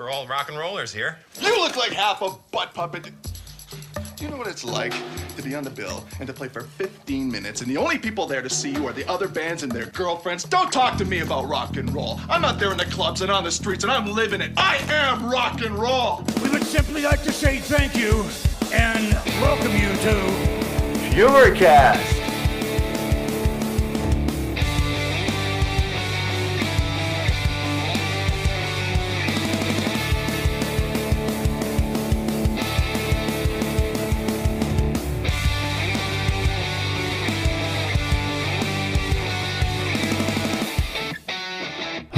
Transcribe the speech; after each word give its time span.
We're 0.00 0.08
all 0.08 0.26
rock 0.26 0.48
and 0.48 0.56
rollers 0.56 0.94
here. 0.94 1.18
You 1.42 1.60
look 1.60 1.76
like 1.76 1.92
half 1.92 2.22
a 2.22 2.30
butt 2.52 2.72
puppet. 2.72 3.10
Do 4.16 4.24
you 4.24 4.30
know 4.30 4.38
what 4.38 4.46
it's 4.46 4.64
like 4.64 4.94
to 5.36 5.42
be 5.42 5.54
on 5.54 5.62
the 5.62 5.68
bill 5.68 6.06
and 6.18 6.26
to 6.26 6.32
play 6.32 6.48
for 6.48 6.62
15 6.62 7.30
minutes 7.30 7.60
and 7.60 7.70
the 7.70 7.76
only 7.76 7.98
people 7.98 8.24
there 8.24 8.40
to 8.40 8.48
see 8.48 8.70
you 8.70 8.88
are 8.88 8.94
the 8.94 9.06
other 9.10 9.28
bands 9.28 9.62
and 9.62 9.70
their 9.70 9.84
girlfriends? 9.86 10.44
Don't 10.44 10.72
talk 10.72 10.96
to 10.96 11.04
me 11.04 11.18
about 11.18 11.50
rock 11.50 11.76
and 11.76 11.94
roll. 11.94 12.18
I'm 12.30 12.46
out 12.46 12.58
there 12.58 12.72
in 12.72 12.78
the 12.78 12.86
clubs 12.86 13.20
and 13.20 13.30
on 13.30 13.44
the 13.44 13.50
streets 13.50 13.84
and 13.84 13.92
I'm 13.92 14.06
living 14.06 14.40
it. 14.40 14.52
I 14.56 14.78
am 14.88 15.30
rock 15.30 15.60
and 15.60 15.74
roll. 15.74 16.24
We 16.42 16.48
would 16.48 16.64
simply 16.64 17.02
like 17.02 17.22
to 17.24 17.32
say 17.32 17.58
thank 17.58 17.94
you 17.94 18.24
and 18.72 19.12
welcome 19.42 19.72
you 19.72 19.88
to 19.88 20.14
Fewercast. 21.12 22.19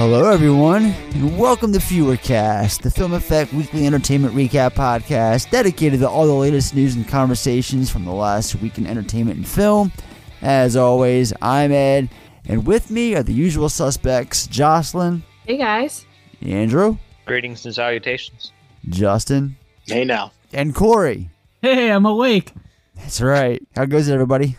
Hello, 0.05 0.29
everyone, 0.29 0.87
and 0.87 1.39
welcome 1.39 1.71
to 1.71 1.79
Fewercast, 1.79 2.81
the 2.81 2.91
Film 2.91 3.13
Effect 3.13 3.53
Weekly 3.53 3.85
Entertainment 3.87 4.35
Recap 4.35 4.71
Podcast 4.73 5.49
dedicated 5.49 6.01
to 6.01 6.09
all 6.09 6.27
the 6.27 6.33
latest 6.33 6.75
news 6.75 6.97
and 6.97 7.07
conversations 7.07 7.89
from 7.89 8.03
the 8.03 8.11
last 8.11 8.53
week 8.55 8.77
in 8.77 8.85
entertainment 8.85 9.37
and 9.37 9.47
film. 9.47 9.93
As 10.41 10.75
always, 10.75 11.31
I'm 11.41 11.71
Ed, 11.71 12.09
and 12.49 12.67
with 12.67 12.91
me 12.91 13.15
are 13.15 13.23
the 13.23 13.31
usual 13.31 13.69
suspects 13.69 14.45
Jocelyn, 14.47 15.23
Hey 15.47 15.55
guys. 15.55 16.05
Andrew, 16.41 16.97
Greetings 17.25 17.65
and 17.65 17.73
salutations. 17.73 18.51
Justin, 18.89 19.55
Hey 19.87 20.03
now. 20.03 20.33
and 20.51 20.75
Corey. 20.75 21.29
Hey, 21.61 21.89
I'm 21.89 22.05
awake. 22.05 22.51
That's 22.97 23.21
right. 23.21 23.65
How 23.73 23.85
goes 23.85 24.09
it, 24.09 24.13
everybody? 24.13 24.57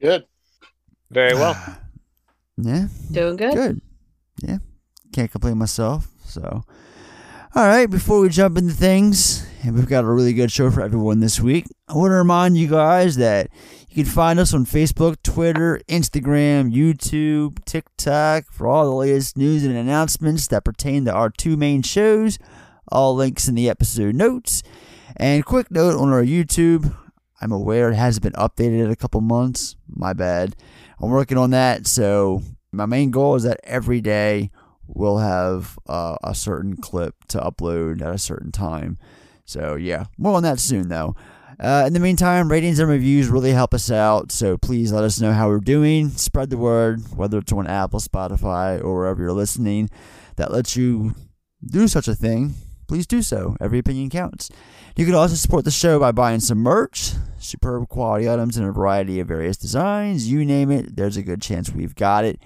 Good. 0.00 0.24
Very 1.08 1.34
well. 1.34 1.54
Yeah, 2.62 2.88
Doing 3.10 3.36
good? 3.36 3.54
good. 3.54 3.80
Yeah, 4.42 4.58
can't 5.12 5.30
complain 5.30 5.58
myself. 5.58 6.08
So, 6.24 6.64
all 7.54 7.66
right, 7.66 7.90
before 7.90 8.20
we 8.20 8.28
jump 8.28 8.56
into 8.56 8.74
things, 8.74 9.46
and 9.62 9.74
we've 9.74 9.88
got 9.88 10.04
a 10.04 10.08
really 10.08 10.32
good 10.32 10.52
show 10.52 10.70
for 10.70 10.82
everyone 10.82 11.20
this 11.20 11.40
week, 11.40 11.66
I 11.88 11.94
want 11.94 12.10
to 12.10 12.16
remind 12.16 12.56
you 12.56 12.68
guys 12.68 13.16
that 13.16 13.50
you 13.88 14.04
can 14.04 14.12
find 14.12 14.38
us 14.38 14.54
on 14.54 14.64
Facebook, 14.64 15.16
Twitter, 15.22 15.80
Instagram, 15.88 16.72
YouTube, 16.72 17.64
TikTok 17.64 18.44
for 18.52 18.66
all 18.66 18.84
the 18.84 18.94
latest 18.94 19.36
news 19.36 19.64
and 19.64 19.76
announcements 19.76 20.46
that 20.48 20.64
pertain 20.64 21.04
to 21.04 21.12
our 21.12 21.30
two 21.30 21.56
main 21.56 21.82
shows. 21.82 22.38
All 22.92 23.14
links 23.14 23.48
in 23.48 23.54
the 23.54 23.68
episode 23.68 24.14
notes. 24.14 24.62
And 25.16 25.44
quick 25.44 25.70
note 25.70 26.00
on 26.00 26.12
our 26.12 26.24
YouTube 26.24 26.96
I'm 27.40 27.52
aware 27.52 27.90
it 27.90 27.94
hasn't 27.94 28.22
been 28.22 28.32
updated 28.34 28.84
in 28.84 28.90
a 28.90 28.96
couple 28.96 29.20
months. 29.20 29.74
My 29.88 30.12
bad. 30.12 30.54
I'm 31.00 31.10
working 31.10 31.38
on 31.38 31.50
that. 31.50 31.86
So, 31.86 32.42
my 32.72 32.86
main 32.86 33.10
goal 33.10 33.34
is 33.34 33.42
that 33.42 33.60
every 33.64 34.00
day 34.00 34.50
we'll 34.86 35.18
have 35.18 35.78
uh, 35.88 36.16
a 36.22 36.34
certain 36.34 36.76
clip 36.76 37.14
to 37.28 37.38
upload 37.38 38.02
at 38.02 38.14
a 38.14 38.18
certain 38.18 38.52
time. 38.52 38.98
So, 39.44 39.74
yeah, 39.74 40.04
more 40.16 40.34
on 40.36 40.42
that 40.44 40.60
soon, 40.60 40.88
though. 40.88 41.16
Uh, 41.58 41.84
in 41.86 41.92
the 41.92 42.00
meantime, 42.00 42.50
ratings 42.50 42.78
and 42.78 42.88
reviews 42.88 43.28
really 43.28 43.52
help 43.52 43.74
us 43.74 43.90
out. 43.90 44.32
So, 44.32 44.56
please 44.56 44.92
let 44.92 45.04
us 45.04 45.20
know 45.20 45.32
how 45.32 45.48
we're 45.48 45.58
doing. 45.58 46.10
Spread 46.10 46.50
the 46.50 46.56
word, 46.56 47.02
whether 47.16 47.38
it's 47.38 47.52
on 47.52 47.66
Apple, 47.66 48.00
Spotify, 48.00 48.82
or 48.82 48.94
wherever 48.94 49.22
you're 49.22 49.32
listening 49.32 49.90
that 50.36 50.50
lets 50.50 50.74
you 50.74 51.14
do 51.64 51.86
such 51.86 52.08
a 52.08 52.14
thing. 52.14 52.54
Please 52.88 53.06
do 53.06 53.22
so. 53.22 53.56
Every 53.60 53.78
opinion 53.78 54.08
counts. 54.08 54.50
You 54.96 55.06
can 55.06 55.14
also 55.14 55.34
support 55.34 55.64
the 55.64 55.70
show 55.70 55.98
by 55.98 56.12
buying 56.12 56.40
some 56.40 56.58
merch, 56.58 57.12
superb 57.38 57.88
quality 57.88 58.28
items 58.28 58.56
in 58.56 58.64
a 58.64 58.72
variety 58.72 59.20
of 59.20 59.28
various 59.28 59.56
designs. 59.56 60.30
You 60.30 60.44
name 60.44 60.70
it, 60.70 60.96
there's 60.96 61.16
a 61.16 61.22
good 61.22 61.40
chance 61.40 61.70
we've 61.70 61.94
got 61.94 62.24
it. 62.24 62.40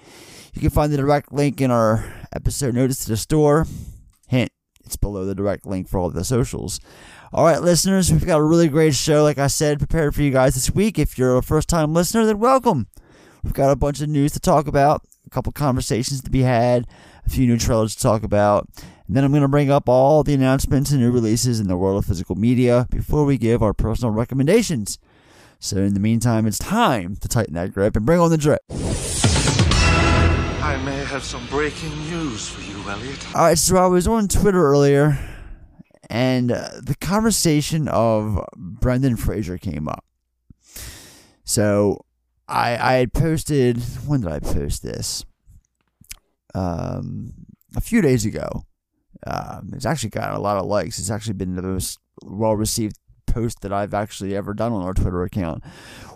You 0.53 0.61
can 0.61 0.69
find 0.69 0.91
the 0.91 0.97
direct 0.97 1.33
link 1.33 1.59
in 1.59 1.71
our 1.71 2.05
episode 2.33 2.75
notice 2.75 2.99
to 3.03 3.09
the 3.09 3.17
store. 3.17 3.65
Hint, 4.27 4.51
it's 4.85 4.95
below 4.95 5.25
the 5.25 5.35
direct 5.35 5.65
link 5.65 5.89
for 5.89 5.99
all 5.99 6.09
the 6.09 6.23
socials. 6.23 6.79
All 7.33 7.43
right, 7.43 7.61
listeners, 7.61 8.11
we've 8.11 8.25
got 8.25 8.39
a 8.39 8.43
really 8.43 8.69
great 8.69 8.95
show, 8.95 9.23
like 9.23 9.37
I 9.37 9.47
said, 9.47 9.79
prepared 9.79 10.15
for 10.15 10.21
you 10.21 10.31
guys 10.31 10.53
this 10.53 10.71
week. 10.71 10.97
If 10.97 11.17
you're 11.17 11.37
a 11.37 11.43
first 11.43 11.67
time 11.67 11.93
listener, 11.93 12.25
then 12.25 12.39
welcome. 12.39 12.87
We've 13.43 13.53
got 13.53 13.71
a 13.71 13.75
bunch 13.75 13.99
of 13.99 14.07
news 14.07 14.31
to 14.33 14.39
talk 14.39 14.67
about, 14.67 15.01
a 15.25 15.29
couple 15.29 15.51
conversations 15.51 16.21
to 16.21 16.31
be 16.31 16.43
had, 16.43 16.87
a 17.25 17.29
few 17.29 17.47
new 17.47 17.57
trailers 17.57 17.95
to 17.95 18.01
talk 18.01 18.23
about. 18.23 18.67
And 19.07 19.15
then 19.15 19.23
I'm 19.23 19.31
going 19.31 19.41
to 19.41 19.47
bring 19.47 19.69
up 19.69 19.87
all 19.87 20.23
the 20.23 20.33
announcements 20.33 20.91
and 20.91 20.99
new 20.99 21.11
releases 21.11 21.59
in 21.59 21.67
the 21.67 21.77
world 21.77 21.99
of 21.99 22.05
physical 22.05 22.35
media 22.35 22.87
before 22.89 23.25
we 23.25 23.37
give 23.37 23.61
our 23.61 23.73
personal 23.73 24.11
recommendations. 24.11 24.97
So, 25.59 25.77
in 25.77 25.93
the 25.93 25.99
meantime, 25.99 26.47
it's 26.47 26.57
time 26.57 27.15
to 27.17 27.27
tighten 27.27 27.53
that 27.53 27.73
grip 27.73 27.95
and 27.95 28.05
bring 28.05 28.19
on 28.19 28.29
the 28.29 28.37
drip. 28.37 28.61
I 28.69 30.81
may 30.83 31.03
have 31.05 31.23
some 31.23 31.45
breaking 31.47 31.97
news 32.09 32.49
for 32.49 32.61
you, 32.61 32.89
Elliot. 32.89 33.35
All 33.35 33.43
right, 33.43 33.57
so 33.57 33.77
I 33.77 33.87
was 33.87 34.07
on 34.07 34.27
Twitter 34.27 34.63
earlier, 34.63 35.17
and 36.09 36.51
uh, 36.51 36.69
the 36.81 36.95
conversation 36.95 37.87
of 37.87 38.43
Brendan 38.55 39.15
Fraser 39.15 39.57
came 39.57 39.87
up. 39.87 40.03
So 41.43 42.05
I 42.47 42.77
I 42.77 42.93
had 42.95 43.13
posted 43.13 43.81
when 44.05 44.21
did 44.21 44.31
I 44.31 44.39
post 44.39 44.83
this? 44.83 45.25
Um, 46.55 47.33
a 47.75 47.81
few 47.81 48.01
days 48.01 48.25
ago. 48.25 48.65
Um, 49.27 49.71
it's 49.73 49.85
actually 49.85 50.09
got 50.09 50.33
a 50.33 50.39
lot 50.39 50.57
of 50.57 50.65
likes. 50.65 50.99
It's 50.99 51.09
actually 51.09 51.33
been 51.33 51.55
the 51.55 51.61
most 51.61 51.99
well 52.23 52.55
received 52.55 52.97
post 53.25 53.61
that 53.61 53.73
I've 53.73 53.93
actually 53.93 54.35
ever 54.35 54.53
done 54.53 54.71
on 54.71 54.83
our 54.83 54.93
Twitter 54.93 55.23
account. 55.23 55.63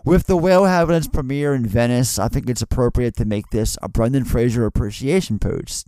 With 0.05 0.27
the 0.27 0.37
whale 0.37 0.65
having 0.65 0.95
its 0.95 1.07
premiere 1.07 1.53
in 1.53 1.65
Venice, 1.65 2.17
I 2.17 2.29
think 2.29 2.49
it's 2.49 2.61
appropriate 2.61 3.15
to 3.17 3.25
make 3.25 3.49
this 3.51 3.77
a 3.81 3.89
Brendan 3.89 4.25
Fraser 4.25 4.65
appreciation 4.65 5.39
post. 5.39 5.87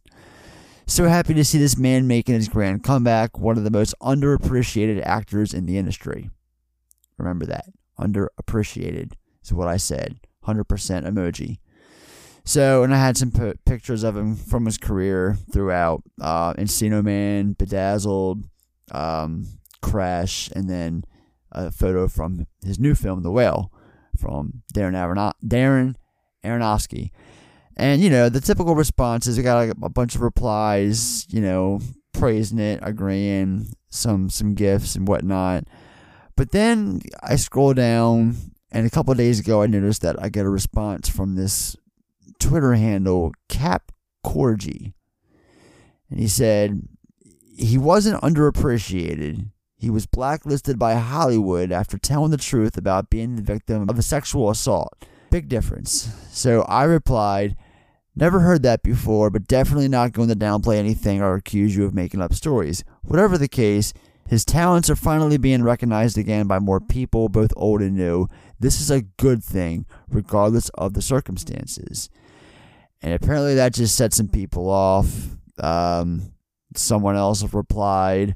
So 0.85 1.07
happy 1.07 1.33
to 1.35 1.45
see 1.45 1.57
this 1.57 1.77
man 1.77 2.07
making 2.07 2.35
his 2.35 2.49
grand 2.49 2.83
comeback, 2.83 3.39
one 3.39 3.57
of 3.57 3.63
the 3.63 3.71
most 3.71 3.95
underappreciated 4.01 5.01
actors 5.05 5.53
in 5.53 5.65
the 5.65 5.77
industry. 5.77 6.29
Remember 7.17 7.45
that. 7.45 7.67
Underappreciated 7.97 9.13
is 9.41 9.53
what 9.53 9.69
I 9.69 9.77
said. 9.77 10.19
100% 10.45 10.65
emoji. 10.65 11.59
So, 12.43 12.83
and 12.83 12.93
I 12.93 12.97
had 12.97 13.17
some 13.17 13.31
p- 13.31 13.53
pictures 13.65 14.03
of 14.03 14.17
him 14.17 14.35
from 14.35 14.65
his 14.65 14.77
career 14.77 15.37
throughout 15.53 16.03
uh, 16.19 16.53
Encino 16.55 17.03
Man, 17.03 17.53
Bedazzled, 17.53 18.43
um, 18.91 19.47
Crash, 19.81 20.49
and 20.55 20.69
then 20.69 21.03
a 21.51 21.71
photo 21.71 22.07
from 22.07 22.47
his 22.65 22.79
new 22.79 22.95
film, 22.95 23.23
The 23.23 23.31
Whale, 23.31 23.71
from 24.17 24.63
Darren, 24.73 24.93
Arono- 24.93 25.33
Darren 25.45 25.95
Aronofsky. 26.43 27.11
And, 27.77 28.01
you 28.01 28.09
know, 28.09 28.27
the 28.29 28.41
typical 28.41 28.75
responses, 28.75 29.37
I 29.37 29.43
got 29.43 29.67
a, 29.67 29.71
a 29.83 29.89
bunch 29.89 30.15
of 30.15 30.21
replies, 30.21 31.25
you 31.29 31.41
know, 31.41 31.79
praising 32.13 32.59
it, 32.59 32.79
agreeing, 32.81 33.67
some 33.89 34.29
some 34.29 34.53
gifts 34.53 34.95
and 34.95 35.07
whatnot. 35.07 35.65
But 36.35 36.51
then 36.51 37.01
I 37.21 37.35
scroll 37.35 37.73
down, 37.73 38.35
and 38.71 38.85
a 38.85 38.89
couple 38.89 39.13
days 39.13 39.39
ago, 39.39 39.61
I 39.61 39.67
noticed 39.67 40.01
that 40.01 40.21
I 40.21 40.29
get 40.29 40.45
a 40.45 40.49
response 40.49 41.09
from 41.09 41.35
this 41.35 41.75
Twitter 42.41 42.73
handle, 42.73 43.31
Cap 43.47 43.91
Corgi. 44.25 44.93
And 46.09 46.19
he 46.19 46.27
said 46.27 46.81
he 47.55 47.77
wasn't 47.77 48.21
underappreciated. 48.21 49.49
He 49.77 49.89
was 49.89 50.05
blacklisted 50.05 50.77
by 50.77 50.95
Hollywood 50.95 51.71
after 51.71 51.97
telling 51.97 52.31
the 52.31 52.37
truth 52.37 52.77
about 52.77 53.09
being 53.09 53.35
the 53.35 53.41
victim 53.41 53.89
of 53.89 53.97
a 53.97 54.03
sexual 54.03 54.49
assault. 54.49 55.05
Big 55.29 55.47
difference. 55.47 56.13
So 56.31 56.63
I 56.63 56.83
replied, 56.83 57.55
Never 58.13 58.41
heard 58.41 58.63
that 58.63 58.83
before, 58.83 59.29
but 59.29 59.47
definitely 59.47 59.87
not 59.87 60.11
going 60.11 60.27
to 60.27 60.35
downplay 60.35 60.75
anything 60.75 61.21
or 61.21 61.35
accuse 61.35 61.75
you 61.75 61.85
of 61.85 61.93
making 61.93 62.21
up 62.21 62.33
stories. 62.33 62.83
Whatever 63.03 63.37
the 63.37 63.47
case, 63.47 63.93
his 64.27 64.43
talents 64.43 64.89
are 64.89 64.95
finally 64.95 65.37
being 65.37 65.63
recognized 65.63 66.17
again 66.17 66.45
by 66.45 66.59
more 66.59 66.81
people, 66.81 67.29
both 67.29 67.53
old 67.55 67.81
and 67.81 67.95
new. 67.95 68.27
This 68.59 68.81
is 68.81 68.91
a 68.91 69.01
good 69.01 69.43
thing, 69.43 69.85
regardless 70.09 70.69
of 70.69 70.93
the 70.93 71.01
circumstances. 71.01 72.09
And 73.01 73.13
apparently 73.13 73.55
that 73.55 73.73
just 73.73 73.95
set 73.95 74.13
some 74.13 74.27
people 74.27 74.69
off. 74.69 75.29
Um, 75.57 76.33
someone 76.75 77.15
else 77.15 77.43
replied, 77.53 78.35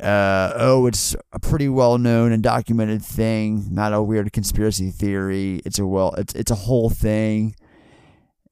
uh, 0.00 0.52
oh, 0.54 0.86
it's 0.86 1.16
a 1.32 1.40
pretty 1.40 1.68
well 1.68 1.98
known 1.98 2.32
and 2.32 2.42
documented 2.42 3.02
thing, 3.02 3.66
not 3.70 3.92
a 3.92 4.02
weird 4.02 4.32
conspiracy 4.32 4.90
theory. 4.90 5.60
It's 5.64 5.78
a 5.78 5.86
well, 5.86 6.14
it's 6.14 6.34
it's 6.34 6.50
a 6.50 6.56
whole 6.56 6.90
thing. 6.90 7.56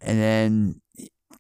And 0.01 0.21
then 0.21 0.81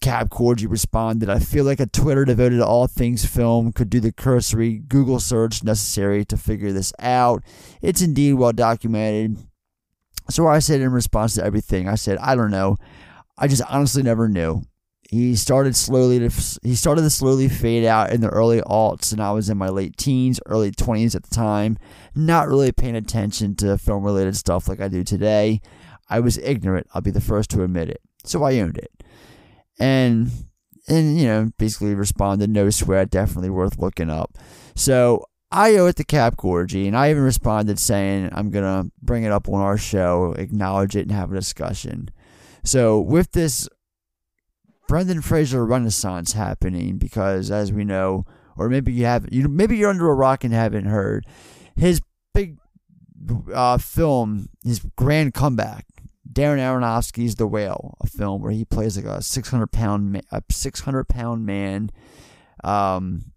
Cab 0.00 0.30
Corgi 0.30 0.70
responded, 0.70 1.28
I 1.28 1.40
feel 1.40 1.64
like 1.64 1.80
a 1.80 1.86
Twitter 1.86 2.24
devoted 2.24 2.58
to 2.58 2.66
all 2.66 2.86
things 2.86 3.24
film 3.24 3.72
could 3.72 3.90
do 3.90 4.00
the 4.00 4.12
cursory 4.12 4.78
Google 4.78 5.18
search 5.18 5.64
necessary 5.64 6.24
to 6.26 6.36
figure 6.36 6.72
this 6.72 6.92
out. 7.00 7.42
It's 7.82 8.02
indeed 8.02 8.34
well 8.34 8.52
documented. 8.52 9.38
So 10.28 10.46
I 10.46 10.58
said 10.58 10.80
in 10.80 10.92
response 10.92 11.34
to 11.34 11.44
everything, 11.44 11.88
I 11.88 11.94
said, 11.94 12.18
I 12.18 12.34
don't 12.34 12.50
know. 12.50 12.76
I 13.38 13.48
just 13.48 13.62
honestly 13.68 14.02
never 14.02 14.28
knew. 14.28 14.62
he 15.10 15.36
started 15.36 15.76
slowly 15.76 16.18
to 16.18 16.30
he 16.62 16.74
started 16.74 17.02
to 17.02 17.10
slowly 17.10 17.48
fade 17.48 17.84
out 17.84 18.12
in 18.12 18.20
the 18.20 18.28
early 18.28 18.60
alts, 18.62 19.12
and 19.12 19.20
I 19.20 19.32
was 19.32 19.48
in 19.48 19.58
my 19.58 19.68
late 19.68 19.96
teens, 19.96 20.40
early 20.46 20.72
twenties 20.72 21.14
at 21.14 21.22
the 21.22 21.34
time, 21.34 21.78
not 22.14 22.48
really 22.48 22.72
paying 22.72 22.96
attention 22.96 23.54
to 23.56 23.78
film 23.78 24.04
related 24.04 24.36
stuff 24.36 24.68
like 24.68 24.80
I 24.80 24.88
do 24.88 25.04
today. 25.04 25.60
I 26.08 26.20
was 26.20 26.38
ignorant. 26.38 26.88
I'll 26.94 27.02
be 27.02 27.10
the 27.10 27.20
first 27.20 27.50
to 27.50 27.62
admit 27.62 27.88
it. 27.90 28.00
So 28.24 28.42
I 28.42 28.58
owned 28.60 28.78
it, 28.78 28.90
and 29.78 30.30
and 30.88 31.18
you 31.18 31.26
know 31.26 31.50
basically 31.58 31.94
responded, 31.94 32.50
no 32.50 32.70
sweat, 32.70 33.10
definitely 33.10 33.50
worth 33.50 33.78
looking 33.78 34.10
up. 34.10 34.36
So 34.74 35.24
I 35.52 35.76
owe 35.76 35.86
it 35.86 35.96
to 35.96 36.04
Cap 36.04 36.36
Gorgie, 36.36 36.86
and 36.88 36.96
I 36.96 37.10
even 37.10 37.22
responded 37.22 37.78
saying 37.78 38.30
I'm 38.32 38.50
gonna 38.50 38.86
bring 39.02 39.22
it 39.22 39.30
up 39.30 39.48
on 39.48 39.60
our 39.60 39.78
show, 39.78 40.32
acknowledge 40.36 40.96
it, 40.96 41.02
and 41.02 41.12
have 41.12 41.30
a 41.30 41.36
discussion. 41.36 42.10
So 42.66 42.98
with 42.98 43.30
this 43.30 43.68
Brendan 44.88 45.22
Fraser 45.22 45.64
renaissance 45.64 46.32
happening, 46.32 46.98
because 46.98 47.50
as 47.50 47.72
we 47.72 47.84
know, 47.84 48.24
or 48.56 48.68
maybe 48.68 48.92
you 48.92 49.04
have, 49.04 49.26
you 49.30 49.48
maybe 49.48 49.76
you're 49.76 49.90
under 49.90 50.10
a 50.10 50.14
rock 50.14 50.42
and 50.42 50.52
haven't 50.52 50.86
heard, 50.86 51.26
his 51.76 52.00
big 52.34 52.58
uh, 53.54 53.78
film, 53.78 54.48
his 54.64 54.80
grand 54.96 55.32
comeback, 55.32 55.86
Darren 56.30 56.58
Aronofsky's 56.58 57.36
The 57.36 57.46
Whale, 57.46 57.96
a 58.00 58.08
film 58.08 58.42
where 58.42 58.50
he 58.50 58.64
plays 58.64 58.96
like 58.96 59.06
a 59.06 59.22
600 59.22 59.68
pound, 59.68 60.20
a 60.32 60.42
600 60.50 61.08
pound 61.08 61.46
man. 61.46 61.90
Um, 62.64 63.32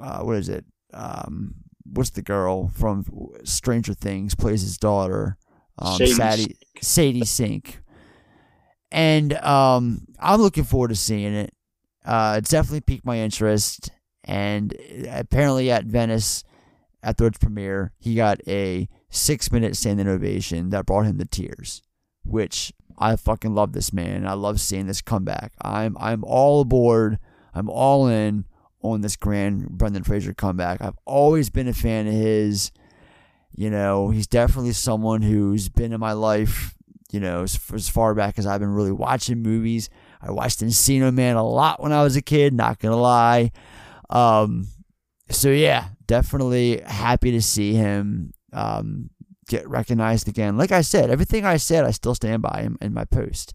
uh, 0.00 0.20
what 0.20 0.36
is 0.36 0.48
it? 0.48 0.64
Um, 0.94 1.56
what's 1.84 2.10
the 2.10 2.22
girl 2.22 2.68
from 2.68 3.04
Stranger 3.42 3.94
Things 3.94 4.36
plays 4.36 4.62
his 4.62 4.78
daughter? 4.78 5.36
Um, 5.78 5.96
Sadie, 6.06 6.56
Sadie 6.80 7.24
Sink. 7.24 7.80
And 8.92 9.34
um, 9.34 10.06
I'm 10.18 10.40
looking 10.40 10.64
forward 10.64 10.88
to 10.88 10.96
seeing 10.96 11.34
it. 11.34 11.54
Uh, 12.04 12.36
it's 12.38 12.50
definitely 12.50 12.80
piqued 12.80 13.04
my 13.04 13.18
interest. 13.18 13.90
And 14.24 14.76
apparently 15.08 15.70
at 15.70 15.84
Venice, 15.84 16.44
at 17.02 17.16
the 17.16 17.30
premiere, 17.30 17.92
he 17.98 18.14
got 18.14 18.40
a 18.46 18.88
six 19.08 19.50
minute 19.50 19.76
standing 19.76 20.08
ovation 20.08 20.70
that 20.70 20.86
brought 20.86 21.06
him 21.06 21.18
to 21.18 21.24
tears, 21.24 21.82
which 22.24 22.72
I 22.98 23.16
fucking 23.16 23.54
love 23.54 23.72
this 23.72 23.92
man. 23.92 24.26
I 24.26 24.34
love 24.34 24.60
seeing 24.60 24.86
this 24.86 25.00
comeback. 25.00 25.52
I'm 25.62 25.96
I'm 25.98 26.22
all 26.24 26.60
aboard. 26.60 27.18
I'm 27.54 27.70
all 27.70 28.06
in 28.06 28.44
on 28.82 29.00
this 29.00 29.16
grand 29.16 29.70
Brendan 29.70 30.04
Fraser 30.04 30.34
comeback. 30.34 30.80
I've 30.82 30.98
always 31.06 31.50
been 31.50 31.68
a 31.68 31.72
fan 31.72 32.06
of 32.06 32.12
his. 32.12 32.70
You 33.52 33.68
know, 33.68 34.10
he's 34.10 34.26
definitely 34.26 34.72
someone 34.72 35.22
who's 35.22 35.68
been 35.68 35.92
in 35.92 36.00
my 36.00 36.12
life, 36.12 36.74
you 37.12 37.20
know, 37.20 37.42
as, 37.42 37.58
as 37.74 37.88
far 37.88 38.14
back 38.14 38.38
as 38.38 38.46
I've 38.46 38.60
been 38.60 38.74
really 38.74 38.92
watching 38.92 39.42
movies. 39.42 39.90
I 40.20 40.30
watched 40.30 40.60
Encino 40.60 41.12
Man 41.12 41.36
a 41.36 41.46
lot 41.46 41.82
when 41.82 41.92
I 41.92 42.02
was 42.02 42.16
a 42.16 42.22
kid, 42.22 42.52
not 42.52 42.78
going 42.78 42.92
to 42.92 42.96
lie. 43.00 43.52
Um, 44.10 44.68
so, 45.30 45.48
yeah, 45.48 45.88
definitely 46.06 46.80
happy 46.84 47.30
to 47.32 47.40
see 47.42 47.74
him 47.74 48.32
um, 48.52 49.10
get 49.48 49.68
recognized 49.68 50.28
again. 50.28 50.56
Like 50.56 50.72
I 50.72 50.82
said, 50.82 51.10
everything 51.10 51.44
I 51.44 51.56
said, 51.56 51.84
I 51.84 51.90
still 51.90 52.14
stand 52.14 52.42
by 52.42 52.62
in, 52.64 52.76
in 52.80 52.92
my 52.92 53.04
post. 53.04 53.54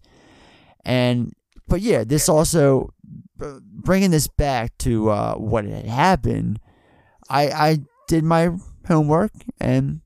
And, 0.84 1.32
but 1.68 1.80
yeah, 1.80 2.04
this 2.04 2.28
also 2.28 2.92
bringing 3.38 4.10
this 4.10 4.28
back 4.28 4.76
to 4.78 5.10
uh, 5.10 5.34
what 5.34 5.64
had 5.64 5.86
happened. 5.86 6.60
I 7.28 7.48
I 7.48 7.78
did 8.08 8.24
my 8.24 8.50
homework 8.86 9.32
and 9.60 10.00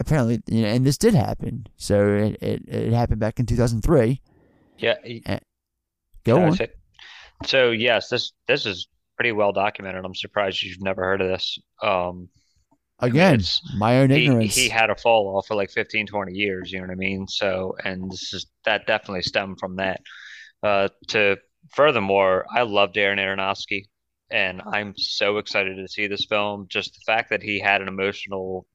apparently, 0.00 0.40
you 0.46 0.62
know, 0.62 0.68
and 0.68 0.86
this 0.86 0.98
did 0.98 1.14
happen. 1.14 1.66
So 1.76 2.06
it 2.08 2.36
it, 2.42 2.62
it 2.68 2.92
happened 2.92 3.20
back 3.20 3.38
in 3.40 3.46
two 3.46 3.56
thousand 3.56 3.82
three. 3.82 4.20
Yeah. 4.78 4.94
y- 5.04 5.40
Go 6.24 6.42
on. 6.42 6.54
say- 6.54 6.68
So 7.46 7.70
yes, 7.70 8.08
this 8.08 8.32
this 8.46 8.66
is 8.66 8.88
pretty 9.16 9.32
well 9.32 9.52
documented. 9.52 10.04
I'm 10.04 10.14
surprised 10.14 10.62
you've 10.62 10.80
never 10.82 11.02
heard 11.02 11.20
of 11.20 11.28
this. 11.28 11.58
Um, 11.82 12.28
Again, 13.00 13.34
it's- 13.34 13.60
my 13.78 13.98
own 14.00 14.10
he, 14.10 14.24
ignorance. 14.24 14.54
he 14.56 14.68
had 14.68 14.90
a 14.90 14.96
fall 14.96 15.36
off 15.36 15.46
for 15.46 15.54
like 15.54 15.70
15, 15.70 16.06
20 16.08 16.32
years, 16.32 16.72
you 16.72 16.78
know 16.80 16.86
what 16.86 16.92
I 16.92 16.96
mean? 16.96 17.28
So, 17.28 17.76
and 17.84 18.10
this 18.10 18.32
is 18.32 18.46
that 18.64 18.86
definitely 18.86 19.22
stemmed 19.22 19.58
from 19.60 19.76
that. 19.76 20.00
Uh, 20.64 20.88
to 21.08 21.36
furthermore, 21.70 22.44
I 22.52 22.62
love 22.62 22.92
Darren 22.92 23.18
Aronofsky, 23.20 23.84
and 24.30 24.60
I'm 24.72 24.94
so 24.96 25.38
excited 25.38 25.76
to 25.76 25.86
see 25.86 26.08
this 26.08 26.24
film. 26.24 26.66
Just 26.68 26.94
the 26.94 27.00
fact 27.06 27.30
that 27.30 27.40
he 27.42 27.60
had 27.60 27.82
an 27.82 27.88
emotional 27.88 28.66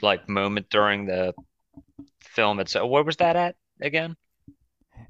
like 0.00 0.28
moment 0.28 0.70
during 0.70 1.06
the 1.06 1.34
film 2.22 2.60
itself. 2.60 2.90
Where 2.90 3.04
was 3.04 3.16
that 3.18 3.36
at 3.36 3.56
again? 3.80 4.16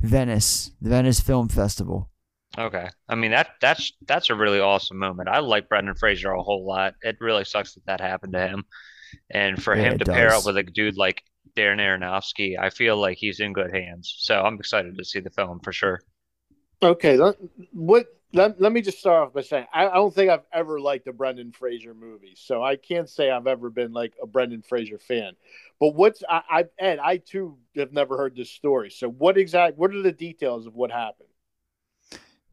Venice, 0.02 0.72
the 0.82 0.90
Venice 0.90 1.20
Film 1.20 1.48
Festival. 1.48 2.10
Okay. 2.58 2.88
I 3.08 3.14
mean 3.14 3.30
that 3.30 3.50
that's 3.60 3.92
that's 4.06 4.28
a 4.30 4.34
really 4.34 4.60
awesome 4.60 4.98
moment. 4.98 5.28
I 5.28 5.38
like 5.38 5.68
Brendan 5.68 5.94
Fraser 5.94 6.30
a 6.32 6.42
whole 6.42 6.66
lot. 6.66 6.94
It 7.02 7.16
really 7.20 7.44
sucks 7.44 7.74
that 7.74 7.86
that 7.86 8.00
happened 8.00 8.34
to 8.34 8.40
him. 8.46 8.64
And 9.30 9.62
for 9.62 9.74
Yeah, 9.74 9.86
him 9.86 9.98
it 10.00 10.00
to 10.00 10.06
pair 10.06 10.34
up 10.34 10.44
with 10.46 10.58
a 10.58 10.64
dude 10.64 10.96
like 10.98 11.24
Darren 11.56 11.80
Aronofsky, 11.80 12.58
I 12.58 12.70
feel 12.70 12.96
like 12.98 13.18
he's 13.18 13.40
in 13.40 13.52
good 13.54 13.74
hands. 13.74 14.14
So 14.18 14.40
I'm 14.42 14.56
excited 14.58 14.98
to 14.98 15.04
see 15.04 15.20
the 15.20 15.30
film 15.30 15.60
for 15.60 15.72
sure. 15.72 16.00
Okay, 16.82 17.16
let, 17.16 17.36
what? 17.72 18.06
Let, 18.34 18.60
let 18.60 18.72
me 18.72 18.80
just 18.80 18.98
start 18.98 19.28
off 19.28 19.34
by 19.34 19.42
saying 19.42 19.66
I, 19.74 19.88
I 19.88 19.94
don't 19.94 20.14
think 20.14 20.30
I've 20.30 20.46
ever 20.52 20.80
liked 20.80 21.06
a 21.06 21.12
Brendan 21.12 21.52
Fraser 21.52 21.92
movie, 21.92 22.34
so 22.34 22.62
I 22.62 22.76
can't 22.76 23.08
say 23.08 23.30
I've 23.30 23.46
ever 23.46 23.68
been 23.68 23.92
like 23.92 24.14
a 24.22 24.26
Brendan 24.26 24.62
Fraser 24.62 24.98
fan. 24.98 25.34
But 25.78 25.94
what's 25.94 26.22
I, 26.28 26.42
I 26.48 26.64
Ed? 26.78 26.98
I 26.98 27.18
too 27.18 27.58
have 27.76 27.92
never 27.92 28.16
heard 28.16 28.34
this 28.34 28.50
story. 28.50 28.90
So 28.90 29.08
what 29.08 29.36
exact? 29.36 29.76
What 29.76 29.94
are 29.94 30.02
the 30.02 30.12
details 30.12 30.66
of 30.66 30.74
what 30.74 30.90
happened? 30.90 31.28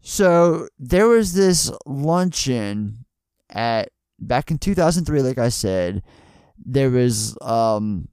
So 0.01 0.67
there 0.77 1.07
was 1.07 1.33
this 1.33 1.71
luncheon 1.85 3.05
at 3.49 3.89
back 4.19 4.51
in 4.51 4.57
2003, 4.57 5.21
like 5.21 5.37
I 5.37 5.49
said. 5.49 6.03
There 6.57 6.89
was 6.89 7.37
um, 7.41 8.09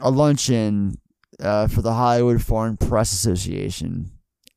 a 0.00 0.10
luncheon 0.10 1.00
uh, 1.40 1.68
for 1.68 1.80
the 1.80 1.92
Hollywood 1.92 2.42
Foreign 2.42 2.76
Press 2.76 3.12
Association, 3.12 4.10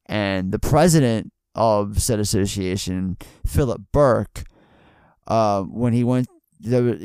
and 0.08 0.52
the 0.52 0.60
president 0.60 1.32
of 1.58 2.02
said 2.02 2.20
association, 2.20 3.18
Philip 3.46 3.82
Berk, 3.92 4.44
uh, 5.28 5.64
when 5.64 5.94
he 5.94 6.04
went. 6.04 6.28
Was- 6.28 6.34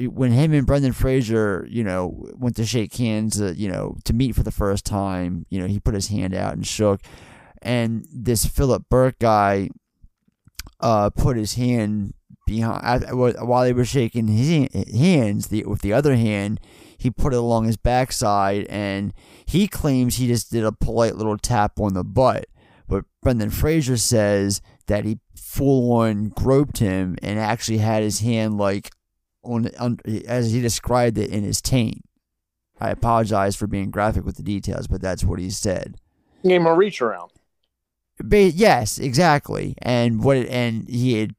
when 0.08 0.32
him 0.32 0.54
and 0.54 0.66
Brendan 0.66 0.94
Fraser, 0.94 1.66
you 1.68 1.84
know, 1.84 2.26
went 2.38 2.56
to 2.56 2.64
shake 2.64 2.96
hands, 2.96 3.38
uh, 3.38 3.52
you 3.54 3.70
know, 3.70 3.98
to 4.04 4.14
meet 4.14 4.34
for 4.34 4.42
the 4.42 4.50
first 4.50 4.86
time, 4.86 5.44
you 5.50 5.60
know, 5.60 5.66
he 5.66 5.78
put 5.78 5.92
his 5.92 6.08
hand 6.08 6.34
out 6.34 6.54
and 6.54 6.66
shook 6.66 7.02
and 7.62 8.06
this 8.12 8.44
Philip 8.44 8.84
Berk 8.90 9.18
guy 9.20 9.70
uh, 10.80 11.10
put 11.10 11.36
his 11.36 11.54
hand 11.54 12.12
behind 12.46 13.04
while 13.12 13.62
they 13.62 13.72
were 13.72 13.84
shaking 13.84 14.26
his 14.26 14.68
hands. 14.92 15.48
The, 15.48 15.64
with 15.64 15.80
the 15.80 15.92
other 15.92 16.16
hand, 16.16 16.60
he 16.98 17.10
put 17.10 17.32
it 17.32 17.38
along 17.38 17.66
his 17.66 17.76
backside, 17.76 18.66
and 18.66 19.14
he 19.46 19.68
claims 19.68 20.16
he 20.16 20.26
just 20.26 20.50
did 20.50 20.64
a 20.64 20.72
polite 20.72 21.16
little 21.16 21.38
tap 21.38 21.78
on 21.80 21.94
the 21.94 22.04
butt. 22.04 22.46
But 23.22 23.36
Brendan 23.36 23.50
Fraser 23.50 23.96
says 23.96 24.60
that 24.88 25.04
he 25.04 25.20
full 25.36 25.92
on 25.92 26.30
groped 26.30 26.78
him 26.78 27.16
and 27.22 27.38
actually 27.38 27.78
had 27.78 28.02
his 28.02 28.20
hand 28.20 28.58
like 28.58 28.90
on, 29.44 29.70
on 29.78 29.98
as 30.26 30.52
he 30.52 30.60
described 30.60 31.18
it 31.18 31.30
in 31.30 31.44
his 31.44 31.60
taint. 31.60 32.02
I 32.80 32.90
apologize 32.90 33.54
for 33.54 33.68
being 33.68 33.90
graphic 33.92 34.24
with 34.24 34.36
the 34.36 34.42
details, 34.42 34.88
but 34.88 35.00
that's 35.00 35.22
what 35.22 35.38
he 35.38 35.50
said. 35.50 35.96
Him 36.42 36.66
a 36.66 36.74
reach 36.74 37.00
around. 37.00 37.30
Ba- 38.18 38.50
yes, 38.50 38.98
exactly. 38.98 39.76
And 39.78 40.24
what 40.24 40.36
it, 40.36 40.48
and 40.48 40.88
he 40.88 41.20
had 41.20 41.36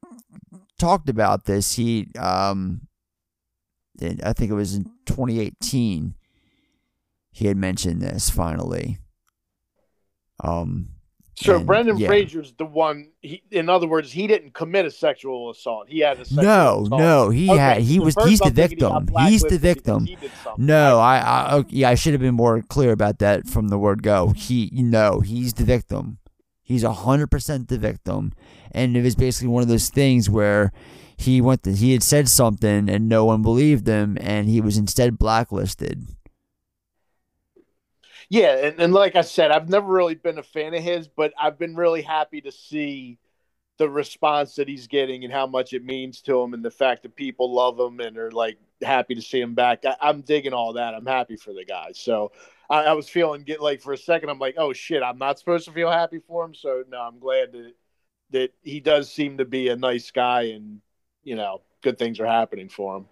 talked 0.78 1.10
about 1.10 1.44
this. 1.44 1.74
He 1.74 2.08
um, 2.18 2.88
I 4.00 4.32
think 4.32 4.50
it 4.50 4.54
was 4.54 4.74
in 4.74 4.84
2018. 5.06 6.14
He 7.30 7.46
had 7.46 7.56
mentioned 7.56 8.00
this 8.00 8.30
finally. 8.30 8.98
Um, 10.40 10.93
So 11.36 11.56
And, 11.56 11.66
Brendan 11.66 11.98
yeah. 11.98 12.06
Fraser's 12.06 12.52
the 12.58 12.64
one. 12.64 13.10
He, 13.20 13.42
in 13.50 13.68
other 13.68 13.88
words, 13.88 14.12
he 14.12 14.26
didn't 14.26 14.54
commit 14.54 14.84
a 14.86 14.90
sexual 14.90 15.50
assault. 15.50 15.88
He 15.88 15.98
had 16.00 16.20
a 16.20 16.24
sexual 16.24 16.44
no, 16.44 16.82
assault. 16.84 17.00
no, 17.00 17.30
he 17.30 17.50
Okay, 17.50 17.58
had 17.58 17.82
he 17.82 17.96
so 17.96 18.04
was 18.04 18.14
he's 18.24 18.38
the 18.38 18.46
I'm 18.46 18.54
thinking 18.54 18.78
he 18.78 18.84
got 18.84 19.02
victim. 19.04 19.26
He's 19.26 19.42
the 19.42 19.58
victim. 19.58 20.06
he. 20.06 20.16
No, 20.58 20.98
I, 21.00 21.18
I 21.18 21.54
okay, 21.56 21.76
yeah, 21.76 21.90
I 21.90 21.94
should 21.96 22.12
have 22.12 22.20
been 22.20 22.34
more 22.34 22.62
clear 22.62 22.92
about 22.92 23.18
that 23.18 23.48
from 23.48 23.68
the 23.68 23.78
word 23.78 24.02
go. 24.02 24.32
He, 24.36 24.70
no, 24.72 25.20
he's 25.20 25.54
the 25.54 25.64
victim. 25.64 26.18
He's 26.62 26.84
a 26.84 26.92
hundred 26.92 27.30
percent 27.30 27.68
the 27.68 27.78
victim, 27.78 28.32
and 28.72 28.96
it 28.96 29.02
was 29.02 29.14
basically 29.16 29.48
one 29.48 29.62
of 29.62 29.68
those 29.68 29.88
things 29.90 30.30
where 30.30 30.72
he 31.16 31.40
went 31.40 31.62
to, 31.64 31.72
he 31.72 31.92
had 31.92 32.02
said 32.02 32.28
something 32.28 32.88
and 32.88 33.08
no 33.08 33.24
one 33.24 33.42
believed 33.42 33.86
him, 33.86 34.16
and 34.20 34.48
he 34.48 34.60
was 34.60 34.76
instead 34.78 35.18
blacklisted. 35.18 36.06
Yeah, 38.28 38.56
and, 38.66 38.80
and 38.80 38.92
like 38.92 39.16
I 39.16 39.20
said, 39.22 39.50
I've 39.50 39.68
never 39.68 39.86
really 39.86 40.14
been 40.14 40.38
a 40.38 40.42
fan 40.42 40.74
of 40.74 40.82
his, 40.82 41.08
but 41.08 41.32
I've 41.40 41.58
been 41.58 41.76
really 41.76 42.02
happy 42.02 42.40
to 42.42 42.52
see 42.52 43.18
the 43.78 43.88
response 43.88 44.54
that 44.56 44.68
he's 44.68 44.86
getting 44.86 45.24
and 45.24 45.32
how 45.32 45.46
much 45.46 45.72
it 45.72 45.84
means 45.84 46.22
to 46.22 46.40
him, 46.40 46.54
and 46.54 46.64
the 46.64 46.70
fact 46.70 47.02
that 47.02 47.16
people 47.16 47.52
love 47.52 47.78
him 47.78 48.00
and 48.00 48.16
are 48.16 48.30
like 48.30 48.58
happy 48.82 49.14
to 49.14 49.22
see 49.22 49.40
him 49.40 49.54
back. 49.54 49.84
I, 49.84 49.96
I'm 50.00 50.20
digging 50.22 50.52
all 50.52 50.74
that. 50.74 50.94
I'm 50.94 51.06
happy 51.06 51.36
for 51.36 51.52
the 51.52 51.64
guy. 51.64 51.88
So 51.92 52.32
I, 52.70 52.84
I 52.84 52.92
was 52.92 53.08
feeling 53.08 53.42
get 53.42 53.60
like 53.60 53.80
for 53.82 53.92
a 53.92 53.98
second, 53.98 54.30
I'm 54.30 54.38
like, 54.38 54.54
oh 54.58 54.72
shit, 54.72 55.02
I'm 55.02 55.18
not 55.18 55.38
supposed 55.38 55.66
to 55.66 55.72
feel 55.72 55.90
happy 55.90 56.20
for 56.26 56.44
him. 56.44 56.54
So 56.54 56.84
no, 56.88 57.00
I'm 57.00 57.18
glad 57.18 57.52
that 57.52 57.72
that 58.30 58.50
he 58.62 58.80
does 58.80 59.12
seem 59.12 59.38
to 59.38 59.44
be 59.44 59.68
a 59.68 59.76
nice 59.76 60.10
guy, 60.10 60.42
and 60.44 60.80
you 61.24 61.36
know, 61.36 61.62
good 61.82 61.98
things 61.98 62.20
are 62.20 62.26
happening 62.26 62.68
for 62.68 62.96
him. 62.96 63.06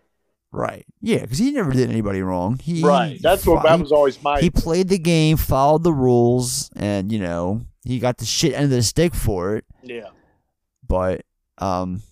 Right. 0.53 0.85
Yeah, 1.01 1.23
because 1.23 1.39
he 1.39 1.51
never 1.51 1.73
did 1.73 1.91
anybody 1.91 2.21
wrong. 2.21 2.59
He 2.59 2.83
right. 2.83 3.19
That's 3.23 3.47
what 3.47 3.63
that 3.63 3.81
was 3.81 3.91
always 3.91 4.23
my. 4.23 4.39
He 4.41 4.51
played 4.51 4.89
the 4.89 4.99
game, 4.99 5.39
followed 5.39 5.83
the 5.83 5.93
rules, 5.95 6.71
and 6.77 7.11
you 7.11 7.19
know 7.19 7.63
he 7.85 7.99
got 7.99 8.19
the 8.19 8.27
shit 8.27 8.53
end 8.53 8.65
of 8.65 8.71
the 8.71 8.83
stick 8.83 9.15
for 9.15 9.57
it. 9.57 9.65
yeah. 9.83 10.09
But 10.87 11.23
um, 11.57 12.03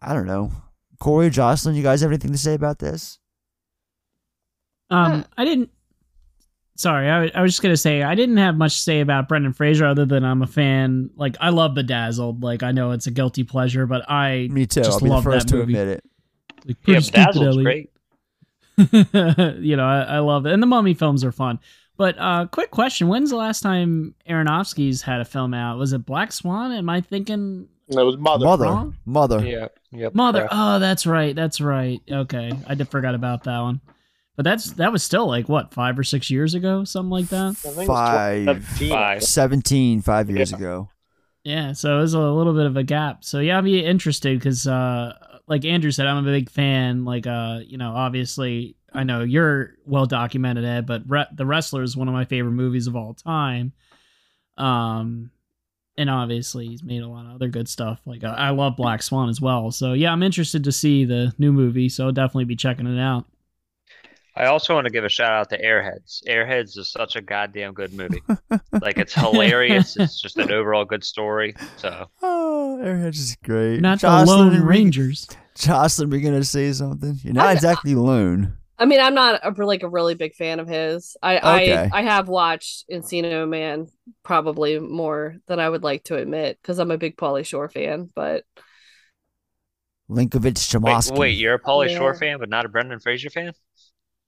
I 0.00 0.14
don't 0.14 0.26
know. 0.26 0.52
Corey, 1.00 1.28
Jocelyn, 1.28 1.74
you 1.74 1.82
guys 1.82 2.00
have 2.00 2.10
anything 2.10 2.32
to 2.32 2.38
say 2.38 2.54
about 2.54 2.78
this? 2.78 3.18
Um, 4.88 5.24
I 5.36 5.44
didn't. 5.44 5.70
Sorry, 6.76 7.08
I, 7.10 7.30
I 7.38 7.42
was 7.42 7.52
just 7.52 7.62
gonna 7.62 7.76
say 7.76 8.02
I 8.02 8.14
didn't 8.14 8.38
have 8.38 8.56
much 8.56 8.74
to 8.76 8.80
say 8.80 9.00
about 9.00 9.28
Brendan 9.28 9.52
Fraser 9.52 9.84
other 9.84 10.06
than 10.06 10.24
I'm 10.24 10.40
a 10.40 10.46
fan. 10.46 11.10
Like 11.14 11.36
I 11.40 11.50
love 11.50 11.74
Bedazzled. 11.74 12.42
Like 12.42 12.62
I 12.62 12.72
know 12.72 12.92
it's 12.92 13.06
a 13.06 13.10
guilty 13.10 13.44
pleasure, 13.44 13.86
but 13.86 14.08
I 14.10 14.48
Me 14.50 14.64
too. 14.66 14.80
Just 14.80 14.92
I'll 14.92 15.00
be 15.00 15.08
the 15.08 15.14
love 15.14 15.24
first 15.24 15.48
that 15.48 15.52
to 15.52 15.58
movie. 15.58 15.74
admit 15.74 15.88
it. 15.98 16.04
Like, 16.66 16.76
Yeah, 16.80 16.84
pretty 16.84 17.00
stupid, 17.02 17.26
Bedazzled's 17.34 17.46
Ellie. 17.56 17.64
great. 17.64 17.90
you 19.62 19.76
know, 19.76 19.84
I, 19.84 20.02
I 20.02 20.18
love 20.20 20.46
it, 20.46 20.52
and 20.52 20.62
the 20.62 20.66
Mummy 20.66 20.94
films 20.94 21.24
are 21.24 21.32
fun. 21.32 21.58
But 21.96 22.16
uh, 22.18 22.46
quick 22.50 22.70
question: 22.70 23.08
When's 23.08 23.30
the 23.30 23.36
last 23.36 23.60
time 23.60 24.14
Aronofsky's 24.28 25.02
had 25.02 25.20
a 25.20 25.24
film 25.24 25.54
out? 25.54 25.78
Was 25.78 25.92
it 25.92 26.06
Black 26.06 26.32
Swan? 26.32 26.72
Am 26.72 26.88
I 26.88 27.00
thinking 27.02 27.68
That 27.88 28.04
was 28.04 28.16
mother. 28.16 28.44
Mother, 28.46 28.64
wrong? 28.64 28.96
mother. 29.04 29.44
Yeah. 29.46 29.68
Yep. 29.92 30.14
Mother? 30.14 30.38
correct. 30.40 30.54
Oh, 30.56 30.78
that's 30.78 31.06
right. 31.06 31.36
That's 31.36 31.60
right. 31.60 32.00
Okay, 32.10 32.50
I 32.66 32.74
did 32.74 32.88
forgot 32.88 33.14
about 33.14 33.44
that 33.44 33.60
one. 33.60 33.80
But 34.36 34.44
that's 34.44 34.70
that 34.72 34.90
was 34.90 35.02
still 35.02 35.26
like 35.26 35.48
what 35.50 35.74
five 35.74 35.98
or 35.98 36.02
six 36.04 36.30
years 36.30 36.54
ago, 36.54 36.84
something 36.84 37.10
like 37.10 37.28
that. 37.28 37.50
I 37.50 37.52
think 37.52 37.76
it 37.76 37.78
was 37.80 37.86
Five. 37.86 38.44
2017. 38.78 38.90
Five. 38.90 39.22
17, 39.22 40.00
five 40.00 40.30
years 40.30 40.50
Yeah. 40.50 40.56
ago. 40.56 40.88
Yeah, 41.44 41.72
so 41.72 41.98
it 41.98 42.00
was 42.00 42.14
a 42.14 42.20
little 42.20 42.54
bit 42.54 42.64
of 42.66 42.76
a 42.78 42.82
gap. 42.84 43.24
So 43.24 43.40
yeah, 43.40 43.58
I'd 43.58 43.64
be 43.64 43.84
interested 43.84 44.38
because, 44.38 44.66
uh, 44.66 45.12
like 45.46 45.64
Andrew 45.64 45.90
said, 45.90 46.06
I'm 46.06 46.26
a 46.26 46.30
big 46.30 46.50
fan. 46.50 47.04
Like, 47.04 47.26
uh, 47.26 47.60
you 47.66 47.78
know, 47.78 47.92
obviously, 47.92 48.76
I 48.92 49.04
know 49.04 49.22
you're 49.22 49.74
well 49.86 50.06
documented, 50.06 50.64
Ed, 50.64 50.86
but 50.86 51.02
Re- 51.06 51.26
The 51.32 51.46
Wrestler 51.46 51.82
is 51.82 51.96
one 51.96 52.08
of 52.08 52.14
my 52.14 52.24
favorite 52.24 52.52
movies 52.52 52.86
of 52.86 52.96
all 52.96 53.14
time. 53.14 53.72
Um, 54.56 55.30
and 55.96 56.08
obviously, 56.08 56.68
he's 56.68 56.82
made 56.82 57.02
a 57.02 57.08
lot 57.08 57.26
of 57.26 57.34
other 57.34 57.48
good 57.48 57.68
stuff. 57.68 58.00
Like, 58.06 58.24
uh, 58.24 58.34
I 58.36 58.50
love 58.50 58.76
Black 58.76 59.02
Swan 59.02 59.28
as 59.28 59.40
well. 59.40 59.70
So 59.70 59.92
yeah, 59.92 60.12
I'm 60.12 60.22
interested 60.22 60.64
to 60.64 60.72
see 60.72 61.04
the 61.04 61.32
new 61.38 61.52
movie. 61.52 61.88
So 61.88 62.06
I'll 62.06 62.12
definitely 62.12 62.44
be 62.44 62.56
checking 62.56 62.86
it 62.86 63.00
out. 63.00 63.26
I 64.34 64.46
also 64.46 64.74
want 64.74 64.86
to 64.86 64.90
give 64.92 65.04
a 65.04 65.08
shout 65.10 65.32
out 65.32 65.50
to 65.50 65.62
Airheads. 65.62 66.22
Airheads 66.26 66.78
is 66.78 66.90
such 66.90 67.16
a 67.16 67.20
goddamn 67.20 67.74
good 67.74 67.92
movie. 67.92 68.22
Like 68.80 68.98
it's 68.98 69.12
hilarious. 69.14 69.96
It's 69.98 70.20
just 70.20 70.38
an 70.38 70.50
overall 70.58 70.84
good 70.86 71.04
story. 71.04 71.54
So 71.76 72.06
Oh, 72.22 72.80
Airheads 72.82 73.16
is 73.18 73.36
great. 73.44 73.80
Not 73.80 73.98
Jocelyn, 73.98 74.48
the 74.48 74.54
Lone 74.56 74.66
Rangers. 74.66 75.28
Jocelyn, 75.54 76.08
we're 76.10 76.20
gonna 76.20 76.42
say 76.44 76.72
something. 76.72 77.18
You're 77.22 77.34
not 77.34 77.46
I'm- 77.48 77.56
exactly 77.56 77.94
lone. 77.94 78.56
I 78.78 78.84
mean, 78.86 78.98
I'm 78.98 79.14
not 79.14 79.40
a, 79.44 79.64
like 79.64 79.84
a 79.84 79.88
really 79.88 80.14
big 80.14 80.34
fan 80.34 80.58
of 80.58 80.66
his. 80.66 81.16
I 81.22 81.36
Okay. 81.62 81.76
I, 81.92 82.00
I 82.00 82.02
have 82.02 82.26
watched 82.28 82.86
Encino 82.90 83.48
Man 83.48 83.86
probably 84.24 84.80
more 84.80 85.36
than 85.46 85.60
I 85.60 85.68
would 85.68 85.84
like 85.84 86.02
to 86.04 86.16
admit 86.16 86.58
because 86.60 86.80
I'm 86.80 86.90
a 86.90 86.98
big 86.98 87.16
Pauly 87.16 87.46
Shore 87.46 87.68
fan. 87.68 88.10
But 88.16 88.42
Linkovich 90.10 90.42
wait, 90.42 90.56
Chomosky. 90.56 91.16
wait, 91.18 91.36
you're 91.38 91.54
a 91.54 91.60
Pauly 91.60 91.90
Yeah. 91.90 91.98
Shore 91.98 92.14
fan, 92.14 92.38
but 92.38 92.48
not 92.48 92.64
a 92.64 92.68
Brendan 92.68 92.98
Fraser 92.98 93.30
fan? 93.30 93.52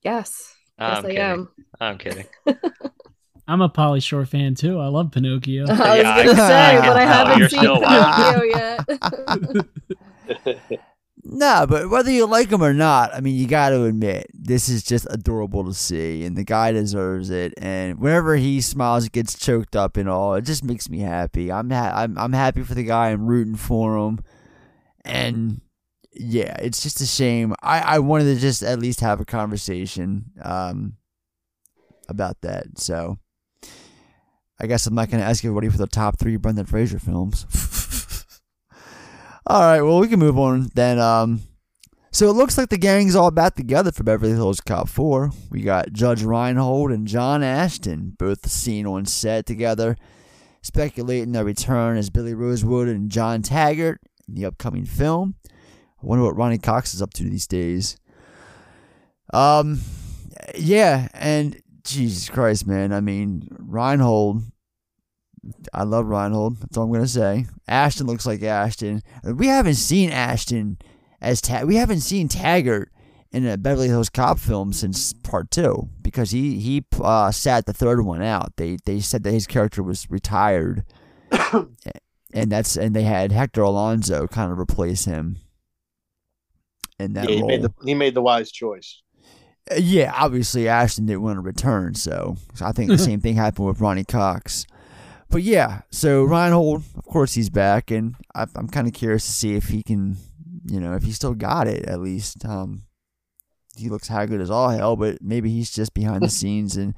Yes, 0.04 0.54
Oh, 0.78 0.84
yes 0.84 1.02
I'm 1.02 1.04
I 1.04 1.10
kidding. 1.10 1.40
am. 1.40 1.48
I'm 1.80 1.98
kidding. 1.98 2.28
I'm 3.46 3.60
a 3.60 3.68
Pauly 3.68 4.02
Shore 4.02 4.24
fan 4.26 4.54
too. 4.54 4.78
I 4.80 4.86
love 4.88 5.10
Pinocchio. 5.12 5.74
I 5.82 5.96
was 5.96 6.10
Yeah, 6.12 6.12
gonna 6.12 6.36
say, 6.36 6.80
I 6.80 6.80
but 6.80 6.96
I 6.96 7.04
can 7.04 7.06
haven't 7.06 7.34
You're 7.34 7.48
seen 7.48 7.72
still 7.72 7.78
Pinocchio 7.78 8.42
yet. 8.42 8.88
No, 11.26 11.64
but 11.66 11.88
whether 11.88 12.10
you 12.10 12.26
like 12.26 12.50
him 12.50 12.62
or 12.62 12.74
not, 12.74 13.14
I 13.14 13.20
mean, 13.20 13.34
you 13.36 13.46
got 13.46 13.70
to 13.70 13.84
admit 13.84 14.26
this 14.34 14.68
is 14.68 14.82
just 14.82 15.06
adorable 15.10 15.64
to 15.64 15.72
see, 15.72 16.22
and 16.24 16.36
the 16.36 16.44
guy 16.44 16.70
deserves 16.72 17.30
it. 17.30 17.54
And 17.56 17.98
whenever 17.98 18.36
he 18.36 18.60
smiles, 18.60 19.06
it 19.06 19.12
gets 19.12 19.38
choked 19.38 19.74
up 19.74 19.96
and 19.96 20.06
all, 20.08 20.34
it 20.34 20.42
just 20.42 20.62
makes 20.64 20.90
me 20.90 20.98
happy. 20.98 21.50
I'm 21.50 21.70
ha- 21.70 21.92
I'm 21.94 22.18
I'm 22.18 22.34
happy 22.34 22.62
for 22.62 22.74
the 22.74 22.82
guy. 22.84 23.08
I'm 23.10 23.26
rooting 23.26 23.56
for 23.56 23.96
him, 23.96 24.18
and 25.04 25.60
yeah, 26.16 26.56
it's 26.60 26.82
just 26.82 27.00
a 27.00 27.06
shame. 27.06 27.54
I 27.62 27.80
I 27.80 27.98
wanted 28.00 28.34
to 28.34 28.40
just 28.40 28.62
at 28.62 28.78
least 28.78 29.00
have 29.00 29.20
a 29.20 29.24
conversation 29.24 30.32
um 30.42 30.96
about 32.08 32.40
that. 32.42 32.78
So 32.78 33.18
I 34.60 34.66
guess 34.66 34.86
I'm 34.86 34.94
not 34.94 35.10
going 35.10 35.20
to 35.20 35.28
ask 35.28 35.44
everybody 35.44 35.68
for 35.68 35.78
the 35.78 35.86
top 35.86 36.18
three 36.18 36.36
Brendan 36.36 36.66
Fraser 36.66 36.98
films. 36.98 37.46
All 39.46 39.60
right, 39.60 39.82
well, 39.82 39.98
we 39.98 40.08
can 40.08 40.20
move 40.20 40.38
on 40.38 40.70
then. 40.74 40.98
Um, 40.98 41.42
so 42.10 42.30
it 42.30 42.34
looks 42.34 42.56
like 42.56 42.68
the 42.68 42.78
gang's 42.78 43.16
all 43.16 43.32
back 43.32 43.56
together 43.56 43.90
for 43.90 44.04
Beverly 44.04 44.32
Hills 44.32 44.60
Cop 44.60 44.88
4. 44.88 45.32
We 45.50 45.62
got 45.62 45.92
Judge 45.92 46.22
Reinhold 46.22 46.92
and 46.92 47.06
John 47.08 47.42
Ashton 47.42 48.14
both 48.16 48.48
seen 48.48 48.86
on 48.86 49.04
set 49.04 49.44
together, 49.44 49.96
speculating 50.62 51.32
their 51.32 51.44
return 51.44 51.98
as 51.98 52.08
Billy 52.10 52.32
Rosewood 52.32 52.88
and 52.88 53.10
John 53.10 53.42
Taggart 53.42 54.00
in 54.28 54.34
the 54.34 54.46
upcoming 54.46 54.86
film. 54.86 55.34
I 56.04 56.06
wonder 56.06 56.24
what 56.24 56.36
Ronny 56.36 56.58
Cox 56.58 56.92
is 56.92 57.00
up 57.00 57.14
to 57.14 57.22
these 57.24 57.46
days. 57.46 57.96
Um, 59.32 59.80
yeah, 60.54 61.08
and 61.14 61.60
Jesus 61.82 62.28
Christ, 62.28 62.66
man. 62.66 62.92
I 62.92 63.00
mean, 63.00 63.48
Reinhold. 63.58 64.42
I 65.72 65.84
love 65.84 66.06
Reinhold. 66.06 66.60
That's 66.60 66.76
all 66.76 66.84
I'm 66.84 66.92
gonna 66.92 67.06
say. 67.06 67.46
Ashton 67.66 68.06
looks 68.06 68.26
like 68.26 68.42
Ashton. 68.42 69.02
We 69.24 69.46
haven't 69.46 69.74
seen 69.74 70.10
Ashton 70.10 70.78
as 71.22 71.40
Ta- 71.40 71.64
we 71.64 71.76
haven't 71.76 72.00
seen 72.00 72.28
Taggart 72.28 72.90
in 73.32 73.46
a 73.46 73.56
Beverly 73.56 73.88
Hills 73.88 74.10
Cop 74.10 74.38
film 74.38 74.74
since 74.74 75.14
part 75.14 75.50
two 75.50 75.88
because 76.02 76.32
he 76.32 76.58
he 76.58 76.84
uh, 77.00 77.30
sat 77.30 77.64
the 77.64 77.72
third 77.72 78.04
one 78.04 78.22
out. 78.22 78.56
They 78.56 78.76
they 78.84 79.00
said 79.00 79.22
that 79.22 79.32
his 79.32 79.46
character 79.46 79.82
was 79.82 80.10
retired, 80.10 80.84
and 81.32 82.52
that's 82.52 82.76
and 82.76 82.94
they 82.94 83.04
had 83.04 83.32
Hector 83.32 83.62
Elizondo 83.62 84.30
kind 84.30 84.52
of 84.52 84.58
replace 84.58 85.06
him 85.06 85.38
in 86.98 87.14
that 87.14 87.28
Yeah, 87.28 87.34
he 87.36 87.40
role. 87.40 87.48
made 87.48 87.62
the 87.62 87.72
he 87.84 87.94
made 87.94 88.14
the 88.14 88.22
wise 88.22 88.50
choice. 88.52 89.02
Uh, 89.70 89.76
Yeah, 89.76 90.12
obviously 90.14 90.68
Ashton 90.68 91.06
didn't 91.06 91.22
want 91.22 91.36
to 91.36 91.40
return, 91.40 91.94
so, 91.94 92.36
so 92.54 92.66
I 92.66 92.72
think 92.72 92.90
the 92.90 92.98
same 93.10 93.20
thing 93.20 93.34
happened 93.36 93.66
with 93.66 93.80
Ronny 93.80 94.04
Cox. 94.04 94.66
But 95.30 95.42
yeah, 95.42 95.82
so 95.90 96.22
Reinhold, 96.22 96.82
of 96.96 97.04
course, 97.04 97.34
he's 97.34 97.50
back, 97.50 97.90
and 97.90 98.14
I, 98.34 98.46
I'm 98.54 98.68
kind 98.68 98.86
of 98.86 98.92
curious 98.92 99.24
to 99.26 99.32
see 99.32 99.54
if 99.56 99.68
he 99.68 99.82
can, 99.82 100.16
you 100.66 100.78
know, 100.78 100.94
if 100.94 101.02
he 101.02 101.12
still 101.12 101.34
got 101.34 101.66
it 101.66 101.86
at 101.86 102.00
least. 102.00 102.44
Um, 102.44 102.82
he 103.76 103.88
looks 103.88 104.06
haggard 104.06 104.40
as 104.40 104.50
all 104.50 104.68
hell, 104.68 104.94
but 104.94 105.20
maybe 105.20 105.50
he's 105.50 105.70
just 105.72 105.94
behind 105.94 106.22
the 106.22 106.28
scenes, 106.40 106.76
and 106.76 106.94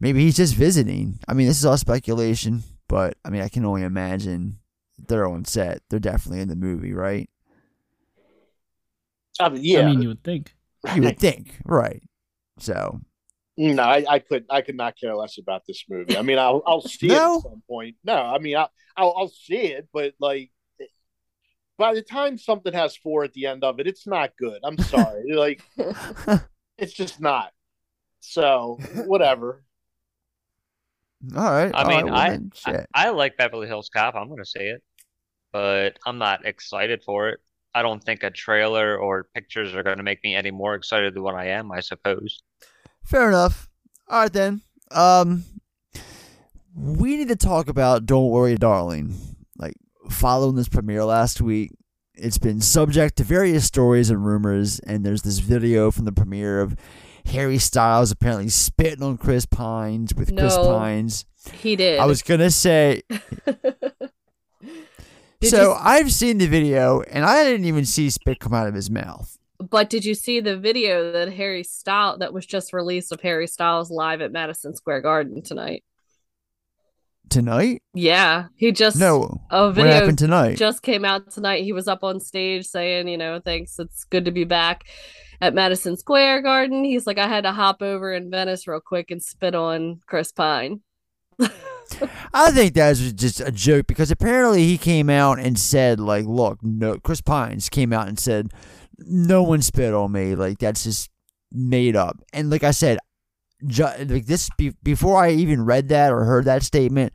maybe 0.00 0.20
he's 0.20 0.36
just 0.36 0.54
visiting. 0.54 1.18
I 1.28 1.34
mean, 1.34 1.46
this 1.48 1.58
is 1.58 1.66
all 1.66 1.76
speculation, 1.76 2.62
but 2.88 3.18
I 3.24 3.28
mean, 3.30 3.42
I 3.42 3.48
can 3.48 3.66
only 3.66 3.82
imagine 3.82 4.58
they're 5.08 5.28
on 5.28 5.44
set. 5.44 5.82
They're 5.90 5.98
definitely 5.98 6.40
in 6.40 6.48
the 6.48 6.56
movie, 6.56 6.94
right? 6.94 7.28
I 9.40 9.48
mean, 9.48 9.64
yeah, 9.64 9.80
I 9.80 9.86
mean, 9.86 10.02
you 10.02 10.08
would 10.08 10.22
think. 10.24 10.54
You 10.94 11.02
would 11.02 11.18
think, 11.18 11.58
right? 11.64 12.02
So 12.58 13.00
no, 13.56 13.82
I, 13.82 14.04
I 14.08 14.18
could 14.18 14.44
I 14.50 14.60
could 14.60 14.76
not 14.76 14.98
care 14.98 15.14
less 15.16 15.38
about 15.38 15.62
this 15.66 15.84
movie. 15.88 16.16
I 16.16 16.22
mean, 16.22 16.38
I'll 16.38 16.62
I'll 16.66 16.82
see 16.82 17.08
it 17.08 17.12
at 17.12 17.42
some 17.42 17.62
point. 17.68 17.96
No, 18.04 18.14
I 18.14 18.38
mean, 18.38 18.56
I, 18.56 18.68
I'll 18.96 19.14
I'll 19.16 19.28
see 19.28 19.72
it, 19.72 19.88
but 19.92 20.14
like 20.20 20.50
by 21.78 21.94
the 21.94 22.02
time 22.02 22.38
something 22.38 22.72
has 22.72 22.96
four 22.96 23.24
at 23.24 23.32
the 23.32 23.46
end 23.46 23.64
of 23.64 23.80
it, 23.80 23.86
it's 23.86 24.06
not 24.06 24.36
good. 24.38 24.60
I'm 24.62 24.78
sorry, 24.78 25.32
like 25.34 25.62
it's 26.78 26.92
just 26.92 27.20
not. 27.20 27.52
So 28.20 28.78
whatever. 29.06 29.64
all 31.34 31.50
right. 31.50 31.74
I 31.74 31.82
all 31.82 31.88
mean, 31.88 32.06
right, 32.10 32.40
well 32.64 32.84
I, 32.94 32.94
I. 32.94 33.06
I 33.06 33.10
like 33.10 33.36
Beverly 33.38 33.66
Hills 33.66 33.88
Cop. 33.88 34.14
I'm 34.14 34.28
gonna 34.28 34.44
say 34.44 34.68
it, 34.68 34.82
but 35.52 35.98
I'm 36.04 36.18
not 36.18 36.44
excited 36.44 37.02
for 37.04 37.30
it. 37.30 37.40
I 37.76 37.82
don't 37.82 38.02
think 38.02 38.22
a 38.22 38.30
trailer 38.30 38.96
or 38.96 39.24
pictures 39.34 39.74
are 39.74 39.82
gonna 39.82 40.02
make 40.02 40.24
me 40.24 40.34
any 40.34 40.50
more 40.50 40.74
excited 40.74 41.12
than 41.14 41.22
what 41.22 41.34
I 41.34 41.48
am. 41.48 41.70
I 41.70 41.80
suppose. 41.80 42.42
Fair 43.04 43.28
enough. 43.28 43.68
All 44.08 44.20
right 44.22 44.32
then. 44.32 44.62
Um, 44.90 45.44
we 46.74 47.16
need 47.16 47.28
to 47.28 47.36
talk 47.36 47.68
about 47.68 48.06
"Don't 48.06 48.30
Worry, 48.30 48.56
Darling." 48.56 49.14
Like 49.58 49.74
following 50.08 50.56
this 50.56 50.68
premiere 50.68 51.04
last 51.04 51.40
week, 51.42 51.72
it's 52.14 52.38
been 52.38 52.60
subject 52.62 53.16
to 53.16 53.24
various 53.24 53.66
stories 53.66 54.08
and 54.10 54.24
rumors, 54.24 54.78
and 54.80 55.04
there's 55.04 55.22
this 55.22 55.38
video 55.40 55.90
from 55.90 56.06
the 56.06 56.12
premiere 56.12 56.60
of 56.60 56.76
Harry 57.26 57.58
Styles 57.58 58.10
apparently 58.10 58.48
spitting 58.48 59.02
on 59.02 59.18
Chris 59.18 59.44
Pines 59.44 60.14
with 60.14 60.28
Chris 60.36 60.56
No. 60.56 60.64
Pines. 60.78 61.24
he 61.52 61.76
did. 61.76 61.98
I 61.98 62.06
was 62.06 62.22
gonna 62.22 62.50
say. 62.50 63.02
Did 65.40 65.50
so 65.50 65.70
you- 65.70 65.76
I've 65.78 66.12
seen 66.12 66.38
the 66.38 66.46
video, 66.46 67.00
and 67.02 67.24
I 67.24 67.44
didn't 67.44 67.66
even 67.66 67.84
see 67.84 68.08
spit 68.10 68.40
come 68.40 68.54
out 68.54 68.66
of 68.68 68.74
his 68.74 68.90
mouth. 68.90 69.36
But 69.58 69.88
did 69.90 70.04
you 70.04 70.14
see 70.14 70.40
the 70.40 70.56
video 70.56 71.12
that 71.12 71.32
Harry 71.32 71.62
Styles 71.62 72.18
that 72.18 72.32
was 72.32 72.44
just 72.46 72.72
released 72.72 73.10
of 73.12 73.20
Harry 73.22 73.46
Styles 73.46 73.90
live 73.90 74.20
at 74.20 74.32
Madison 74.32 74.74
Square 74.74 75.00
Garden 75.02 75.42
tonight? 75.42 75.82
Tonight? 77.28 77.82
Yeah, 77.92 78.46
he 78.56 78.70
just 78.70 78.98
No. 78.98 79.40
a 79.50 79.66
What 79.66 79.74
video 79.74 79.92
happened 79.92 80.18
tonight? 80.18 80.56
just 80.56 80.82
came 80.82 81.04
out 81.04 81.30
tonight. 81.30 81.64
He 81.64 81.72
was 81.72 81.88
up 81.88 82.04
on 82.04 82.20
stage 82.20 82.66
saying, 82.66 83.08
you 83.08 83.16
know, 83.18 83.40
thanks, 83.44 83.78
it's 83.78 84.04
good 84.04 84.26
to 84.26 84.30
be 84.30 84.44
back 84.44 84.84
at 85.40 85.52
Madison 85.54 85.96
Square 85.96 86.42
Garden. 86.42 86.84
He's 86.84 87.06
like, 87.06 87.18
I 87.18 87.26
had 87.26 87.42
to 87.44 87.52
hop 87.52 87.82
over 87.82 88.12
in 88.12 88.30
Venice 88.30 88.68
real 88.68 88.80
quick 88.80 89.10
and 89.10 89.22
spit 89.22 89.54
on 89.56 90.00
Chris 90.06 90.30
Pine. 90.32 90.80
I 92.34 92.50
think 92.50 92.74
that 92.74 92.90
was 92.90 93.12
just 93.12 93.40
a 93.40 93.52
joke 93.52 93.86
because 93.86 94.10
apparently 94.10 94.64
he 94.64 94.78
came 94.78 95.08
out 95.08 95.38
and 95.38 95.58
said, 95.58 96.00
like, 96.00 96.26
look, 96.26 96.58
no, 96.62 96.98
Chris 96.98 97.20
Pines 97.20 97.68
came 97.68 97.92
out 97.92 98.08
and 98.08 98.18
said, 98.18 98.50
no 98.98 99.42
one 99.42 99.62
spit 99.62 99.94
on 99.94 100.12
me. 100.12 100.34
Like, 100.34 100.58
that's 100.58 100.84
just 100.84 101.10
made 101.52 101.96
up. 101.96 102.18
And 102.32 102.50
like 102.50 102.64
I 102.64 102.70
said, 102.70 102.98
ju- 103.66 103.84
like 103.84 104.26
this, 104.26 104.48
be- 104.58 104.74
before 104.82 105.22
I 105.22 105.30
even 105.30 105.64
read 105.64 105.88
that 105.88 106.12
or 106.12 106.24
heard 106.24 106.44
that 106.46 106.62
statement, 106.62 107.12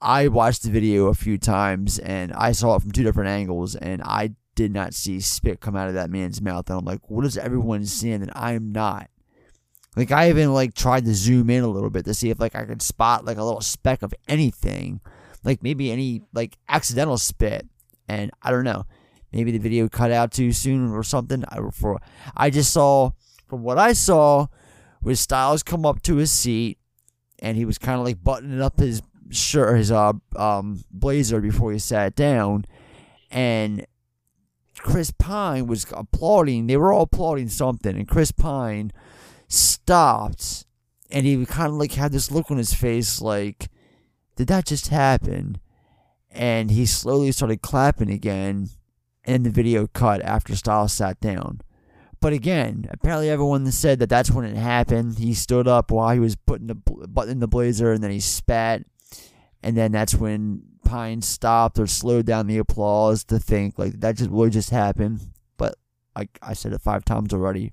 I 0.00 0.28
watched 0.28 0.64
the 0.64 0.70
video 0.70 1.06
a 1.06 1.14
few 1.14 1.38
times 1.38 1.98
and 1.98 2.32
I 2.32 2.52
saw 2.52 2.76
it 2.76 2.82
from 2.82 2.90
two 2.90 3.04
different 3.04 3.30
angles 3.30 3.76
and 3.76 4.02
I 4.02 4.34
did 4.54 4.72
not 4.72 4.94
see 4.94 5.20
spit 5.20 5.60
come 5.60 5.76
out 5.76 5.88
of 5.88 5.94
that 5.94 6.10
man's 6.10 6.42
mouth. 6.42 6.68
And 6.68 6.78
I'm 6.78 6.84
like, 6.84 7.08
what 7.08 7.24
is 7.24 7.38
everyone 7.38 7.86
seeing 7.86 8.20
that 8.20 8.36
I'm 8.36 8.72
not? 8.72 9.08
Like 9.96 10.10
I 10.10 10.30
even 10.30 10.54
like 10.54 10.74
tried 10.74 11.04
to 11.04 11.14
zoom 11.14 11.50
in 11.50 11.62
a 11.62 11.68
little 11.68 11.90
bit 11.90 12.04
to 12.06 12.14
see 12.14 12.30
if 12.30 12.40
like 12.40 12.54
I 12.54 12.64
could 12.64 12.80
spot 12.80 13.24
like 13.24 13.36
a 13.36 13.44
little 13.44 13.60
speck 13.60 14.02
of 14.02 14.14
anything, 14.26 15.00
like 15.44 15.62
maybe 15.62 15.92
any 15.92 16.22
like 16.32 16.56
accidental 16.68 17.18
spit, 17.18 17.66
and 18.08 18.30
I 18.42 18.50
don't 18.50 18.64
know, 18.64 18.86
maybe 19.32 19.50
the 19.52 19.58
video 19.58 19.88
cut 19.88 20.10
out 20.10 20.32
too 20.32 20.52
soon 20.52 20.92
or 20.92 21.02
something. 21.02 21.44
I 21.48 21.58
for 21.72 22.00
I 22.34 22.48
just 22.48 22.72
saw 22.72 23.10
from 23.48 23.62
what 23.62 23.78
I 23.78 23.92
saw 23.92 24.46
was 25.02 25.20
Styles 25.20 25.62
come 25.62 25.84
up 25.84 26.00
to 26.02 26.16
his 26.16 26.30
seat, 26.30 26.78
and 27.40 27.58
he 27.58 27.66
was 27.66 27.76
kind 27.76 27.98
of 27.98 28.06
like 28.06 28.24
buttoning 28.24 28.62
up 28.62 28.80
his 28.80 29.02
shirt, 29.28 29.76
his 29.76 29.92
uh 29.92 30.14
um 30.36 30.84
blazer 30.90 31.42
before 31.42 31.70
he 31.70 31.78
sat 31.78 32.14
down, 32.14 32.64
and 33.30 33.86
Chris 34.78 35.10
Pine 35.10 35.66
was 35.66 35.84
applauding. 35.92 36.66
They 36.66 36.78
were 36.78 36.94
all 36.94 37.02
applauding 37.02 37.48
something, 37.48 37.94
and 37.94 38.08
Chris 38.08 38.32
Pine 38.32 38.90
stopped 39.52 40.64
and 41.10 41.26
he 41.26 41.44
kind 41.44 41.68
of 41.68 41.74
like 41.74 41.92
had 41.92 42.12
this 42.12 42.30
look 42.30 42.50
on 42.50 42.56
his 42.56 42.74
face 42.74 43.20
like 43.20 43.68
did 44.34 44.48
that 44.48 44.64
just 44.64 44.88
happen? 44.88 45.58
And 46.30 46.70
he 46.70 46.86
slowly 46.86 47.30
started 47.32 47.60
clapping 47.60 48.10
again 48.10 48.70
and 49.24 49.44
the 49.44 49.50
video 49.50 49.86
cut 49.86 50.22
after 50.22 50.56
Styles 50.56 50.94
sat 50.94 51.20
down. 51.20 51.60
But 52.20 52.32
again 52.32 52.88
apparently 52.90 53.28
everyone 53.28 53.70
said 53.70 53.98
that 53.98 54.08
that's 54.08 54.30
when 54.30 54.46
it 54.46 54.56
happened. 54.56 55.18
He 55.18 55.34
stood 55.34 55.68
up 55.68 55.90
while 55.90 56.14
he 56.14 56.20
was 56.20 56.36
putting 56.36 56.68
the 56.68 56.74
button 56.74 57.32
in 57.32 57.40
the 57.40 57.48
blazer 57.48 57.92
and 57.92 58.02
then 58.02 58.10
he 58.10 58.20
spat. 58.20 58.84
And 59.62 59.76
then 59.76 59.92
that's 59.92 60.14
when 60.14 60.62
Pine 60.84 61.22
stopped 61.22 61.78
or 61.78 61.86
slowed 61.86 62.26
down 62.26 62.46
the 62.46 62.58
applause 62.58 63.22
to 63.24 63.38
think 63.38 63.78
like 63.78 64.00
that 64.00 64.16
just 64.16 64.30
would 64.30 64.52
just 64.52 64.70
happen 64.70 65.20
but 65.56 65.76
I, 66.16 66.28
I 66.42 66.54
said 66.54 66.72
it 66.72 66.80
five 66.80 67.04
times 67.04 67.32
already 67.32 67.72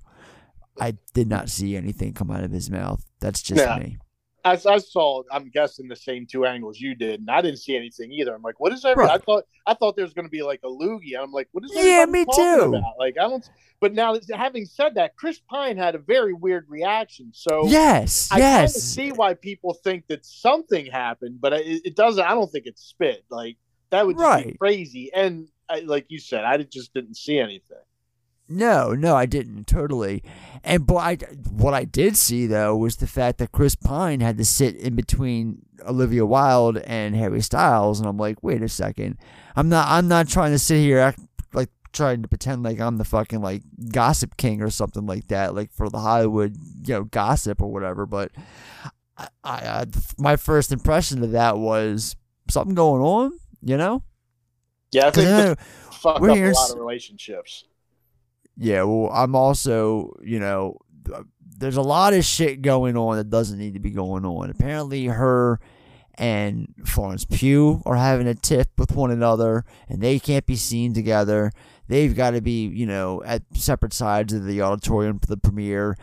I 0.78 0.96
did 1.14 1.28
not 1.28 1.48
see 1.48 1.76
anything 1.76 2.12
come 2.12 2.30
out 2.30 2.44
of 2.44 2.50
his 2.50 2.70
mouth. 2.70 3.04
That's 3.20 3.42
just 3.42 3.60
Yeah. 3.64 3.78
me. 3.78 3.98
As 4.42 4.64
I 4.64 4.78
saw, 4.78 5.22
I'm 5.30 5.50
guessing 5.50 5.86
the 5.86 5.96
same 5.96 6.26
two 6.26 6.46
angles 6.46 6.80
you 6.80 6.94
did, 6.94 7.20
and 7.20 7.30
I 7.30 7.42
didn't 7.42 7.58
see 7.58 7.76
anything 7.76 8.10
either. 8.10 8.34
I'm 8.34 8.40
like, 8.40 8.58
what 8.58 8.72
is 8.72 8.80
that? 8.82 8.96
Right. 8.96 9.10
I 9.10 9.18
thought 9.18 9.44
I 9.66 9.74
thought 9.74 9.96
there 9.96 10.04
was 10.04 10.14
going 10.14 10.24
to 10.24 10.30
be 10.30 10.42
like 10.42 10.60
a 10.64 10.68
loogie. 10.68 11.12
and 11.14 11.22
I'm 11.22 11.30
like, 11.32 11.48
what 11.52 11.62
is 11.64 11.70
that? 11.72 11.84
Yeah, 11.84 12.06
me 12.06 12.24
too. 12.24 12.72
About? 12.74 12.94
Like, 12.98 13.16
I 13.18 13.28
don't. 13.28 13.46
But 13.80 13.92
now, 13.92 14.16
having 14.32 14.64
said 14.64 14.94
that, 14.94 15.14
Chris 15.16 15.38
Pine 15.40 15.76
had 15.76 15.94
a 15.94 15.98
very 15.98 16.32
weird 16.32 16.64
reaction. 16.70 17.32
So 17.34 17.66
Yes, 17.66 18.28
I 18.32 18.38
yes. 18.38 18.74
see 18.82 19.12
why 19.12 19.34
people 19.34 19.74
think 19.74 20.06
that 20.06 20.24
something 20.24 20.86
happened, 20.86 21.40
but 21.42 21.52
it, 21.52 21.82
it 21.84 21.96
doesn't. 21.96 22.24
I 22.24 22.30
don't 22.30 22.50
think 22.50 22.64
it's 22.64 22.82
spit. 22.82 23.24
Like 23.30 23.58
that 23.90 24.06
would 24.06 24.16
just 24.16 24.44
be 24.46 24.52
crazy. 24.54 25.10
And 25.14 25.48
I, 25.68 25.80
like 25.80 26.06
you 26.08 26.18
said, 26.18 26.44
I 26.44 26.56
just 26.56 26.94
didn't 26.94 27.16
see 27.16 27.38
anything. 27.38 27.76
No, 28.52 28.94
no, 28.94 29.14
I 29.14 29.26
didn't 29.26 29.68
totally. 29.68 30.24
And 30.64 30.84
but 30.84 30.96
I, 30.96 31.14
what 31.50 31.72
I 31.72 31.84
did 31.84 32.16
see 32.16 32.46
though 32.46 32.76
was 32.76 32.96
the 32.96 33.06
fact 33.06 33.38
that 33.38 33.52
Chris 33.52 33.76
Pine 33.76 34.20
had 34.20 34.36
to 34.38 34.44
sit 34.44 34.74
in 34.74 34.96
between 34.96 35.62
Olivia 35.86 36.26
Wilde 36.26 36.78
and 36.78 37.14
Harry 37.14 37.40
Styles, 37.42 38.00
and 38.00 38.08
I'm 38.08 38.16
like, 38.18 38.42
wait 38.42 38.60
a 38.60 38.68
second, 38.68 39.18
I'm 39.54 39.68
not, 39.68 39.86
I'm 39.88 40.08
not 40.08 40.28
trying 40.28 40.50
to 40.50 40.58
sit 40.58 40.80
here 40.80 40.98
act 40.98 41.20
like 41.52 41.70
trying 41.92 42.22
to 42.22 42.28
pretend 42.28 42.64
like 42.64 42.80
I'm 42.80 42.96
the 42.96 43.04
fucking 43.04 43.40
like 43.40 43.62
gossip 43.92 44.36
king 44.36 44.62
or 44.62 44.70
something 44.70 45.06
like 45.06 45.28
that, 45.28 45.54
like 45.54 45.72
for 45.72 45.88
the 45.88 46.00
Hollywood, 46.00 46.56
you 46.84 46.94
know, 46.94 47.04
gossip 47.04 47.62
or 47.62 47.72
whatever. 47.72 48.04
But 48.04 48.32
I, 49.16 49.28
I, 49.44 49.86
my 50.18 50.34
first 50.34 50.72
impression 50.72 51.22
of 51.22 51.30
that 51.30 51.56
was 51.56 52.16
something 52.50 52.74
going 52.74 53.00
on, 53.02 53.38
you 53.62 53.76
know. 53.76 54.02
Yeah, 54.90 55.06
I 55.06 55.10
think 55.12 55.28
I 55.28 55.30
know- 55.30 55.54
fucked 55.92 56.24
up 56.24 56.36
here 56.36 56.50
a 56.50 56.54
lot 56.54 56.72
of 56.72 56.78
relationships. 56.78 57.64
Yeah, 58.62 58.82
well, 58.82 59.10
I'm 59.10 59.34
also, 59.34 60.12
you 60.22 60.38
know, 60.38 60.76
there's 61.56 61.78
a 61.78 61.82
lot 61.82 62.12
of 62.12 62.26
shit 62.26 62.60
going 62.60 62.94
on 62.94 63.16
that 63.16 63.30
doesn't 63.30 63.58
need 63.58 63.72
to 63.72 63.80
be 63.80 63.90
going 63.90 64.26
on. 64.26 64.50
Apparently, 64.50 65.06
her 65.06 65.58
and 66.16 66.74
Florence 66.84 67.24
Pugh 67.24 67.82
are 67.86 67.96
having 67.96 68.26
a 68.26 68.34
tiff 68.34 68.66
with 68.76 68.94
one 68.94 69.10
another, 69.10 69.64
and 69.88 70.02
they 70.02 70.18
can't 70.18 70.44
be 70.44 70.56
seen 70.56 70.92
together. 70.92 71.52
They've 71.88 72.14
got 72.14 72.32
to 72.32 72.42
be, 72.42 72.66
you 72.66 72.84
know, 72.84 73.22
at 73.24 73.42
separate 73.54 73.94
sides 73.94 74.34
of 74.34 74.44
the 74.44 74.60
auditorium 74.60 75.20
for 75.20 75.26
the 75.26 75.38
premiere. 75.38 75.96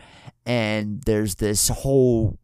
And 0.44 1.00
there's 1.04 1.36
this 1.36 1.68
whole 1.68 2.38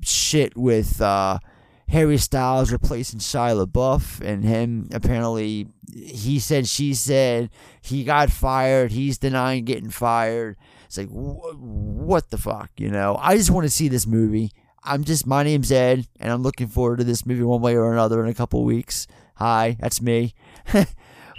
shit 0.00 0.56
with 0.56 1.02
uh, 1.02 1.40
Harry 1.90 2.18
Styles 2.18 2.70
replacing 2.70 3.18
Shia 3.18 3.66
LaBeouf, 3.66 4.20
and 4.20 4.44
him 4.44 4.88
apparently 4.92 5.66
he 5.92 6.38
said, 6.38 6.68
she 6.68 6.94
said, 6.94 7.50
he 7.82 8.04
got 8.04 8.30
fired. 8.30 8.92
He's 8.92 9.18
denying 9.18 9.64
getting 9.64 9.90
fired. 9.90 10.56
It's 10.86 10.98
like, 10.98 11.08
wh- 11.08 11.60
what 11.60 12.30
the 12.30 12.38
fuck, 12.38 12.70
you 12.76 12.90
know? 12.90 13.18
I 13.20 13.36
just 13.36 13.50
want 13.50 13.64
to 13.64 13.70
see 13.70 13.88
this 13.88 14.06
movie. 14.06 14.52
I'm 14.84 15.04
just, 15.04 15.26
my 15.26 15.42
name's 15.42 15.72
Ed, 15.72 16.06
and 16.20 16.32
I'm 16.32 16.42
looking 16.42 16.68
forward 16.68 16.98
to 16.98 17.04
this 17.04 17.26
movie 17.26 17.42
one 17.42 17.60
way 17.60 17.74
or 17.76 17.92
another 17.92 18.22
in 18.22 18.30
a 18.30 18.34
couple 18.34 18.64
weeks. 18.64 19.06
Hi, 19.36 19.76
that's 19.80 20.00
me. 20.00 20.34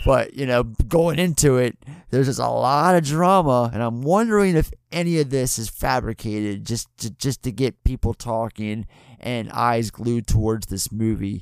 but, 0.06 0.34
you 0.34 0.46
know, 0.46 0.64
going 0.64 1.20
into 1.20 1.58
it, 1.58 1.78
there's 2.10 2.28
just 2.28 2.40
a 2.40 2.48
lot 2.48 2.96
of 2.96 3.04
drama, 3.04 3.70
and 3.74 3.82
I'm 3.82 4.02
wondering 4.02 4.56
if 4.56 4.72
any 4.92 5.20
of 5.20 5.30
this 5.30 5.58
is 5.58 5.70
fabricated 5.70 6.66
just 6.66 6.88
to, 7.00 7.10
just 7.12 7.44
to 7.44 7.52
get 7.52 7.84
people 7.84 8.14
talking 8.14 8.86
and 9.20 9.52
eyes 9.52 9.92
glued 9.92 10.28
towards 10.28 10.68
this 10.68 10.92
movie. 10.92 11.42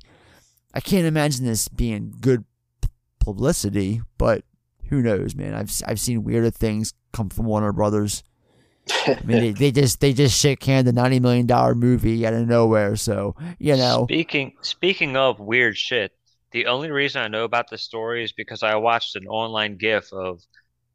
I 0.73 0.79
can't 0.81 1.05
imagine 1.05 1.45
this 1.45 1.67
being 1.67 2.13
good 2.19 2.45
publicity, 3.19 4.01
but 4.17 4.43
who 4.89 5.01
knows, 5.01 5.35
man? 5.35 5.53
I've 5.53 5.71
I've 5.87 5.99
seen 5.99 6.23
weirder 6.23 6.51
things 6.51 6.93
come 7.13 7.29
from 7.29 7.45
Warner 7.45 7.71
Brothers. 7.71 8.23
I 9.05 9.19
mean, 9.23 9.39
they, 9.39 9.51
they 9.71 9.71
just 9.71 9.99
they 9.99 10.13
just 10.13 10.39
shit 10.39 10.59
canned 10.59 10.87
the 10.87 10.93
ninety 10.93 11.19
million 11.19 11.45
dollar 11.45 11.75
movie 11.75 12.25
out 12.25 12.33
of 12.33 12.47
nowhere. 12.47 12.95
So 12.95 13.35
you 13.59 13.75
know, 13.75 14.05
Speaking 14.07 14.53
speaking 14.61 15.15
of 15.15 15.39
weird 15.39 15.77
shit, 15.77 16.11
the 16.51 16.65
only 16.67 16.89
reason 16.91 17.21
I 17.21 17.27
know 17.27 17.43
about 17.43 17.69
this 17.69 17.81
story 17.83 18.23
is 18.23 18.31
because 18.31 18.63
I 18.63 18.75
watched 18.75 19.15
an 19.15 19.27
online 19.27 19.77
GIF 19.77 20.11
of 20.13 20.41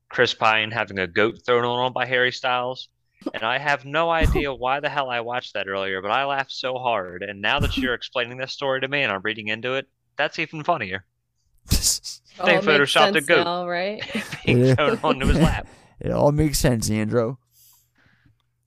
Chris 0.09 0.35
Pine 0.35 0.71
having 0.71 0.99
a 0.99 1.07
goat 1.07 1.41
thrown 1.45 1.65
on 1.65 1.87
him 1.87 1.93
by 1.93 2.07
Harry 2.07 2.33
Styles, 2.33 2.89
and 3.33 3.43
I 3.43 3.59
have 3.59 3.85
no 3.85 4.11
idea 4.11 4.53
why 4.55 4.81
the 4.81 4.89
hell 4.89 5.11
I 5.11 5.21
watched 5.21 5.55
that 5.55 5.69
earlier, 5.69 6.03
but 6.03 6.11
I 6.11 6.25
laughed 6.25 6.53
so 6.53 6.79
hard. 6.79 7.23
And 7.23 7.41
now 7.41 7.61
that 7.61 7.77
you're 7.77 7.95
explaining 7.95 8.37
this 8.39 8.53
story 8.53 8.81
to 8.81 8.89
me 8.89 9.03
and 9.03 9.13
I'm 9.13 9.23
reading 9.23 9.49
into 9.49 9.75
it, 9.75 9.87
that's 10.17 10.39
even 10.39 10.63
funnier. 10.65 11.05
Oh, 11.73 11.77
They 12.47 12.57
photoshopped 12.59 13.15
a 13.17 13.21
goat. 13.21 13.45
now, 13.45 13.67
right? 13.69 14.03
Being 14.47 14.75
thrown 14.75 14.99
onto 15.05 15.27
his 15.27 15.39
lap. 15.39 15.67
it 16.01 16.11
all 16.11 16.33
makes 16.33 16.59
sense, 16.59 16.91
Andrew. 16.91 17.37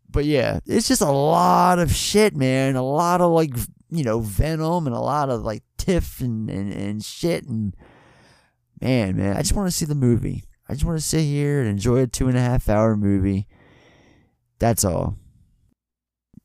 But 0.09 0.23
yeah, 0.25 0.59
it's 0.65 0.87
just 0.87 1.01
a 1.01 1.11
lot 1.11 1.77
of 1.79 1.93
shit, 1.93 2.33
man. 2.35 2.75
A 2.77 2.81
lot 2.81 3.19
of 3.21 3.31
like 3.31 3.51
you 3.89 4.03
know 4.05 4.19
venom 4.21 4.87
and 4.87 4.95
a 4.95 4.99
lot 4.99 5.29
of 5.29 5.41
like 5.41 5.63
tiff 5.87 6.19
and 6.19 6.49
and, 6.49 6.73
and 6.73 7.03
shit 7.03 7.45
and 7.45 7.75
man, 8.81 9.15
man. 9.15 9.37
I 9.37 9.39
just 9.39 9.53
want 9.53 9.67
to 9.69 9.75
see 9.75 9.85
the 9.85 9.95
movie. 9.95 10.43
I 10.67 10.73
just 10.73 10.83
want 10.83 10.99
to 10.99 11.05
sit 11.05 11.21
here 11.21 11.61
and 11.61 11.69
enjoy 11.69 11.99
a 11.99 12.07
two 12.07 12.27
and 12.27 12.37
a 12.37 12.41
half 12.41 12.67
hour 12.67 12.97
movie. 12.97 13.47
That's 14.59 14.83
all. 14.83 15.17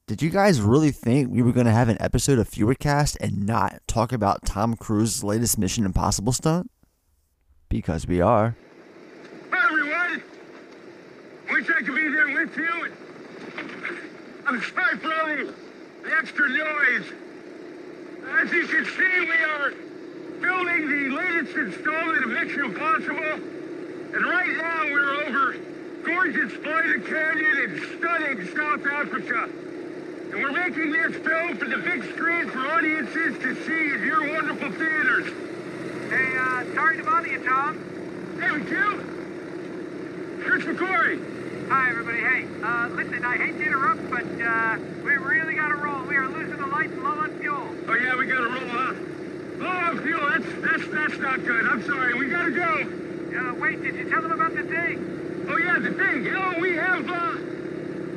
Did 0.07 0.23
you 0.23 0.31
guys 0.31 0.61
really 0.61 0.91
think 0.91 1.33
we 1.33 1.43
were 1.43 1.53
going 1.53 1.67
to 1.67 1.73
have 1.73 1.89
an 1.89 1.97
episode 2.01 2.39
of 2.39 2.49
Fewercast 2.49 3.17
and 3.21 3.47
not 3.47 3.81
talk 3.87 4.13
about 4.13 4.45
Tom 4.45 4.77
Cruise's 4.77 5.25
latest 5.25 5.59
Mission 5.59 5.85
Impossible 5.85 6.33
stunt? 6.33 6.71
Because 7.69 8.07
we 8.07 8.21
are. 8.21 8.55
Hi, 9.51 9.65
everyone. 9.65 10.23
Wish 11.51 11.71
I 11.71 11.83
could 11.83 11.95
be 11.95 12.09
there 12.09 12.27
with 12.29 12.57
you. 12.57 12.93
I'm 14.47 14.63
sorry 14.63 14.99
for 14.99 15.15
all 15.15 15.27
the, 15.27 15.55
extra 16.15 16.49
noise. 16.49 17.07
As 18.29 18.53
you 18.53 18.67
can 18.67 18.85
see, 18.85 19.21
we 19.21 19.43
are 19.45 19.73
building 20.41 20.89
the 20.89 21.09
latest 21.17 21.57
installment 21.57 22.25
of 22.25 22.31
Mission 22.31 22.65
Impossible. 22.67 23.35
And 24.15 24.25
right 24.25 24.57
now, 24.57 24.85
we're 24.85 25.25
over 25.25 25.57
gorgeous 26.05 26.53
Spider 26.53 27.01
Canyon 27.01 27.59
in 27.59 27.99
stunning 27.99 28.47
South 28.55 28.87
Africa. 28.87 29.49
And 30.33 30.43
we're 30.43 30.53
making 30.53 30.93
this 30.93 31.17
film 31.17 31.57
for 31.57 31.65
the 31.65 31.79
big 31.79 32.05
screen 32.15 32.49
for 32.49 32.67
audiences 32.67 33.39
to 33.43 33.55
see 33.65 33.95
in 33.95 34.05
your 34.07 34.21
wonderful 34.33 34.71
theaters. 34.71 35.27
Hey, 36.09 36.37
uh, 36.39 36.75
sorry 36.75 36.97
to 36.99 37.05
bother 37.05 37.29
you, 37.29 37.43
Tom. 37.45 37.79
Hey, 38.41 38.49
McQ. 38.49 39.09
Chris 40.45 40.65
McQuarrie. 40.65 41.42
Hi, 41.69 41.91
everybody. 41.91 42.19
Hey, 42.19 42.47
uh, 42.63 42.89
listen, 42.89 43.25
I 43.25 43.37
hate 43.37 43.57
to 43.59 43.63
interrupt, 43.65 44.11
but, 44.11 44.25
uh, 44.25 44.79
we 45.05 45.17
really 45.17 45.55
gotta 45.55 45.77
roll. 45.77 46.05
We 46.05 46.17
are 46.17 46.29
losing 46.29 46.59
the 46.59 46.67
lights 46.67 46.95
low 46.97 47.11
on 47.11 47.39
fuel. 47.39 47.69
Oh, 47.89 47.95
yeah, 47.95 48.17
we 48.17 48.27
gotta 48.27 48.49
roll, 48.49 48.69
huh? 48.69 48.95
Low 49.59 49.67
on 49.67 49.99
fuel, 50.03 50.29
that's, 50.29 50.45
that's, 50.61 50.89
that's 50.93 51.19
not 51.19 51.45
good. 51.45 51.65
I'm 51.67 51.85
sorry, 51.85 52.15
we 52.15 52.29
gotta 52.29 52.51
go. 52.51 52.63
Uh, 52.65 53.55
wait, 53.55 53.83
did 53.83 53.95
you 53.97 54.09
tell 54.11 54.23
them 54.23 54.33
about 54.33 54.55
the 54.55 54.65
thing? 54.65 55.47
Oh, 55.49 55.57
yeah, 55.57 55.79
the 55.79 55.93
thing. 55.93 56.25
You 56.25 56.33
know, 56.33 56.55
we 56.61 56.77
have, 56.77 57.09
uh, 57.09 57.37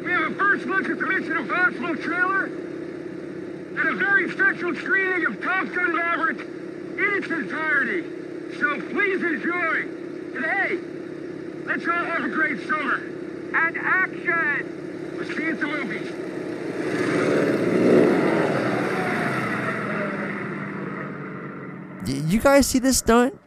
we 0.03 0.11
have 0.11 0.31
a 0.31 0.35
first 0.35 0.65
look 0.65 0.89
at 0.89 0.99
the 0.99 1.05
Mission 1.05 1.37
Impossible 1.37 1.95
trailer 1.97 2.45
and 2.45 3.87
a 3.87 3.93
very 3.93 4.29
special 4.31 4.75
screening 4.75 5.25
of 5.25 5.41
Top 5.41 5.71
Gun 5.73 5.95
Maverick 5.95 6.39
in 6.39 7.13
its 7.17 7.27
entirety. 7.27 8.03
So 8.59 8.81
please 8.91 9.23
enjoy. 9.23 9.81
And 10.35 10.45
hey, 10.45 10.77
let's 11.65 11.87
all 11.87 12.05
have 12.05 12.25
a 12.25 12.29
great 12.29 12.67
summer. 12.67 13.14
And 13.57 13.77
action! 13.77 15.15
We'll 15.15 15.25
see 15.25 15.43
you 15.45 15.55
the 15.55 15.67
movies. 15.67 16.11
You 22.31 22.41
guys 22.41 22.67
see 22.67 22.79
this 22.79 22.97
stunt? 22.97 23.39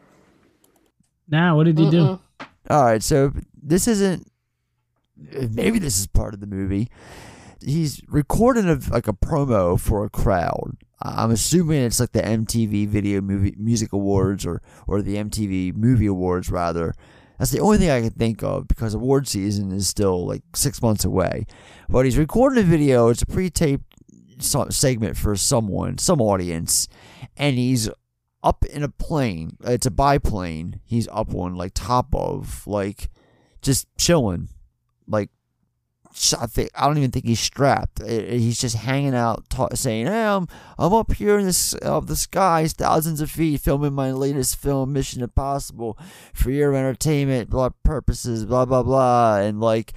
Now, 1.28 1.56
what 1.56 1.64
did 1.64 1.78
he 1.78 1.90
do? 1.90 2.18
All 2.70 2.84
right, 2.84 3.02
so 3.02 3.32
this 3.62 3.86
isn't. 3.86 4.26
Maybe 5.16 5.78
this 5.78 6.00
is 6.00 6.06
part 6.06 6.32
of 6.32 6.40
the 6.40 6.46
movie. 6.46 6.88
He's 7.60 8.00
recording 8.08 8.68
a, 8.68 8.78
like 8.90 9.08
a 9.08 9.12
promo 9.12 9.78
for 9.78 10.04
a 10.04 10.10
crowd. 10.10 10.78
I'm 11.02 11.32
assuming 11.32 11.82
it's 11.82 12.00
like 12.00 12.12
the 12.12 12.22
MTV 12.22 12.88
Video 12.88 13.20
Movie 13.20 13.54
Music 13.58 13.92
Awards 13.92 14.46
or 14.46 14.62
or 14.86 15.02
the 15.02 15.16
MTV 15.16 15.76
Movie 15.76 16.06
Awards 16.06 16.50
rather. 16.50 16.94
That's 17.38 17.50
the 17.50 17.60
only 17.60 17.78
thing 17.78 17.90
I 17.90 18.00
can 18.00 18.10
think 18.10 18.42
of 18.42 18.66
because 18.68 18.94
award 18.94 19.28
season 19.28 19.70
is 19.72 19.86
still 19.86 20.26
like 20.26 20.42
six 20.54 20.82
months 20.82 21.04
away. 21.04 21.46
But 21.88 22.04
he's 22.04 22.18
recording 22.18 22.62
a 22.62 22.66
video. 22.66 23.08
It's 23.08 23.22
a 23.22 23.26
pre-taped 23.26 23.84
segment 24.42 25.16
for 25.16 25.36
someone, 25.36 25.98
some 25.98 26.20
audience, 26.20 26.88
and 27.36 27.56
he's 27.56 27.88
up 28.42 28.64
in 28.64 28.82
a 28.82 28.88
plane. 28.88 29.56
It's 29.64 29.86
a 29.86 29.90
biplane. 29.90 30.80
He's 30.84 31.08
up 31.08 31.34
on 31.34 31.54
like 31.54 31.72
top 31.74 32.14
of 32.14 32.66
like 32.66 33.10
just 33.62 33.86
chilling, 33.96 34.48
like 35.06 35.30
I 36.40 36.46
think 36.46 36.70
I 36.74 36.86
don't 36.86 36.98
even 36.98 37.10
think 37.10 37.26
he's 37.26 37.40
strapped. 37.40 38.02
He's 38.04 38.58
just 38.58 38.76
hanging 38.76 39.14
out, 39.14 39.48
ta- 39.48 39.74
saying, 39.74 40.06
"Hey, 40.06 40.24
I'm 40.24 40.48
I'm 40.78 40.92
up 40.92 41.12
here 41.12 41.38
in 41.38 41.44
this 41.44 41.74
of 41.74 42.06
the 42.06 42.16
skies, 42.16 42.72
thousands 42.72 43.20
of 43.20 43.30
feet, 43.30 43.60
filming 43.60 43.92
my 43.92 44.10
latest 44.12 44.56
film, 44.56 44.92
Mission 44.92 45.22
Impossible, 45.22 45.98
for 46.34 46.50
your 46.50 46.74
entertainment, 46.74 47.50
blah 47.50 47.70
purposes, 47.84 48.44
blah 48.44 48.64
blah 48.64 48.82
blah." 48.82 49.38
And 49.38 49.60
like 49.60 49.92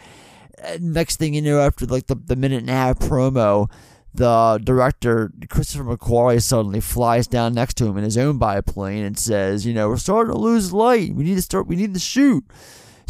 next 0.80 1.17
thing 1.17 1.34
you 1.34 1.41
know, 1.41 1.60
after 1.60 1.86
like 1.86 2.08
the 2.08 2.15
the 2.15 2.36
minute 2.36 2.60
and 2.62 2.69
a 2.69 2.74
half 2.74 3.00
promo. 3.00 3.69
The 4.13 4.60
director, 4.62 5.32
Christopher 5.50 5.86
McQuarrie, 5.86 6.41
suddenly 6.41 6.82
flies 6.82 7.28
down 7.28 7.54
next 7.54 7.76
to 7.78 7.86
him 7.86 7.97
in 7.97 8.04
his 8.04 8.17
own 8.17 8.38
biplane 8.38 9.06
and 9.06 9.17
says, 9.17 9.65
"You 9.65 9.74
know, 9.74 9.88
we're 9.88 9.95
starting 9.95 10.34
to 10.34 10.38
lose 10.38 10.74
light. 10.74 11.15
We 11.15 11.24
need 11.24 11.36
to 11.36 11.41
start. 11.41 11.65
We 11.65 11.78
need 11.78 11.93
to 11.93 12.00
shoot." 12.02 12.43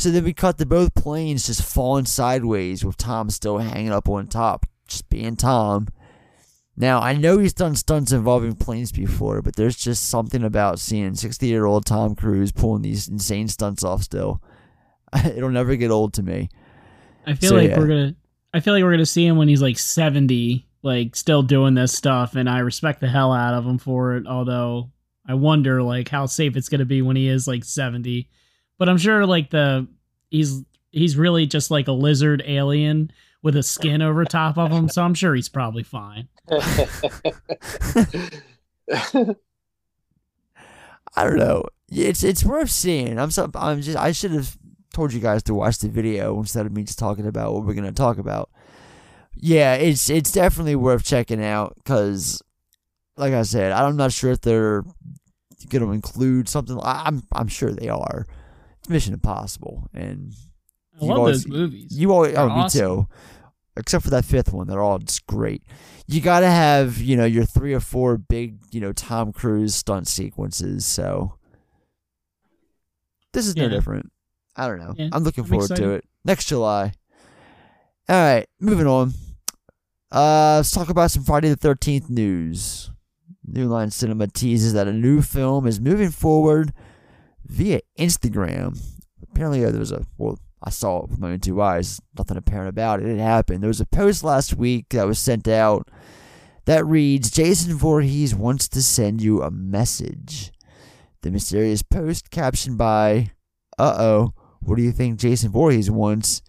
So 0.01 0.09
then 0.09 0.23
we 0.23 0.33
cut 0.33 0.57
to 0.57 0.65
both 0.65 0.95
planes 0.95 1.45
just 1.45 1.61
falling 1.61 2.05
sideways 2.05 2.83
with 2.83 2.97
Tom 2.97 3.29
still 3.29 3.59
hanging 3.59 3.91
up 3.91 4.09
on 4.09 4.25
top, 4.25 4.65
just 4.87 5.07
being 5.09 5.35
Tom. 5.35 5.89
Now, 6.75 6.99
I 7.01 7.13
know 7.13 7.37
he's 7.37 7.53
done 7.53 7.75
stunts 7.75 8.11
involving 8.11 8.55
planes 8.55 8.91
before, 8.91 9.43
but 9.43 9.55
there's 9.55 9.75
just 9.75 10.09
something 10.09 10.43
about 10.43 10.79
seeing 10.79 11.13
60 11.13 11.45
year 11.45 11.65
old 11.67 11.85
Tom 11.85 12.15
Cruise 12.15 12.51
pulling 12.51 12.81
these 12.81 13.07
insane 13.07 13.47
stunts 13.47 13.83
off 13.83 14.01
still. 14.01 14.41
It'll 15.23 15.51
never 15.51 15.75
get 15.75 15.91
old 15.91 16.15
to 16.15 16.23
me. 16.23 16.49
I 17.27 17.35
feel 17.35 17.51
So, 17.51 17.55
like 17.57 17.69
yeah. 17.69 17.77
we're 17.77 17.87
gonna. 17.87 18.15
I 18.55 18.59
feel 18.59 18.73
like 18.73 18.83
we're 18.83 18.93
gonna 18.93 19.05
see 19.05 19.27
him 19.27 19.37
when 19.37 19.49
he's 19.49 19.61
like 19.61 19.77
seventy, 19.77 20.65
like 20.81 21.15
still 21.15 21.43
doing 21.43 21.75
this 21.75 21.93
stuff, 21.93 22.33
and 22.35 22.49
I 22.49 22.59
respect 22.59 23.01
the 23.01 23.07
hell 23.07 23.31
out 23.31 23.53
of 23.53 23.67
him 23.67 23.77
for 23.77 24.15
it. 24.15 24.25
Although 24.25 24.89
I 25.27 25.35
wonder 25.35 25.83
like 25.83 26.09
how 26.09 26.25
safe 26.25 26.57
it's 26.57 26.69
gonna 26.69 26.85
be 26.85 27.03
when 27.03 27.15
he 27.17 27.27
is 27.27 27.47
like 27.47 27.63
seventy. 27.63 28.29
But 28.77 28.89
I'm 28.89 28.97
sure 28.97 29.25
like 29.25 29.49
the 29.51 29.87
he's 30.29 30.63
he's 30.91 31.15
really 31.17 31.45
just 31.45 31.71
like 31.71 31.87
a 31.87 31.91
lizard 31.91 32.43
alien 32.45 33.11
with 33.43 33.55
a 33.55 33.63
skin 33.63 34.01
over 34.03 34.25
top 34.25 34.57
of 34.57 34.71
him, 34.71 34.89
so 34.89 35.03
I'm 35.03 35.13
sure 35.13 35.35
he's 35.35 35.49
probably 35.49 35.83
fine. 35.83 36.27
I 41.15 41.23
don't 41.23 41.37
know. 41.37 41.65
It's 41.89 42.23
it's 42.23 42.43
worth 42.43 42.69
seeing. 42.69 43.19
I'm 43.19 43.31
so, 43.31 43.49
I'm 43.55 43.81
just 43.81 43.97
I 43.97 44.11
should 44.13 44.31
have 44.31 44.57
told 44.93 45.13
you 45.13 45.19
guys 45.19 45.43
to 45.43 45.53
watch 45.53 45.79
the 45.79 45.89
video 45.89 46.37
instead 46.39 46.65
of 46.65 46.71
me 46.71 46.83
just 46.83 46.99
talking 46.99 47.27
about 47.27 47.53
what 47.53 47.65
we're 47.65 47.73
gonna 47.73 47.91
talk 47.91 48.17
about. 48.17 48.49
Yeah, 49.35 49.75
it's 49.75 50.09
it's 50.09 50.31
definitely 50.31 50.75
worth 50.75 51.03
checking 51.03 51.43
out 51.43 51.73
because, 51.75 52.41
like 53.17 53.33
I 53.33 53.41
said, 53.43 53.71
I'm 53.71 53.97
not 53.97 54.11
sure 54.13 54.31
if 54.31 54.41
they're 54.41 54.83
gonna 55.69 55.91
include 55.91 56.47
something. 56.47 56.79
I- 56.81 57.03
I'm 57.05 57.23
I'm 57.33 57.47
sure 57.47 57.71
they 57.71 57.89
are. 57.89 58.25
Mission 58.89 59.13
Impossible, 59.13 59.87
and 59.93 60.33
I 61.01 61.05
love 61.05 61.17
always- 61.19 61.43
those 61.43 61.51
movies. 61.51 61.97
you 61.97 62.11
always 62.11 62.33
They're 62.33 62.41
oh 62.49 62.63
me 62.63 62.69
too. 62.69 63.07
Except 63.77 64.03
for 64.03 64.09
that 64.09 64.25
fifth 64.25 64.51
one, 64.51 64.67
they're 64.67 64.81
all 64.81 64.99
just 64.99 65.25
great. 65.27 65.63
You 66.05 66.19
gotta 66.19 66.49
have 66.49 66.97
you 66.97 67.15
know 67.15 67.25
your 67.25 67.45
three 67.45 67.73
or 67.73 67.79
four 67.79 68.17
big 68.17 68.57
you 68.71 68.81
know 68.81 68.91
Tom 68.91 69.31
Cruise 69.31 69.73
stunt 69.75 70.07
sequences. 70.07 70.85
So 70.85 71.35
this 73.33 73.47
is 73.47 73.55
no 73.55 73.69
different. 73.69 74.11
I 74.55 74.67
don't 74.67 74.79
know. 74.79 74.93
Yeah, 74.97 75.09
I'm 75.13 75.23
looking 75.23 75.45
I'm 75.45 75.49
forward 75.49 75.75
to 75.75 75.91
it 75.91 76.05
next 76.25 76.45
July. 76.45 76.93
All 78.09 78.15
right, 78.15 78.47
moving 78.59 78.87
on. 78.87 79.13
Uh, 80.11 80.57
let's 80.57 80.71
talk 80.71 80.89
about 80.89 81.11
some 81.11 81.23
Friday 81.23 81.47
the 81.47 81.55
Thirteenth 81.55 82.09
news. 82.09 82.91
New 83.45 83.67
Line 83.67 83.89
Cinema 83.89 84.27
teases 84.27 84.73
that 84.73 84.87
a 84.87 84.93
new 84.93 85.21
film 85.21 85.65
is 85.65 85.79
moving 85.79 86.09
forward 86.11 86.73
via 87.51 87.81
Instagram. 87.99 88.79
Apparently, 89.31 89.63
uh, 89.65 89.71
there 89.71 89.79
was 89.79 89.91
a 89.91 90.05
well, 90.17 90.39
I 90.63 90.69
saw 90.69 91.03
it 91.03 91.09
with 91.09 91.19
my 91.19 91.31
own 91.31 91.39
two 91.39 91.61
eyes. 91.61 91.99
Nothing 92.17 92.37
apparent 92.37 92.69
about 92.69 93.01
it. 93.01 93.07
It 93.07 93.19
happened. 93.19 93.61
There 93.61 93.67
was 93.67 93.81
a 93.81 93.85
post 93.85 94.23
last 94.23 94.55
week 94.55 94.87
that 94.89 95.07
was 95.07 95.19
sent 95.19 95.47
out 95.47 95.89
that 96.65 96.85
reads: 96.85 97.31
Jason 97.31 97.75
Voorhees 97.75 98.33
wants 98.35 98.67
to 98.69 98.81
send 98.81 99.21
you 99.21 99.41
a 99.41 99.51
message. 99.51 100.51
The 101.21 101.31
mysterious 101.31 101.81
post 101.83 102.31
captioned 102.31 102.77
by 102.77 103.31
"Uh 103.77 103.95
oh, 103.97 104.33
what 104.61 104.75
do 104.77 104.83
you 104.83 104.91
think 104.91 105.19
Jason 105.19 105.51
Voorhees 105.51 105.91
wants?" 105.91 106.41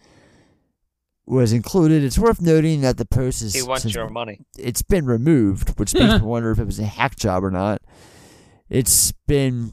was 1.24 1.52
included. 1.52 2.02
It's 2.02 2.18
worth 2.18 2.40
noting 2.40 2.80
that 2.80 2.96
the 2.96 3.04
post 3.06 3.42
is 3.42 3.54
He 3.54 3.62
wants 3.62 3.82
since- 3.82 3.94
your 3.94 4.08
money. 4.08 4.40
it's 4.58 4.82
been 4.82 5.06
removed, 5.06 5.78
which 5.78 5.94
makes 5.94 6.20
me 6.20 6.26
wonder 6.26 6.50
if 6.50 6.58
it 6.58 6.66
was 6.66 6.80
a 6.80 6.84
hack 6.84 7.16
job 7.16 7.44
or 7.44 7.50
not. 7.50 7.80
It's 8.68 9.12
been 9.28 9.72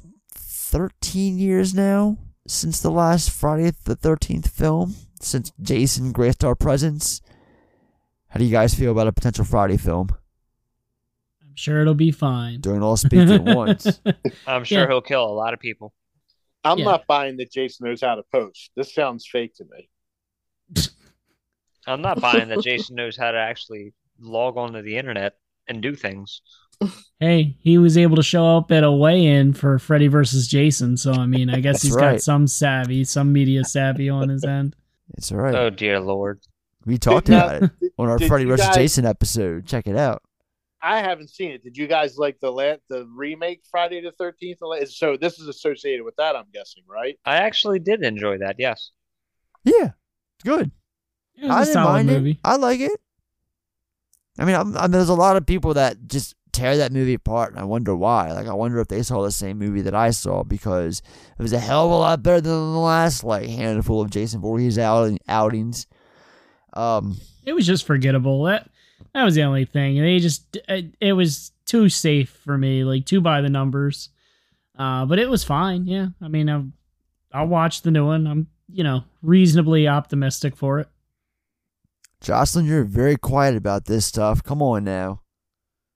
13 0.70 1.40
years 1.40 1.74
now 1.74 2.16
since 2.48 2.80
the 2.80 2.92
last 2.92 3.32
Friday 3.32 3.72
the 3.86 3.96
13th 3.96 4.50
film, 4.50 4.94
since 5.20 5.52
Jason 5.60 6.12
graced 6.12 6.44
our 6.44 6.54
presence. 6.54 7.22
How 8.28 8.38
do 8.38 8.46
you 8.46 8.52
guys 8.52 8.76
feel 8.76 8.92
about 8.92 9.08
a 9.08 9.12
potential 9.12 9.44
Friday 9.46 9.78
film? 9.78 10.10
I'm 11.42 11.56
sure 11.56 11.82
it'll 11.82 11.96
be 11.96 12.12
fine. 12.12 12.62
Don't 12.62 12.84
all 12.84 12.98
speak 12.98 13.28
at 13.28 13.44
once. 13.44 14.00
I'm 14.48 14.64
sure 14.64 14.82
Yeah. 14.82 14.88
he'll 14.88 15.02
kill 15.02 15.26
a 15.26 15.34
lot 15.34 15.56
of 15.56 15.60
people. 15.60 15.92
I'm 16.64 16.78
Yeah. 16.78 16.86
not 16.86 17.08
buying 17.08 17.38
that 17.38 17.52
Jason 17.52 17.88
knows 17.88 18.02
how 18.02 18.14
to 18.14 18.24
post. 18.32 18.70
This 18.76 18.94
sounds 18.94 19.28
fake 19.28 19.56
to 19.56 19.66
me. 19.72 19.90
I'm 21.88 22.02
not 22.02 22.22
buying 22.22 22.48
that 22.50 22.62
Jason 22.62 22.96
knows 22.96 23.18
how 23.18 23.32
to 23.32 23.40
actually 23.40 23.94
log 24.20 24.56
onto 24.58 24.84
the 24.84 24.98
internet 24.98 25.34
and 25.68 25.82
do 25.82 25.96
things. 25.96 26.42
Hey, 27.20 27.58
he 27.60 27.78
was 27.78 27.98
able 27.98 28.16
to 28.16 28.24
show 28.24 28.58
up 28.58 28.72
at 28.72 28.84
a 28.86 28.92
weigh-in 28.92 29.52
for 29.54 29.78
Freddy 29.80 30.08
versus 30.08 30.48
Jason, 30.48 30.96
so 30.96 31.12
I 31.12 31.26
mean, 31.26 31.50
I 31.50 31.60
guess 31.60 31.76
That's 31.76 31.84
he's 31.84 31.94
right. 31.96 32.12
got 32.14 32.22
some 32.22 32.48
savvy, 32.48 33.04
some 33.04 33.34
media 33.34 33.64
savvy 33.66 34.10
on 34.10 34.30
his 34.30 34.44
end. 34.46 34.76
It's 35.18 35.32
all 35.32 35.40
right. 35.40 35.54
Oh 35.56 35.70
dear 35.70 36.00
lord. 36.00 36.40
we 36.86 36.98
talked 36.98 37.26
Did- 37.28 37.36
about 37.36 37.64
it 37.64 37.72
on 37.98 38.08
our 38.10 38.20
Freddy 38.20 38.44
you 38.46 38.50
vs. 38.52 38.66
guys- 38.68 38.76
Jason 38.76 39.06
episode. 39.06 39.66
Check 39.66 39.88
it 39.88 39.98
out. 39.98 40.22
I 40.82 41.02
haven't 41.02 41.30
seen 41.30 41.52
it. 41.52 41.62
Did 41.62 41.76
you 41.76 41.88
guys 41.88 42.18
like 42.18 42.40
the 42.40 42.50
la- 42.52 42.78
the 42.88 43.06
remake 43.14 43.64
Friday 43.70 44.00
the 44.00 44.14
Thirteenth? 44.14 44.60
So 44.88 45.18
this 45.18 45.38
is 45.40 45.48
associated 45.50 46.06
with 46.06 46.16
that, 46.16 46.38
I'm 46.38 46.46
guessing, 46.54 46.84
right? 46.88 47.20
I 47.26 47.36
actually 47.38 47.80
did 47.80 48.02
enjoy 48.02 48.38
that, 48.38 48.56
yes. 48.60 48.92
Yeah, 49.66 49.90
it's 50.38 50.44
good. 50.46 50.72
It 51.36 51.48
was 51.48 51.52
I 51.52 51.62
a 51.62 51.66
didn't 51.66 51.74
solid 51.74 51.92
mind 51.92 52.08
movie. 52.08 52.32
it. 52.32 52.38
I 52.46 52.56
like 52.56 52.80
it. 52.80 52.98
I 54.38 54.46
mean, 54.46 54.56
I'm, 54.56 54.78
I'm, 54.78 54.90
there's 54.92 55.10
a 55.10 55.14
lot 55.16 55.36
of 55.36 55.46
people 55.46 55.74
that 55.74 55.98
just 56.08 56.34
tear 56.52 56.78
that 56.78 56.92
movie 56.92 57.14
apart, 57.14 57.52
and 57.52 57.60
I 57.60 57.64
wonder 57.64 57.96
why. 57.96 58.32
Like, 58.32 58.48
I 58.48 58.54
wonder 58.54 58.80
if 58.80 58.88
they 58.88 59.04
saw 59.04 59.22
the 59.22 59.32
same 59.32 59.58
movie 59.58 59.82
that 59.82 59.96
I 59.96 60.12
saw 60.12 60.44
because 60.44 61.02
it 61.38 61.42
was 61.42 61.54
a 61.54 61.60
hell 61.60 61.86
of 61.86 61.92
a 61.92 61.96
lot 61.96 62.24
better 62.24 62.42
than 62.42 62.52
the 62.52 62.80
last 62.80 63.24
like 63.24 63.48
handful 63.48 64.02
of 64.02 64.10
Jason 64.10 64.42
Voorhees 64.42 64.78
out, 64.78 65.18
outings. 65.28 65.88
Um, 66.74 67.18
It 67.46 67.54
was 67.54 67.66
just 67.66 67.86
forgettable. 67.86 68.44
That 68.44 68.70
That 69.14 69.24
was 69.24 69.36
the 69.36 69.44
only 69.44 69.66
thing. 69.66 70.00
They 70.02 70.20
just 70.20 70.58
it, 70.68 70.96
it 71.00 71.14
was 71.14 71.52
too 71.66 71.90
safe 71.90 72.30
for 72.44 72.58
me, 72.58 72.84
like 72.84 73.06
too 73.06 73.22
by 73.22 73.42
the 73.42 73.50
numbers. 73.50 74.10
Uh, 74.78 75.06
but 75.06 75.20
it 75.20 75.30
was 75.30 75.44
fine. 75.44 75.86
Yeah, 75.86 76.08
I 76.22 76.28
mean, 76.30 76.50
I'll, 76.50 76.72
I'll 77.34 77.48
watch 77.48 77.82
the 77.82 77.92
new 77.92 78.06
one. 78.06 78.28
I'm 78.28 78.48
you 78.72 78.84
know 78.84 79.04
reasonably 79.22 79.88
optimistic 79.88 80.56
for 80.56 80.80
it. 80.80 80.88
Jocelyn, 82.22 82.66
you're 82.66 82.84
very 82.84 83.16
quiet 83.16 83.56
about 83.56 83.86
this 83.86 84.06
stuff. 84.06 84.44
Come 84.44 84.62
on 84.62 84.84
now. 84.84 85.22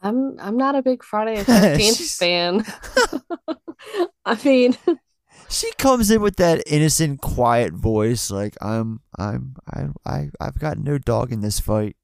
I'm 0.04 0.40
I'm 0.40 0.58
not 0.58 0.76
a 0.76 0.82
big 0.84 1.04
Friday 1.04 1.38
the 1.44 1.46
Thirteenth 1.46 2.12
fan. 2.12 2.66
I 4.26 4.38
mean, 4.44 4.78
She 5.50 5.72
comes 5.74 6.10
in 6.10 6.22
with 6.22 6.38
that 6.38 6.64
innocent, 6.66 7.22
quiet 7.22 7.74
voice, 7.74 8.32
like 8.32 8.56
I'm, 8.62 9.02
I'm, 9.20 9.56
I, 9.72 9.88
I, 10.06 10.30
I've 10.40 10.58
got 10.58 10.78
no 10.78 10.98
dog 10.98 11.32
in 11.32 11.42
this 11.42 11.60
fight. 11.60 11.96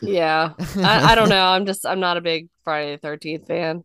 yeah, 0.00 0.54
I, 0.76 1.12
I 1.12 1.14
don't 1.14 1.28
know. 1.28 1.44
I'm 1.46 1.66
just 1.66 1.86
I'm 1.86 2.00
not 2.00 2.16
a 2.16 2.20
big 2.20 2.48
Friday 2.64 2.92
the 2.92 2.98
Thirteenth 2.98 3.46
fan. 3.46 3.84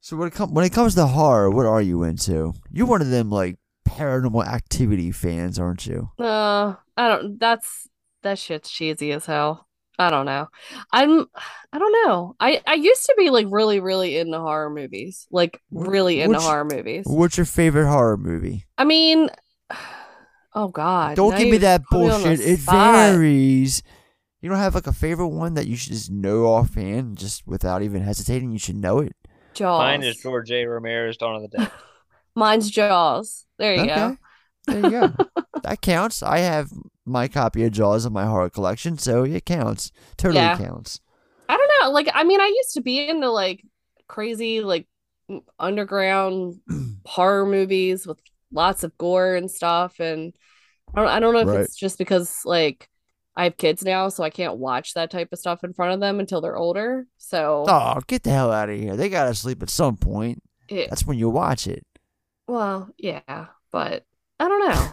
So 0.00 0.16
when 0.16 0.28
it 0.28 0.34
comes 0.34 0.52
when 0.52 0.64
it 0.64 0.72
comes 0.72 0.94
to 0.94 1.06
horror, 1.06 1.50
what 1.50 1.66
are 1.66 1.82
you 1.82 2.02
into? 2.02 2.54
You're 2.70 2.86
one 2.86 3.02
of 3.02 3.10
them 3.10 3.30
like 3.30 3.56
paranormal 3.88 4.46
activity 4.46 5.10
fans, 5.10 5.58
aren't 5.58 5.86
you? 5.86 6.10
Uh, 6.18 6.74
I 6.96 7.08
don't. 7.08 7.38
That's 7.38 7.88
that 8.22 8.38
shit's 8.38 8.70
cheesy 8.70 9.12
as 9.12 9.26
hell. 9.26 9.67
I 9.98 10.10
don't 10.10 10.26
know. 10.26 10.46
I'm. 10.92 11.26
I 11.72 11.78
don't 11.78 11.92
know. 12.06 12.36
I 12.38 12.60
I 12.66 12.74
used 12.74 13.04
to 13.06 13.14
be 13.18 13.30
like 13.30 13.46
really 13.50 13.80
really 13.80 14.16
into 14.18 14.38
horror 14.38 14.70
movies, 14.70 15.26
like 15.30 15.60
really 15.70 16.20
into 16.20 16.38
which- 16.38 16.44
horror 16.46 16.64
movies. 16.64 17.04
What's 17.06 17.36
your 17.36 17.46
favorite 17.46 17.88
horror 17.88 18.16
movie? 18.16 18.64
I 18.78 18.84
mean, 18.84 19.28
oh 20.54 20.68
god, 20.68 21.16
Don't 21.16 21.32
now 21.32 21.38
give 21.38 21.48
me 21.50 21.58
that 21.58 21.82
put 21.90 22.00
me 22.00 22.08
bullshit. 22.08 22.40
It 22.40 22.60
spot. 22.60 22.94
varies. 23.12 23.82
You 24.40 24.48
don't 24.48 24.58
have 24.58 24.76
like 24.76 24.86
a 24.86 24.92
favorite 24.92 25.28
one 25.28 25.54
that 25.54 25.66
you 25.66 25.74
should 25.76 25.92
just 25.94 26.12
know 26.12 26.46
offhand, 26.46 27.18
just 27.18 27.44
without 27.46 27.82
even 27.82 28.02
hesitating. 28.02 28.52
You 28.52 28.58
should 28.60 28.76
know 28.76 29.00
it. 29.00 29.16
Jaws. 29.54 29.80
Mine 29.80 30.04
is 30.04 30.16
George 30.18 30.52
A. 30.52 30.64
Romero's 30.64 31.16
Dawn 31.16 31.34
of 31.34 31.42
the 31.50 31.58
Dead. 31.58 31.72
Mine's 32.36 32.70
Jaws. 32.70 33.46
There 33.58 33.74
you 33.74 33.86
go. 33.86 34.16
There 34.68 34.80
you 34.82 34.90
go. 34.90 35.14
that 35.62 35.80
counts. 35.82 36.22
I 36.22 36.38
have 36.38 36.70
my 37.04 37.28
copy 37.28 37.64
of 37.64 37.72
Jaws 37.72 38.04
in 38.06 38.12
my 38.12 38.26
horror 38.26 38.50
collection, 38.50 38.98
so 38.98 39.24
it 39.24 39.44
counts. 39.46 39.90
Totally 40.16 40.36
Yeah. 40.40 40.56
counts. 40.56 41.00
I 41.48 41.56
don't 41.56 41.70
know. 41.80 41.90
Like, 41.90 42.08
I 42.14 42.24
mean, 42.24 42.40
I 42.40 42.46
used 42.46 42.74
to 42.74 42.80
be 42.82 43.08
into 43.08 43.30
like 43.30 43.64
crazy, 44.06 44.60
like 44.60 44.86
underground 45.58 46.60
horror 47.06 47.46
movies 47.46 48.06
with 48.06 48.18
lots 48.52 48.84
of 48.84 48.96
gore 48.98 49.34
and 49.34 49.50
stuff. 49.50 50.00
And 50.00 50.34
I 50.94 51.00
don't, 51.00 51.08
I 51.10 51.20
don't 51.20 51.34
know 51.34 51.40
if 51.40 51.48
Right. 51.48 51.60
it's 51.60 51.76
just 51.76 51.98
because 51.98 52.40
like 52.44 52.88
I 53.36 53.44
have 53.44 53.56
kids 53.56 53.82
now, 53.84 54.08
so 54.08 54.24
I 54.24 54.30
can't 54.30 54.58
watch 54.58 54.94
that 54.94 55.10
type 55.10 55.28
of 55.32 55.38
stuff 55.38 55.64
in 55.64 55.72
front 55.72 55.92
of 55.94 56.00
them 56.00 56.20
until 56.20 56.40
they're 56.40 56.56
older. 56.56 57.06
So, 57.18 57.64
Oh, 57.68 58.00
get 58.06 58.22
the 58.24 58.30
hell 58.30 58.50
out 58.52 58.68
of 58.70 58.78
here. 58.78 58.96
They 58.96 59.08
gotta 59.08 59.34
sleep 59.34 59.62
at 59.62 59.70
some 59.70 59.96
point. 59.96 60.42
it, 60.68 60.90
That's 60.90 61.06
when 61.06 61.18
you 61.18 61.28
watch 61.28 61.66
it. 61.66 61.84
well, 62.46 62.88
yeah, 62.98 63.46
but 63.70 64.04
I 64.40 64.48
don't 64.48 64.68
know. 64.68 64.92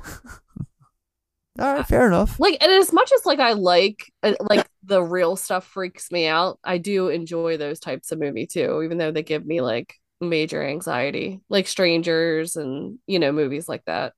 All 1.63 1.73
right, 1.73 1.86
fair 1.88 2.05
enough. 2.08 2.38
like 2.38 2.58
and 2.62 2.69
as 2.69 2.91
much 2.91 3.12
as 3.13 3.25
like 3.25 3.39
i 3.39 3.53
like 3.53 4.12
uh, 4.23 4.34
like 4.49 4.67
the 4.84 5.01
real 5.01 5.38
stuff 5.38 5.65
freaks 5.65 6.12
me 6.12 6.27
out 6.27 6.60
i 6.65 6.77
do 6.77 7.08
enjoy 7.08 7.55
those 7.55 7.79
types 7.79 8.12
of 8.12 8.19
movie 8.19 8.45
too 8.45 8.81
even 8.84 8.97
though 8.97 9.10
they 9.12 9.23
give 9.23 9.45
me 9.45 9.62
like 9.62 9.93
major 10.19 10.62
anxiety 10.62 11.39
like 11.47 11.65
strangers 11.67 12.58
and 12.58 12.99
you 13.08 13.19
know 13.19 13.31
movies 13.31 13.69
like 13.69 13.86
that 13.86 14.12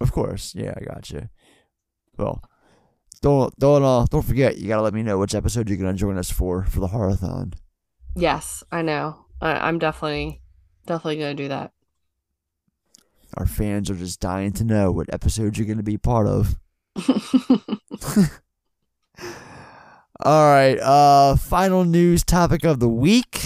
Of 0.00 0.10
course. 0.12 0.54
Yeah, 0.56 0.74
I 0.76 0.82
got 0.84 1.10
you. 1.10 1.28
Well, 2.16 2.42
don't 3.22 3.56
don't 3.58 3.84
uh, 3.84 4.06
don't 4.10 4.24
forget. 4.24 4.56
You 4.58 4.66
gotta 4.66 4.82
let 4.82 4.94
me 4.94 5.02
know 5.04 5.18
which 5.18 5.34
episode 5.34 5.68
you're 5.68 5.78
gonna 5.78 5.92
join 5.94 6.18
us 6.18 6.30
for 6.30 6.64
for 6.64 6.80
the 6.80 6.88
horathon. 6.88 7.52
yes 8.16 8.64
i 8.72 8.82
know 8.82 9.26
I, 9.40 9.68
i'm 9.68 9.78
definitely 9.78 10.40
definitely 10.86 11.18
gonna 11.18 11.34
do 11.34 11.48
that 11.48 11.70
Our 13.36 13.46
fans 13.46 13.90
are 13.90 13.94
just 13.94 14.20
dying 14.20 14.52
to 14.54 14.64
know 14.64 14.90
what 14.90 15.12
episode 15.12 15.56
you're 15.56 15.66
gonna 15.66 15.82
be 15.82 15.98
part 15.98 16.26
of. 16.26 16.56
All 20.22 20.50
right. 20.52 20.78
Uh, 20.78 21.36
final 21.36 21.84
news 21.84 22.24
topic 22.24 22.64
of 22.64 22.78
the 22.80 22.88
week. 22.88 23.40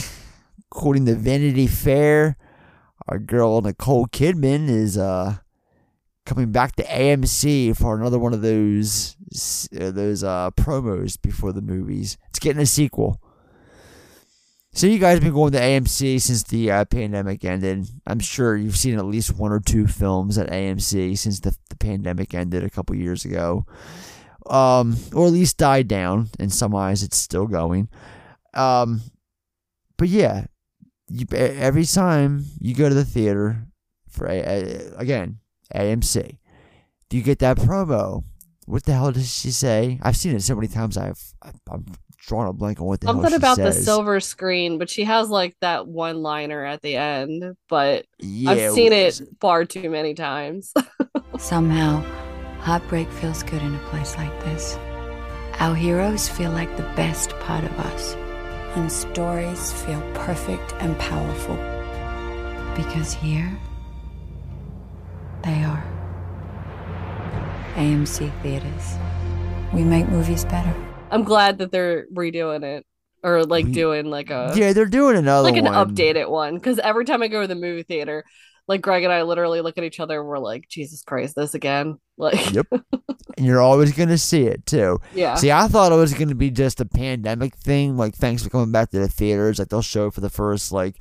According 0.72 1.06
to 1.06 1.14
Vanity 1.14 1.68
Fair, 1.68 2.36
our 3.06 3.18
girl 3.18 3.60
Nicole 3.60 4.06
Kidman 4.06 4.68
is 4.68 4.98
uh 4.98 5.36
coming 6.26 6.50
back 6.50 6.74
to 6.76 6.82
AMC 6.84 7.76
for 7.76 7.96
another 7.96 8.18
one 8.18 8.32
of 8.32 8.42
those 8.42 9.16
uh, 9.78 9.90
those 9.90 10.24
uh 10.24 10.50
promos 10.52 11.20
before 11.20 11.52
the 11.52 11.62
movies. 11.62 12.16
It's 12.30 12.38
getting 12.38 12.62
a 12.62 12.66
sequel. 12.66 13.20
So 14.74 14.88
you 14.88 14.98
guys 14.98 15.14
have 15.14 15.22
been 15.22 15.32
going 15.32 15.52
to 15.52 15.60
AMC 15.60 16.20
since 16.20 16.42
the 16.42 16.68
uh, 16.72 16.84
pandemic 16.84 17.44
ended. 17.44 17.86
I'm 18.08 18.18
sure 18.18 18.56
you've 18.56 18.76
seen 18.76 18.98
at 18.98 19.04
least 19.04 19.36
one 19.36 19.52
or 19.52 19.60
two 19.60 19.86
films 19.86 20.36
at 20.36 20.50
AMC 20.50 21.16
since 21.16 21.38
the, 21.38 21.56
the 21.70 21.76
pandemic 21.76 22.34
ended 22.34 22.64
a 22.64 22.70
couple 22.70 22.96
years 22.96 23.24
ago 23.24 23.66
um, 24.46 24.96
or 25.14 25.26
at 25.26 25.32
least 25.32 25.58
died 25.58 25.86
down. 25.86 26.28
In 26.40 26.50
some 26.50 26.74
eyes, 26.74 27.04
it's 27.04 27.16
still 27.16 27.46
going. 27.46 27.88
Um, 28.52 29.00
but 29.96 30.08
yeah, 30.08 30.46
you, 31.08 31.26
every 31.32 31.84
time 31.84 32.44
you 32.58 32.74
go 32.74 32.88
to 32.88 32.94
the 32.94 33.04
theater 33.04 33.68
for 34.08 34.26
a, 34.26 34.40
a, 34.40 34.96
again 34.96 35.38
AMC, 35.72 36.38
do 37.08 37.16
you 37.16 37.22
get 37.22 37.38
that 37.38 37.58
promo? 37.58 38.24
What 38.66 38.84
the 38.84 38.94
hell 38.94 39.12
does 39.12 39.32
she 39.32 39.50
say? 39.50 40.00
I've 40.02 40.16
seen 40.16 40.34
it 40.34 40.42
so 40.42 40.56
many 40.56 40.68
times. 40.68 40.96
I've 40.96 41.34
I'm 41.70 41.86
drawing 42.26 42.48
a 42.48 42.52
blank 42.52 42.80
on 42.80 42.86
what 42.86 43.00
the 43.00 43.06
hell 43.06 43.14
something 43.14 43.30
she 43.30 43.36
about 43.36 43.56
the 43.58 43.72
silver 43.72 44.20
screen 44.20 44.78
but 44.78 44.88
she 44.88 45.04
has 45.04 45.28
like 45.28 45.54
that 45.60 45.86
one 45.86 46.22
liner 46.22 46.64
at 46.64 46.80
the 46.82 46.96
end 46.96 47.56
but 47.68 48.06
Yeah, 48.18 48.50
i've 48.50 48.72
seen 48.72 48.84
what 48.84 48.92
it 48.92 49.06
is 49.06 49.22
far 49.40 49.64
too 49.64 49.90
many 49.90 50.14
times 50.14 50.72
Somehow, 51.38 52.00
heartbreak 52.60 53.10
feels 53.10 53.42
good 53.42 53.60
in 53.60 53.74
a 53.74 53.78
place 53.90 54.16
like 54.16 54.38
this. 54.44 54.76
Our 55.58 55.74
heroes 55.74 56.28
feel 56.28 56.50
like 56.52 56.76
the 56.76 56.84
best 56.94 57.30
part 57.40 57.64
of 57.64 57.72
us. 57.80 58.14
And 58.76 58.90
stories 58.90 59.72
feel 59.84 60.00
perfect 60.14 60.74
and 60.78 60.96
powerful. 60.98 61.56
Because 62.76 63.14
here, 63.14 63.56
they 65.42 65.64
are. 65.64 65.84
AMC 67.74 68.30
Theaters. 68.42 68.96
We 69.72 69.82
make 69.82 70.08
movies 70.08 70.44
better. 70.44 70.74
I'm 71.14 71.24
glad 71.24 71.58
that 71.58 71.70
they're 71.72 72.06
redoing 72.14 72.62
it 72.64 72.84
or 73.22 73.44
like 73.44 73.70
doing 73.72 74.06
like 74.10 74.28
a 74.30 74.52
Yeah, 74.54 74.74
they're 74.74 74.84
doing 74.84 75.16
another 75.16 75.48
like 75.48 75.56
an 75.56 75.64
one. 75.64 75.74
updated 75.94 76.28
one 76.28 76.54
because 76.56 76.78
every 76.78 77.06
time 77.06 77.22
I 77.22 77.28
go 77.28 77.40
to 77.40 77.48
the 77.48 77.54
movie 77.54 77.82
theater, 77.82 78.22
like 78.68 78.82
Greg 78.82 79.02
and 79.02 79.12
I 79.12 79.22
literally 79.22 79.62
look 79.62 79.78
at 79.78 79.84
each 79.84 79.98
other 79.98 80.20
and 80.20 80.28
we're 80.28 80.38
like, 80.38 80.68
Jesus 80.68 81.02
Christ, 81.02 81.34
this 81.34 81.54
again. 81.54 81.96
Like, 82.18 82.52
Yep. 82.52 82.66
and 83.36 83.46
you're 83.46 83.62
always 83.62 83.92
gonna 83.92 84.18
see 84.18 84.42
it 84.42 84.66
too. 84.66 85.00
yeah, 85.14 85.36
See, 85.36 85.50
I 85.50 85.68
thought 85.68 85.90
it 85.90 85.96
was 85.96 86.12
gonna 86.14 86.34
be 86.34 86.50
just 86.50 86.80
a 86.82 86.84
pandemic 86.84 87.56
thing. 87.56 87.96
Like, 87.96 88.14
thanks 88.14 88.42
for 88.44 88.50
coming 88.50 88.70
back 88.72 88.90
to 88.90 89.00
the 89.00 89.08
theaters. 89.08 89.58
Like, 89.58 89.70
they'll 89.70 89.80
show 89.82 90.10
for 90.10 90.20
the 90.20 90.28
first 90.30 90.70
like 90.70 90.96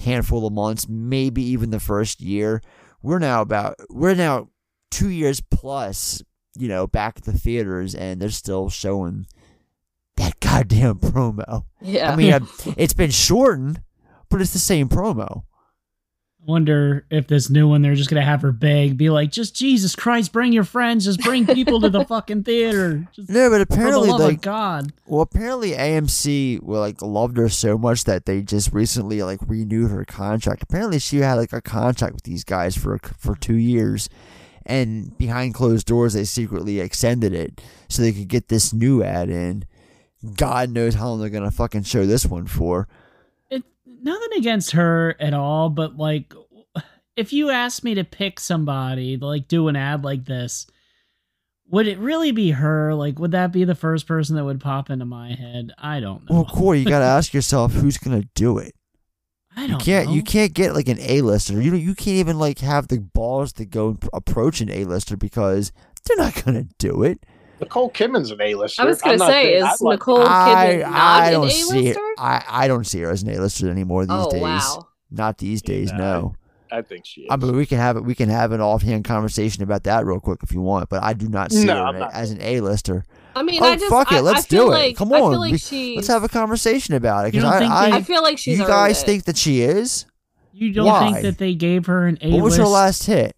handful 0.00 0.46
of 0.46 0.52
months, 0.54 0.88
maybe 0.88 1.42
even 1.42 1.70
the 1.70 1.78
first 1.78 2.20
year. 2.22 2.62
We're 3.02 3.18
now 3.20 3.42
about 3.42 3.74
we're 3.90 4.14
now 4.14 4.48
two 4.90 5.10
years 5.10 5.40
plus, 5.40 6.22
you 6.58 6.68
know, 6.68 6.86
back 6.86 7.18
at 7.18 7.24
the 7.24 7.38
theaters, 7.38 7.94
and 7.94 8.20
they're 8.20 8.30
still 8.30 8.70
showing 8.70 9.26
that 10.16 10.40
goddamn 10.40 10.96
promo. 10.98 11.64
yeah. 11.80 12.12
I 12.12 12.16
mean, 12.16 12.46
it's 12.76 12.94
been 12.94 13.10
shortened, 13.10 13.82
but 14.28 14.40
it's 14.40 14.52
the 14.52 14.58
same 14.58 14.88
promo. 14.88 15.42
I 16.40 16.52
wonder 16.52 17.06
if 17.10 17.26
this 17.26 17.50
new 17.50 17.68
one 17.68 17.82
they're 17.82 17.96
just 17.96 18.08
gonna 18.08 18.22
have 18.22 18.42
her 18.42 18.52
beg, 18.52 18.96
be 18.96 19.10
like, 19.10 19.32
just 19.32 19.56
Jesus 19.56 19.96
Christ, 19.96 20.32
bring 20.32 20.52
your 20.52 20.62
friends, 20.62 21.04
just 21.04 21.20
bring 21.20 21.44
people 21.44 21.80
to 21.80 21.88
the 21.88 22.04
fucking 22.08 22.44
theater. 22.44 23.08
Just 23.12 23.28
No, 23.28 23.50
but 23.50 23.54
for 23.54 23.74
the 23.74 23.74
apparently, 23.74 24.08
love 24.10 24.20
of 24.20 24.26
like, 24.28 24.42
God. 24.42 24.92
Well, 25.06 25.22
apparently 25.22 25.72
AMC 25.72 26.62
well, 26.62 26.80
like 26.80 27.02
loved 27.02 27.36
her 27.36 27.48
so 27.48 27.76
much 27.76 28.04
that 28.04 28.26
they 28.26 28.42
just 28.42 28.72
recently 28.72 29.24
like 29.24 29.40
renewed 29.44 29.90
her 29.90 30.04
contract. 30.04 30.62
Apparently, 30.62 31.00
she 31.00 31.18
had 31.18 31.34
like 31.34 31.52
a 31.52 31.60
contract 31.60 32.14
with 32.14 32.22
these 32.22 32.44
guys 32.44 32.76
for 32.76 33.00
for 33.18 33.34
two 33.34 33.56
years, 33.56 34.08
and 34.64 35.18
behind 35.18 35.52
closed 35.52 35.86
doors, 35.88 36.12
they 36.12 36.22
secretly 36.24 36.78
extended 36.78 37.32
it 37.32 37.60
so 37.88 38.02
they 38.02 38.12
could 38.12 38.28
get 38.28 38.46
this 38.48 38.72
new 38.72 39.02
ad 39.02 39.28
in. 39.30 39.64
God 40.34 40.70
knows 40.70 40.94
how 40.94 41.08
long 41.08 41.20
they're 41.20 41.30
gonna 41.30 41.50
fucking 41.50 41.82
show 41.84 42.06
this 42.06 42.26
one 42.26 42.46
for. 42.46 42.88
It 43.50 43.62
nothing 44.02 44.38
against 44.38 44.72
her 44.72 45.14
at 45.20 45.34
all, 45.34 45.68
but 45.70 45.96
like, 45.96 46.32
if 47.16 47.32
you 47.32 47.50
asked 47.50 47.84
me 47.84 47.94
to 47.94 48.04
pick 48.04 48.40
somebody 48.40 49.16
to 49.18 49.26
like 49.26 49.48
do 49.48 49.68
an 49.68 49.76
ad 49.76 50.04
like 50.04 50.24
this, 50.24 50.66
would 51.68 51.86
it 51.86 51.98
really 51.98 52.32
be 52.32 52.50
her? 52.52 52.94
Like, 52.94 53.18
would 53.18 53.32
that 53.32 53.52
be 53.52 53.64
the 53.64 53.74
first 53.74 54.06
person 54.06 54.36
that 54.36 54.44
would 54.44 54.60
pop 54.60 54.90
into 54.90 55.04
my 55.04 55.32
head? 55.34 55.72
I 55.78 56.00
don't 56.00 56.28
know. 56.28 56.36
Well, 56.36 56.44
Corey, 56.44 56.80
you 56.80 56.86
gotta 56.86 57.04
ask 57.16 57.32
yourself 57.34 57.72
who's 57.72 57.98
gonna 57.98 58.24
do 58.34 58.58
it. 58.58 58.74
I 59.56 59.62
You 59.62 59.68
don't 59.68 59.80
can't 59.80 60.08
know. 60.08 60.14
you 60.14 60.22
can't 60.22 60.52
get 60.52 60.74
like 60.74 60.88
an 60.88 60.98
A-lister. 61.00 61.60
You 61.60 61.74
you 61.74 61.94
can't 61.94 62.16
even 62.18 62.38
like 62.38 62.58
have 62.58 62.88
the 62.88 62.98
balls 63.00 63.52
to 63.54 63.64
go 63.64 63.96
approach 64.12 64.60
an 64.60 64.70
A-lister 64.70 65.16
because 65.16 65.72
they're 66.04 66.16
not 66.18 66.44
gonna 66.44 66.66
do 66.78 67.02
it. 67.02 67.24
Nicole 67.60 67.90
Kidman's 67.90 68.30
an 68.30 68.40
A-lister. 68.40 68.82
I 68.82 68.84
was 68.84 69.00
gonna 69.00 69.18
say, 69.18 69.26
saying- 69.26 69.56
is 69.56 69.64
I 69.64 69.70
like- 69.80 69.98
Nicole 69.98 70.22
I 70.26 70.26
Kidman 70.26 70.80
not 70.82 70.92
I 70.92 71.26
an 71.26 71.32
don't 71.32 71.50
see 71.50 71.78
A-lister? 71.78 72.00
her. 72.00 72.14
I 72.18 72.44
I 72.48 72.68
don't 72.68 72.86
see 72.86 73.00
her 73.00 73.10
as 73.10 73.22
an 73.22 73.30
A-lister 73.30 73.70
anymore 73.70 74.04
these 74.06 74.16
Oh 74.16 74.30
days. 74.30 74.42
wow. 74.42 74.86
Not 75.10 75.38
these 75.38 75.62
days. 75.62 75.90
Yeah, 75.92 75.98
no. 75.98 76.34
I 76.70 76.82
think 76.82 77.06
she 77.06 77.22
is. 77.22 77.28
I 77.30 77.36
mean, 77.36 77.54
we 77.56 77.64
can 77.64 77.78
have 77.78 77.96
it. 77.96 78.04
We 78.04 78.14
can 78.16 78.28
have 78.28 78.50
an 78.52 78.60
offhand 78.60 79.04
conversation 79.04 79.62
about 79.62 79.84
that 79.84 80.04
real 80.04 80.18
quick 80.18 80.40
if 80.42 80.52
you 80.52 80.60
want. 80.60 80.88
But 80.88 81.02
I 81.04 81.12
do 81.12 81.28
not 81.28 81.52
see 81.52 81.64
No, 81.64 81.86
her 81.86 81.98
not. 81.98 82.12
as 82.12 82.32
an 82.32 82.38
A-lister. 82.42 83.04
I 83.36 83.42
mean, 83.42 83.62
oh 83.62 83.66
I 83.66 83.76
just 83.76 83.88
fuck 83.88 84.10
it, 84.12 84.22
let's 84.22 84.40
I 84.40 84.42
feel 84.48 84.66
do 84.66 84.72
it. 84.72 84.74
like, 84.74 84.96
Come 84.96 85.12
I 85.12 85.20
on, 85.20 85.32
feel 85.32 85.40
like 85.40 85.52
we- 85.52 85.58
she's. 85.58 85.96
let's 85.96 86.08
have 86.08 86.24
a 86.24 86.28
conversation 86.28 86.94
about 86.94 87.26
it. 87.26 87.32
Because 87.32 87.44
I, 87.44 87.64
I 87.64 87.96
I 87.98 88.02
feel 88.02 88.22
like 88.22 88.38
she's. 88.38 88.58
you 88.58 88.66
guys 88.66 89.02
it. 89.02 89.06
think 89.06 89.24
that 89.24 89.36
she 89.36 89.60
is. 89.62 90.06
You 90.52 90.72
don't 90.72 90.86
Why? 90.86 91.12
think 91.12 91.22
that 91.22 91.38
they 91.38 91.54
gave 91.54 91.86
her 91.86 92.06
an 92.06 92.18
A 92.22 92.32
What 92.32 92.42
was 92.42 92.56
her 92.56 92.64
last 92.66 93.04
hit? 93.06 93.36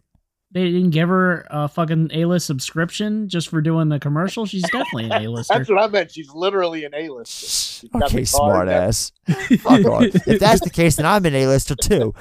They 0.51 0.65
didn't 0.65 0.91
give 0.91 1.11
her 1.11 1.47
a 1.51 1.69
fucking 1.69 2.11
A 2.15 2.25
list 2.25 2.47
subscription 2.47 3.29
just 3.29 3.49
for 3.49 3.61
doing 3.61 3.91
the 3.91 3.99
commercial. 4.01 4.47
She's 4.47 4.63
definitely 4.73 5.05
an 5.05 5.13
A 5.25 5.29
lister. 5.29 5.59
That's 5.59 5.69
what 5.69 5.79
I 5.79 5.87
meant. 5.89 6.11
She's 6.13 6.31
literally 6.31 6.85
an 6.85 6.95
A-lister. 6.95 7.87
Okay, 7.95 8.21
the 8.21 8.25
smart 8.25 8.69
ass. 8.69 9.13
Fuck 9.61 9.85
off. 9.85 10.05
If 10.27 10.41
that's 10.41 10.63
the 10.63 10.71
case, 10.71 10.97
then 10.97 11.05
I'm 11.05 11.25
an 11.27 11.35
A-lister 11.35 11.75
too. 11.77 12.15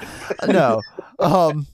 No. 0.46 0.82
Um. 1.18 1.66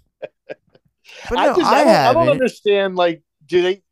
But 1.28 1.38
I 1.38 1.46
no, 1.46 1.56
just 1.56 1.70
I, 1.70 1.80
I, 1.80 1.84
don't, 1.84 1.88
I 1.88 2.12
don't 2.12 2.22
haven't. 2.22 2.28
understand. 2.32 2.96
Like, 2.96 3.22
do 3.46 3.62
they? 3.62 3.82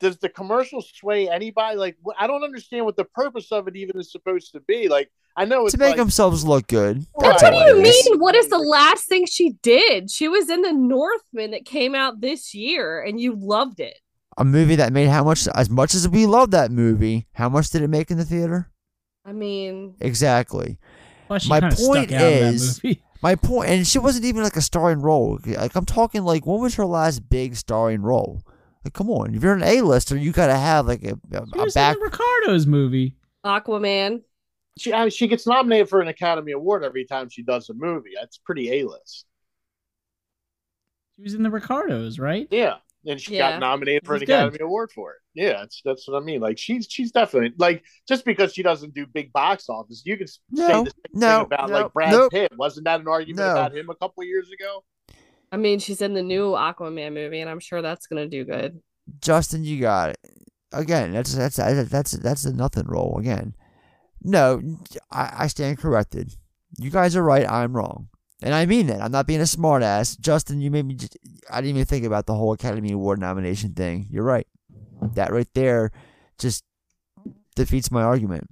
Does 0.00 0.18
the 0.18 0.28
commercial 0.28 0.82
sway 0.82 1.28
anybody? 1.28 1.76
Like, 1.76 1.96
I 2.18 2.26
don't 2.26 2.42
understand 2.42 2.84
what 2.84 2.96
the 2.96 3.04
purpose 3.04 3.52
of 3.52 3.68
it 3.68 3.76
even 3.76 3.98
is 4.00 4.10
supposed 4.10 4.52
to 4.52 4.60
be. 4.60 4.88
Like, 4.88 5.10
I 5.36 5.44
know 5.46 5.64
it's 5.64 5.72
to 5.72 5.78
make 5.78 5.88
like, 5.90 5.96
themselves 5.96 6.44
look 6.44 6.66
good. 6.66 6.98
Right. 7.16 7.30
That's 7.30 7.42
What 7.42 7.52
do 7.52 7.56
you 7.58 7.82
mean? 7.82 8.18
What 8.20 8.34
is 8.34 8.48
the 8.48 8.58
last 8.58 9.08
thing 9.08 9.24
she 9.26 9.52
did? 9.62 10.10
She 10.10 10.28
was 10.28 10.50
in 10.50 10.62
the 10.62 10.72
Northman 10.72 11.52
that 11.52 11.64
came 11.64 11.94
out 11.94 12.20
this 12.20 12.54
year, 12.54 13.00
and 13.02 13.18
you 13.20 13.34
loved 13.34 13.80
it. 13.80 13.98
A 14.38 14.44
movie 14.44 14.76
that 14.76 14.92
made 14.92 15.08
how 15.08 15.24
much? 15.24 15.46
As 15.54 15.70
much 15.70 15.94
as 15.94 16.08
we 16.08 16.26
love 16.26 16.50
that 16.52 16.70
movie, 16.70 17.26
how 17.32 17.48
much 17.48 17.70
did 17.70 17.82
it 17.82 17.88
make 17.88 18.10
in 18.10 18.18
the 18.18 18.24
theater? 18.24 18.70
I 19.24 19.32
mean, 19.32 19.94
Exactly. 20.00 20.78
Plus, 21.28 21.44
she 21.44 21.48
My 21.48 21.60
point 21.60 21.78
stuck 21.78 21.96
out 21.96 22.02
of 22.02 22.08
that 22.10 22.42
is- 22.54 22.82
movie. 22.84 23.02
My 23.22 23.36
point, 23.36 23.70
and 23.70 23.86
she 23.86 24.00
wasn't 24.00 24.24
even 24.24 24.42
like 24.42 24.56
a 24.56 24.60
starring 24.60 25.00
role. 25.00 25.38
Like 25.46 25.76
I'm 25.76 25.84
talking, 25.86 26.24
like 26.24 26.44
when 26.44 26.60
was 26.60 26.74
her 26.74 26.84
last 26.84 27.30
big 27.30 27.54
starring 27.54 28.02
role? 28.02 28.42
Like, 28.84 28.94
come 28.94 29.08
on, 29.10 29.32
if 29.36 29.44
you're 29.44 29.54
an 29.54 29.62
A-lister, 29.62 30.16
you 30.16 30.32
gotta 30.32 30.56
have 30.56 30.88
like 30.88 31.04
a, 31.04 31.12
a, 31.32 31.46
She 31.54 31.60
a 31.60 31.66
back. 31.72 31.94
in 31.94 32.00
the 32.00 32.06
Ricardos 32.06 32.66
movie. 32.66 33.14
Aquaman. 33.46 34.22
She, 34.78 34.92
I 34.92 35.02
mean, 35.02 35.10
she 35.10 35.28
gets 35.28 35.46
nominated 35.46 35.88
for 35.88 36.00
an 36.00 36.08
Academy 36.08 36.52
Award 36.52 36.84
every 36.84 37.04
time 37.04 37.28
she 37.28 37.42
does 37.42 37.68
a 37.68 37.74
movie. 37.74 38.12
That's 38.18 38.38
pretty 38.38 38.80
A-list. 38.80 39.26
She 41.16 41.22
was 41.22 41.34
in 41.34 41.42
the 41.42 41.50
Ricardos, 41.50 42.18
right? 42.18 42.48
Yeah, 42.50 42.76
and 43.06 43.20
she 43.20 43.32
Yeah. 43.34 43.50
got 43.50 43.60
nominated 43.60 44.04
for 44.06 44.14
an 44.14 44.22
good. 44.22 44.52
Academy 44.52 44.58
Award 44.60 44.92
for 44.92 45.12
it. 45.12 45.18
Yeah, 45.34 45.60
that's 45.60 45.80
that's 45.84 46.08
what 46.08 46.20
I 46.20 46.24
mean. 46.24 46.40
Like, 46.40 46.58
she's 46.58 46.86
she's 46.90 47.12
definitely 47.12 47.52
like 47.58 47.84
just 48.08 48.24
because 48.24 48.52
she 48.52 48.62
doesn't 48.62 48.94
do 48.94 49.06
big 49.06 49.32
box 49.32 49.68
office, 49.68 50.02
you 50.04 50.16
could 50.16 50.28
say 50.28 50.40
No, 50.50 50.84
the 50.84 50.90
same 51.06 51.14
no, 51.14 51.36
thing 51.36 51.40
about 51.46 51.70
no, 51.70 51.72
like 51.72 51.92
Brad 51.92 52.10
nope. 52.10 52.30
Pitt. 52.30 52.52
Wasn't 52.56 52.84
that 52.84 53.00
an 53.00 53.08
argument 53.08 53.46
No. 53.46 53.48
about 53.48 53.74
him 53.74 53.90
a 53.90 53.94
couple 53.94 54.22
years 54.24 54.50
ago? 54.50 54.84
I 55.50 55.56
mean, 55.56 55.78
she's 55.78 56.00
in 56.02 56.14
the 56.14 56.22
new 56.22 56.52
Aquaman 56.52 57.12
movie, 57.12 57.40
and 57.40 57.50
I'm 57.50 57.60
sure 57.60 57.82
that's 57.82 58.06
gonna 58.06 58.28
do 58.28 58.44
good. 58.44 58.80
Justin, 59.20 59.64
you 59.64 59.80
got 59.80 60.10
it. 60.10 60.18
Again, 60.72 61.12
that's 61.12 61.34
that's 61.34 61.56
that's 61.56 62.12
that's 62.12 62.44
a 62.44 62.52
nothing 62.52 62.86
role. 62.86 63.18
Again, 63.18 63.54
no, 64.22 64.78
I, 65.10 65.32
I 65.40 65.46
stand 65.46 65.78
corrected. 65.78 66.34
You 66.78 66.90
guys 66.90 67.16
are 67.16 67.22
right. 67.22 67.48
I'm 67.48 67.76
wrong, 67.76 68.08
and 68.42 68.54
I 68.54 68.66
mean 68.66 68.86
that. 68.86 69.02
I'm 69.02 69.12
not 69.12 69.26
being 69.26 69.40
a 69.40 69.44
smartass. 69.44 70.18
Justin, 70.18 70.60
you 70.60 70.70
made 70.70 70.86
me. 70.86 70.94
Just, 70.94 71.16
I 71.50 71.60
didn't 71.60 71.76
even 71.76 71.84
think 71.84 72.04
about 72.04 72.26
the 72.26 72.34
whole 72.34 72.52
Academy 72.52 72.92
Award 72.92 73.18
nomination 73.20 73.74
thing. 73.74 74.06
You're 74.10 74.24
right. 74.24 74.46
That 75.14 75.32
right 75.32 75.48
there 75.54 75.90
just 76.38 76.64
defeats 77.56 77.90
my 77.90 78.02
argument. 78.02 78.48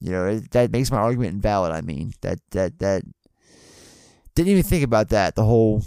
You 0.00 0.10
know 0.12 0.26
it, 0.26 0.50
that 0.50 0.72
makes 0.72 0.90
my 0.90 0.98
argument 0.98 1.34
invalid. 1.34 1.72
I 1.72 1.80
mean 1.80 2.12
that 2.22 2.38
that 2.50 2.78
that 2.80 3.02
didn't 4.34 4.50
even 4.50 4.62
think 4.62 4.84
about 4.84 5.08
that. 5.10 5.34
The 5.34 5.44
whole 5.44 5.82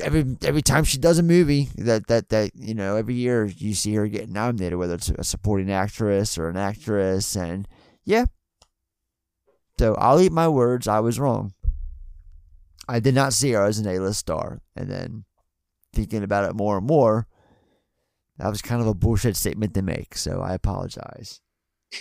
every 0.00 0.36
every 0.42 0.62
time 0.62 0.84
she 0.84 0.98
does 0.98 1.18
a 1.18 1.22
movie 1.22 1.68
that 1.76 2.06
that 2.06 2.30
that 2.30 2.52
you 2.54 2.74
know 2.74 2.96
every 2.96 3.14
year 3.14 3.44
you 3.44 3.74
see 3.74 3.94
her 3.94 4.06
getting 4.08 4.32
nominated 4.32 4.78
whether 4.78 4.94
it's 4.94 5.10
a 5.10 5.24
supporting 5.24 5.70
actress 5.70 6.38
or 6.38 6.48
an 6.48 6.56
actress 6.56 7.36
and 7.36 7.68
yeah. 8.04 8.26
So 9.78 9.94
i'll 9.94 10.20
eat 10.20 10.32
my 10.32 10.48
words. 10.48 10.86
I 10.88 11.00
was 11.00 11.18
wrong. 11.18 11.54
I 12.88 13.00
did 13.00 13.14
not 13.14 13.32
see 13.32 13.52
her 13.52 13.64
as 13.64 13.78
an 13.78 13.86
a-list 13.86 14.20
star. 14.20 14.60
And 14.76 14.90
then 14.90 15.24
thinking 15.92 16.22
about 16.22 16.48
it 16.48 16.54
more 16.54 16.78
and 16.78 16.86
more 16.86 17.26
that 18.38 18.48
was 18.48 18.62
kind 18.62 18.80
of 18.80 18.86
a 18.86 18.94
bullshit 18.94 19.36
statement 19.36 19.74
to 19.74 19.82
make. 19.82 20.16
So 20.16 20.40
i 20.40 20.54
apologize. 20.54 21.40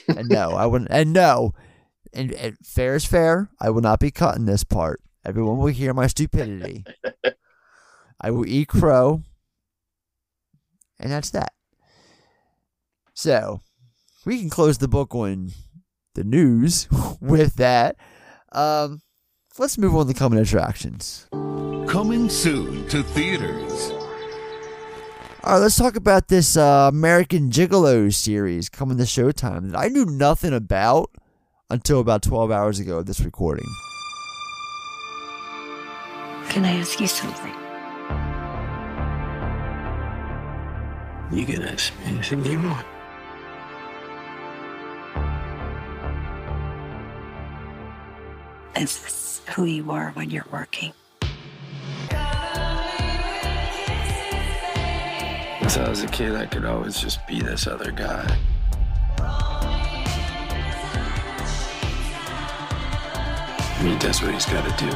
And 0.08 0.30
no 0.30 0.52
i 0.52 0.66
wouldn't 0.66 0.92
and 0.92 1.14
no. 1.14 1.54
And, 2.14 2.34
and 2.34 2.58
fair 2.64 2.96
is 2.96 3.06
fair. 3.06 3.50
I 3.60 3.70
will 3.70 3.82
not 3.82 4.00
be 4.00 4.12
cutting 4.12 4.46
this 4.46 4.64
part. 4.64 5.02
Everyone 5.24 5.58
will 5.58 5.68
hear 5.68 5.94
my 5.94 6.08
stupidity. 6.08 6.84
I 8.20 8.32
will 8.32 8.46
eat 8.46 8.68
crow. 8.68 9.24
And 11.00 11.12
that's 11.12 11.30
that. 11.32 11.54
So, 13.14 13.62
we 14.26 14.40
can 14.40 14.50
close 14.50 14.78
the 14.78 14.88
book 14.88 15.16
on 15.16 15.52
the 16.16 16.24
news 16.24 16.88
with 17.22 17.56
that. 17.56 17.96
Um, 18.52 19.02
let's 19.58 19.78
move 19.78 19.96
on 19.96 20.08
to 20.08 20.14
coming 20.14 20.40
attractions. 20.40 21.28
Coming 21.88 22.30
soon 22.30 22.88
to 22.90 23.04
theaters. 23.04 23.92
All 25.44 25.54
right, 25.54 25.58
let's 25.58 25.76
talk 25.76 25.96
about 25.96 26.28
this 26.28 26.56
uh, 26.56 26.90
American 26.94 27.50
Gigolo 27.50 28.14
series 28.14 28.70
coming 28.70 28.98
to 28.98 29.04
Showtime 29.04 29.72
that 29.72 29.78
I 29.80 29.88
knew 29.88 30.06
nothing 30.06 30.54
about 30.54 31.10
until 31.70 32.00
about 32.00 32.22
12 32.22 32.52
hours 32.52 32.80
ago 32.80 33.00
of 33.00 33.08
this 33.08 33.22
recording. 33.22 33.66
Can 36.50 36.66
I 36.66 36.80
ask 36.80 37.00
you 37.00 37.08
something? 37.08 37.54
You 41.32 41.46
can 41.46 41.64
ask 41.64 41.94
me 42.00 42.06
anything 42.08 42.46
you 42.46 42.62
want. 42.62 42.86
Is 48.82 49.00
this 49.04 49.42
who 49.54 49.66
you 49.66 49.92
are 49.92 50.10
when 50.16 50.32
you're 50.32 50.48
working? 50.52 50.92
Since 55.60 55.78
I 55.78 55.88
was 55.88 56.02
a 56.02 56.08
kid, 56.08 56.34
I 56.36 56.48
could 56.48 56.66
always 56.66 57.00
just 57.00 57.20
be 57.28 57.40
this 57.42 57.68
other 57.68 57.92
guy. 57.92 58.26
He 63.84 63.96
does 64.00 64.20
what 64.24 64.34
he's 64.34 64.48
got 64.48 64.66
to 64.66 64.72
do. 64.84 64.92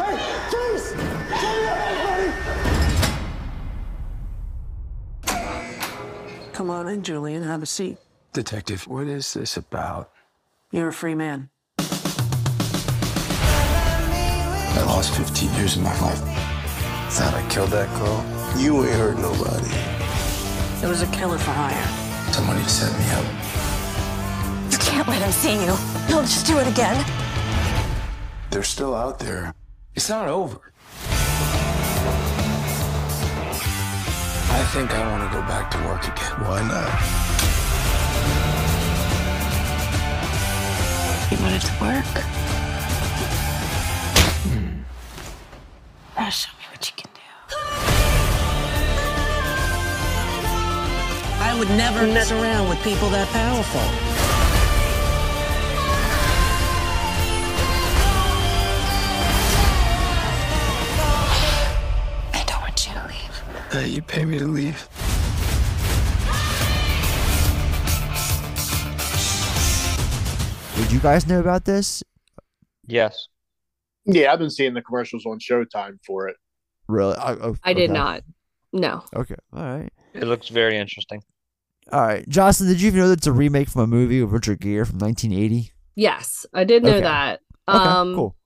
Hey, 0.00 0.16
please! 0.48 0.94
Come 6.54 6.70
on 6.70 6.88
in, 6.88 7.02
Julian. 7.02 7.42
Have 7.42 7.62
a 7.62 7.66
seat. 7.66 7.98
Detective, 8.36 8.86
what 8.86 9.06
is 9.06 9.32
this 9.32 9.56
about? 9.56 10.10
You're 10.70 10.88
a 10.88 10.92
free 10.92 11.14
man. 11.14 11.48
I 11.78 11.84
lost 14.84 15.16
15 15.16 15.54
years 15.54 15.76
of 15.76 15.82
my 15.82 15.98
life. 16.02 16.18
Thought 17.14 17.32
I 17.32 17.48
killed 17.48 17.70
that 17.70 17.88
girl. 17.98 18.22
You 18.60 18.84
ain't 18.84 18.92
hurt 18.92 19.16
nobody. 19.16 19.70
It 20.84 20.86
was 20.86 21.00
a 21.00 21.06
killer 21.16 21.38
for 21.38 21.50
hire. 21.50 21.88
Somebody 22.30 22.62
set 22.64 22.92
me 22.98 23.06
up. 23.16 23.24
You 24.70 24.76
can't 24.84 25.08
let 25.08 25.22
him 25.22 25.32
see 25.32 25.54
you. 25.54 25.74
He'll 26.06 26.20
just 26.20 26.46
do 26.46 26.58
it 26.58 26.68
again. 26.68 27.02
They're 28.50 28.62
still 28.62 28.94
out 28.94 29.18
there. 29.18 29.54
It's 29.94 30.10
not 30.10 30.28
over. 30.28 30.60
I 34.52 34.62
think 34.74 34.90
I 34.90 35.10
want 35.10 35.22
to 35.26 35.32
go 35.34 35.40
back 35.46 35.70
to 35.70 35.78
work 35.88 36.04
again. 36.04 36.38
Why 36.44 36.60
not? 36.68 37.35
You 41.30 41.36
wanted 41.42 41.62
to 41.62 41.72
work? 41.80 42.24
Now 46.16 46.30
show 46.30 46.50
me 46.58 46.64
what 46.70 46.82
you 46.88 46.94
can 46.96 47.10
do. 47.14 47.20
I 51.40 51.54
would 51.58 51.68
never 51.70 52.06
mess 52.06 52.30
around 52.32 52.68
with 52.68 52.82
people 52.82 53.08
that 53.10 53.28
powerful. 53.28 53.80
I 62.32 62.44
don't 62.46 62.60
want 62.60 62.86
you 62.86 62.94
to 62.94 63.06
leave. 63.06 63.42
Uh, 63.74 63.86
you 63.86 64.02
pay 64.02 64.24
me 64.24 64.38
to 64.38 64.46
leave. 64.46 64.88
Did 70.76 70.92
you 70.92 71.00
guys 71.00 71.26
know 71.26 71.40
about 71.40 71.64
this? 71.64 72.02
Yes. 72.86 73.28
Yeah, 74.04 74.32
I've 74.32 74.38
been 74.38 74.50
seeing 74.50 74.74
the 74.74 74.82
commercials 74.82 75.24
on 75.26 75.38
Showtime 75.38 75.98
for 76.06 76.28
it. 76.28 76.36
Really? 76.86 77.16
I, 77.16 77.32
oh, 77.32 77.56
I 77.64 77.72
did 77.72 77.90
okay. 77.90 77.98
not. 77.98 78.22
No. 78.72 79.02
Okay. 79.14 79.34
All 79.54 79.62
right. 79.78 79.90
It 80.14 80.24
looks 80.24 80.48
very 80.48 80.76
interesting. 80.76 81.22
All 81.90 82.00
right. 82.02 82.28
Jocelyn, 82.28 82.68
did 82.68 82.80
you 82.80 82.88
even 82.88 83.00
know 83.00 83.08
that's 83.08 83.26
a 83.26 83.32
remake 83.32 83.68
from 83.68 83.82
a 83.82 83.86
movie 83.86 84.22
with 84.22 84.32
Richard 84.32 84.60
Gere 84.60 84.84
from 84.84 84.98
1980? 84.98 85.72
Yes, 85.96 86.44
I 86.52 86.64
did 86.64 86.82
know 86.84 86.90
Okay. 86.90 87.00
that. 87.00 87.40
Okay, 87.68 87.78
Um, 87.78 88.14
cool. 88.14 88.36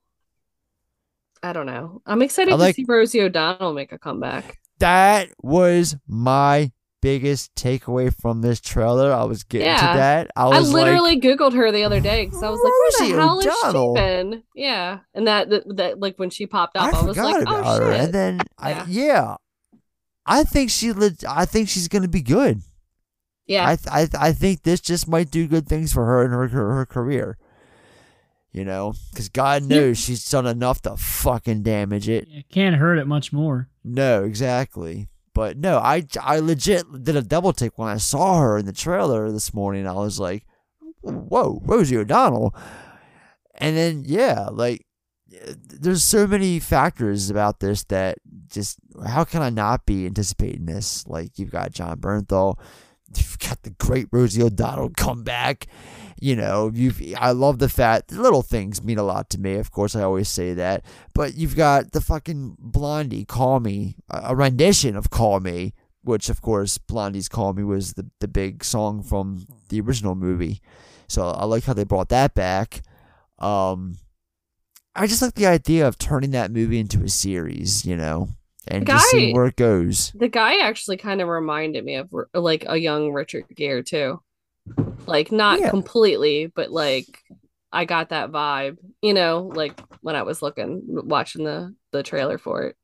I 1.42 1.52
don't 1.52 1.66
know. 1.66 2.00
I'm 2.06 2.22
excited 2.22 2.52
I 2.52 2.56
like- 2.56 2.76
to 2.76 2.82
see 2.82 2.86
Rosie 2.88 3.20
O'Donnell 3.22 3.72
make 3.74 3.92
a 3.92 3.98
comeback. 3.98 4.58
That 4.78 5.30
was 5.42 5.96
my 6.06 6.70
biggest 7.02 7.54
takeaway 7.54 8.14
from 8.14 8.40
this 8.42 8.60
trailer. 8.60 9.12
I 9.12 9.24
was 9.24 9.42
getting 9.42 9.66
Yeah. 9.66 9.92
to 9.92 9.98
that. 9.98 10.30
I 10.36 10.44
was 10.46 10.56
I, 10.56 10.60
was 10.60 10.72
literally 10.72 11.14
like, 11.16 11.22
Googled 11.22 11.54
her 11.54 11.72
the 11.72 11.84
other 11.84 12.00
day 12.00 12.26
because 12.26 12.42
I 12.42 12.50
was 12.50 12.60
like, 12.60 12.72
"Where 12.72 13.08
the 13.10 13.20
hell 13.20 13.38
O'Donnell. 13.38 13.94
is 13.96 14.00
she 14.00 14.04
been?" 14.06 14.42
Yeah, 14.54 14.98
and 15.14 15.26
that, 15.26 15.50
that 15.50 15.76
that 15.76 16.00
like 16.00 16.18
when 16.18 16.30
she 16.30 16.46
popped 16.46 16.76
up, 16.76 16.92
I 16.94 16.98
I, 16.98 17.02
was 17.02 17.16
like, 17.16 17.34
oh, 17.36 17.40
about 17.42 17.64
"Oh 17.66 17.84
her. 17.84 17.92
shit!" 17.92 18.00
And 18.00 18.12
then, 18.12 18.36
Yeah. 18.36 18.42
I, 18.58 18.84
yeah, 18.88 19.36
I 20.26 20.44
think 20.44 20.70
she. 20.70 20.92
lit- 20.92 21.24
I 21.28 21.44
think 21.46 21.68
she's 21.68 21.88
gonna 21.88 22.08
be 22.08 22.22
good. 22.22 22.60
yeah, 23.46 23.66
I, 23.68 23.76
th- 23.76 23.88
I, 23.90 23.98
th- 24.06 24.14
I 24.22 24.32
think 24.32 24.62
this 24.62 24.80
just 24.80 25.08
might 25.08 25.30
do 25.30 25.46
good 25.48 25.66
things 25.68 25.92
for 25.92 26.04
her 26.06 26.22
and 26.22 26.32
her 26.32 26.48
her, 26.48 26.74
her 26.74 26.86
career. 26.86 27.36
You 28.52 28.64
know, 28.64 28.94
because 29.12 29.28
God 29.28 29.62
knows 29.62 29.96
she's 29.96 30.28
done 30.28 30.44
enough 30.44 30.82
to 30.82 30.96
fucking 30.96 31.62
damage 31.62 32.08
it. 32.08 32.26
It 32.28 32.48
can't 32.48 32.74
hurt 32.76 32.98
it 32.98 33.06
much 33.06 33.32
more. 33.32 33.68
No, 33.84 34.24
exactly. 34.24 35.06
But 35.40 35.56
no, 35.56 35.78
I, 35.78 36.06
I 36.20 36.38
legit 36.40 36.84
did 37.02 37.16
a 37.16 37.22
double 37.22 37.54
take 37.54 37.78
when 37.78 37.88
I 37.88 37.96
saw 37.96 38.40
her 38.40 38.58
in 38.58 38.66
the 38.66 38.74
trailer 38.74 39.32
this 39.32 39.54
morning. 39.54 39.86
I 39.86 39.94
was 39.94 40.20
like, 40.20 40.44
whoa, 41.00 41.62
Rosie 41.64 41.96
O'Donnell. 41.96 42.54
And 43.54 43.74
then, 43.74 44.02
yeah, 44.04 44.48
like, 44.52 44.84
there's 45.56 46.04
so 46.04 46.26
many 46.26 46.60
factors 46.60 47.30
about 47.30 47.60
this 47.60 47.84
that 47.84 48.18
just, 48.48 48.80
how 49.06 49.24
can 49.24 49.40
I 49.40 49.48
not 49.48 49.86
be 49.86 50.04
anticipating 50.04 50.66
this? 50.66 51.06
Like, 51.06 51.38
you've 51.38 51.52
got 51.52 51.72
Jon 51.72 51.98
Bernthal, 51.98 52.58
you've 53.16 53.38
got 53.38 53.62
the 53.62 53.70
great 53.70 54.08
Rosie 54.12 54.42
O'Donnell 54.42 54.90
come 54.90 55.24
back. 55.24 55.68
You 56.20 56.36
know, 56.36 56.70
you've 56.74 57.00
I 57.16 57.32
love 57.32 57.58
the 57.58 57.68
fact 57.70 58.12
little 58.12 58.42
things 58.42 58.82
mean 58.84 58.98
a 58.98 59.02
lot 59.02 59.30
to 59.30 59.40
me. 59.40 59.54
Of 59.54 59.70
course, 59.70 59.96
I 59.96 60.02
always 60.02 60.28
say 60.28 60.52
that. 60.54 60.84
But 61.14 61.34
you've 61.34 61.56
got 61.56 61.92
the 61.92 62.00
fucking 62.00 62.56
Blondie 62.58 63.24
"Call 63.24 63.58
Me," 63.60 63.96
a 64.10 64.36
rendition 64.36 64.96
of 64.96 65.08
"Call 65.10 65.40
Me," 65.40 65.72
which 66.02 66.28
of 66.28 66.42
course 66.42 66.76
Blondie's 66.78 67.28
"Call 67.28 67.54
Me" 67.54 67.64
was 67.64 67.94
the 67.94 68.10
the 68.20 68.28
big 68.28 68.62
song 68.64 69.02
from 69.02 69.46
the 69.70 69.80
original 69.80 70.14
movie. 70.14 70.60
So 71.08 71.26
I 71.28 71.44
like 71.46 71.64
how 71.64 71.72
they 71.72 71.84
brought 71.84 72.10
that 72.10 72.34
back. 72.34 72.82
Um, 73.38 73.96
I 74.94 75.06
just 75.06 75.22
like 75.22 75.34
the 75.34 75.46
idea 75.46 75.88
of 75.88 75.96
turning 75.98 76.32
that 76.32 76.50
movie 76.50 76.78
into 76.78 77.02
a 77.02 77.08
series, 77.08 77.86
you 77.86 77.96
know, 77.96 78.28
and 78.68 78.82
The 78.86 78.92
just 78.92 79.08
seeing 79.10 79.34
where 79.34 79.46
it 79.46 79.56
goes. 79.56 80.12
the 80.14 80.28
guy 80.28 80.58
actually 80.58 80.98
kind 80.98 81.20
of 81.22 81.28
reminded 81.28 81.84
me 81.84 81.94
of 81.94 82.12
like 82.34 82.64
a 82.68 82.76
young 82.76 83.12
Richard 83.12 83.44
Gere 83.56 83.82
too, 83.82 84.20
like 85.06 85.32
not 85.32 85.60
Yeah. 85.60 85.70
completely, 85.70 86.46
but 86.46 86.70
like 86.70 87.22
I 87.72 87.84
got 87.84 88.10
that 88.10 88.30
vibe, 88.30 88.78
you 89.02 89.14
know, 89.14 89.50
like 89.54 89.78
when 90.02 90.16
I 90.16 90.22
was 90.22 90.42
looking 90.42 90.82
watching 90.86 91.44
the 91.44 91.74
the 91.92 92.02
trailer 92.02 92.38
for 92.38 92.64
it. 92.64 92.76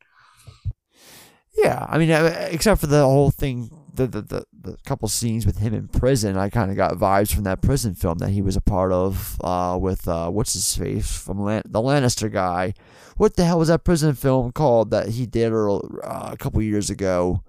Yeah, 1.57 1.87
I 1.89 1.97
mean, 1.99 2.11
uh, 2.11 2.49
except 2.51 2.83
for 2.83 2.87
the 2.87 3.03
whole 3.03 3.31
thing, 3.31 3.71
the 3.95 4.07
the, 4.07 4.21
the, 4.21 4.45
the 4.53 4.77
couple 4.85 5.09
scenes 5.09 5.47
with 5.47 5.59
him 5.59 5.73
in 5.73 5.89
prison, 5.89 6.37
I 6.37 6.51
kind 6.51 6.71
of 6.71 6.77
got 6.77 6.95
vibes 6.97 7.35
from 7.35 7.45
that 7.45 7.63
prison 7.63 7.95
film 7.95 8.19
that 8.19 8.29
he 8.29 8.43
was 8.43 8.57
a 8.57 8.61
part 8.61 8.93
of 8.93 9.39
uh, 9.43 9.79
with 9.81 10.07
uh, 10.07 10.29
what's 10.31 10.53
his 10.53 10.77
face 10.77 11.11
from 11.17 11.41
Lan- 11.43 11.63
the 11.65 11.81
Lannister 11.81 12.31
guy. 12.31 12.75
What 13.17 13.37
the 13.37 13.45
hell 13.47 13.59
was 13.59 13.69
that 13.69 13.85
prison 13.85 14.15
film 14.15 14.53
called 14.53 14.91
that 14.91 15.09
he 15.11 15.25
did 15.25 15.51
uh, 15.51 15.79
a 16.05 16.37
couple 16.39 16.61
years 16.61 16.91
ago? 16.91 17.43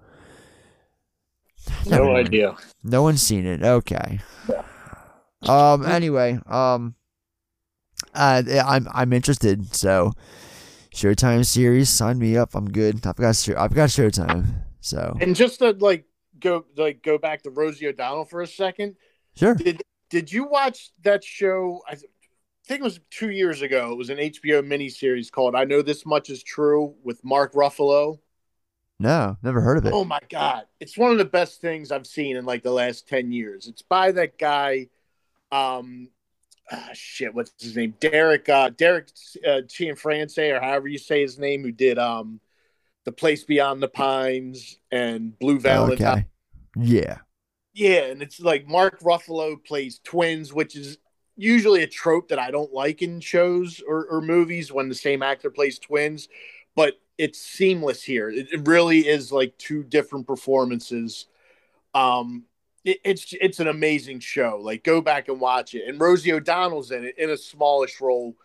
Never 1.86 2.04
No 2.04 2.12
mind. 2.12 2.28
idea. 2.28 2.56
No 2.82 3.02
one's 3.02 3.22
seen 3.22 3.46
it. 3.46 3.62
Okay. 3.62 4.20
Um. 5.42 5.84
Anyway. 5.86 6.38
Um. 6.46 6.94
Uh. 8.14 8.42
I'm 8.64 8.88
I'm 8.92 9.12
interested. 9.12 9.74
So, 9.74 10.12
Showtime 10.94 11.44
series, 11.46 11.88
sign 11.88 12.18
me 12.18 12.36
up. 12.36 12.54
I'm 12.54 12.68
good. 12.70 13.06
I've 13.06 13.16
got 13.16 13.48
I've 13.56 13.74
got 13.74 13.88
Showtime. 13.90 14.46
So 14.80 15.16
And 15.20 15.34
just 15.36 15.58
to 15.60 15.70
like 15.72 16.04
go 16.40 16.64
like 16.76 17.02
go 17.02 17.18
back 17.18 17.42
to 17.42 17.50
Rosie 17.50 17.88
O'Donnell 17.88 18.24
for 18.24 18.40
a 18.42 18.46
second. 18.46 18.96
sure. 19.36 19.54
Did 19.54 19.82
did 20.10 20.32
you 20.32 20.44
watch 20.48 20.90
that 21.02 21.22
show? 21.22 21.82
I 21.86 21.94
think 22.66 22.80
it 22.80 22.82
was 22.82 23.00
two 23.10 23.30
years 23.30 23.62
ago. 23.62 23.92
It 23.92 23.98
was 23.98 24.10
an 24.10 24.18
HBO 24.18 24.62
miniseries 24.62 25.30
called 25.30 25.54
"I 25.54 25.64
Know 25.64 25.82
This 25.82 26.04
Much 26.06 26.30
Is 26.30 26.42
True" 26.42 26.94
with 27.04 27.22
Mark 27.24 27.52
Ruffalo. 27.54 28.18
No, 29.00 29.36
never 29.42 29.60
heard 29.60 29.78
of 29.78 29.86
it. 29.86 29.92
Oh 29.94 30.04
my 30.04 30.20
god, 30.28 30.64
it's 30.80 30.98
one 30.98 31.12
of 31.12 31.18
the 31.18 31.24
best 31.24 31.60
things 31.60 31.92
I've 31.92 32.06
seen 32.06 32.36
in 32.36 32.44
like 32.44 32.62
the 32.62 32.72
last 32.72 33.08
ten 33.08 33.30
years. 33.30 33.68
It's 33.68 33.82
by 33.82 34.10
that 34.12 34.38
guy, 34.38 34.88
um, 35.52 36.08
ah, 36.70 36.90
shit, 36.94 37.34
what's 37.34 37.52
his 37.62 37.76
name? 37.76 37.94
Derek, 38.00 38.48
uh, 38.48 38.70
Derek 38.70 39.08
uh, 39.46 39.62
Cianfrance, 39.66 40.36
or 40.38 40.60
however 40.60 40.88
you 40.88 40.98
say 40.98 41.22
his 41.22 41.38
name, 41.38 41.62
who 41.62 41.72
did 41.72 41.98
um, 41.98 42.40
the 43.04 43.12
Place 43.12 43.44
Beyond 43.44 43.82
the 43.82 43.88
Pines 43.88 44.78
and 44.90 45.38
Blue 45.38 45.60
Valentine. 45.60 46.18
okay. 46.18 46.26
Yeah. 46.76 47.18
Yeah, 47.72 48.06
and 48.06 48.22
it's 48.22 48.40
like 48.40 48.66
Mark 48.66 49.00
Ruffalo 49.00 49.62
plays 49.64 50.00
twins, 50.02 50.52
which 50.52 50.74
is 50.74 50.98
usually 51.36 51.84
a 51.84 51.86
trope 51.86 52.28
that 52.28 52.38
I 52.38 52.50
don't 52.50 52.72
like 52.72 53.00
in 53.00 53.20
shows 53.20 53.80
or, 53.86 54.06
or 54.06 54.20
movies 54.20 54.72
when 54.72 54.88
the 54.88 54.94
same 54.94 55.22
actor 55.22 55.50
plays 55.50 55.78
twins, 55.78 56.28
but 56.74 57.00
it's 57.18 57.40
seamless 57.40 58.02
here. 58.02 58.30
It, 58.30 58.52
it 58.52 58.66
really 58.68 59.06
is 59.06 59.32
like 59.32 59.58
two 59.58 59.82
different 59.82 60.26
performances. 60.26 61.26
Um, 61.94 62.44
it, 62.84 62.98
it's 63.04 63.34
it's 63.40 63.60
an 63.60 63.68
amazing 63.68 64.20
show. 64.20 64.58
Like 64.62 64.84
go 64.84 65.00
back 65.00 65.28
and 65.28 65.40
watch 65.40 65.74
it. 65.74 65.88
And 65.88 66.00
Rosie 66.00 66.32
O'Donnell's 66.32 66.90
in 66.90 67.04
it 67.04 67.18
in 67.18 67.30
a 67.30 67.36
smallish 67.36 68.00
role, 68.00 68.36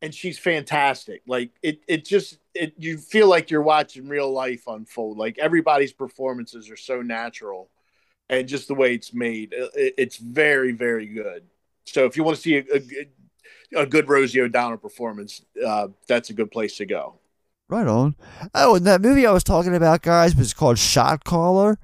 and 0.00 0.14
she's 0.14 0.38
fantastic. 0.38 1.22
Like 1.26 1.50
it 1.62 1.80
it 1.88 2.04
just 2.04 2.38
it 2.54 2.74
you 2.78 2.98
feel 2.98 3.28
like 3.28 3.50
you're 3.50 3.62
watching 3.62 4.08
real 4.08 4.32
life 4.32 4.62
unfold. 4.66 5.18
Like 5.18 5.38
everybody's 5.38 5.92
performances 5.92 6.70
are 6.70 6.76
so 6.76 7.02
natural 7.02 7.68
and 8.30 8.48
just 8.48 8.68
the 8.68 8.74
way 8.74 8.94
it's 8.94 9.12
made, 9.12 9.52
it, 9.52 9.94
it's 9.98 10.16
very, 10.16 10.72
very 10.72 11.06
good. 11.06 11.42
So 11.84 12.06
if 12.06 12.16
you 12.16 12.22
want 12.24 12.36
to 12.36 12.42
see 12.42 12.56
a, 12.56 12.60
a, 12.60 12.78
good- 12.78 13.08
a 13.76 13.86
good 13.86 14.08
Rosie 14.08 14.40
O'Donnell 14.40 14.78
performance, 14.78 15.44
uh, 15.64 15.88
that's 16.08 16.30
a 16.30 16.32
good 16.32 16.50
place 16.50 16.76
to 16.78 16.86
go. 16.86 17.19
Right 17.70 17.86
on. 17.86 18.16
Oh, 18.52 18.74
and 18.74 18.84
that 18.86 19.00
movie 19.00 19.26
I 19.26 19.30
was 19.32 19.44
talking 19.44 19.76
about, 19.76 20.02
guys, 20.02 20.34
was 20.34 20.52
called 20.52 20.76
Shot 20.76 21.22
Caller. 21.22 21.78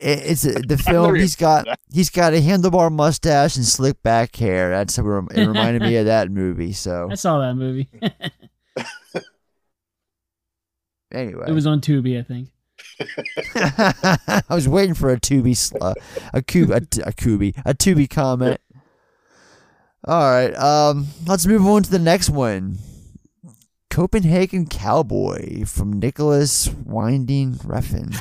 It's 0.00 0.40
the 0.42 0.78
film. 0.84 1.14
He's 1.16 1.36
got 1.36 1.66
he's 1.92 2.08
got 2.08 2.32
a 2.32 2.40
handlebar 2.40 2.90
mustache 2.90 3.56
and 3.56 3.64
slick 3.64 4.02
back 4.02 4.34
hair. 4.34 4.70
That's 4.70 4.96
what 4.98 5.30
it 5.36 5.46
reminded 5.46 5.82
me 5.82 5.96
of 5.96 6.06
that 6.06 6.30
movie. 6.30 6.72
So 6.72 7.08
I 7.12 7.14
saw 7.14 7.40
that 7.40 7.54
movie. 7.54 7.90
anyway, 11.12 11.44
it 11.46 11.52
was 11.52 11.66
on 11.66 11.82
Tubi, 11.82 12.18
I 12.18 12.22
think. 12.22 12.48
I 14.48 14.54
was 14.54 14.66
waiting 14.66 14.94
for 14.94 15.10
a 15.12 15.20
Tubi, 15.20 15.54
sl- 15.54 15.76
uh, 15.80 15.94
a 16.32 16.40
cube, 16.40 16.70
a, 16.70 16.80
t- 16.80 17.02
a 17.02 17.12
Kubi, 17.12 17.54
a 17.66 17.74
Tubi 17.74 18.08
comment. 18.08 18.60
All 20.04 20.22
right, 20.30 20.54
um, 20.56 21.06
let's 21.26 21.46
move 21.46 21.66
on 21.66 21.82
to 21.82 21.90
the 21.90 21.98
next 21.98 22.30
one. 22.30 22.78
Copenhagen 23.92 24.64
Cowboy 24.64 25.66
from 25.66 26.00
Nicolas 26.00 26.70
Winding 26.86 27.56
Refn. 27.56 28.18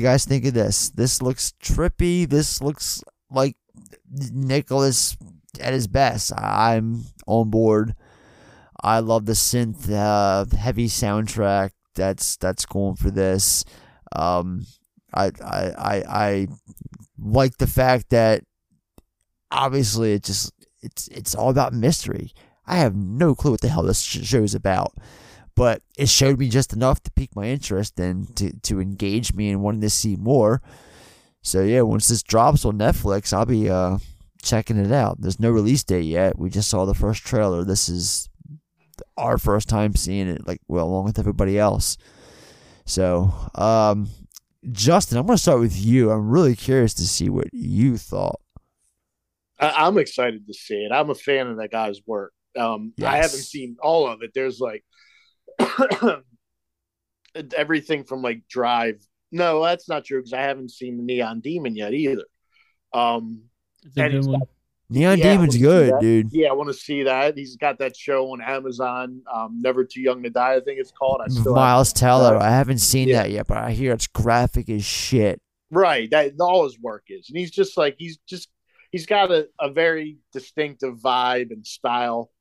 You 0.00 0.06
guys 0.06 0.24
think 0.24 0.46
of 0.46 0.54
this? 0.54 0.88
This 0.88 1.20
looks 1.20 1.52
trippy. 1.62 2.26
This 2.26 2.62
looks 2.62 3.04
like 3.30 3.58
Nicolas 4.10 5.14
at 5.60 5.74
his 5.74 5.88
best. 5.88 6.32
I'm 6.34 7.04
on 7.26 7.50
board. 7.50 7.94
I 8.82 9.00
love 9.00 9.26
the 9.26 9.34
synth 9.34 9.90
uh, 9.92 10.46
heavy 10.56 10.86
soundtrack 10.86 11.72
that's 11.94 12.38
that's 12.38 12.64
going 12.64 12.96
for 12.96 13.10
this. 13.10 13.66
Um, 14.16 14.64
I, 15.12 15.32
I 15.44 15.70
I 15.76 16.04
I 16.08 16.46
like 17.18 17.58
the 17.58 17.66
fact 17.66 18.08
that 18.08 18.42
obviously 19.50 20.14
it 20.14 20.22
just 20.22 20.50
it's 20.80 21.08
it's 21.08 21.34
all 21.34 21.50
about 21.50 21.74
mystery. 21.74 22.32
I 22.66 22.76
have 22.76 22.96
no 22.96 23.34
clue 23.34 23.50
what 23.50 23.60
the 23.60 23.68
hell 23.68 23.82
this 23.82 24.00
sh- 24.00 24.24
show 24.24 24.44
is 24.44 24.54
about, 24.54 24.94
but 25.54 25.82
it 25.98 26.08
showed 26.08 26.38
me 26.38 26.48
just 26.48 26.72
enough 26.72 27.02
to 27.02 27.10
pique 27.12 27.34
my 27.36 27.46
interest 27.46 27.98
and 27.98 28.34
to 28.36 28.52
to 28.60 28.80
engage 28.80 29.34
me 29.34 29.50
and 29.50 29.62
wanting 29.62 29.80
to 29.82 29.90
see 29.90 30.16
more. 30.16 30.62
So 31.42 31.62
yeah, 31.62 31.82
once 31.82 32.08
this 32.08 32.22
drops 32.22 32.64
on 32.64 32.78
Netflix, 32.78 33.32
I'll 33.32 33.46
be 33.46 33.68
uh 33.68 33.98
checking 34.42 34.78
it 34.78 34.92
out. 34.92 35.20
There's 35.20 35.40
no 35.40 35.50
release 35.50 35.84
date 35.84 36.04
yet. 36.04 36.38
We 36.38 36.50
just 36.50 36.70
saw 36.70 36.84
the 36.84 36.94
first 36.94 37.24
trailer. 37.24 37.64
This 37.64 37.88
is 37.88 38.28
our 39.16 39.38
first 39.38 39.68
time 39.68 39.94
seeing 39.94 40.28
it, 40.28 40.46
like 40.46 40.60
well, 40.68 40.86
along 40.86 41.04
with 41.04 41.18
everybody 41.18 41.58
else. 41.58 41.96
So, 42.86 43.32
um, 43.54 44.08
Justin, 44.72 45.18
I'm 45.18 45.26
gonna 45.26 45.38
start 45.38 45.60
with 45.60 45.76
you. 45.78 46.10
I'm 46.10 46.28
really 46.28 46.56
curious 46.56 46.94
to 46.94 47.06
see 47.06 47.28
what 47.28 47.48
you 47.52 47.96
thought. 47.96 48.40
I, 49.58 49.86
I'm 49.86 49.98
excited 49.98 50.46
to 50.46 50.54
see 50.54 50.84
it. 50.84 50.92
I'm 50.92 51.10
a 51.10 51.14
fan 51.14 51.46
of 51.46 51.58
that 51.58 51.70
guy's 51.70 52.00
work. 52.06 52.32
Um, 52.56 52.92
I 53.02 53.16
haven't 53.16 53.30
seen 53.30 53.76
all 53.80 54.08
of 54.08 54.22
it. 54.22 54.32
There's 54.34 54.58
like 54.58 54.84
everything 57.56 58.04
from 58.04 58.22
like 58.22 58.42
Drive. 58.48 59.04
No, 59.32 59.62
that's 59.62 59.88
not 59.88 60.04
true 60.04 60.18
because 60.18 60.32
I 60.32 60.42
haven't 60.42 60.70
seen 60.70 60.96
the 60.96 61.02
Neon 61.02 61.40
Demon 61.40 61.76
yet 61.76 61.94
either. 61.94 62.24
Um, 62.92 63.42
and 63.84 63.94
good 63.94 64.12
he's 64.12 64.26
got- 64.26 64.48
Neon 64.92 65.18
Yeah, 65.18 65.24
Demon's 65.24 65.56
good, 65.56 65.94
dude. 66.00 66.32
Yeah, 66.32 66.48
I 66.48 66.52
want 66.52 66.68
to 66.68 66.74
see 66.74 67.04
that. 67.04 67.38
He's 67.38 67.56
got 67.56 67.78
that 67.78 67.96
show 67.96 68.32
on 68.32 68.42
Amazon, 68.42 69.22
um, 69.32 69.60
Never 69.62 69.84
Too 69.84 70.00
Young 70.00 70.20
to 70.24 70.30
Die. 70.30 70.54
I 70.54 70.60
think 70.60 70.80
it's 70.80 70.90
called. 70.90 71.20
I 71.24 71.28
still 71.28 71.54
Miles 71.54 71.92
Teller. 71.92 72.36
I 72.36 72.50
haven't 72.50 72.78
seen 72.78 73.08
yeah. 73.08 73.22
that 73.22 73.30
yet, 73.30 73.46
but 73.46 73.56
I 73.56 73.70
hear 73.70 73.92
it's 73.92 74.08
graphic 74.08 74.68
as 74.68 74.84
shit. 74.84 75.40
Right. 75.70 76.10
That 76.10 76.32
all 76.40 76.64
his 76.64 76.76
work 76.80 77.04
is. 77.08 77.28
And 77.28 77.38
he's 77.38 77.52
just 77.52 77.76
like 77.76 77.94
he's 77.98 78.18
just 78.26 78.48
he's 78.90 79.06
got 79.06 79.30
a, 79.30 79.48
a 79.60 79.70
very 79.70 80.18
distinctive 80.32 80.96
vibe 80.98 81.52
and 81.52 81.64
style. 81.64 82.32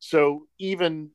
So 0.00 0.46
even 0.58 1.10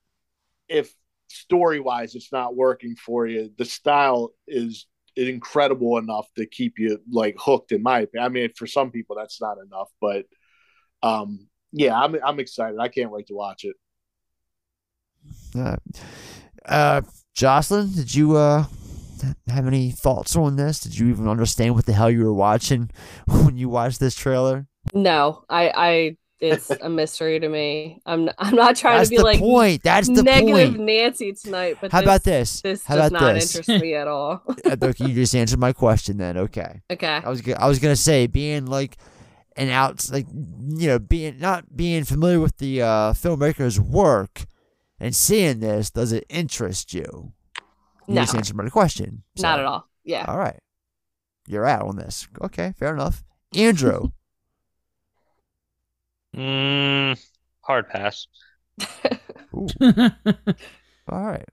if 0.67 0.91
story 1.29 1.79
wise 1.79 2.15
it's 2.15 2.31
not 2.31 2.55
working 2.55 2.95
for 2.95 3.27
you, 3.27 3.51
the 3.57 3.65
style 3.65 4.31
is 4.47 4.87
incredible 5.15 5.97
enough 5.97 6.27
to 6.37 6.45
keep 6.45 6.79
you 6.79 6.99
like 7.11 7.35
hooked 7.39 7.71
in 7.71 7.83
my 7.83 8.01
opinion. 8.01 8.25
I 8.25 8.29
mean 8.29 8.49
for 8.55 8.67
some 8.67 8.91
people 8.91 9.15
that's 9.15 9.41
not 9.41 9.57
enough, 9.65 9.89
but 10.01 10.25
um 11.03 11.47
yeah, 11.71 11.99
I'm 11.99 12.15
I'm 12.25 12.39
excited. 12.39 12.79
I 12.79 12.87
can't 12.87 13.11
wait 13.11 13.27
to 13.27 13.35
watch 13.35 13.63
it. 13.63 13.75
Uh, 15.55 15.75
uh, 16.65 17.01
Jocelyn, 17.33 17.91
did 17.93 18.13
you 18.13 18.35
uh 18.37 18.65
have 19.47 19.67
any 19.67 19.91
thoughts 19.91 20.35
on 20.35 20.55
this? 20.55 20.79
Did 20.79 20.97
you 20.97 21.07
even 21.09 21.27
understand 21.27 21.75
what 21.75 21.85
the 21.85 21.93
hell 21.93 22.09
you 22.09 22.23
were 22.23 22.33
watching 22.33 22.89
when 23.27 23.57
you 23.57 23.69
watched 23.69 23.99
this 23.99 24.15
trailer? 24.15 24.67
No, 24.93 25.43
I, 25.49 25.71
I, 25.75 26.17
it's 26.39 26.69
a 26.69 26.89
mystery 26.89 27.39
to 27.39 27.49
me. 27.49 28.01
I'm, 28.05 28.29
I'm 28.37 28.55
not 28.55 28.75
trying 28.75 28.97
That's 28.99 29.09
to 29.09 29.13
be 29.13 29.17
the 29.17 29.23
like 29.23 29.39
point. 29.39 29.83
That's 29.83 30.07
the 30.07 30.23
negative 30.23 30.73
point. 30.75 30.79
Nancy 30.85 31.33
tonight. 31.33 31.77
But 31.81 31.91
How 31.91 31.99
this, 31.99 32.05
about 32.05 32.23
this? 32.23 32.61
This 32.61 32.85
How 32.85 32.95
does 32.95 33.07
about 33.11 33.21
not 33.21 33.33
this? 33.33 33.55
interest 33.55 33.81
me 33.83 33.93
at 33.95 34.07
all. 34.07 34.41
Uh, 34.65 34.75
okay, 34.81 35.05
you 35.05 35.15
just 35.15 35.35
answered 35.35 35.59
my 35.59 35.73
question 35.73 36.17
then. 36.17 36.37
Okay. 36.37 36.81
Okay. 36.91 37.21
I 37.23 37.29
was 37.29 37.41
I 37.57 37.67
was 37.67 37.79
gonna 37.79 37.95
say 37.95 38.27
being 38.27 38.65
like 38.65 38.97
an 39.55 39.69
out 39.69 40.09
like 40.11 40.27
you 40.31 40.87
know 40.87 40.99
being 40.99 41.39
not 41.39 41.75
being 41.75 42.03
familiar 42.03 42.39
with 42.39 42.57
the 42.57 42.81
uh, 42.81 43.13
filmmaker's 43.13 43.79
work 43.79 44.45
and 44.99 45.15
seeing 45.15 45.59
this 45.59 45.89
does 45.89 46.11
it 46.11 46.25
interest 46.29 46.93
you? 46.93 47.33
You 48.07 48.15
No. 48.15 48.21
just 48.21 48.35
answered 48.35 48.55
my 48.55 48.69
question. 48.69 49.23
Not 49.37 49.59
at 49.59 49.65
all. 49.65 49.87
Yeah. 50.03 50.25
All 50.27 50.37
right, 50.37 50.59
you're 51.47 51.65
out 51.65 51.87
on 51.87 51.95
this. 51.97 52.27
Okay, 52.41 52.73
fair 52.77 52.93
enough. 52.93 53.23
Andrew, 53.55 54.09
Mm, 56.35 57.19
hard 57.61 57.89
pass. 57.89 58.27
Ooh. 59.53 59.67
all 61.09 61.25
right. 61.25 61.45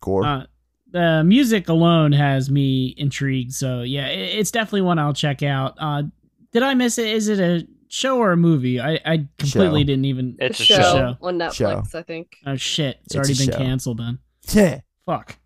Gore. 0.00 0.24
Uh, 0.24 0.46
the 0.90 1.22
music 1.24 1.68
alone 1.68 2.12
has 2.12 2.50
me 2.50 2.94
intrigued. 2.96 3.52
So 3.52 3.82
yeah, 3.82 4.06
it, 4.08 4.38
it's 4.38 4.50
definitely 4.50 4.82
one 4.82 4.98
I'll 4.98 5.12
check 5.14 5.42
out. 5.42 5.74
Uh, 5.80 6.04
did 6.52 6.62
I 6.62 6.74
miss 6.74 6.98
it? 6.98 7.06
Is 7.08 7.28
it 7.28 7.40
a 7.40 7.66
show 7.88 8.18
or 8.18 8.32
a 8.32 8.36
movie? 8.36 8.80
I, 8.80 9.00
I 9.04 9.26
completely 9.38 9.82
Show. 9.82 9.86
didn't 9.86 10.04
even. 10.04 10.36
It's 10.38 10.60
a 10.60 10.64
show, 10.64 10.74
show. 10.76 11.16
on 11.22 11.38
Netflix, 11.38 11.94
I 11.94 12.02
think. 12.02 12.36
Oh 12.46 12.56
shit! 12.56 12.96
It's, 13.04 13.14
It's 13.14 13.16
already 13.16 13.34
been 13.34 13.52
show. 13.52 13.58
canceled. 13.64 13.98
Then 13.98 14.18
Yeah. 14.52 14.80
fuck. 15.06 15.36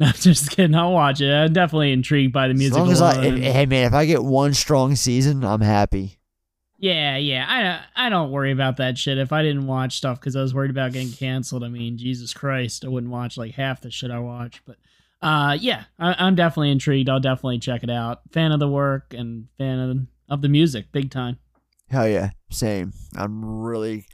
I'm 0.00 0.12
just 0.14 0.50
kidding. 0.50 0.74
I'll 0.74 0.92
watch 0.94 1.20
it. 1.20 1.30
I'm 1.30 1.52
definitely 1.52 1.92
intrigued 1.92 2.32
by 2.32 2.48
the 2.48 2.54
music. 2.54 2.78
As 2.80 2.86
music 2.86 3.00
long 3.00 3.10
as 3.10 3.16
I, 3.18 3.22
alone. 3.26 3.38
if, 3.42 3.52
hey 3.52 3.66
man, 3.66 3.86
if 3.86 3.92
I 3.92 4.06
get 4.06 4.24
one 4.24 4.54
strong 4.54 4.96
season, 4.96 5.44
I'm 5.44 5.60
happy. 5.60 6.17
Yeah, 6.78 7.16
yeah. 7.16 7.82
I 7.96 8.06
I 8.06 8.08
don't 8.08 8.30
worry 8.30 8.52
about 8.52 8.76
that 8.76 8.96
shit. 8.96 9.18
If 9.18 9.32
I 9.32 9.42
didn't 9.42 9.66
watch 9.66 9.96
stuff 9.96 10.20
because 10.20 10.36
I 10.36 10.42
was 10.42 10.54
worried 10.54 10.70
about 10.70 10.92
getting 10.92 11.12
canceled, 11.12 11.64
I 11.64 11.68
mean, 11.68 11.98
Jesus 11.98 12.32
Christ, 12.32 12.84
I 12.84 12.88
wouldn't 12.88 13.12
watch 13.12 13.36
like 13.36 13.54
half 13.54 13.80
the 13.80 13.90
shit 13.90 14.12
I 14.12 14.20
watch. 14.20 14.62
But 14.64 14.76
uh, 15.20 15.56
yeah, 15.60 15.84
I, 15.98 16.14
I'm 16.18 16.36
definitely 16.36 16.70
intrigued. 16.70 17.08
I'll 17.08 17.18
definitely 17.18 17.58
check 17.58 17.82
it 17.82 17.90
out. 17.90 18.20
Fan 18.30 18.52
of 18.52 18.60
the 18.60 18.68
work 18.68 19.12
and 19.12 19.48
fan 19.58 19.78
of 19.78 19.98
of 20.28 20.42
the 20.42 20.48
music, 20.48 20.92
big 20.92 21.10
time. 21.10 21.38
Hell 21.90 22.08
yeah, 22.08 22.30
same. 22.50 22.92
I'm 23.16 23.44
really, 23.44 24.06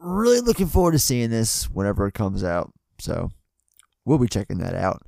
really 0.00 0.40
looking 0.40 0.68
forward 0.68 0.92
to 0.92 0.98
seeing 0.98 1.28
this 1.28 1.68
whenever 1.68 2.06
it 2.06 2.14
comes 2.14 2.42
out. 2.42 2.72
So 2.98 3.30
we'll 4.06 4.18
be 4.18 4.28
checking 4.28 4.58
that 4.58 4.74
out. 4.74 5.02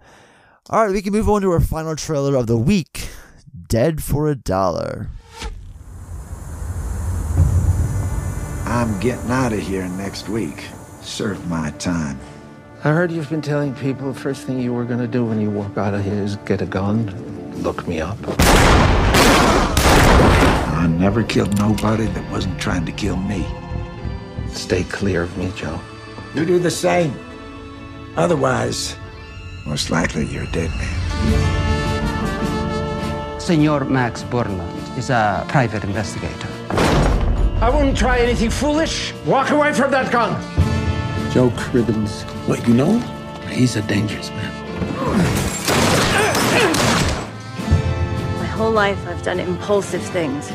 All 0.68 0.84
right, 0.84 0.92
we 0.92 1.00
can 1.00 1.12
move 1.12 1.28
on 1.28 1.42
to 1.42 1.50
our 1.52 1.60
final 1.60 1.96
trailer 1.96 2.36
of 2.36 2.46
the 2.46 2.58
week 2.58 3.08
Dead 3.68 4.02
for 4.02 4.28
a 4.28 4.34
Dollar. 4.34 5.10
I'm 8.72 8.98
getting 9.00 9.30
out 9.30 9.52
of 9.52 9.58
here 9.58 9.86
next 9.86 10.30
week. 10.30 10.64
Serve 11.02 11.46
my 11.46 11.72
time. 11.72 12.18
I 12.82 12.88
heard 12.88 13.12
you've 13.12 13.28
been 13.28 13.42
telling 13.42 13.74
people 13.74 14.10
the 14.10 14.18
first 14.18 14.46
thing 14.46 14.58
you 14.60 14.72
were 14.72 14.86
gonna 14.86 15.06
do 15.06 15.26
when 15.26 15.38
you 15.42 15.50
walk 15.50 15.76
out 15.76 15.92
of 15.92 16.02
here 16.02 16.14
is 16.14 16.36
get 16.46 16.62
a 16.62 16.66
gun, 16.66 17.04
look 17.62 17.86
me 17.86 18.00
up. 18.00 18.16
I 20.78 20.86
never 20.88 21.22
killed 21.22 21.54
nobody 21.58 22.06
that 22.06 22.30
wasn't 22.30 22.58
trying 22.58 22.86
to 22.86 22.92
kill 22.92 23.16
me. 23.16 23.46
Stay 24.48 24.84
clear 24.84 25.24
of 25.24 25.36
me, 25.36 25.52
Joe. 25.54 25.78
You 26.34 26.46
do 26.46 26.58
the 26.58 26.70
same. 26.70 27.14
Otherwise, 28.16 28.96
most 29.66 29.90
likely 29.90 30.24
you're 30.24 30.44
a 30.44 30.50
dead 30.50 30.70
man. 30.70 30.98
Senor 33.38 33.84
Max 33.84 34.22
Borland 34.22 34.96
is 34.96 35.10
a 35.10 35.44
private 35.46 35.84
investigator. 35.84 36.48
I 37.62 37.70
wouldn't 37.70 37.96
try 37.96 38.18
anything 38.18 38.50
foolish. 38.50 39.14
Walk 39.24 39.50
away 39.50 39.72
from 39.72 39.92
that 39.92 40.10
gun. 40.10 40.32
Joe 41.30 41.48
Cribbens. 41.50 42.22
What, 42.48 42.66
you 42.66 42.74
know? 42.74 42.98
He's 43.48 43.76
a 43.76 43.82
dangerous 43.82 44.30
man. 44.30 44.52
My 48.36 48.46
whole 48.46 48.72
life, 48.72 48.98
I've 49.06 49.22
done 49.22 49.38
impulsive 49.38 50.02
things. 50.02 50.48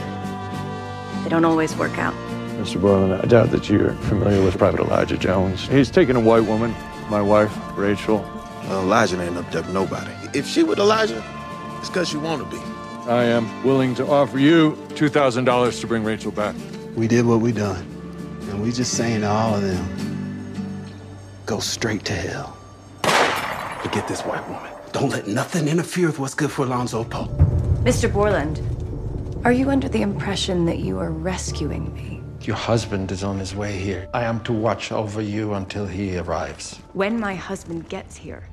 They 1.23 1.29
don't 1.29 1.45
always 1.45 1.73
work 1.77 1.97
out. 1.97 2.13
Mr. 2.59 2.81
Borland, 2.81 3.13
I 3.13 3.25
doubt 3.25 3.51
that 3.51 3.69
you're 3.69 3.93
familiar 4.09 4.43
with 4.43 4.57
Private 4.57 4.81
Elijah 4.81 5.17
Jones. 5.17 5.65
He's 5.69 5.89
taken 5.89 6.17
a 6.17 6.19
white 6.19 6.43
woman, 6.43 6.75
my 7.09 7.21
wife, 7.21 7.57
Rachel. 7.77 8.17
Well, 8.67 8.81
Elijah 8.81 9.21
ain't 9.21 9.37
abduct 9.37 9.69
nobody. 9.69 10.11
If 10.33 10.45
she 10.45 10.61
with 10.63 10.77
Elijah, 10.77 11.23
it's 11.79 11.87
because 11.87 12.11
you 12.11 12.19
want 12.19 12.43
to 12.43 12.49
be. 12.53 12.61
I 13.09 13.23
am 13.23 13.63
willing 13.63 13.95
to 13.95 14.05
offer 14.05 14.39
you 14.39 14.71
$2,000 14.89 15.79
to 15.79 15.87
bring 15.87 16.03
Rachel 16.03 16.31
back. 16.33 16.53
We 16.97 17.07
did 17.07 17.27
what 17.27 17.41
we 17.41 17.51
done. 17.51 17.85
And 18.49 18.63
we 18.63 18.71
just 18.71 18.97
saying 18.97 19.21
to 19.21 19.29
all 19.29 19.53
of 19.53 19.61
them, 19.61 20.83
go 21.45 21.59
straight 21.59 22.03
to 22.05 22.13
hell. 22.13 22.57
Forget 23.83 24.07
this 24.07 24.21
white 24.21 24.43
woman. 24.49 24.71
Don't 24.93 25.11
let 25.11 25.27
nothing 25.27 25.67
interfere 25.67 26.07
with 26.07 26.17
what's 26.17 26.33
good 26.33 26.49
for 26.51 26.63
Alonzo 26.65 27.03
Poe. 27.03 27.27
Mr. 27.83 28.11
Borland, 28.11 28.59
are 29.45 29.51
you 29.51 29.69
under 29.69 29.87
the 29.87 30.01
impression 30.01 30.65
that 30.65 30.79
you 30.79 30.97
are 30.97 31.11
rescuing 31.11 31.93
me? 31.93 32.19
Your 32.41 32.55
husband 32.55 33.11
is 33.11 33.23
on 33.23 33.37
his 33.37 33.53
way 33.53 33.77
here. 33.77 34.09
I 34.15 34.23
am 34.23 34.39
to 34.45 34.51
watch 34.51 34.91
over 34.91 35.21
you 35.21 35.53
until 35.53 35.85
he 35.85 36.17
arrives. 36.17 36.77
When 36.93 37.19
my 37.19 37.35
husband 37.35 37.89
gets 37.89 38.17
here, 38.17 38.43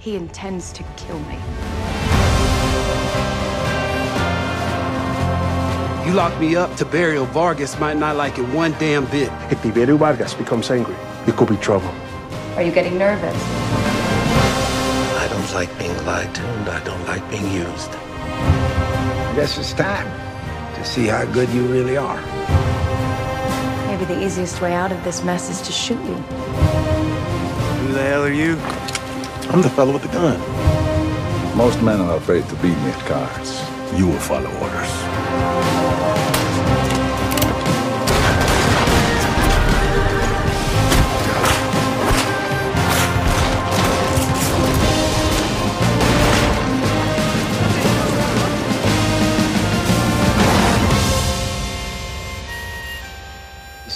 he 0.00 0.16
intends 0.16 0.72
to 0.72 0.82
kill 0.96 1.20
me. 1.20 1.38
You 6.04 6.12
lock 6.14 6.38
me 6.40 6.56
up, 6.56 6.70
Tiberio 6.70 7.26
Vargas 7.28 7.78
might 7.78 7.96
not 7.96 8.16
like 8.16 8.36
it 8.36 8.42
one 8.48 8.72
damn 8.72 9.04
bit. 9.04 9.30
If 9.52 9.62
Tiberio 9.62 9.96
Vargas 9.96 10.34
becomes 10.34 10.68
angry, 10.68 10.96
it 11.28 11.36
could 11.36 11.48
be 11.48 11.56
trouble. 11.56 11.94
Are 12.56 12.62
you 12.62 12.72
getting 12.72 12.98
nervous? 12.98 13.36
I 15.16 15.28
don't 15.30 15.54
like 15.54 15.78
being 15.78 15.96
lied 16.04 16.34
to, 16.34 16.42
and 16.42 16.68
I 16.68 16.82
don't 16.82 17.06
like 17.06 17.22
being 17.30 17.48
used. 17.52 17.90
I 17.92 19.32
guess 19.36 19.56
it's 19.56 19.72
time 19.72 20.10
to 20.74 20.84
see 20.84 21.06
how 21.06 21.24
good 21.24 21.48
you 21.50 21.66
really 21.66 21.96
are. 21.96 22.20
Maybe 23.86 24.04
the 24.04 24.20
easiest 24.20 24.60
way 24.60 24.74
out 24.74 24.90
of 24.90 25.02
this 25.04 25.22
mess 25.22 25.50
is 25.50 25.62
to 25.62 25.72
shoot 25.72 26.02
you. 26.04 26.16
Who 26.16 27.92
the 27.92 28.02
hell 28.02 28.24
are 28.24 28.32
you? 28.32 28.56
I'm 29.52 29.62
the 29.62 29.70
fellow 29.70 29.92
with 29.92 30.02
the 30.02 30.08
gun. 30.08 30.40
Most 31.56 31.80
men 31.80 32.00
are 32.00 32.16
afraid 32.16 32.48
to 32.48 32.54
beat 32.56 32.76
me 32.76 32.90
at 32.90 33.06
cards. 33.06 33.62
You 33.96 34.08
will 34.08 34.18
follow 34.18 34.50
orders. 34.58 35.81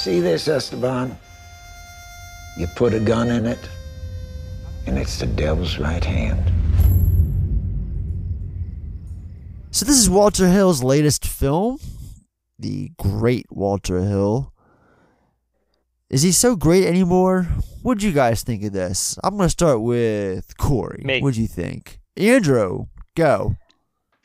See 0.06 0.20
this, 0.20 0.46
Esteban? 0.46 1.18
You 2.56 2.68
put 2.76 2.94
a 2.94 3.00
gun 3.00 3.28
in 3.28 3.44
it, 3.44 3.58
and 4.86 4.96
it's 4.96 5.18
the 5.18 5.26
devil's 5.26 5.78
right 5.78 6.04
hand. 6.04 6.40
So 9.72 9.84
this 9.84 9.98
is 9.98 10.08
Walter 10.08 10.48
Hill's 10.48 10.84
latest 10.84 11.26
film, 11.26 11.80
the 12.56 12.92
great 12.96 13.46
Walter 13.50 13.98
Hill. 13.98 14.52
Is 16.08 16.22
he 16.22 16.30
so 16.30 16.54
great 16.54 16.84
anymore? 16.84 17.48
What'd 17.82 18.04
you 18.04 18.12
guys 18.12 18.44
think 18.44 18.62
of 18.62 18.72
this? 18.72 19.18
I'm 19.24 19.36
gonna 19.36 19.50
start 19.50 19.82
with 19.82 20.56
Corey. 20.56 21.02
Me. 21.04 21.20
What'd 21.20 21.36
you 21.36 21.48
think? 21.48 21.98
Andrew, 22.16 22.86
go. 23.16 23.56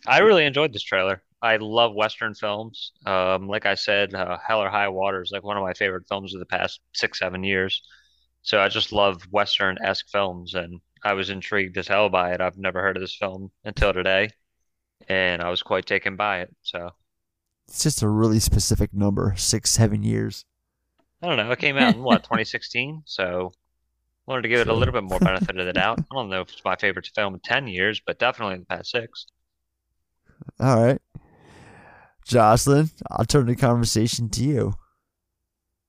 I 0.06 0.20
really 0.20 0.46
enjoyed 0.46 0.74
this 0.74 0.84
trailer. 0.84 1.24
I 1.42 1.58
love 1.58 1.94
Western 1.96 2.34
films. 2.36 2.92
Um, 3.06 3.48
like 3.48 3.66
I 3.66 3.76
said, 3.76 4.14
uh, 4.14 4.38
Hell 4.46 4.62
or 4.62 4.70
High 4.70 4.90
Water 4.90 5.22
is 5.22 5.32
like 5.32 5.44
one 5.44 5.58
of 5.58 5.64
my 5.64 5.74
favorite 5.74 6.08
films 6.08 6.34
of 6.34 6.40
the 6.40 6.46
past 6.46 6.82
six, 6.94 7.20
seven 7.20 7.44
years. 7.44 7.82
So 8.44 8.62
I 8.62 8.70
just 8.70 8.92
love 8.94 9.24
Western-esque 9.32 10.10
films, 10.10 10.56
and 10.56 10.82
I 11.04 11.14
was 11.14 11.30
intrigued 11.32 11.78
as 11.78 11.88
hell 11.88 12.10
by 12.10 12.34
it. 12.34 12.42
I've 12.42 12.58
never 12.58 12.82
heard 12.82 12.98
of 12.98 13.02
this 13.02 13.16
film 13.18 13.52
until 13.66 13.94
today, 13.94 14.30
and 15.10 15.42
I 15.44 15.50
was 15.50 15.64
quite 15.64 15.86
taken 15.88 16.16
by 16.18 16.42
it. 16.42 16.56
So 16.64 16.92
It's 17.68 17.82
just 17.84 18.04
a 18.04 18.08
really 18.08 18.40
specific 18.40 18.94
number, 18.94 19.34
six, 19.38 19.72
seven 19.72 20.04
years. 20.04 20.46
I 21.24 21.28
don't 21.28 21.38
know. 21.38 21.52
It 21.52 21.58
came 21.58 21.78
out 21.78 21.96
in 21.96 22.04
what 22.04 22.24
2016, 22.26 23.02
so 23.08 23.56
wanted 24.28 24.44
to 24.44 24.50
give 24.50 24.62
it 24.62 24.68
a 24.70 24.74
little 24.76 24.94
bit 24.94 25.04
more 25.04 25.22
benefit 25.22 25.58
of 25.60 25.66
the 25.66 25.74
doubt. 25.74 26.04
I 26.12 26.16
don't 26.16 26.30
know 26.30 26.42
if 26.42 26.50
it's 26.52 26.66
my 26.66 26.76
favorite 26.78 27.08
film 27.16 27.36
in 27.36 27.42
10 27.42 27.68
years, 27.68 28.02
but 28.06 28.20
definitely 28.20 28.56
in 28.56 28.62
the 28.62 28.68
past 28.68 28.92
six. 28.92 29.28
All 30.60 30.82
right. 30.86 31.02
Jocelyn, 32.26 32.90
I'll 33.10 33.26
turn 33.26 33.46
the 33.48 33.56
conversation 33.56 34.30
to 34.30 34.44
you. 34.44 34.74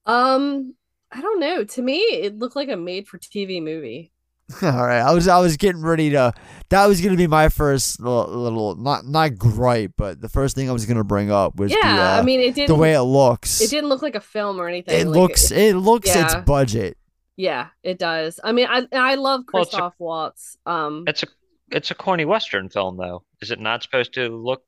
Um, 0.07 0.74
I 1.12 1.20
don't 1.20 1.41
know. 1.41 1.64
To 1.64 1.83
me, 1.83 1.99
it 1.99 2.39
looked 2.39 2.57
like 2.57 2.68
a 2.68 2.76
made-for-TV 2.76 3.62
movie. 3.62 4.11
All 4.62 4.70
right, 4.87 5.01
I 5.01 5.12
was 5.14 5.28
I 5.28 5.39
was 5.39 5.57
getting 5.57 5.80
ready 5.83 6.11
to. 6.11 6.35
That 6.68 6.87
was 6.87 7.01
gonna 7.01 7.16
be 7.16 7.26
my 7.28 7.49
first 7.49 8.01
little, 8.01 8.26
little 8.28 8.74
not 8.74 9.07
not 9.07 9.39
gripe, 9.39 9.93
but 9.97 10.20
the 10.20 10.28
first 10.28 10.55
thing 10.57 10.68
I 10.68 10.72
was 10.72 10.85
gonna 10.85 11.05
bring 11.05 11.30
up 11.30 11.57
was 11.57 11.70
Yeah, 11.72 11.97
the, 11.97 12.03
uh, 12.03 12.18
I 12.18 12.22
mean, 12.22 12.41
it 12.41 12.55
didn't. 12.55 12.68
the 12.68 12.74
way 12.74 12.93
it 12.93 13.01
looks. 13.03 13.62
It 13.62 13.70
didn't 13.70 13.89
look 13.89 14.03
like 14.03 14.14
a 14.14 14.20
film 14.20 14.61
or 14.61 14.68
anything. 14.68 15.01
It 15.01 15.07
like, 15.07 15.16
looks 15.16 15.51
it 15.51 15.74
looks 15.76 16.14
its 16.14 16.35
budget. 16.35 16.99
Yeah, 17.37 17.68
it 17.83 17.99
does. 17.99 18.41
I 18.45 18.53
mean, 18.53 18.66
I 18.68 18.87
I 18.93 19.14
love 19.14 19.45
Well, 19.53 19.62
a- 19.62 19.66
Christoph 19.66 19.95
Waltz. 19.99 20.59
Um, 20.66 21.05
It's 21.07 21.22
a 21.22 21.28
it's 21.70 21.91
a 21.91 21.95
corny 21.95 22.26
Western 22.26 22.68
film, 22.68 22.99
though. 22.99 23.24
Is 23.41 23.51
it 23.53 23.61
not 23.61 23.83
supposed 23.83 24.12
to 24.14 24.28
look 24.28 24.64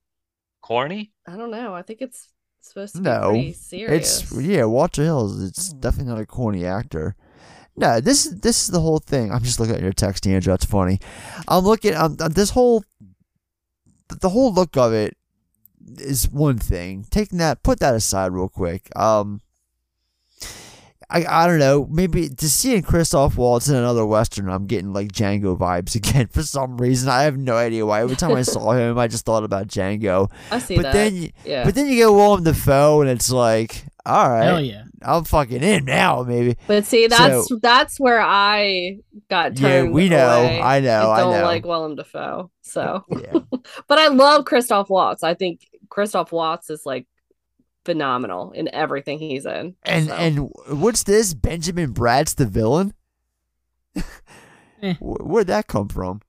corny? 0.69 1.13
I 1.29 1.37
don't 1.37 1.51
know. 1.51 1.75
I 1.75 1.83
think 1.83 2.01
it's 2.01 2.29
supposed 2.61 2.95
to 2.97 3.01
be 3.03 3.09
No, 3.11 3.31
pretty 3.31 3.53
serious. 3.53 4.23
it's 4.23 4.33
yeah. 4.41 4.65
Walter 4.65 5.03
Hill. 5.03 5.27
is- 5.27 5.49
It's 5.51 5.73
definitely 5.75 6.13
not 6.13 6.21
a 6.23 6.27
corny 6.27 6.65
actor. 6.65 7.15
No, 7.77 8.01
this 8.01 8.25
this 8.47 8.63
is 8.63 8.69
the 8.69 8.81
whole 8.81 9.01
thing. 9.01 9.33
I'm 9.33 9.43
just 9.43 9.59
looking 9.61 9.75
at 9.77 9.83
your 9.83 9.93
text, 9.93 10.27
Andrew. 10.27 10.53
That's 10.53 10.65
funny. 10.65 10.99
I'm 11.49 11.65
looking. 11.65 11.95
Um, 11.95 12.17
this 12.17 12.51
whole 12.51 12.85
the 14.21 14.29
whole 14.29 14.53
look 14.55 14.77
of 14.77 14.93
it 14.93 15.17
is 15.99 16.31
one 16.31 16.59
thing. 16.59 17.05
Taking 17.11 17.39
that, 17.39 17.63
put 17.63 17.81
that 17.81 17.95
aside 17.95 18.33
real 18.33 18.49
quick. 18.49 18.89
Um, 18.97 19.41
I 21.11 21.25
I 21.27 21.47
don't 21.47 21.59
know. 21.59 21.87
Maybe 21.91 22.29
just 22.29 22.59
seeing 22.61 22.83
Christoph 22.83 23.37
Waltz 23.37 23.69
in 23.69 23.75
another 23.75 24.05
western, 24.07 24.49
I'm 24.49 24.67
getting 24.67 24.93
like 24.93 25.09
Django 25.13 25.57
vibes 25.59 25.95
again 26.01 26.27
for 26.29 26.43
some 26.43 26.77
reason. 26.79 27.09
I 27.09 27.23
have 27.23 27.37
no 27.37 27.57
idea 27.57 27.85
why. 27.87 28.01
Every 28.03 28.17
time 28.17 28.33
I 28.35 28.43
saw 28.55 28.73
him, 28.73 28.99
I 28.99 29.07
just 29.09 29.25
thought 29.25 29.45
about 29.45 29.69
Django. 29.69 30.31
I 30.51 30.59
see 30.59 30.77
but 30.77 30.83
that. 30.85 30.93
then, 30.93 31.15
you- 31.17 31.31
Yeah. 31.45 31.65
but 31.65 31.75
then 31.75 31.87
you 31.89 31.97
get 31.97 32.07
Willem 32.11 32.45
Dafoe, 32.45 33.01
and 33.03 33.11
it's 33.11 33.31
like, 33.31 33.85
all 34.07 34.29
right, 34.29 34.45
Hell 34.45 34.61
yeah. 34.61 34.85
I'm 35.03 35.25
fucking 35.25 35.63
in 35.63 35.85
now, 35.85 36.23
maybe. 36.23 36.57
But 36.67 36.85
see, 36.87 37.07
that's 37.07 37.49
So- 37.49 37.59
that's 37.63 37.99
where 38.01 38.21
I 38.21 38.99
got 39.31 39.59
Yeah, 39.59 39.85
we 39.85 40.09
know. 40.09 40.17
away. 40.43 40.61
I 40.61 40.81
know, 40.81 41.11
I 41.11 41.21
don't 41.21 41.33
know. 41.33 41.43
like 41.45 41.65
Willem 41.65 41.97
Dafoe. 41.97 42.51
So, 42.63 43.05
but 43.89 43.99
I 43.99 44.09
love 44.09 44.45
Christoph 44.47 44.89
Waltz. 44.91 45.23
I 45.23 45.35
think 45.35 45.61
Christoph 45.91 46.33
Waltz 46.33 46.71
is 46.71 46.83
like 46.87 47.07
phenomenal 47.85 48.53
in 48.53 48.69
everything 48.75 49.19
he's 49.19 49.47
in. 49.47 49.77
And 49.83 50.11
and 50.11 50.51
what's 50.69 51.03
this? 51.03 51.35
Benjamin 51.35 51.93
Bratt's 51.93 52.35
the 52.35 52.47
villain. 52.47 52.95
Eh. 54.83 54.95
Where'd 55.01 55.47
that 55.49 55.67
come 55.67 55.89
from? 55.89 56.21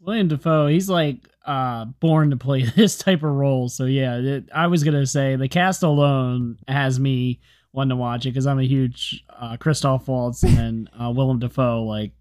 Willem 0.00 0.28
Dafoe, 0.28 0.66
he's 0.68 0.88
like 0.88 1.16
uh 1.44 1.84
born 1.84 2.30
to 2.30 2.36
play 2.36 2.62
this 2.76 2.98
type 2.98 3.22
of 3.22 3.30
role. 3.30 3.68
So 3.68 3.84
yeah, 3.84 4.16
it, 4.16 4.48
I 4.54 4.66
was 4.66 4.84
gonna 4.84 5.06
say 5.06 5.36
the 5.36 5.48
cast 5.48 5.82
alone 5.82 6.58
has 6.68 6.98
me 6.98 7.40
wanting 7.72 7.90
to 7.90 7.96
watch 7.96 8.26
it 8.26 8.30
because 8.30 8.46
I'm 8.46 8.58
a 8.58 8.64
huge 8.64 9.24
uh, 9.30 9.56
Christoph 9.56 10.06
Waltz 10.06 10.42
and 10.42 10.56
then 10.56 10.88
uh, 11.00 11.10
Willem 11.10 11.38
Dafoe. 11.38 11.84
Like 11.84 12.12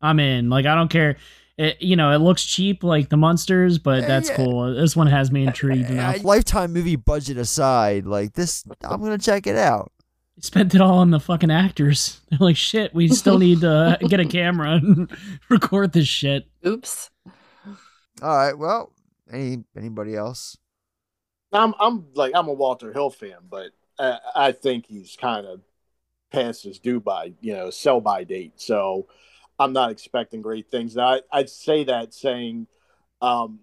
I'm 0.00 0.20
in. 0.20 0.50
Like 0.50 0.66
I 0.66 0.74
don't 0.74 0.90
care. 0.90 1.16
It, 1.58 1.82
you 1.82 1.96
know, 1.96 2.12
it 2.12 2.18
looks 2.18 2.42
cheap 2.42 2.82
like 2.82 3.10
the 3.10 3.16
Monsters, 3.16 3.78
but 3.78 4.06
that's 4.06 4.30
yeah. 4.30 4.36
cool. 4.36 4.74
This 4.74 4.96
one 4.96 5.06
has 5.06 5.30
me 5.30 5.46
intrigued 5.46 5.90
enough. 5.90 6.24
Lifetime 6.24 6.72
movie 6.72 6.96
budget 6.96 7.36
aside, 7.36 8.06
like 8.06 8.32
this, 8.32 8.64
I'm 8.82 9.02
gonna 9.02 9.18
check 9.18 9.46
it 9.46 9.56
out. 9.56 9.92
Spent 10.40 10.74
it 10.74 10.80
all 10.80 10.98
on 10.98 11.10
the 11.10 11.20
fucking 11.20 11.50
actors. 11.50 12.20
They're 12.30 12.38
like, 12.40 12.56
shit, 12.56 12.94
we 12.94 13.08
still 13.08 13.38
need 13.38 13.60
to 13.60 13.98
get 14.08 14.18
a 14.18 14.24
camera 14.24 14.72
and 14.72 15.10
record 15.50 15.92
this 15.92 16.08
shit. 16.08 16.48
Oops. 16.66 17.10
All 18.22 18.36
right. 18.36 18.56
Well, 18.56 18.92
any 19.30 19.64
anybody 19.76 20.16
else? 20.16 20.56
I'm 21.52 21.74
I'm 21.78 22.06
like 22.14 22.32
I'm 22.34 22.48
a 22.48 22.52
Walter 22.52 22.92
Hill 22.94 23.10
fan, 23.10 23.38
but 23.50 23.72
I, 23.98 24.18
I 24.34 24.52
think 24.52 24.86
he's 24.86 25.16
kind 25.20 25.46
of 25.46 25.60
past 26.32 26.64
his 26.64 26.78
due 26.78 26.98
by 26.98 27.34
you 27.40 27.52
know 27.52 27.68
sell 27.68 28.00
by 28.00 28.24
date. 28.24 28.54
So 28.56 29.06
I'm 29.62 29.72
not 29.72 29.90
expecting 29.90 30.42
great 30.42 30.70
things. 30.70 30.96
Now 30.96 31.14
I, 31.14 31.20
I'd 31.32 31.50
say 31.50 31.84
that 31.84 32.12
saying, 32.12 32.66
um, 33.20 33.60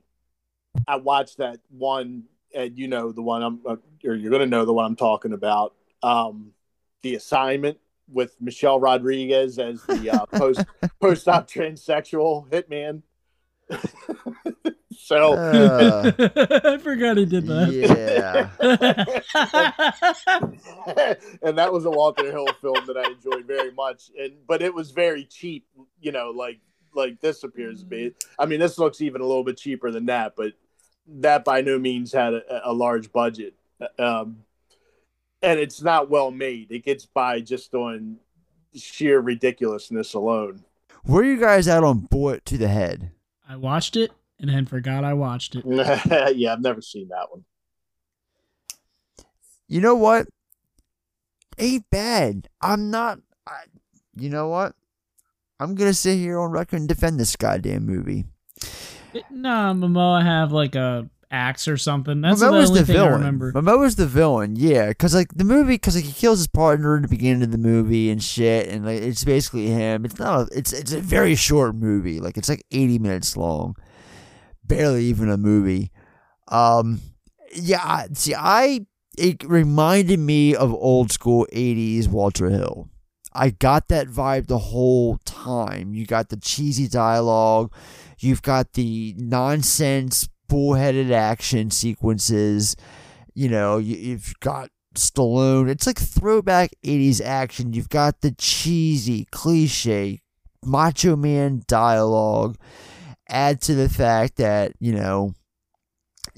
I 0.87 0.97
watched 0.97 1.37
that 1.39 1.59
one, 1.69 2.23
and 2.55 2.77
you 2.77 2.87
know 2.87 3.11
the 3.11 3.21
one 3.21 3.43
I'm, 3.43 3.59
uh, 3.65 3.75
or 4.05 4.15
you're 4.15 4.31
gonna 4.31 4.45
know 4.45 4.65
the 4.65 4.73
one 4.73 4.85
I'm 4.85 4.95
talking 4.95 5.33
about. 5.33 5.75
Um, 6.01 6.51
the 7.01 7.15
assignment 7.15 7.77
with 8.11 8.35
Michelle 8.39 8.79
Rodriguez 8.79 9.59
as 9.59 9.83
the 9.83 10.09
uh, 10.09 10.25
post 10.31 10.65
post 10.99 11.27
op 11.27 11.49
transsexual 11.49 12.49
hitman. 12.49 13.03
so 14.97 15.33
Uh, 15.33 16.11
I 16.63 16.77
forgot 16.77 17.17
he 17.17 17.25
did 17.25 17.45
that. 17.47 17.69
and 21.41 21.57
that 21.57 21.71
was 21.71 21.85
a 21.85 21.89
Walter 21.89 22.31
Hill 22.31 22.47
film 22.61 22.85
that 22.87 22.97
I 22.97 23.11
enjoyed 23.11 23.45
very 23.45 23.71
much. 23.71 24.11
And 24.19 24.33
but 24.47 24.61
it 24.61 24.73
was 24.73 24.91
very 24.91 25.25
cheap, 25.25 25.67
you 25.99 26.11
know, 26.11 26.31
like 26.31 26.59
like 26.93 27.19
this 27.21 27.43
appears 27.43 27.81
to 27.81 27.85
be. 27.85 28.13
I 28.37 28.45
mean, 28.45 28.59
this 28.59 28.77
looks 28.77 29.01
even 29.01 29.21
a 29.21 29.25
little 29.25 29.43
bit 29.43 29.57
cheaper 29.57 29.91
than 29.91 30.07
that, 30.07 30.33
but 30.35 30.53
that 31.07 31.43
by 31.43 31.61
no 31.61 31.79
means 31.79 32.13
had 32.13 32.33
a, 32.33 32.69
a 32.69 32.73
large 32.73 33.11
budget. 33.11 33.55
Um, 33.97 34.43
and 35.41 35.59
it's 35.59 35.81
not 35.81 36.09
well 36.09 36.31
made. 36.31 36.71
It 36.71 36.83
gets 36.83 37.05
by 37.05 37.41
just 37.41 37.73
on 37.73 38.17
sheer 38.75 39.19
ridiculousness 39.19 40.13
alone. 40.13 40.63
Were 41.05 41.23
you 41.23 41.39
guys 41.39 41.67
out 41.67 41.83
on 41.83 41.99
Bullet 41.99 42.45
to 42.45 42.57
the 42.57 42.67
Head? 42.67 43.11
I 43.47 43.55
watched 43.55 43.95
it 43.95 44.11
and 44.39 44.49
then 44.49 44.65
forgot 44.65 45.03
I 45.03 45.13
watched 45.13 45.55
it. 45.55 45.65
yeah, 46.35 46.53
I've 46.53 46.61
never 46.61 46.81
seen 46.81 47.09
that 47.09 47.27
one. 47.31 47.45
You 49.67 49.81
know 49.81 49.95
what? 49.95 50.27
Ain't 51.59 51.89
bad. 51.89 52.47
I'm 52.61 52.89
not. 52.91 53.19
I, 53.47 53.57
you 54.15 54.29
know 54.29 54.47
what? 54.47 54.73
I'm 55.59 55.75
gonna 55.75 55.93
sit 55.93 56.17
here 56.17 56.39
on 56.39 56.51
record 56.51 56.79
and 56.79 56.87
defend 56.87 57.19
this 57.19 57.35
goddamn 57.35 57.85
movie. 57.85 58.25
Nah, 59.29 59.73
Momoa 59.73 60.23
have 60.23 60.51
like 60.51 60.75
a 60.75 61.09
axe 61.31 61.67
or 61.67 61.77
something. 61.77 62.21
That's 62.21 62.39
the 62.39 62.47
only 62.47 62.79
the 62.79 62.85
thing 62.85 62.95
I 62.95 62.99
villain. 62.99 63.13
remember. 63.13 63.51
Momoa's 63.53 63.95
the 63.95 64.05
villain, 64.07 64.55
yeah. 64.55 64.87
Because 64.89 65.13
like 65.13 65.33
the 65.35 65.43
movie, 65.43 65.73
because 65.75 65.95
like 65.95 66.05
he 66.05 66.13
kills 66.13 66.39
his 66.39 66.47
partner 66.47 66.95
in 66.95 67.01
the 67.01 67.07
beginning 67.07 67.43
of 67.43 67.51
the 67.51 67.57
movie 67.57 68.09
and 68.09 68.23
shit, 68.23 68.67
and 68.69 68.85
like 68.85 69.01
it's 69.01 69.23
basically 69.23 69.67
him. 69.67 70.05
It's 70.05 70.17
not. 70.19 70.41
A, 70.51 70.57
it's 70.57 70.71
it's 70.71 70.93
a 70.93 71.01
very 71.01 71.35
short 71.35 71.75
movie. 71.75 72.19
Like 72.19 72.37
it's 72.37 72.49
like 72.49 72.63
80 72.71 72.99
minutes 72.99 73.35
long, 73.35 73.75
barely 74.63 75.05
even 75.05 75.29
a 75.29 75.37
movie. 75.37 75.91
Um, 76.47 77.01
Yeah, 77.53 77.81
I- 77.83 78.07
see, 78.13 78.33
I 78.35 78.85
it 79.19 79.43
reminded 79.43 80.19
me 80.19 80.55
of 80.55 80.73
old 80.73 81.11
school 81.11 81.45
'80s 81.53 82.07
Walter 82.07 82.49
Hill. 82.49 82.89
I 83.33 83.51
got 83.51 83.89
that 83.89 84.07
vibe 84.07 84.47
the 84.47 84.57
whole 84.57 85.17
time. 85.25 85.93
You 85.93 86.05
got 86.05 86.29
the 86.29 86.37
cheesy 86.37 86.87
dialogue, 86.87 87.71
you've 88.17 88.41
got 88.41 88.73
the 88.73 89.13
nonsense, 89.17 90.27
bullheaded 90.47 91.11
action 91.11 91.69
sequences. 91.69 92.75
You 93.35 93.49
know, 93.49 93.77
you, 93.77 93.95
you've 93.95 94.33
got 94.39 94.69
Stallone. 94.95 95.69
It's 95.69 95.85
like 95.85 95.99
throwback 95.99 96.71
'80s 96.83 97.21
action. 97.21 97.73
You've 97.73 97.89
got 97.89 98.21
the 98.21 98.31
cheesy, 98.31 99.25
cliche, 99.31 100.21
Macho 100.65 101.15
Man 101.15 101.61
dialogue. 101.67 102.57
Add 103.29 103.61
to 103.61 103.75
the 103.75 103.89
fact 103.89 104.37
that 104.37 104.73
you 104.79 104.93
know 104.93 105.33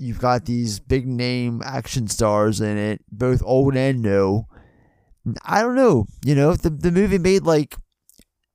you've 0.02 0.20
got 0.20 0.45
these 0.45 0.80
big 0.80 1.08
name 1.08 1.62
action 1.64 2.08
stars 2.08 2.60
in 2.60 2.78
it, 2.78 3.02
both 3.12 3.41
old 3.45 3.76
and 3.76 4.02
new. 4.02 4.45
I 5.45 5.62
don't 5.62 5.76
know, 5.76 6.08
you 6.26 6.34
know, 6.34 6.56
the 6.56 6.72
the 6.72 6.91
movie 6.91 7.20
made 7.20 7.43
like 7.43 7.76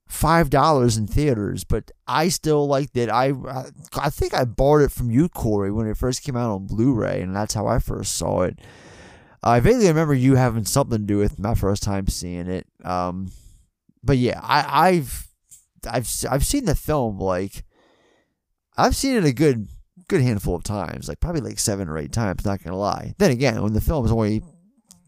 five 0.08 0.50
dollars 0.50 0.96
in 0.96 1.06
theaters, 1.06 1.62
but 1.62 1.90
I 2.08 2.28
still 2.28 2.66
liked 2.66 2.96
it. 2.96 3.08
I 3.08 3.32
I 3.94 4.10
think 4.10 4.34
I 4.34 4.44
borrowed 4.44 4.82
it 4.82 4.92
from 4.92 5.10
you, 5.10 5.28
Corey, 5.28 5.70
when 5.70 5.86
it 5.86 5.96
first 5.96 6.24
came 6.24 6.36
out 6.36 6.52
on 6.52 6.66
Blu-ray, 6.66 7.22
and 7.22 7.34
that's 7.34 7.54
how 7.54 7.68
I 7.68 7.78
first 7.78 8.16
saw 8.16 8.42
it. 8.42 8.58
I 9.42 9.60
vaguely 9.60 9.86
remember 9.86 10.14
you 10.14 10.34
having 10.34 10.64
something 10.64 10.98
to 10.98 11.04
do 11.04 11.18
with 11.18 11.38
my 11.38 11.54
first 11.54 11.84
time 11.84 12.08
seeing 12.08 12.48
it. 12.48 12.66
Um, 12.84 13.30
but 14.02 14.18
yeah, 14.18 14.40
I, 14.42 14.88
I've 14.88 15.28
I've 15.88 16.08
I've 16.28 16.44
seen 16.44 16.64
the 16.64 16.74
film 16.74 17.20
like 17.20 17.62
I've 18.76 18.96
seen 18.96 19.16
it 19.16 19.24
a 19.24 19.32
good 19.32 19.68
good 20.08 20.20
handful 20.20 20.54
of 20.54 20.64
times, 20.64 21.08
like 21.08 21.20
probably 21.20 21.40
like 21.40 21.58
seven 21.58 21.88
or 21.88 21.98
eight 21.98 22.12
times. 22.12 22.44
Not 22.44 22.62
gonna 22.62 22.76
lie. 22.76 23.14
Then 23.18 23.30
again, 23.30 23.62
when 23.62 23.72
the 23.72 23.80
film 23.80 24.04
is 24.04 24.12
only 24.12 24.42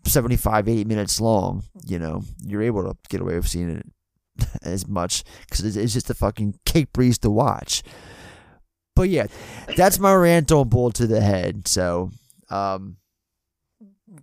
75, 0.05 0.69
80 0.69 0.85
minutes 0.85 1.21
long, 1.21 1.65
you 1.87 1.99
know, 1.99 2.23
you're 2.45 2.63
able 2.63 2.83
to 2.85 2.97
get 3.09 3.21
away 3.21 3.35
with 3.35 3.49
seeing 3.49 3.71
it 3.71 3.87
as 4.63 4.87
much 4.89 5.25
because 5.49 5.65
it's, 5.65 5.77
it's 5.77 5.93
just 5.93 6.11
a 6.11 6.15
fucking 6.15 6.59
cake 6.65 6.93
breeze 6.93 7.19
to 7.19 7.31
watch. 7.31 7.83
But 8.97 9.11
yeah, 9.11 9.27
that's 9.77 9.99
my 9.99 10.15
rant 10.15 10.51
on 10.51 10.69
Bull 10.69 10.91
to 10.93 11.07
the 11.07 11.21
Head. 11.21 11.69
So, 11.69 12.11
um, 12.51 12.97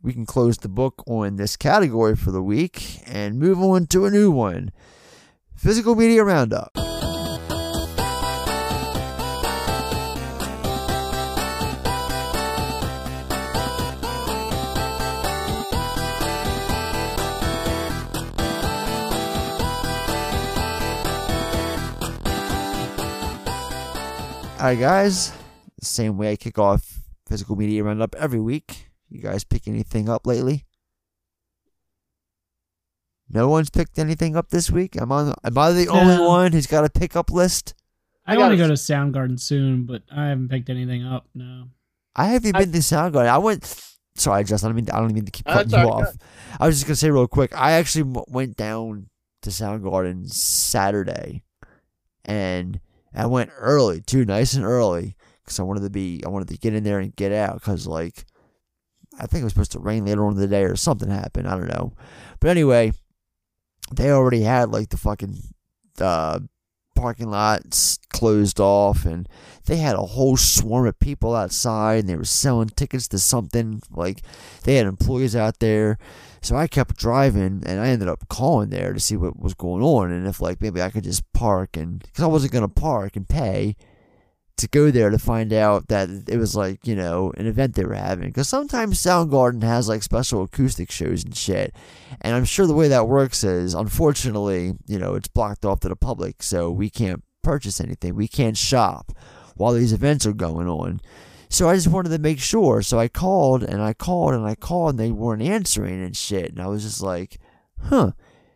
we 0.02 0.14
can 0.14 0.26
close 0.26 0.58
the 0.58 0.70
book 0.70 1.04
on 1.08 1.38
this 1.38 1.56
category 1.56 2.16
for 2.16 2.32
the 2.32 2.42
week 2.42 3.02
and 3.06 3.40
move 3.40 3.62
on 3.62 3.88
to 3.88 4.06
a 4.06 4.12
new 4.12 4.32
one 4.32 4.72
Physical 5.56 5.96
Media 5.96 6.24
Roundup. 6.24 6.72
All 24.58 24.62
right, 24.72 24.80
guys. 24.80 25.32
The 25.80 25.86
same 25.86 26.18
way 26.18 26.32
I 26.32 26.36
kick 26.38 26.58
off 26.58 27.02
physical 27.28 27.56
media 27.56 27.84
roundup 27.84 28.16
every 28.16 28.40
week. 28.40 28.90
You 29.10 29.22
guys 29.22 29.44
pick 29.44 29.68
anything 29.68 30.10
up 30.10 30.26
lately? 30.26 30.66
No 33.30 33.50
one's 33.50 33.70
picked 33.70 34.00
anything 34.00 34.36
up 34.38 34.50
this 34.50 34.72
week. 34.72 34.96
I'm 35.00 35.12
I 35.12 35.34
am 35.44 35.58
I 35.58 35.72
the 35.72 35.88
only 35.90 36.14
Yeah. 36.16 36.28
one 36.28 36.52
who's 36.54 36.68
got 36.68 36.86
a 36.86 36.90
pickup 36.90 37.30
list? 37.32 37.74
I 38.26 38.38
want 38.38 38.52
to 38.52 38.58
go 38.58 38.68
to 38.68 38.74
Soundgarden 38.74 39.40
soon, 39.40 39.86
but 39.86 40.04
I 40.12 40.28
haven't 40.28 40.50
picked 40.50 40.70
anything 40.70 41.04
up. 41.06 41.28
No. 41.36 41.66
I 42.16 42.28
haven't 42.28 42.54
been 42.54 42.72
to 42.72 42.80
Soundgarden. 42.80 43.28
I 43.28 43.38
went. 43.38 43.66
Sorry, 44.16 44.44
Justin. 44.46 44.68
I 44.68 44.70
don't 44.70 44.76
mean. 44.78 44.90
I 44.92 45.00
don't 45.00 45.14
mean 45.14 45.26
to 45.26 45.32
keep 45.32 45.48
Uh, 45.50 45.54
cutting 45.54 45.72
you 45.72 45.78
all 45.90 46.00
right, 46.00 46.08
off. 46.08 46.16
I 46.60 46.66
was 46.68 46.78
just 46.78 46.88
gonna 46.88 46.96
say 46.96 47.12
real 47.12 47.28
quick. 47.28 47.54
I 47.56 47.72
actually 47.74 48.04
w- 48.06 48.26
went 48.30 48.56
down 48.56 49.10
to 49.42 49.50
Soundgarden 49.50 50.32
Saturday, 50.32 51.44
and 52.24 52.80
I 53.16 53.26
went 53.26 53.52
early 53.58 54.02
too, 54.02 54.26
nice 54.26 54.54
and 54.54 54.66
early, 54.66 55.16
because 55.44 55.60
I 55.60 55.64
wanted 55.64 55.84
to 55.84 55.90
be. 55.90 56.22
I 56.26 56.30
wanted 56.30 56.50
to 56.50 56.58
get 56.58 56.74
in 56.74 56.84
there 56.84 57.00
and 57.00 57.16
get 57.16 57.32
out, 57.32 57.56
because 57.56 57.88
like, 57.88 58.26
I 59.20 59.28
think 59.28 59.42
it 59.42 59.46
was 59.46 59.54
supposed 59.54 59.72
to 59.74 59.80
rain 59.80 60.06
later 60.06 60.26
on 60.26 60.34
in 60.34 60.40
the 60.40 60.48
day 60.48 60.64
or 60.64 60.76
something 60.76 61.10
happened. 61.10 61.48
I 61.48 61.52
don't 61.52 61.70
know, 61.70 61.94
but 62.40 62.50
anyway, 62.50 62.92
they 63.94 64.12
already 64.12 64.42
had 64.42 64.70
like 64.70 64.90
the 64.90 64.98
fucking 64.98 65.38
uh, 66.00 66.40
parking 66.96 67.30
lots 67.30 68.00
closed 68.10 68.60
off 68.60 69.06
and 69.06 69.28
they 69.66 69.78
had 69.78 69.96
a 69.96 70.02
whole 70.02 70.38
swarm 70.38 70.88
of 70.88 71.00
people 71.00 71.36
outside 71.36 72.00
and 72.00 72.10
they 72.10 72.16
were 72.16 72.26
selling 72.26 72.70
tickets 72.70 73.08
to 73.10 73.20
something 73.20 73.82
like 73.92 74.22
they 74.64 74.76
had 74.76 74.88
employees 74.88 75.36
out 75.36 75.60
there. 75.60 75.98
So 76.42 76.56
i 76.56 76.68
kept 76.68 76.98
driving 76.98 77.64
and 77.66 77.80
i 77.80 77.88
ended 77.88 78.08
up 78.08 78.28
calling 78.30 78.70
there 78.70 78.94
to 78.94 79.00
see 79.00 79.18
what 79.18 79.40
was 79.40 79.56
going 79.56 79.82
on 79.82 80.12
and 80.12 80.28
if 80.28 80.40
like 80.40 80.62
maybe 80.62 80.80
i 80.80 80.92
could 80.92 81.04
just 81.04 81.24
park 81.34 81.76
and 81.76 82.00
because 82.00 82.24
i 82.24 82.28
wasn't 82.28 82.54
going 82.54 82.62
to 82.62 82.82
park 82.82 83.16
and 83.16 83.28
pay 83.28 83.76
to 84.58 84.68
go 84.70 84.90
there 84.90 85.10
to 85.10 85.20
find 85.20 85.52
out 85.52 85.90
that 85.90 86.10
it 86.30 86.38
was 86.38 86.56
like 86.56 86.88
you 86.88 86.96
know 86.96 87.34
an 87.38 87.46
event 87.48 87.76
they 87.76 87.86
were 87.86 87.94
having. 87.94 88.30
Because 88.30 88.50
sometimes 88.50 89.02
soundgarden 89.02 89.64
has 89.64 89.88
like 89.90 90.04
special 90.04 90.44
acoustic 90.44 90.92
shows 90.92 91.24
and 91.24 91.36
shit. 91.36 91.76
And 92.22 92.36
i'm 92.36 92.46
sure 92.46 92.66
the 92.66 92.74
way 92.74 92.88
that 92.88 93.08
works 93.08 93.44
is 93.44 93.74
unfortunately 93.74 94.74
you 94.88 94.98
know 95.00 95.16
it's 95.16 95.28
blocked 95.28 95.66
off 95.66 95.82
to 95.82 95.90
the 95.90 95.96
public 95.96 96.42
so 96.42 96.72
we 96.72 96.90
can't 96.90 97.24
purchase 97.44 97.80
anything. 97.80 98.16
We 98.16 98.28
can't 98.28 98.58
shop 98.58 99.12
while 99.56 99.74
these 99.74 99.94
events 99.94 100.26
are 100.26 100.34
going 100.34 100.68
on. 100.68 101.02
So 101.50 101.70
i 101.70 101.76
just 101.76 101.88
wanted 101.88 102.10
to 102.10 102.20
make 102.20 102.40
sure. 102.40 102.82
So 102.82 102.98
i 102.98 103.08
called 103.08 103.64
and 103.64 103.82
i 103.82 103.94
called 103.94 104.34
and 104.34 104.46
i 104.46 104.56
called 104.56 104.92
and 104.92 105.00
they 105.00 105.12
weren't 105.12 105.42
answering 105.42 106.04
and 106.04 106.16
shit. 106.16 106.52
And 106.52 106.62
i 106.62 106.68
was 106.68 106.84
just 106.84 107.02
like 107.02 107.40
huh. 107.84 108.12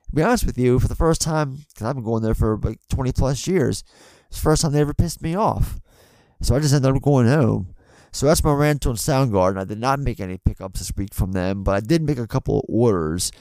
To 0.09 0.15
be 0.15 0.23
honest 0.23 0.43
with 0.43 0.57
you 0.57 0.79
for 0.79 0.87
the 0.87 0.95
first 0.95 1.21
time 1.21 1.65
because 1.69 1.85
i've 1.85 1.95
been 1.95 2.03
going 2.03 2.23
there 2.23 2.33
for 2.33 2.57
like 2.63 2.79
20 2.89 3.11
plus 3.11 3.45
years 3.45 3.83
it's 4.27 4.39
the 4.39 4.43
first 4.43 4.61
time 4.61 4.71
they 4.71 4.81
ever 4.81 4.93
pissed 4.93 5.21
me 5.21 5.35
off 5.35 5.79
so 6.41 6.55
I 6.55 6.59
just 6.59 6.73
ended 6.73 6.95
up 6.95 7.01
going 7.01 7.27
home. 7.27 7.75
So 8.11 8.25
that's 8.25 8.43
my 8.43 8.53
rant 8.53 8.87
on 8.87 8.95
Soundgarden. 8.95 9.59
I 9.59 9.65
did 9.65 9.79
not 9.79 9.99
make 9.99 10.19
any 10.19 10.37
pickups 10.37 10.79
this 10.79 10.91
week 10.97 11.13
from 11.13 11.33
them, 11.33 11.63
but 11.63 11.75
I 11.75 11.79
did 11.79 12.01
make 12.01 12.17
a 12.17 12.27
couple 12.27 12.59
of 12.59 12.65
orders. 12.67 13.31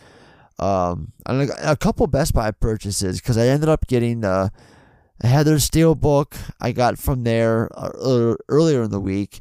Um, 0.59 1.13
and 1.25 1.49
a, 1.49 1.73
a 1.73 1.77
couple 1.77 2.07
Best 2.07 2.35
Buy 2.35 2.51
purchases 2.51 3.21
because 3.21 3.39
I 3.39 3.47
ended 3.47 3.69
up 3.69 3.87
getting 3.87 4.21
the 4.21 4.51
Heather 5.23 5.59
Steel 5.59 5.95
book 5.95 6.37
I 6.61 6.73
got 6.73 6.99
from 6.99 7.25
there 7.25 7.69
uh, 7.75 8.35
earlier 8.49 8.83
in 8.83 8.91
the 8.91 9.01
week, 9.01 9.41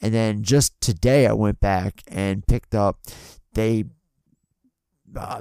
and 0.00 0.12
then 0.12 0.42
just 0.42 0.80
today 0.80 1.26
I 1.26 1.32
went 1.32 1.60
back 1.60 2.02
and 2.08 2.46
picked 2.46 2.74
up 2.74 2.98
they 3.54 3.84
uh, 5.16 5.40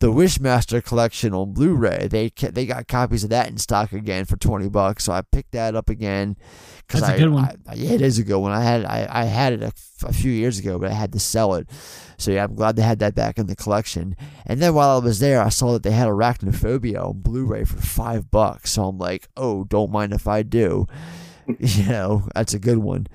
the 0.00 0.12
Wishmaster 0.12 0.84
collection 0.84 1.34
on 1.34 1.52
Blu-ray. 1.52 2.08
They 2.08 2.30
they 2.30 2.66
got 2.66 2.86
copies 2.86 3.24
of 3.24 3.30
that 3.30 3.48
in 3.48 3.58
stock 3.58 3.92
again 3.92 4.24
for 4.24 4.36
twenty 4.36 4.68
bucks, 4.68 5.04
so 5.04 5.12
I 5.12 5.22
picked 5.22 5.52
that 5.52 5.74
up 5.74 5.90
again. 5.90 6.36
That's 6.88 7.08
a 7.08 7.14
a 7.14 7.18
good 7.18 7.30
one. 7.30 7.44
I, 7.66 7.74
yeah, 7.74 7.92
it 7.92 8.00
is 8.00 8.18
a 8.18 8.24
good 8.24 8.38
one. 8.38 8.52
I 8.52 8.62
had 8.62 8.84
I, 8.84 9.08
I 9.10 9.24
had 9.24 9.54
it 9.54 9.62
a, 9.62 9.66
f- 9.66 10.04
a 10.04 10.12
few 10.12 10.30
years 10.30 10.58
ago, 10.58 10.78
but 10.78 10.90
I 10.90 10.94
had 10.94 11.12
to 11.12 11.18
sell 11.18 11.54
it. 11.54 11.68
So 12.16 12.30
yeah, 12.30 12.44
I'm 12.44 12.54
glad 12.54 12.76
they 12.76 12.82
had 12.82 13.00
that 13.00 13.14
back 13.14 13.38
in 13.38 13.46
the 13.46 13.56
collection. 13.56 14.16
And 14.46 14.60
then 14.60 14.74
while 14.74 14.96
I 15.00 15.04
was 15.04 15.18
there, 15.18 15.42
I 15.42 15.48
saw 15.48 15.72
that 15.72 15.82
they 15.82 15.90
had 15.90 16.08
Arachnophobia 16.08 17.04
on 17.04 17.20
Blu-ray 17.20 17.64
for 17.64 17.80
five 17.80 18.30
bucks. 18.30 18.72
So 18.72 18.84
I'm 18.84 18.98
like, 18.98 19.28
oh, 19.36 19.64
don't 19.64 19.92
mind 19.92 20.12
if 20.12 20.26
I 20.26 20.42
do. 20.42 20.86
you 21.58 21.84
know, 21.86 22.28
that's 22.34 22.54
a 22.54 22.58
good 22.58 22.78
one. 22.78 23.06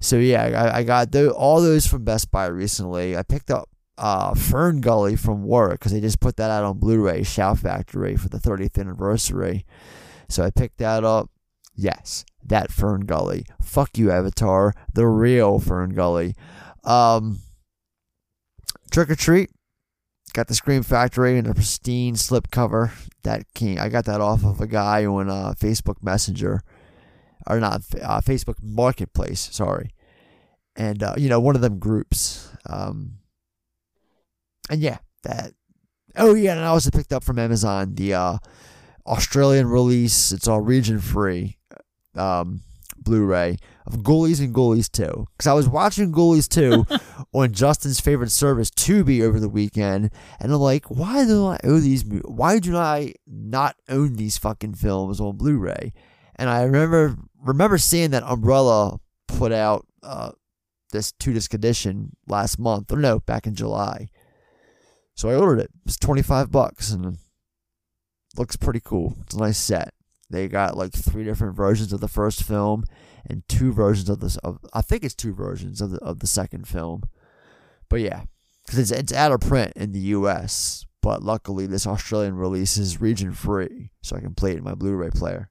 So 0.00 0.16
yeah, 0.16 0.44
I, 0.44 0.78
I 0.78 0.82
got 0.84 1.14
all 1.14 1.60
those 1.60 1.86
from 1.86 2.04
Best 2.04 2.30
Buy 2.30 2.46
recently. 2.46 3.16
I 3.16 3.22
picked 3.22 3.50
up 3.50 3.68
uh, 4.00 4.34
Fern 4.34 4.80
Gully 4.80 5.14
from 5.14 5.44
work 5.44 5.72
because 5.72 5.92
they 5.92 6.00
just 6.00 6.20
put 6.20 6.36
that 6.38 6.50
out 6.50 6.64
on 6.64 6.78
Blu-ray, 6.78 7.22
Shout 7.22 7.58
Factory 7.58 8.16
for 8.16 8.30
the 8.30 8.38
30th 8.38 8.80
anniversary. 8.80 9.66
So 10.28 10.42
I 10.42 10.50
picked 10.50 10.78
that 10.78 11.04
up. 11.04 11.28
Yes, 11.74 12.24
that 12.42 12.72
Fern 12.72 13.02
Gully. 13.02 13.44
Fuck 13.60 13.98
you, 13.98 14.10
Avatar. 14.10 14.74
The 14.94 15.06
real 15.06 15.58
Fern 15.60 15.90
Gully. 15.90 16.34
Um, 16.82 17.40
Trick 18.90 19.10
or 19.10 19.14
Treat. 19.14 19.50
Got 20.32 20.46
the 20.46 20.54
Scream 20.54 20.82
Factory 20.82 21.36
and 21.36 21.46
a 21.46 21.54
pristine 21.54 22.14
slipcover. 22.14 22.92
That 23.22 23.52
came. 23.52 23.78
I 23.78 23.88
got 23.88 24.06
that 24.06 24.20
off 24.20 24.44
of 24.44 24.60
a 24.60 24.66
guy 24.66 25.04
on 25.04 25.28
uh, 25.28 25.54
Facebook 25.58 26.02
Messenger, 26.02 26.62
or 27.46 27.60
not 27.60 27.82
uh, 28.00 28.20
Facebook 28.20 28.62
Marketplace. 28.62 29.48
Sorry, 29.52 29.90
and 30.76 31.02
uh, 31.02 31.14
you 31.18 31.28
know 31.28 31.40
one 31.40 31.56
of 31.56 31.62
them 31.62 31.80
groups. 31.80 32.48
Um, 32.66 33.19
and 34.68 34.80
yeah, 34.80 34.98
that. 35.24 35.52
Oh 36.16 36.34
yeah, 36.34 36.52
and 36.52 36.60
I 36.60 36.66
also 36.66 36.90
picked 36.90 37.12
up 37.12 37.24
from 37.24 37.38
Amazon 37.38 37.94
the 37.94 38.14
uh, 38.14 38.38
Australian 39.06 39.68
release. 39.68 40.32
It's 40.32 40.48
all 40.48 40.60
region 40.60 41.00
free. 41.00 41.56
Um, 42.16 42.62
Blu-ray 43.02 43.56
of 43.86 43.98
Ghoulies 43.98 44.40
and 44.40 44.54
Ghoulies 44.54 44.90
2. 44.90 45.26
Because 45.36 45.46
I 45.46 45.52
was 45.52 45.68
watching 45.68 46.12
Ghoulies 46.12 46.48
2 46.48 46.86
on 47.34 47.52
Justin's 47.52 48.00
favorite 48.00 48.30
service, 48.30 48.70
Tubi, 48.70 49.22
over 49.22 49.40
the 49.40 49.48
weekend, 49.48 50.10
and 50.38 50.52
I'm 50.52 50.60
like, 50.60 50.86
why 50.86 51.24
do 51.24 51.46
I 51.46 51.58
owe 51.64 51.80
these? 51.80 52.04
Why 52.04 52.58
do 52.58 52.76
I 52.76 53.14
not 53.26 53.76
own 53.88 54.14
these 54.14 54.38
fucking 54.38 54.74
films 54.74 55.20
on 55.20 55.36
Blu-ray? 55.36 55.92
And 56.36 56.48
I 56.48 56.62
remember 56.62 57.16
remember 57.42 57.78
seeing 57.78 58.10
that 58.10 58.22
Umbrella 58.22 58.98
put 59.26 59.52
out 59.52 59.86
uh, 60.02 60.32
this 60.92 61.12
two 61.12 61.32
disc 61.32 61.52
edition 61.54 62.16
last 62.28 62.58
month, 62.58 62.92
or 62.92 62.96
no, 62.96 63.20
back 63.20 63.46
in 63.46 63.54
July. 63.54 64.08
So 65.20 65.28
I 65.28 65.34
ordered 65.34 65.60
it. 65.60 65.70
It's 65.84 65.98
twenty 65.98 66.22
five 66.22 66.50
bucks 66.50 66.92
and 66.92 67.18
looks 68.38 68.56
pretty 68.56 68.80
cool. 68.82 69.18
It's 69.20 69.34
a 69.34 69.38
nice 69.38 69.58
set. 69.58 69.92
They 70.30 70.48
got 70.48 70.78
like 70.78 70.94
three 70.94 71.24
different 71.24 71.54
versions 71.54 71.92
of 71.92 72.00
the 72.00 72.08
first 72.08 72.42
film 72.42 72.84
and 73.28 73.46
two 73.46 73.70
versions 73.70 74.08
of 74.08 74.20
this. 74.20 74.38
Of, 74.38 74.60
I 74.72 74.80
think 74.80 75.04
it's 75.04 75.14
two 75.14 75.34
versions 75.34 75.82
of 75.82 75.90
the 75.90 75.98
of 75.98 76.20
the 76.20 76.26
second 76.26 76.66
film. 76.66 77.02
But 77.90 78.00
yeah, 78.00 78.22
because 78.64 78.78
it's 78.78 78.90
it's 78.90 79.12
out 79.12 79.30
of 79.30 79.40
print 79.40 79.74
in 79.76 79.92
the 79.92 79.98
U.S. 80.16 80.86
But 81.02 81.22
luckily, 81.22 81.66
this 81.66 81.86
Australian 81.86 82.36
release 82.36 82.78
is 82.78 83.02
region 83.02 83.34
free, 83.34 83.90
so 84.00 84.16
I 84.16 84.20
can 84.20 84.34
play 84.34 84.52
it 84.52 84.56
in 84.56 84.64
my 84.64 84.74
Blu-ray 84.74 85.10
player. 85.10 85.50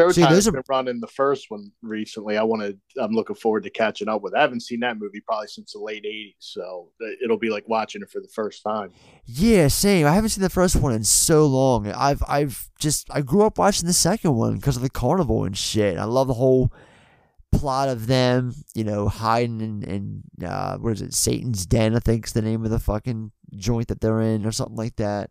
Showtime's 0.00 0.44
See, 0.44 0.50
been 0.50 0.62
running 0.68 1.00
the 1.00 1.06
first 1.06 1.50
one 1.50 1.72
recently. 1.82 2.36
I 2.36 2.42
want 2.42 2.62
to. 2.62 3.02
I'm 3.02 3.12
looking 3.12 3.36
forward 3.36 3.64
to 3.64 3.70
catching 3.70 4.08
up 4.08 4.22
with. 4.22 4.34
I 4.34 4.40
haven't 4.40 4.60
seen 4.60 4.80
that 4.80 4.98
movie 4.98 5.20
probably 5.20 5.48
since 5.48 5.72
the 5.72 5.80
late 5.80 6.04
'80s, 6.04 6.34
so 6.38 6.90
it'll 7.22 7.38
be 7.38 7.50
like 7.50 7.68
watching 7.68 8.02
it 8.02 8.10
for 8.10 8.20
the 8.20 8.28
first 8.28 8.62
time. 8.62 8.92
Yeah, 9.26 9.68
same. 9.68 10.06
I 10.06 10.14
haven't 10.14 10.30
seen 10.30 10.42
the 10.42 10.50
first 10.50 10.76
one 10.76 10.92
in 10.92 11.04
so 11.04 11.46
long. 11.46 11.90
I've 11.90 12.22
I've 12.28 12.70
just 12.78 13.08
I 13.10 13.20
grew 13.20 13.42
up 13.42 13.58
watching 13.58 13.86
the 13.86 13.92
second 13.92 14.34
one 14.34 14.56
because 14.56 14.76
of 14.76 14.82
the 14.82 14.90
carnival 14.90 15.44
and 15.44 15.56
shit. 15.56 15.98
I 15.98 16.04
love 16.04 16.28
the 16.28 16.34
whole 16.34 16.72
plot 17.52 17.88
of 17.88 18.06
them, 18.06 18.54
you 18.74 18.84
know, 18.84 19.08
hiding 19.08 19.60
in, 19.60 19.82
in 19.82 20.46
uh, 20.46 20.78
what 20.78 20.92
is 20.92 21.02
it, 21.02 21.14
Satan's 21.14 21.66
Den? 21.66 21.96
I 21.96 21.98
think's 21.98 22.32
the 22.32 22.42
name 22.42 22.64
of 22.64 22.70
the 22.70 22.78
fucking 22.78 23.32
joint 23.56 23.88
that 23.88 24.00
they're 24.00 24.20
in, 24.20 24.46
or 24.46 24.52
something 24.52 24.76
like 24.76 24.96
that. 24.96 25.30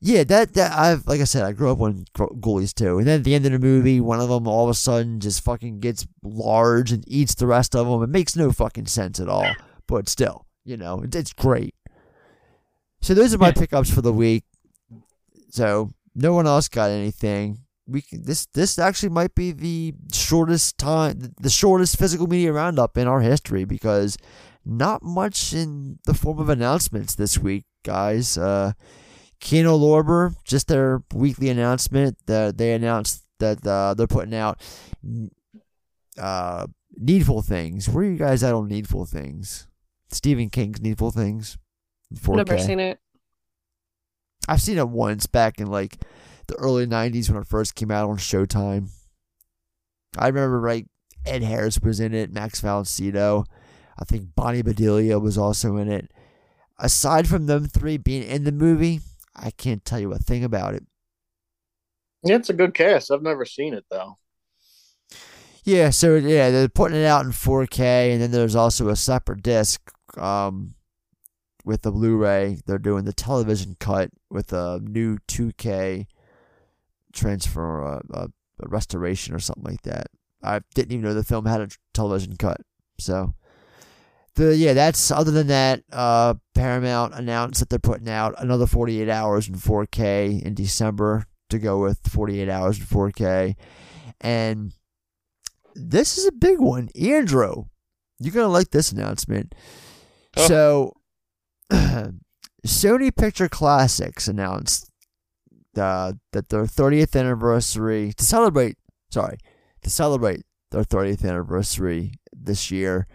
Yeah, 0.00 0.24
that 0.24 0.52
that 0.54 0.72
I've 0.72 1.06
like 1.06 1.20
I 1.20 1.24
said, 1.24 1.42
I 1.44 1.52
grew 1.52 1.72
up 1.72 1.80
on 1.80 2.04
ghoulies 2.14 2.74
too, 2.74 2.98
and 2.98 3.06
then 3.06 3.20
at 3.20 3.24
the 3.24 3.34
end 3.34 3.46
of 3.46 3.52
the 3.52 3.58
movie, 3.58 4.00
one 4.00 4.20
of 4.20 4.28
them 4.28 4.46
all 4.46 4.64
of 4.64 4.70
a 4.70 4.74
sudden 4.74 5.20
just 5.20 5.42
fucking 5.42 5.80
gets 5.80 6.06
large 6.22 6.92
and 6.92 7.02
eats 7.08 7.34
the 7.34 7.46
rest 7.46 7.74
of 7.74 7.86
them. 7.86 8.02
It 8.02 8.08
makes 8.08 8.36
no 8.36 8.52
fucking 8.52 8.86
sense 8.86 9.20
at 9.20 9.28
all, 9.28 9.50
but 9.86 10.08
still, 10.08 10.46
you 10.64 10.76
know, 10.76 11.02
it, 11.02 11.14
it's 11.14 11.32
great. 11.32 11.74
So 13.00 13.14
those 13.14 13.32
are 13.34 13.38
my 13.38 13.52
pickups 13.52 13.90
for 13.90 14.02
the 14.02 14.12
week. 14.12 14.44
So 15.50 15.90
no 16.14 16.34
one 16.34 16.46
else 16.46 16.68
got 16.68 16.90
anything. 16.90 17.60
We 17.86 18.02
can, 18.02 18.22
this 18.22 18.46
this 18.46 18.78
actually 18.78 19.10
might 19.10 19.34
be 19.34 19.52
the 19.52 19.94
shortest 20.12 20.76
time, 20.76 21.32
the 21.40 21.50
shortest 21.50 21.98
physical 21.98 22.26
media 22.26 22.52
roundup 22.52 22.98
in 22.98 23.06
our 23.06 23.20
history 23.20 23.64
because 23.64 24.18
not 24.64 25.02
much 25.02 25.54
in 25.54 26.00
the 26.04 26.14
form 26.14 26.38
of 26.38 26.48
announcements 26.48 27.14
this 27.14 27.38
week, 27.38 27.64
guys. 27.84 28.36
Uh, 28.36 28.72
Kino 29.40 29.78
Lorber, 29.78 30.34
just 30.44 30.68
their 30.68 31.02
weekly 31.12 31.48
announcement 31.48 32.16
that 32.26 32.58
they 32.58 32.72
announced 32.72 33.22
that 33.38 33.66
uh, 33.66 33.94
they're 33.94 34.06
putting 34.06 34.34
out 34.34 34.60
uh, 36.18 36.66
Needful 36.96 37.42
Things. 37.42 37.88
Where 37.88 38.04
are 38.04 38.08
you 38.08 38.16
guys 38.16 38.42
at 38.42 38.54
on 38.54 38.68
Needful 38.68 39.06
Things? 39.06 39.68
Stephen 40.10 40.50
King's 40.50 40.80
Needful 40.80 41.10
Things. 41.10 41.58
4K. 42.14 42.36
Never 42.36 42.58
seen 42.58 42.80
it. 42.80 42.98
I've 44.48 44.62
seen 44.62 44.78
it 44.78 44.88
once 44.88 45.26
back 45.26 45.58
in 45.60 45.66
like 45.66 45.98
the 46.46 46.54
early 46.54 46.86
'90s 46.86 47.28
when 47.28 47.42
it 47.42 47.48
first 47.48 47.74
came 47.74 47.90
out 47.90 48.08
on 48.08 48.16
Showtime. 48.16 48.90
I 50.16 50.28
remember 50.28 50.60
like 50.60 50.86
Ed 51.26 51.42
Harris 51.42 51.80
was 51.80 51.98
in 51.98 52.14
it, 52.14 52.32
Max 52.32 52.60
Valentino. 52.60 53.44
I 53.98 54.04
think 54.04 54.34
Bonnie 54.36 54.62
Bedelia 54.62 55.18
was 55.18 55.36
also 55.36 55.76
in 55.76 55.90
it. 55.90 56.12
Aside 56.78 57.26
from 57.26 57.46
them 57.46 57.66
three 57.66 57.96
being 57.96 58.22
in 58.22 58.44
the 58.44 58.52
movie, 58.52 59.00
I 59.36 59.50
can't 59.50 59.84
tell 59.84 60.00
you 60.00 60.12
a 60.12 60.18
thing 60.18 60.44
about 60.44 60.74
it. 60.74 60.84
It's 62.24 62.50
a 62.50 62.54
good 62.54 62.74
cast. 62.74 63.10
I've 63.10 63.22
never 63.22 63.44
seen 63.44 63.74
it 63.74 63.84
though. 63.90 64.18
Yeah, 65.64 65.90
so 65.90 66.14
yeah, 66.14 66.50
they're 66.50 66.68
putting 66.68 66.98
it 66.98 67.04
out 67.04 67.24
in 67.24 67.32
4K, 67.32 68.12
and 68.12 68.22
then 68.22 68.30
there's 68.30 68.54
also 68.54 68.88
a 68.88 68.94
separate 68.94 69.42
disc 69.42 69.80
um, 70.16 70.74
with 71.64 71.82
the 71.82 71.90
Blu-ray. 71.90 72.58
They're 72.64 72.78
doing 72.78 73.04
the 73.04 73.12
television 73.12 73.76
cut 73.80 74.10
with 74.30 74.52
a 74.52 74.80
new 74.80 75.18
2K 75.26 76.06
transfer, 77.12 77.84
uh, 77.84 78.00
uh, 78.14 78.28
a 78.62 78.68
restoration 78.68 79.34
or 79.34 79.40
something 79.40 79.64
like 79.64 79.82
that. 79.82 80.06
I 80.40 80.60
didn't 80.76 80.92
even 80.92 81.04
know 81.04 81.14
the 81.14 81.24
film 81.24 81.46
had 81.46 81.60
a 81.60 81.68
television 81.92 82.36
cut. 82.36 82.60
So, 82.98 83.34
the 84.36 84.56
yeah, 84.56 84.72
that's 84.72 85.10
other 85.10 85.32
than 85.32 85.48
that. 85.48 85.82
Uh, 85.90 86.34
Paramount 86.56 87.14
announced 87.14 87.60
that 87.60 87.68
they're 87.68 87.78
putting 87.78 88.08
out 88.08 88.34
another 88.38 88.66
48 88.66 89.10
hours 89.10 89.46
in 89.46 89.56
4K 89.56 90.42
in 90.42 90.54
December 90.54 91.26
to 91.50 91.58
go 91.58 91.78
with 91.78 92.00
48 92.08 92.48
hours 92.48 92.78
in 92.78 92.86
4K, 92.86 93.54
and 94.22 94.72
this 95.74 96.16
is 96.16 96.26
a 96.26 96.32
big 96.32 96.58
one. 96.58 96.88
Andrew, 96.98 97.66
you're 98.18 98.32
gonna 98.32 98.48
like 98.48 98.70
this 98.70 98.90
announcement. 98.90 99.54
So, 100.36 100.94
Sony 102.66 103.14
Picture 103.14 103.48
Classics 103.48 104.26
announced 104.26 104.90
uh, 105.76 106.14
that 106.32 106.48
their 106.48 106.64
30th 106.64 107.18
anniversary 107.18 108.14
to 108.16 108.24
celebrate. 108.24 108.76
Sorry, 109.10 109.36
to 109.82 109.90
celebrate 109.90 110.44
their 110.70 110.84
30th 110.84 111.22
anniversary 111.22 112.14
this 112.32 112.70
year, 112.70 113.06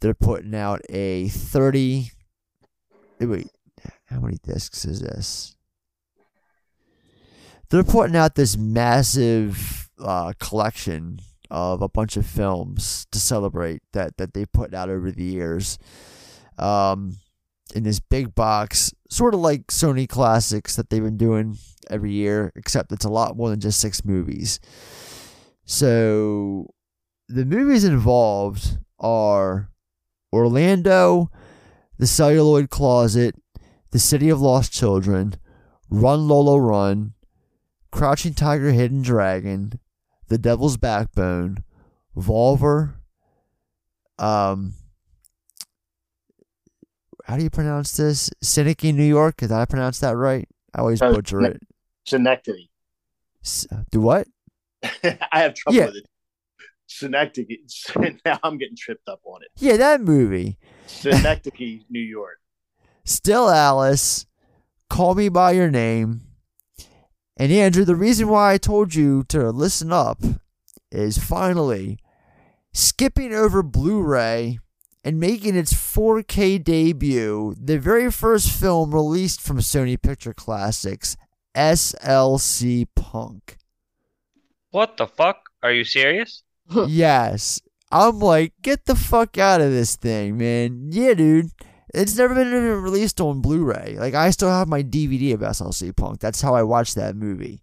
they're 0.00 0.14
putting 0.14 0.54
out 0.54 0.82
a 0.90 1.28
30. 1.28 2.12
Wait, 3.20 3.50
how 4.06 4.20
many 4.20 4.38
discs 4.42 4.84
is 4.84 5.00
this? 5.00 5.56
They're 7.70 7.84
putting 7.84 8.16
out 8.16 8.34
this 8.34 8.56
massive 8.56 9.90
uh, 9.98 10.32
collection 10.38 11.20
of 11.50 11.82
a 11.82 11.88
bunch 11.88 12.16
of 12.16 12.26
films 12.26 13.06
to 13.10 13.18
celebrate 13.18 13.82
that 13.92 14.16
that 14.18 14.34
they 14.34 14.46
put 14.46 14.74
out 14.74 14.88
over 14.88 15.10
the 15.10 15.24
years. 15.24 15.78
Um, 16.58 17.16
in 17.74 17.82
this 17.82 18.00
big 18.00 18.34
box, 18.34 18.94
sort 19.10 19.34
of 19.34 19.40
like 19.40 19.66
Sony 19.66 20.08
classics 20.08 20.76
that 20.76 20.88
they've 20.88 21.02
been 21.02 21.18
doing 21.18 21.58
every 21.90 22.12
year, 22.12 22.52
except 22.56 22.92
it's 22.92 23.04
a 23.04 23.10
lot 23.10 23.36
more 23.36 23.50
than 23.50 23.60
just 23.60 23.80
six 23.80 24.04
movies. 24.04 24.58
So 25.64 26.72
the 27.28 27.44
movies 27.44 27.84
involved 27.84 28.78
are 28.98 29.70
Orlando, 30.32 31.30
The 31.98 32.06
Celluloid 32.06 32.70
Closet, 32.70 33.34
The 33.90 33.98
City 33.98 34.28
of 34.28 34.40
Lost 34.40 34.72
Children, 34.72 35.34
Run 35.90 36.28
Lola 36.28 36.60
Run, 36.60 37.14
Crouching 37.90 38.34
Tiger, 38.34 38.70
Hidden 38.72 39.02
Dragon, 39.02 39.80
The 40.28 40.38
Devil's 40.38 40.76
Backbone, 40.76 41.64
Volver, 42.16 42.94
um, 44.18 44.74
how 47.26 47.36
do 47.36 47.42
you 47.44 47.50
pronounce 47.50 47.96
this? 47.96 48.30
Cynic 48.42 48.82
New 48.82 49.02
York? 49.04 49.36
Did 49.36 49.52
I 49.52 49.64
pronounce 49.66 50.00
that 50.00 50.16
right? 50.16 50.48
I 50.74 50.78
always 50.80 51.00
Uh, 51.02 51.12
butcher 51.12 51.42
it. 51.42 51.60
Synecdoche. 52.06 52.68
Do 53.90 54.00
what? 54.00 54.26
I 54.82 55.18
have 55.40 55.54
trouble 55.54 55.76
Yeah. 55.76 55.86
with 55.86 55.96
it. 55.96 56.06
Synecdoche. 56.88 57.58
Now 58.24 58.38
I'm 58.42 58.58
getting 58.58 58.76
tripped 58.76 59.08
up 59.08 59.20
on 59.24 59.42
it. 59.42 59.48
Yeah, 59.56 59.76
that 59.76 60.00
movie. 60.00 60.58
Synecdoche, 60.86 61.84
New 61.90 62.00
York. 62.00 62.40
Still 63.04 63.48
Alice. 63.48 64.26
Call 64.90 65.14
me 65.14 65.28
by 65.28 65.52
your 65.52 65.70
name. 65.70 66.22
And 67.36 67.52
Andrew, 67.52 67.84
the 67.84 67.94
reason 67.94 68.28
why 68.28 68.54
I 68.54 68.58
told 68.58 68.94
you 68.94 69.22
to 69.28 69.50
listen 69.50 69.92
up 69.92 70.20
is 70.90 71.18
finally 71.18 71.98
skipping 72.72 73.32
over 73.32 73.62
Blu 73.62 74.02
ray 74.02 74.58
and 75.04 75.20
making 75.20 75.56
its 75.56 75.72
4K 75.72 76.62
debut, 76.62 77.54
the 77.58 77.78
very 77.78 78.10
first 78.10 78.50
film 78.50 78.92
released 78.92 79.40
from 79.40 79.58
Sony 79.58 80.00
Picture 80.00 80.34
Classics, 80.34 81.16
SLC 81.54 82.86
Punk. 82.96 83.56
What 84.70 84.96
the 84.96 85.06
fuck? 85.06 85.50
Are 85.62 85.72
you 85.72 85.84
serious? 85.84 86.42
yes. 86.88 87.60
I'm 87.90 88.18
like, 88.18 88.52
get 88.62 88.84
the 88.84 88.94
fuck 88.94 89.38
out 89.38 89.60
of 89.60 89.70
this 89.70 89.96
thing, 89.96 90.36
man. 90.36 90.88
Yeah, 90.90 91.14
dude. 91.14 91.50
It's 91.94 92.18
never 92.18 92.34
been 92.34 92.52
released 92.82 93.20
on 93.20 93.40
Blu-ray. 93.40 93.96
Like 93.98 94.14
I 94.14 94.28
still 94.30 94.50
have 94.50 94.68
my 94.68 94.82
DVD 94.82 95.34
of 95.34 95.40
SLC 95.40 95.96
Punk. 95.96 96.20
That's 96.20 96.42
how 96.42 96.54
I 96.54 96.62
watched 96.62 96.96
that 96.96 97.16
movie. 97.16 97.62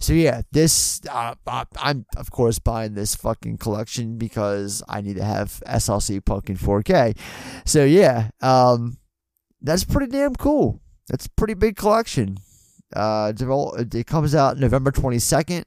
So 0.00 0.12
yeah, 0.12 0.42
this 0.52 1.00
uh, 1.10 1.34
I'm 1.78 2.06
of 2.16 2.30
course 2.30 2.58
buying 2.58 2.94
this 2.94 3.14
fucking 3.14 3.58
collection 3.58 4.18
because 4.18 4.82
I 4.88 5.00
need 5.00 5.16
to 5.16 5.24
have 5.24 5.62
SLC 5.66 6.24
Punk 6.24 6.50
in 6.50 6.56
4K. 6.56 7.16
So 7.64 7.84
yeah, 7.84 8.30
um, 8.40 8.98
that's 9.60 9.84
pretty 9.84 10.10
damn 10.10 10.34
cool. 10.34 10.80
That's 11.08 11.26
a 11.26 11.30
pretty 11.30 11.54
big 11.54 11.76
collection. 11.76 12.38
Uh, 12.94 13.32
it 13.36 14.06
comes 14.06 14.34
out 14.34 14.58
November 14.58 14.90
22nd, 14.90 15.64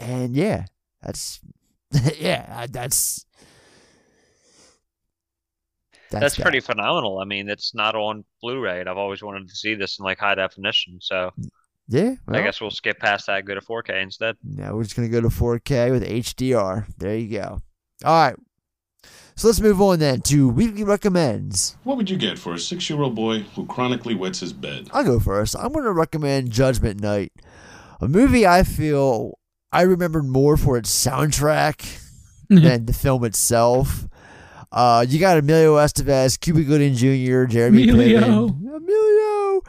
and 0.00 0.34
yeah, 0.34 0.64
that's 1.04 1.40
yeah, 2.18 2.66
that's 2.70 3.24
That's, 6.10 6.36
that. 6.36 6.42
pretty 6.42 6.60
phenomenal. 6.60 7.18
I 7.18 7.24
mean, 7.24 7.48
it's 7.48 7.74
not 7.74 7.94
on 7.94 8.24
Blu-ray, 8.40 8.80
and 8.80 8.88
I've 8.88 8.98
always 8.98 9.22
wanted 9.22 9.48
to 9.48 9.54
see 9.54 9.74
this 9.74 9.98
in 9.98 10.04
like 10.04 10.18
high 10.18 10.34
definition. 10.36 10.98
So 11.00 11.30
Yeah, 11.88 12.14
I 12.28 12.40
guess 12.42 12.60
we'll 12.60 12.70
skip 12.70 12.98
past 12.98 13.26
that. 13.26 13.44
Go 13.44 13.54
to 13.54 13.60
4K 13.60 14.02
instead. 14.02 14.36
Now 14.42 14.74
we're 14.74 14.84
just 14.84 14.96
gonna 14.96 15.08
go 15.08 15.20
to 15.20 15.28
4K 15.28 15.90
with 15.90 16.04
HDR. 16.04 16.86
There 16.98 17.16
you 17.16 17.38
go. 17.38 17.60
All 18.04 18.26
right. 18.26 18.36
So 19.36 19.48
let's 19.48 19.60
move 19.60 19.80
on 19.82 19.98
then 19.98 20.20
to 20.22 20.48
weekly 20.48 20.84
recommends. 20.84 21.76
What 21.82 21.96
would 21.96 22.08
you 22.08 22.16
get 22.16 22.38
for 22.38 22.54
a 22.54 22.58
six 22.58 22.88
year 22.88 23.00
old 23.02 23.16
boy 23.16 23.40
who 23.40 23.66
chronically 23.66 24.14
wets 24.14 24.38
his 24.40 24.52
bed? 24.52 24.88
I'll 24.92 25.04
go 25.04 25.18
first. 25.18 25.56
I'm 25.58 25.72
going 25.72 25.84
to 25.84 25.92
recommend 25.92 26.52
Judgment 26.52 27.00
Night, 27.00 27.32
a 28.00 28.06
movie 28.06 28.46
I 28.46 28.62
feel 28.62 29.36
I 29.74 29.82
remembered 29.82 30.24
more 30.24 30.56
for 30.56 30.76
its 30.76 30.90
soundtrack 30.90 32.00
than 32.48 32.86
the 32.86 32.92
film 32.92 33.24
itself. 33.24 34.06
Uh, 34.70 35.04
you 35.08 35.18
got 35.18 35.36
Emilio 35.38 35.76
Estevez, 35.76 36.38
Cuba 36.38 36.62
Gooding 36.62 36.94
Jr., 36.94 37.44
Jeremy 37.44 37.88
Emilio. 37.88 38.20
Piven, 38.48 38.76
Emilio, 38.76 39.62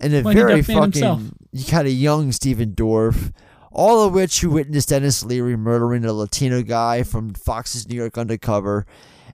and 0.00 0.14
a 0.14 0.22
Mighty 0.22 0.40
very 0.40 0.62
fucking 0.62 0.82
himself. 0.82 1.22
you 1.52 1.64
got 1.70 1.84
a 1.86 1.90
young 1.90 2.32
Stephen 2.32 2.72
Dorff, 2.72 3.32
all 3.70 4.04
of 4.04 4.12
which 4.12 4.40
who 4.40 4.50
witnessed 4.50 4.88
Denis 4.90 5.24
Leary 5.24 5.56
murdering 5.56 6.04
a 6.04 6.12
Latino 6.12 6.62
guy 6.62 7.02
from 7.02 7.32
Fox's 7.34 7.88
New 7.88 7.96
York 7.96 8.18
Undercover, 8.18 8.86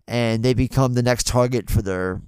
and 0.07 0.43
they 0.43 0.55
become 0.55 0.95
the 0.95 1.03
next 1.03 1.26
target 1.26 1.68
for 1.70 1.83
their 1.83 2.22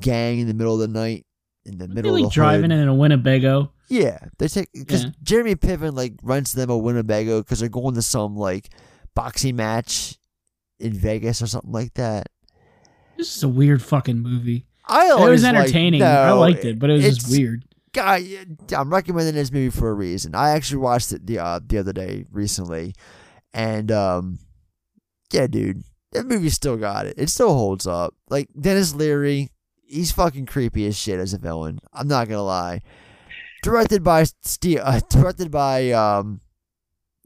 gang 0.00 0.38
in 0.40 0.46
the 0.46 0.54
middle 0.54 0.74
of 0.74 0.80
the 0.80 0.88
night, 0.88 1.26
in 1.64 1.78
the 1.78 1.88
middle 1.88 2.14
of 2.14 2.20
like 2.20 2.30
the 2.30 2.34
driving 2.34 2.70
hood. 2.70 2.80
in 2.80 2.88
a 2.88 2.94
Winnebago. 2.94 3.70
Yeah, 3.88 4.18
they 4.38 4.48
take 4.48 4.70
because 4.72 5.04
Yeah. 5.04 5.10
Jeremy 5.22 5.56
Piven 5.56 5.94
like 5.94 6.14
rents 6.22 6.52
them 6.52 6.70
a 6.70 6.76
Winnebago 6.78 7.40
because 7.42 7.60
they're 7.60 7.68
going 7.68 7.94
to 7.94 8.02
some 8.02 8.36
like 8.36 8.68
boxing 9.14 9.56
match 9.56 10.18
in 10.80 10.92
Vegas 10.92 11.42
or 11.42 11.46
something 11.46 11.72
like 11.72 11.94
that. 11.94 12.28
This 13.16 13.36
is 13.36 13.42
a 13.42 13.48
weird 13.48 13.82
fucking 13.82 14.18
movie. 14.18 14.66
I 14.86 15.10
it 15.12 15.30
was 15.30 15.42
like- 15.44 15.54
entertaining. 15.54 16.02
I 16.02 16.32
liked 16.32 16.64
it, 16.64 16.78
but 16.78 16.90
it 16.90 16.94
was 16.94 17.18
just 17.18 17.30
weird. 17.30 17.64
God, 17.92 18.22
I'm 18.76 18.90
recommending 18.92 19.34
this 19.36 19.52
movie 19.52 19.70
for 19.70 19.88
a 19.88 19.94
reason. 19.94 20.34
I 20.34 20.50
actually 20.50 20.78
watched 20.78 21.12
it 21.12 21.26
the 21.26 21.38
uh, 21.38 21.60
the 21.64 21.78
other 21.78 21.92
day 21.92 22.24
recently, 22.32 22.92
and 23.52 23.92
um, 23.92 24.40
yeah, 25.32 25.46
dude, 25.46 25.84
that 26.10 26.26
movie 26.26 26.50
still 26.50 26.76
got 26.76 27.06
it. 27.06 27.14
It 27.18 27.30
still 27.30 27.54
holds 27.54 27.86
up. 27.86 28.12
Like 28.28 28.48
Denis 28.60 28.94
Leary, 28.96 29.50
he's 29.86 30.10
fucking 30.10 30.46
creepy 30.46 30.86
as 30.86 30.96
shit 30.98 31.20
as 31.20 31.34
a 31.34 31.38
villain. 31.38 31.78
I'm 31.92 32.08
not 32.08 32.28
gonna 32.28 32.42
lie. 32.42 32.82
Directed 33.64 34.04
by 34.04 34.24
Steve, 34.42 34.80
uh, 34.82 35.00
directed 35.08 35.50
by 35.50 35.90
um, 35.92 36.42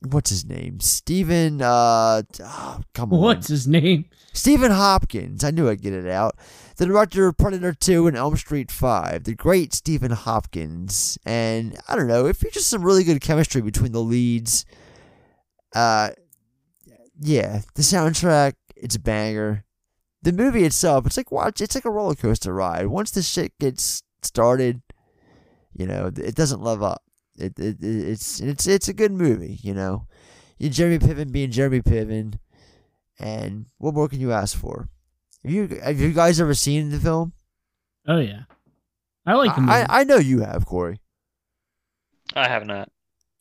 what's 0.07 0.31
his 0.31 0.45
name? 0.45 0.79
Steven. 0.79 1.61
Uh, 1.61 2.23
oh, 2.41 2.81
come 2.95 3.13
on. 3.13 3.21
What's 3.21 3.49
his 3.49 3.67
name? 3.67 4.05
Stephen 4.33 4.71
Hopkins. 4.71 5.43
I 5.43 5.51
knew 5.51 5.69
I'd 5.69 5.83
get 5.83 5.95
it 5.95 6.07
out. 6.07 6.37
The 6.77 6.87
director 6.87 7.27
of 7.27 7.39
Predator 7.39 7.73
2 7.73 8.07
and 8.07 8.17
Elm 8.17 8.37
Street 8.37 8.71
5. 8.71 9.25
The 9.25 9.35
great 9.35 9.75
Stephen 9.75 10.13
Hopkins. 10.13 11.19
And 11.27 11.77
I 11.89 11.97
don't 11.97 12.07
know, 12.07 12.27
it 12.27 12.37
features 12.37 12.67
some 12.67 12.85
really 12.85 13.03
good 13.03 13.21
chemistry 13.21 13.61
between 13.61 13.91
the 13.91 14.01
leads. 14.01 14.65
Uh 15.75 16.11
yeah, 17.21 17.63
the 17.75 17.83
soundtrack, 17.83 18.53
it's 18.77 18.95
a 18.95 19.01
banger. 19.01 19.65
The 20.23 20.33
movie 20.33 20.63
itself, 20.63 21.05
it's 21.05 21.17
like 21.17 21.33
watch 21.33 21.61
it's 21.61 21.75
like 21.75 21.85
a 21.85 21.91
roller 21.91 22.15
coaster 22.15 22.55
ride. 22.55 22.87
Once 22.87 23.11
the 23.11 23.23
shit 23.23 23.59
gets 23.59 24.05
started, 24.23 24.83
you 25.79 25.87
know, 25.87 26.11
it 26.15 26.35
doesn't 26.35 26.61
live 26.61 26.83
up. 26.83 27.03
It, 27.37 27.59
it, 27.59 27.83
it 27.83 28.09
it's 28.09 28.41
it's 28.41 28.67
it's 28.67 28.89
a 28.89 28.93
good 28.93 29.13
movie, 29.13 29.61
you 29.63 29.73
know. 29.73 30.07
You 30.59 30.69
Jeremy 30.69 30.99
Piven 30.99 31.31
being 31.31 31.53
Jeremy 31.53 31.81
Piven. 31.81 32.39
And 33.21 33.67
what 33.79 33.95
more 33.95 34.09
can 34.09 34.21
you 34.21 34.33
ask 34.33 34.59
for? 34.59 34.89
Have 35.45 35.53
you 35.53 35.81
have 35.83 36.01
you 36.01 36.13
guys 36.13 36.41
ever 36.41 36.55
seen 36.55 36.91
the 36.91 36.99
film? 36.99 37.33
Oh 38.09 38.19
yeah, 38.19 38.43
I 39.25 39.35
like 39.35 39.55
the 39.55 39.61
movie. 39.63 39.73
I, 39.73 40.01
I 40.01 40.05
know 40.05 40.17
you 40.17 40.41
have, 40.41 40.67
Corey. 40.67 41.01
I 42.35 42.49
have 42.49 42.67
not. 42.67 42.91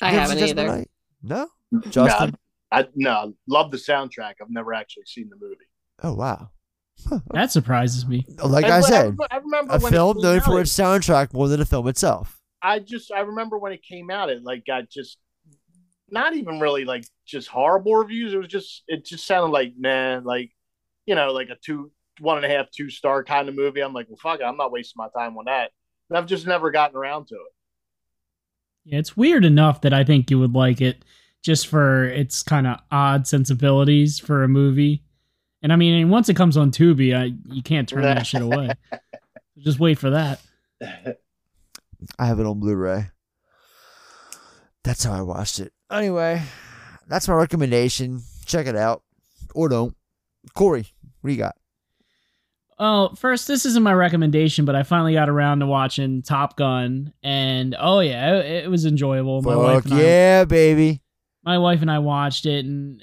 I 0.01 0.11
You 0.11 0.19
haven't 0.19 0.37
seen 0.37 0.47
Judgment 0.47 0.69
either. 0.69 0.77
Night? 0.77 0.89
No, 1.23 1.47
Justin. 1.89 2.29
No, 2.31 2.37
I 2.71 2.87
no 2.95 3.33
love 3.47 3.71
the 3.71 3.77
soundtrack. 3.77 4.35
I've 4.41 4.49
never 4.49 4.73
actually 4.73 5.05
seen 5.05 5.29
the 5.29 5.37
movie. 5.39 5.55
Oh 6.03 6.13
wow. 6.13 6.51
That 7.31 7.51
surprises 7.51 8.07
me. 8.07 8.25
Like 8.43 8.65
And 8.65 8.73
I 8.73 8.79
what- 8.79 8.85
I 8.85 8.89
said, 8.89 9.17
I 9.31 9.37
remember 9.37 9.73
a 9.75 9.79
film 9.79 10.19
known 10.19 10.41
for 10.41 10.53
out, 10.53 10.61
its 10.61 10.73
soundtrack 10.73 11.33
more 11.33 11.47
than 11.47 11.59
the 11.59 11.65
film 11.65 11.87
itself. 11.87 12.39
I 12.61 12.79
just 12.79 13.11
I 13.11 13.21
remember 13.21 13.57
when 13.57 13.71
it 13.71 13.83
came 13.83 14.09
out, 14.09 14.29
it 14.29 14.43
like 14.43 14.65
got 14.65 14.89
just 14.89 15.17
not 16.09 16.35
even 16.35 16.59
really 16.59 16.85
like 16.85 17.05
just 17.25 17.47
horrible 17.47 17.95
reviews. 17.95 18.33
It 18.33 18.37
was 18.37 18.47
just 18.47 18.83
it 18.87 19.05
just 19.05 19.25
sounded 19.25 19.51
like 19.53 19.73
nah, 19.77 20.21
like 20.23 20.51
you 21.05 21.15
know, 21.15 21.31
like 21.31 21.49
a 21.49 21.55
two 21.63 21.91
one 22.19 22.37
and 22.37 22.45
a 22.45 22.49
half, 22.55 22.71
two 22.71 22.89
star 22.89 23.23
kind 23.23 23.47
of 23.47 23.55
movie. 23.55 23.81
I'm 23.81 23.93
like, 23.93 24.07
well 24.09 24.17
fuck 24.21 24.39
it, 24.39 24.43
I'm 24.43 24.57
not 24.57 24.71
wasting 24.71 24.95
my 24.97 25.09
time 25.15 25.37
on 25.37 25.45
that. 25.45 25.71
And 26.09 26.17
I've 26.17 26.25
just 26.25 26.47
never 26.47 26.71
gotten 26.71 26.97
around 26.97 27.27
to 27.27 27.35
it. 27.35 27.53
Yeah, 28.85 28.99
it's 28.99 29.17
weird 29.17 29.45
enough 29.45 29.81
that 29.81 29.93
I 29.93 30.03
think 30.03 30.31
you 30.31 30.39
would 30.39 30.53
like 30.53 30.81
it 30.81 31.03
just 31.43 31.67
for 31.67 32.05
its 32.05 32.41
kind 32.41 32.65
of 32.65 32.79
odd 32.91 33.27
sensibilities 33.27 34.17
for 34.17 34.43
a 34.43 34.47
movie. 34.47 35.03
And 35.67 35.73
I 35.73 35.75
mean, 35.75 36.07
once 36.07 36.29
it 36.29 36.37
comes 36.37 36.55
on 36.55 36.71
Tubi, 36.71 37.13
I 37.13 37.33
you 37.53 37.61
can't 37.61 37.89
turn 37.89 38.03
that 38.03 38.25
shit 38.25 38.41
away. 38.41 38.71
Just 39.57 39.81
wait 39.81 39.99
for 39.99 40.11
that. 40.11 40.39
I 42.17 42.25
have 42.25 42.39
it 42.39 42.45
on 42.45 42.61
Blu-ray. 42.61 43.07
That's 44.85 45.03
how 45.03 45.11
I 45.11 45.23
watched 45.23 45.59
it. 45.59 45.73
Anyway, 45.91 46.41
that's 47.09 47.27
my 47.27 47.33
recommendation. 47.33 48.21
Check 48.45 48.65
it 48.67 48.77
out, 48.77 49.03
or 49.55 49.67
don't. 49.67 49.93
Corey, 50.55 50.85
what 51.19 51.27
do 51.27 51.33
you 51.33 51.37
got? 51.37 51.57
Oh, 52.79 53.09
first, 53.15 53.45
this 53.49 53.65
isn't 53.65 53.83
my 53.83 53.93
recommendation, 53.93 54.63
but 54.63 54.73
I 54.73 54.83
finally 54.83 55.15
got 55.15 55.27
around 55.27 55.59
to 55.59 55.65
watching 55.65 56.21
Top 56.21 56.55
Gun, 56.55 57.11
and 57.21 57.75
oh 57.77 57.99
yeah, 57.99 58.37
it, 58.37 58.63
it 58.63 58.69
was 58.69 58.85
enjoyable. 58.85 59.41
My 59.41 59.57
wife 59.57 59.83
Fuck 59.83 59.91
and 59.91 59.93
I, 59.95 60.01
yeah, 60.01 60.45
baby. 60.45 61.01
my 61.43 61.57
wife 61.57 61.81
and 61.81 61.91
I 61.91 61.99
watched 61.99 62.45
it, 62.45 62.63
and 62.63 63.01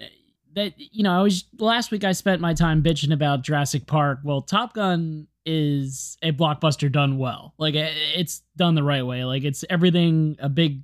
that 0.55 0.75
you 0.77 1.03
know, 1.03 1.13
I 1.13 1.23
was 1.23 1.45
last 1.59 1.91
week 1.91 2.05
I 2.05 2.13
spent 2.13 2.41
my 2.41 2.55
time 2.55 2.83
bitching 2.83 3.13
about 3.13 3.43
Jurassic 3.43 3.87
Park. 3.87 4.21
Well, 4.25 4.43
Top 4.43 4.75
Gun 4.75 5.27
is 5.47 6.17
a 6.23 6.33
blockbuster 6.33 6.91
done 6.91 7.19
well. 7.19 7.55
Like 7.59 7.75
it's 7.75 8.43
done 8.57 8.75
the 8.75 8.83
right 8.83 9.05
way. 9.05 9.25
Like 9.25 9.45
it's 9.45 9.65
everything 9.69 10.37
a 10.39 10.49
big 10.49 10.83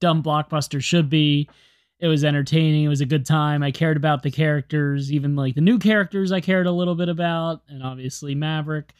dumb 0.00 0.22
blockbuster 0.22 0.82
should 0.82 1.08
be. 1.08 1.48
It 2.00 2.08
was 2.08 2.24
entertaining. 2.24 2.84
It 2.84 2.88
was 2.88 3.02
a 3.02 3.06
good 3.06 3.26
time. 3.26 3.62
I 3.62 3.70
cared 3.70 3.98
about 3.98 4.22
the 4.22 4.30
characters, 4.30 5.12
even 5.12 5.36
like 5.36 5.54
the 5.54 5.60
new 5.60 5.78
characters 5.78 6.32
I 6.32 6.40
cared 6.40 6.66
a 6.66 6.72
little 6.72 6.94
bit 6.94 7.10
about, 7.10 7.62
and 7.68 7.82
obviously 7.82 8.34
Maverick. 8.34 8.94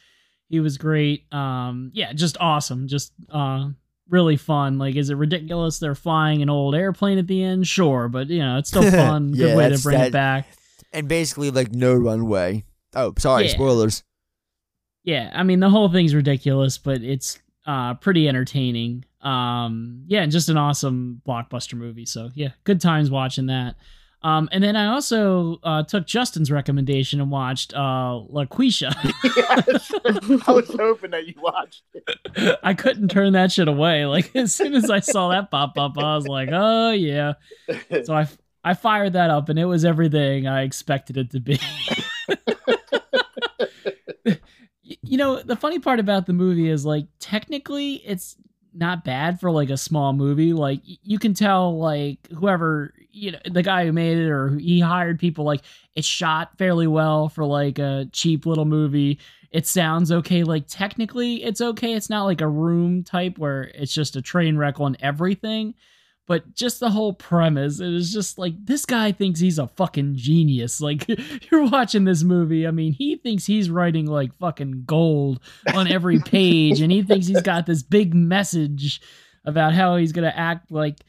He 0.49 0.59
was 0.59 0.77
great. 0.77 1.33
Um, 1.33 1.91
yeah, 1.93 2.13
just 2.13 2.37
awesome. 2.39 2.87
Just 2.87 3.13
uh, 3.29 3.69
really 4.11 4.37
fun. 4.37 4.77
Like, 4.77 4.95
is 4.95 5.09
it 5.09 5.15
ridiculous 5.15 5.79
they're 5.79 5.95
flying 5.95 6.41
an 6.43 6.49
old 6.49 6.75
airplane 6.75 7.17
at 7.17 7.25
the 7.27 7.41
end? 7.43 7.67
Sure, 7.67 8.07
but 8.09 8.27
you 8.27 8.39
know, 8.39 8.57
it's 8.57 8.69
still 8.69 8.89
fun. 8.91 9.33
Yeah, 9.33 9.47
Good 9.47 9.57
way 9.57 9.69
to 9.69 9.79
bring 9.79 9.97
that- 9.97 10.07
it 10.07 10.13
back. 10.13 10.47
And 10.93 11.07
basically, 11.07 11.51
like 11.51 11.71
no 11.73 11.93
runway. 11.95 12.65
Oh, 12.93 13.13
sorry, 13.17 13.45
Yeah. 13.45 13.51
spoilers. 13.51 14.03
Yeah, 15.03 15.31
I 15.33 15.43
mean 15.43 15.59
the 15.61 15.69
whole 15.69 15.89
thing's 15.89 16.13
ridiculous, 16.13 16.77
but 16.77 17.01
it's 17.01 17.39
uh 17.65 17.93
pretty 17.95 18.27
entertaining. 18.27 19.05
Um 19.21 20.03
yeah, 20.07 20.21
and 20.21 20.31
just 20.31 20.49
an 20.49 20.57
awesome 20.57 21.21
blockbuster 21.27 21.73
movie. 21.75 22.05
So 22.05 22.29
yeah, 22.35 22.49
good 22.65 22.81
times 22.81 23.09
watching 23.09 23.45
that. 23.47 23.75
Um 24.23 24.49
and 24.51 24.63
then 24.63 24.75
I 24.75 24.87
also 24.87 25.59
uh 25.63 25.83
took 25.83 26.05
Justin's 26.05 26.51
recommendation 26.51 27.19
and 27.19 27.31
watched 27.31 27.73
uh 27.73 28.21
LaQuisha. 28.31 28.91
I 30.47 30.51
was 30.51 30.67
hoping 30.69 31.11
that 31.11 31.27
you 31.27 31.33
watched 31.37 31.83
it. 31.93 32.59
I 32.63 32.73
couldn't 32.73 33.09
turn 33.09 33.33
that 33.33 33.51
shit 33.51 33.67
away. 33.67 34.05
Like 34.05 34.35
as 34.35 34.53
soon 34.53 34.73
as 34.73 34.89
I 34.89 34.99
saw 34.99 35.29
that 35.29 35.49
pop 35.51 35.77
up, 35.77 35.97
I 35.97 36.15
was 36.15 36.27
like, 36.27 36.49
"Oh 36.51 36.91
yeah." 36.91 37.33
So 38.03 38.13
I 38.13 38.27
I 38.63 38.73
fired 38.75 39.13
that 39.13 39.29
up 39.29 39.49
and 39.49 39.57
it 39.57 39.65
was 39.65 39.83
everything 39.85 40.47
I 40.47 40.63
expected 40.63 41.17
it 41.17 41.31
to 41.31 41.39
be. 41.39 41.59
You 45.03 45.17
know, 45.17 45.41
the 45.41 45.55
funny 45.55 45.79
part 45.79 45.99
about 45.99 46.25
the 46.25 46.33
movie 46.33 46.69
is 46.69 46.85
like 46.85 47.05
technically 47.19 47.95
it's 47.95 48.35
not 48.73 49.03
bad 49.03 49.39
for 49.39 49.51
like 49.51 49.69
a 49.69 49.77
small 49.77 50.13
movie. 50.13 50.53
Like 50.53 50.81
you 50.83 51.19
can 51.19 51.33
tell 51.33 51.77
like 51.77 52.19
whoever 52.37 52.93
you 53.11 53.31
know 53.31 53.39
the 53.49 53.63
guy 53.63 53.85
who 53.85 53.91
made 53.91 54.17
it 54.17 54.29
or 54.29 54.57
he 54.57 54.79
hired 54.79 55.19
people 55.19 55.43
like 55.43 55.61
it's 55.95 56.07
shot 56.07 56.57
fairly 56.57 56.87
well 56.87 57.27
for 57.29 57.45
like 57.45 57.79
a 57.79 58.07
cheap 58.11 58.45
little 58.45 58.65
movie. 58.65 59.19
It 59.51 59.67
sounds 59.67 60.11
okay. 60.11 60.43
Like 60.43 60.65
technically 60.67 61.43
it's 61.43 61.61
okay. 61.61 61.93
It's 61.93 62.09
not 62.09 62.23
like 62.23 62.41
a 62.41 62.47
room 62.47 63.03
type 63.03 63.37
where 63.37 63.63
it's 63.75 63.93
just 63.93 64.15
a 64.15 64.21
train 64.21 64.57
wreck 64.57 64.79
on 64.79 64.95
everything. 65.01 65.75
But 66.27 66.55
just 66.55 66.79
the 66.79 66.89
whole 66.89 67.13
premise, 67.13 67.79
it 67.79 67.93
is 67.93 68.13
just 68.13 68.37
like 68.37 68.53
this 68.63 68.85
guy 68.85 69.11
thinks 69.11 69.39
he's 69.39 69.59
a 69.59 69.67
fucking 69.67 70.15
genius. 70.15 70.79
Like 70.91 71.07
you're 71.51 71.65
watching 71.67 72.05
this 72.05 72.23
movie. 72.23 72.65
I 72.65 72.71
mean, 72.71 72.93
he 72.93 73.17
thinks 73.17 73.45
he's 73.45 73.69
writing 73.69 74.05
like 74.05 74.37
fucking 74.39 74.83
gold 74.85 75.41
on 75.73 75.87
every 75.87 76.19
page, 76.25 76.81
and 76.81 76.91
he 76.91 77.01
thinks 77.03 77.27
he's 77.27 77.41
got 77.41 77.65
this 77.65 77.83
big 77.83 78.13
message 78.13 79.01
about 79.45 79.73
how 79.73 79.97
he's 79.97 80.11
gonna 80.11 80.33
act 80.35 80.71
like 80.71 80.99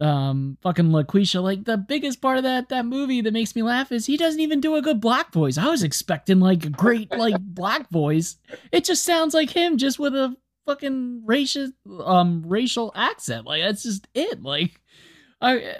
um 0.00 0.58
fucking 0.62 0.86
LaQuisha. 0.90 1.42
Like 1.42 1.64
the 1.64 1.78
biggest 1.78 2.20
part 2.20 2.36
of 2.38 2.44
that 2.44 2.68
that 2.68 2.86
movie 2.86 3.20
that 3.22 3.32
makes 3.32 3.54
me 3.56 3.62
laugh 3.62 3.92
is 3.92 4.06
he 4.06 4.16
doesn't 4.16 4.40
even 4.40 4.60
do 4.60 4.76
a 4.76 4.82
good 4.82 5.00
black 5.00 5.32
voice. 5.32 5.56
I 5.58 5.68
was 5.68 5.82
expecting 5.82 6.40
like 6.40 6.64
a 6.64 6.70
great 6.70 7.10
like 7.12 7.40
black 7.40 7.88
voice. 7.90 8.36
It 8.72 8.84
just 8.84 9.04
sounds 9.04 9.32
like 9.32 9.50
him 9.50 9.78
just 9.78 9.98
with 9.98 10.14
a 10.14 10.36
fucking 10.66 11.22
racial 11.24 11.70
um 12.04 12.42
racial 12.46 12.92
accent. 12.94 13.46
Like 13.46 13.62
that's 13.62 13.84
just 13.84 14.08
it. 14.14 14.42
Like 14.42 14.80
I 15.40 15.76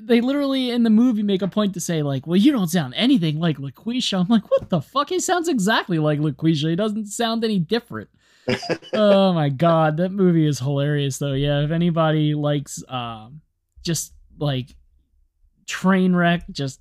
they 0.00 0.20
literally 0.20 0.70
in 0.70 0.82
the 0.82 0.90
movie 0.90 1.22
make 1.22 1.42
a 1.42 1.48
point 1.48 1.74
to 1.74 1.80
say 1.80 2.02
like, 2.02 2.26
"Well, 2.26 2.36
you 2.36 2.52
don't 2.52 2.68
sound 2.68 2.94
anything 2.96 3.38
like 3.38 3.58
LaQuisha." 3.58 4.20
I'm 4.20 4.28
like, 4.28 4.50
"What 4.50 4.68
the 4.68 4.80
fuck? 4.80 5.08
He 5.08 5.20
sounds 5.20 5.48
exactly 5.48 5.98
like 5.98 6.20
LaQuisha. 6.20 6.70
He 6.70 6.76
doesn't 6.76 7.06
sound 7.06 7.44
any 7.44 7.58
different." 7.58 8.08
oh 8.92 9.32
my 9.32 9.48
god, 9.48 9.96
that 9.98 10.10
movie 10.10 10.46
is 10.46 10.58
hilarious 10.58 11.18
though. 11.18 11.32
Yeah, 11.34 11.60
if 11.64 11.70
anybody 11.70 12.34
likes 12.34 12.82
um 12.88 13.40
just 13.82 14.12
like 14.38 14.74
train 15.66 16.14
wreck, 16.14 16.44
just 16.50 16.80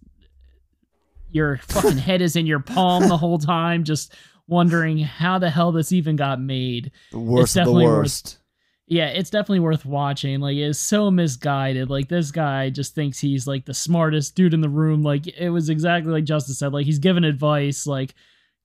your 1.29 1.57
fucking 1.57 1.97
head 1.97 2.21
is 2.21 2.35
in 2.35 2.45
your 2.45 2.59
palm 2.59 3.07
the 3.07 3.17
whole 3.17 3.37
time, 3.37 3.83
just 3.83 4.13
wondering 4.47 4.99
how 4.99 5.39
the 5.39 5.49
hell 5.49 5.71
this 5.71 5.91
even 5.91 6.15
got 6.15 6.39
made. 6.39 6.91
The 7.11 7.19
worst 7.19 7.53
the 7.55 7.71
worst. 7.71 8.25
Worth, 8.25 8.43
yeah, 8.89 9.07
it's 9.07 9.29
definitely 9.29 9.59
worth 9.59 9.85
watching. 9.85 10.39
Like 10.39 10.55
it's 10.55 10.79
so 10.79 11.11
misguided. 11.11 11.89
Like 11.89 12.07
this 12.07 12.31
guy 12.31 12.69
just 12.69 12.95
thinks 12.95 13.19
he's 13.19 13.45
like 13.45 13.65
the 13.65 13.73
smartest 13.73 14.35
dude 14.35 14.53
in 14.53 14.61
the 14.61 14.69
room. 14.69 15.03
Like 15.03 15.27
it 15.27 15.49
was 15.49 15.69
exactly 15.69 16.11
like 16.11 16.23
Justice 16.23 16.59
said. 16.59 16.71
Like 16.71 16.85
he's 16.85 16.99
giving 16.99 17.25
advice. 17.25 17.85
Like, 17.85 18.15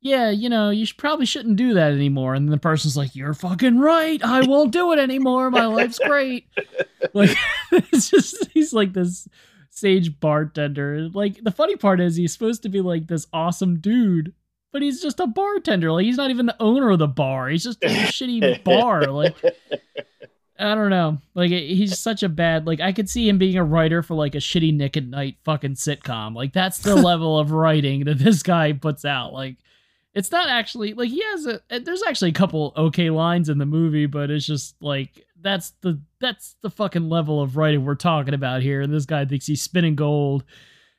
yeah, 0.00 0.30
you 0.30 0.48
know, 0.48 0.70
you 0.70 0.86
should, 0.86 0.96
probably 0.96 1.26
shouldn't 1.26 1.56
do 1.56 1.74
that 1.74 1.92
anymore. 1.92 2.34
And 2.34 2.46
then 2.46 2.52
the 2.52 2.58
person's 2.58 2.96
like, 2.96 3.16
"You're 3.16 3.34
fucking 3.34 3.78
right. 3.78 4.22
I 4.22 4.46
won't 4.46 4.72
do 4.72 4.92
it 4.92 5.00
anymore. 5.00 5.50
My 5.50 5.66
life's 5.66 5.98
great." 5.98 6.46
like 7.14 7.36
it's 7.72 8.08
just 8.08 8.46
he's 8.52 8.72
like 8.72 8.92
this 8.92 9.26
sage 9.70 10.20
bartender. 10.20 11.08
Like 11.12 11.42
the 11.42 11.50
funny 11.50 11.74
part 11.74 12.00
is 12.00 12.14
he's 12.14 12.32
supposed 12.32 12.62
to 12.62 12.68
be 12.68 12.80
like 12.80 13.08
this 13.08 13.26
awesome 13.32 13.80
dude, 13.80 14.34
but 14.72 14.82
he's 14.82 15.00
just 15.00 15.20
a 15.20 15.26
bartender. 15.26 15.92
Like 15.92 16.04
he's 16.04 16.16
not 16.16 16.30
even 16.30 16.46
the 16.46 16.56
owner 16.60 16.90
of 16.90 16.98
the 16.98 17.08
bar. 17.08 17.48
He's 17.48 17.64
just 17.64 17.82
a 17.84 17.88
shitty 17.88 18.64
bar. 18.64 19.04
Like 19.06 19.36
I 20.58 20.74
don't 20.74 20.90
know. 20.90 21.18
Like 21.34 21.50
he's 21.50 21.98
such 21.98 22.22
a 22.22 22.28
bad. 22.28 22.66
Like 22.66 22.80
I 22.80 22.92
could 22.92 23.08
see 23.08 23.28
him 23.28 23.38
being 23.38 23.56
a 23.56 23.64
writer 23.64 24.02
for 24.02 24.14
like 24.14 24.34
a 24.34 24.38
shitty 24.38 24.74
Nick 24.74 24.96
at 24.96 25.04
Night 25.04 25.36
fucking 25.44 25.74
sitcom. 25.74 26.34
Like 26.34 26.52
that's 26.52 26.78
the 26.78 26.96
level 27.10 27.38
of 27.38 27.52
writing 27.52 28.04
that 28.04 28.18
this 28.18 28.42
guy 28.42 28.72
puts 28.72 29.04
out. 29.04 29.32
Like 29.32 29.56
it's 30.14 30.30
not 30.30 30.48
actually 30.48 30.94
like 30.94 31.10
he 31.10 31.22
has 31.22 31.46
a. 31.46 31.60
There's 31.80 32.02
actually 32.02 32.30
a 32.30 32.34
couple 32.34 32.72
okay 32.76 33.10
lines 33.10 33.48
in 33.48 33.58
the 33.58 33.66
movie, 33.66 34.06
but 34.06 34.30
it's 34.30 34.46
just 34.46 34.74
like 34.80 35.26
that's 35.40 35.70
the 35.82 36.00
that's 36.20 36.56
the 36.62 36.70
fucking 36.70 37.08
level 37.08 37.40
of 37.42 37.56
writing 37.56 37.84
we're 37.84 37.94
talking 37.94 38.34
about 38.34 38.62
here. 38.62 38.80
And 38.80 38.92
this 38.92 39.06
guy 39.06 39.24
thinks 39.24 39.46
he's 39.46 39.62
spinning 39.62 39.96
gold 39.96 40.44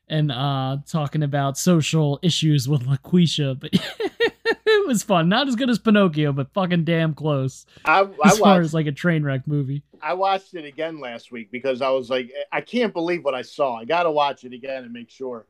and 0.10 0.32
uh 0.32 0.78
talking 0.86 1.24
about 1.24 1.58
social 1.58 2.20
issues 2.22 2.68
with 2.68 2.86
LaQuisha, 2.86 3.60
but 3.60 3.72
it 4.66 4.88
was 4.88 5.04
fun. 5.04 5.30
Not 5.30 5.48
as 5.48 5.56
good 5.56 5.70
as 5.70 5.80
Pinocchio, 5.80 6.32
but 6.34 6.54
fucking 6.54 6.84
damn 6.84 7.14
close. 7.14 7.66
I, 7.86 8.00
I 8.00 8.02
as 8.02 8.10
watched, 8.18 8.40
far 8.40 8.62
as 8.62 8.74
like 8.74 8.88
a 8.88 8.92
train 8.92 9.24
wreck 9.24 9.48
movie. 9.48 9.84
I 10.02 10.14
watched 10.14 10.54
it 10.54 10.66
again 10.66 11.00
last 11.00 11.32
week 11.32 11.52
because 11.52 11.82
I 11.82 11.90
was 11.90 12.10
like, 12.10 12.32
I 12.52 12.62
can't 12.62 12.94
believe 12.94 13.24
what 13.24 13.36
I 13.36 13.42
saw. 13.42 13.78
I 13.78 13.86
got 13.86 14.04
to 14.04 14.12
watch 14.12 14.44
it 14.44 14.54
again 14.54 14.84
and 14.84 14.92
make 14.92 15.10
sure. 15.10 15.46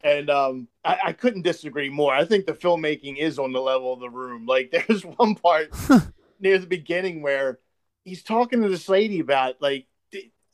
And 0.00 0.30
um, 0.30 0.68
I, 0.84 0.98
I 1.06 1.12
couldn't 1.12 1.42
disagree 1.42 1.90
more. 1.90 2.12
I 2.12 2.24
think 2.24 2.46
the 2.46 2.52
filmmaking 2.52 3.18
is 3.18 3.38
on 3.38 3.52
the 3.52 3.60
level 3.60 3.92
of 3.92 4.00
the 4.00 4.10
room. 4.10 4.46
Like, 4.46 4.70
there's 4.70 5.04
one 5.04 5.34
part 5.34 5.70
near 6.40 6.58
the 6.58 6.66
beginning 6.66 7.22
where 7.22 7.58
he's 8.04 8.22
talking 8.22 8.62
to 8.62 8.68
this 8.68 8.88
lady 8.88 9.20
about 9.20 9.60
like 9.60 9.86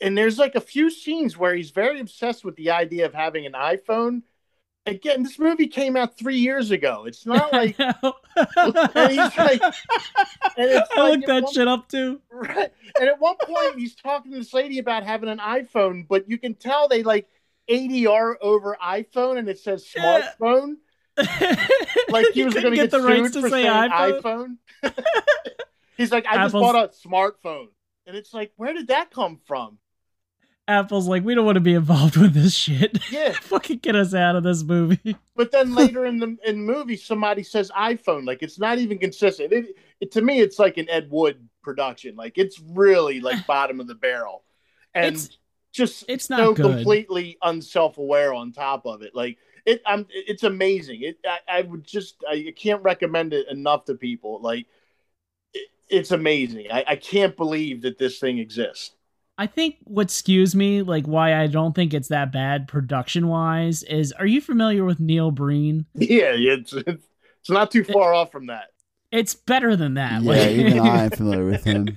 and 0.00 0.16
there's 0.16 0.38
like 0.38 0.54
a 0.54 0.60
few 0.60 0.90
scenes 0.90 1.36
where 1.36 1.54
he's 1.54 1.70
very 1.70 2.00
obsessed 2.00 2.44
with 2.44 2.56
the 2.56 2.70
idea 2.70 3.06
of 3.06 3.14
having 3.14 3.46
an 3.46 3.52
iPhone. 3.52 4.22
Again, 4.86 5.22
this 5.22 5.38
movie 5.38 5.66
came 5.66 5.96
out 5.96 6.18
three 6.18 6.36
years 6.36 6.70
ago. 6.70 7.04
It's 7.06 7.24
not 7.26 7.52
like 7.52 7.78
and 7.78 9.10
he's 9.10 9.38
like, 9.38 9.62
and 9.62 9.72
it's 10.56 10.90
I 10.94 11.00
like 11.00 11.10
looked 11.12 11.26
that 11.26 11.42
one- 11.44 11.52
shit 11.52 11.68
up 11.68 11.88
too. 11.88 12.20
Right. 12.30 12.72
And 13.00 13.08
at 13.08 13.18
one 13.18 13.36
point, 13.40 13.78
he's 13.78 13.94
talking 13.94 14.32
to 14.32 14.38
this 14.38 14.52
lady 14.52 14.78
about 14.78 15.04
having 15.04 15.28
an 15.28 15.38
iPhone, 15.38 16.06
but 16.06 16.28
you 16.28 16.38
can 16.38 16.54
tell 16.54 16.88
they 16.88 17.02
like 17.02 17.28
ADR 17.68 18.34
over 18.40 18.76
iPhone, 18.82 19.38
and 19.38 19.48
it 19.48 19.58
says 19.58 19.86
smartphone. 19.86 20.74
like 21.16 22.26
he 22.34 22.44
was 22.44 22.54
going 22.54 22.70
to 22.70 22.74
get 22.74 22.90
the 22.90 23.00
rights 23.00 23.30
to 23.32 23.48
say 23.48 23.64
iPhone? 23.64 24.58
iPhone. 24.82 24.92
he's 25.96 26.10
like, 26.10 26.26
I 26.26 26.36
just 26.38 26.52
bought 26.52 26.74
a 26.74 26.88
smartphone, 27.08 27.68
and 28.06 28.16
it's 28.16 28.34
like, 28.34 28.52
where 28.56 28.74
did 28.74 28.88
that 28.88 29.10
come 29.10 29.38
from? 29.46 29.78
Apple's 30.66 31.06
like, 31.06 31.24
we 31.24 31.34
don't 31.34 31.44
want 31.44 31.56
to 31.56 31.60
be 31.60 31.74
involved 31.74 32.16
with 32.16 32.32
this 32.32 32.54
shit. 32.54 32.98
Yeah. 33.10 33.32
Fucking 33.42 33.78
get 33.78 33.94
us 33.96 34.14
out 34.14 34.34
of 34.36 34.42
this 34.44 34.62
movie. 34.62 35.16
But 35.36 35.52
then 35.52 35.74
later 35.76 36.06
in 36.06 36.18
the 36.18 36.36
in 36.46 36.66
the 36.66 36.72
movie, 36.72 36.96
somebody 36.96 37.42
says 37.42 37.70
iPhone. 37.76 38.26
Like 38.26 38.42
it's 38.42 38.58
not 38.58 38.78
even 38.78 38.98
consistent. 38.98 39.52
It, 39.52 39.76
it 40.00 40.12
to 40.12 40.22
me, 40.22 40.40
it's 40.40 40.58
like 40.58 40.78
an 40.78 40.88
Ed 40.88 41.08
Wood 41.10 41.48
production. 41.62 42.16
Like 42.16 42.38
it's 42.38 42.58
really 42.60 43.20
like 43.20 43.46
bottom 43.48 43.78
of 43.80 43.86
the 43.86 43.94
barrel, 43.94 44.44
and 44.94 45.06
It's- 45.14 45.38
just 45.72 46.04
it's 46.08 46.26
so 46.26 46.36
not 46.36 46.54
good. 46.54 46.62
completely 46.66 47.36
unself 47.42 47.98
aware 47.98 48.32
on 48.32 48.52
top 48.52 48.86
of 48.86 49.02
it. 49.02 49.12
Like 49.12 49.38
it, 49.66 49.82
I'm 49.84 50.06
it's 50.08 50.44
amazing. 50.44 51.02
It 51.02 51.18
I, 51.26 51.38
I 51.48 51.62
would 51.62 51.84
just 51.84 52.22
I 52.30 52.54
can't 52.56 52.80
recommend 52.84 53.32
it 53.34 53.48
enough 53.50 53.84
to 53.86 53.96
people. 53.96 54.40
Like 54.40 54.66
it, 55.52 55.68
it's 55.88 56.12
amazing. 56.12 56.68
I, 56.70 56.84
I 56.86 56.94
can't 56.96 57.36
believe 57.36 57.82
that 57.82 57.98
this 57.98 58.20
thing 58.20 58.38
exists. 58.38 58.92
I 59.36 59.46
think 59.48 59.76
what 59.84 60.08
skews 60.08 60.54
me, 60.54 60.82
like 60.82 61.06
why 61.06 61.34
I 61.40 61.48
don't 61.48 61.74
think 61.74 61.92
it's 61.92 62.08
that 62.08 62.30
bad 62.32 62.68
production 62.68 63.26
wise, 63.28 63.82
is 63.82 64.12
are 64.12 64.26
you 64.26 64.40
familiar 64.40 64.84
with 64.84 65.00
Neil 65.00 65.30
Breen? 65.30 65.86
Yeah, 65.94 66.32
it's 66.36 66.72
it's, 66.72 67.06
it's 67.40 67.50
not 67.50 67.70
too 67.70 67.84
far 67.84 68.14
off 68.14 68.30
from 68.30 68.46
that. 68.46 68.66
It's 69.10 69.34
better 69.34 69.76
than 69.76 69.94
that. 69.94 70.22
Yeah, 70.22 70.30
like- 70.30 70.50
even 70.50 70.80
I'm 70.80 71.10
familiar 71.16 71.46
with 71.46 71.64
him. 71.64 71.88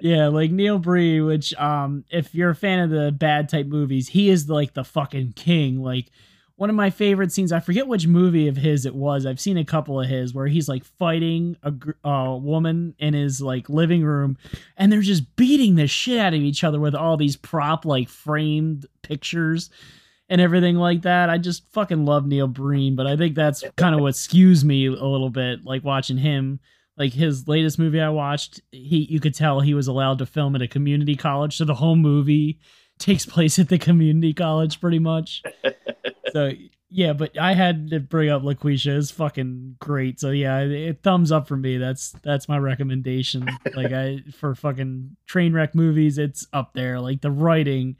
yeah, 0.00 0.28
like 0.28 0.50
Neil 0.50 0.78
Breen, 0.78 1.26
which 1.26 1.52
um 1.54 2.04
if 2.10 2.34
you're 2.34 2.50
a 2.50 2.54
fan 2.54 2.80
of 2.80 2.90
the 2.90 3.12
bad 3.12 3.48
type 3.50 3.66
movies, 3.66 4.08
he 4.08 4.30
is 4.30 4.48
like 4.48 4.72
the 4.74 4.84
fucking 4.84 5.34
king. 5.34 5.82
Like 5.82 6.10
one 6.56 6.70
of 6.70 6.76
my 6.76 6.90
favorite 6.90 7.32
scenes, 7.32 7.52
I 7.52 7.60
forget 7.60 7.88
which 7.88 8.06
movie 8.06 8.46
of 8.46 8.56
his 8.56 8.86
it 8.86 8.94
was. 8.94 9.26
I've 9.26 9.40
seen 9.40 9.58
a 9.58 9.64
couple 9.64 10.00
of 10.00 10.08
his 10.08 10.32
where 10.32 10.46
he's 10.46 10.68
like 10.68 10.84
fighting 10.84 11.56
a 11.62 11.72
uh, 12.08 12.36
woman 12.36 12.94
in 12.98 13.14
his 13.14 13.40
like 13.40 13.68
living 13.68 14.04
room 14.04 14.38
and 14.76 14.92
they're 14.92 15.00
just 15.00 15.34
beating 15.34 15.74
the 15.74 15.88
shit 15.88 16.18
out 16.18 16.34
of 16.34 16.40
each 16.40 16.62
other 16.62 16.78
with 16.78 16.94
all 16.94 17.16
these 17.16 17.36
prop 17.36 17.84
like 17.84 18.08
framed 18.08 18.86
pictures 19.02 19.70
and 20.28 20.40
everything 20.40 20.76
like 20.76 21.02
that. 21.02 21.28
I 21.28 21.38
just 21.38 21.70
fucking 21.72 22.04
love 22.04 22.26
Neil 22.26 22.46
Breen, 22.46 22.94
but 22.94 23.06
I 23.06 23.16
think 23.16 23.34
that's 23.34 23.64
kind 23.76 23.94
of 23.94 24.00
what 24.00 24.14
skews 24.14 24.62
me 24.62 24.86
a 24.86 24.90
little 24.90 25.30
bit 25.30 25.64
like 25.64 25.82
watching 25.82 26.18
him 26.18 26.60
like 26.96 27.12
his 27.12 27.48
latest 27.48 27.78
movie 27.78 28.00
I 28.00 28.08
watched, 28.10 28.60
he 28.70 29.06
you 29.10 29.18
could 29.18 29.34
tell 29.34 29.60
he 29.60 29.74
was 29.74 29.88
allowed 29.88 30.18
to 30.18 30.26
film 30.26 30.54
at 30.54 30.62
a 30.62 30.68
community 30.68 31.16
college, 31.16 31.56
so 31.56 31.64
the 31.64 31.74
whole 31.74 31.96
movie 31.96 32.60
takes 32.98 33.26
place 33.26 33.58
at 33.58 33.68
the 33.68 33.78
community 33.78 34.32
college 34.32 34.80
pretty 34.80 34.98
much. 34.98 35.42
so 36.32 36.52
yeah, 36.96 37.12
but 37.12 37.36
I 37.38 37.54
had 37.54 37.90
to 37.90 37.98
bring 37.98 38.30
up 38.30 38.42
LaQuisha. 38.42 38.96
It's 38.98 39.10
fucking 39.10 39.76
great. 39.80 40.20
So 40.20 40.30
yeah, 40.30 40.60
it, 40.60 41.02
thumbs 41.02 41.32
up 41.32 41.48
for 41.48 41.56
me. 41.56 41.76
That's 41.76 42.12
that's 42.22 42.48
my 42.48 42.58
recommendation. 42.58 43.48
Like 43.74 43.92
I 43.92 44.20
for 44.38 44.54
fucking 44.54 45.16
train 45.26 45.52
wreck 45.52 45.74
movies, 45.74 46.18
it's 46.18 46.46
up 46.52 46.72
there. 46.74 47.00
Like 47.00 47.20
the 47.20 47.32
writing. 47.32 47.96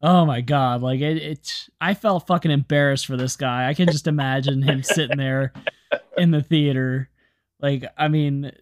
Oh 0.00 0.24
my 0.26 0.42
god! 0.42 0.82
Like 0.82 1.00
it, 1.00 1.16
it, 1.16 1.68
I 1.80 1.94
felt 1.94 2.26
fucking 2.26 2.50
embarrassed 2.50 3.06
for 3.06 3.16
this 3.16 3.36
guy. 3.36 3.68
I 3.68 3.74
can 3.74 3.86
just 3.86 4.06
imagine 4.06 4.62
him 4.62 4.82
sitting 4.82 5.16
there 5.16 5.52
in 6.16 6.30
the 6.30 6.42
theater. 6.42 7.10
Like, 7.60 7.84
I 7.96 8.08
mean, 8.08 8.52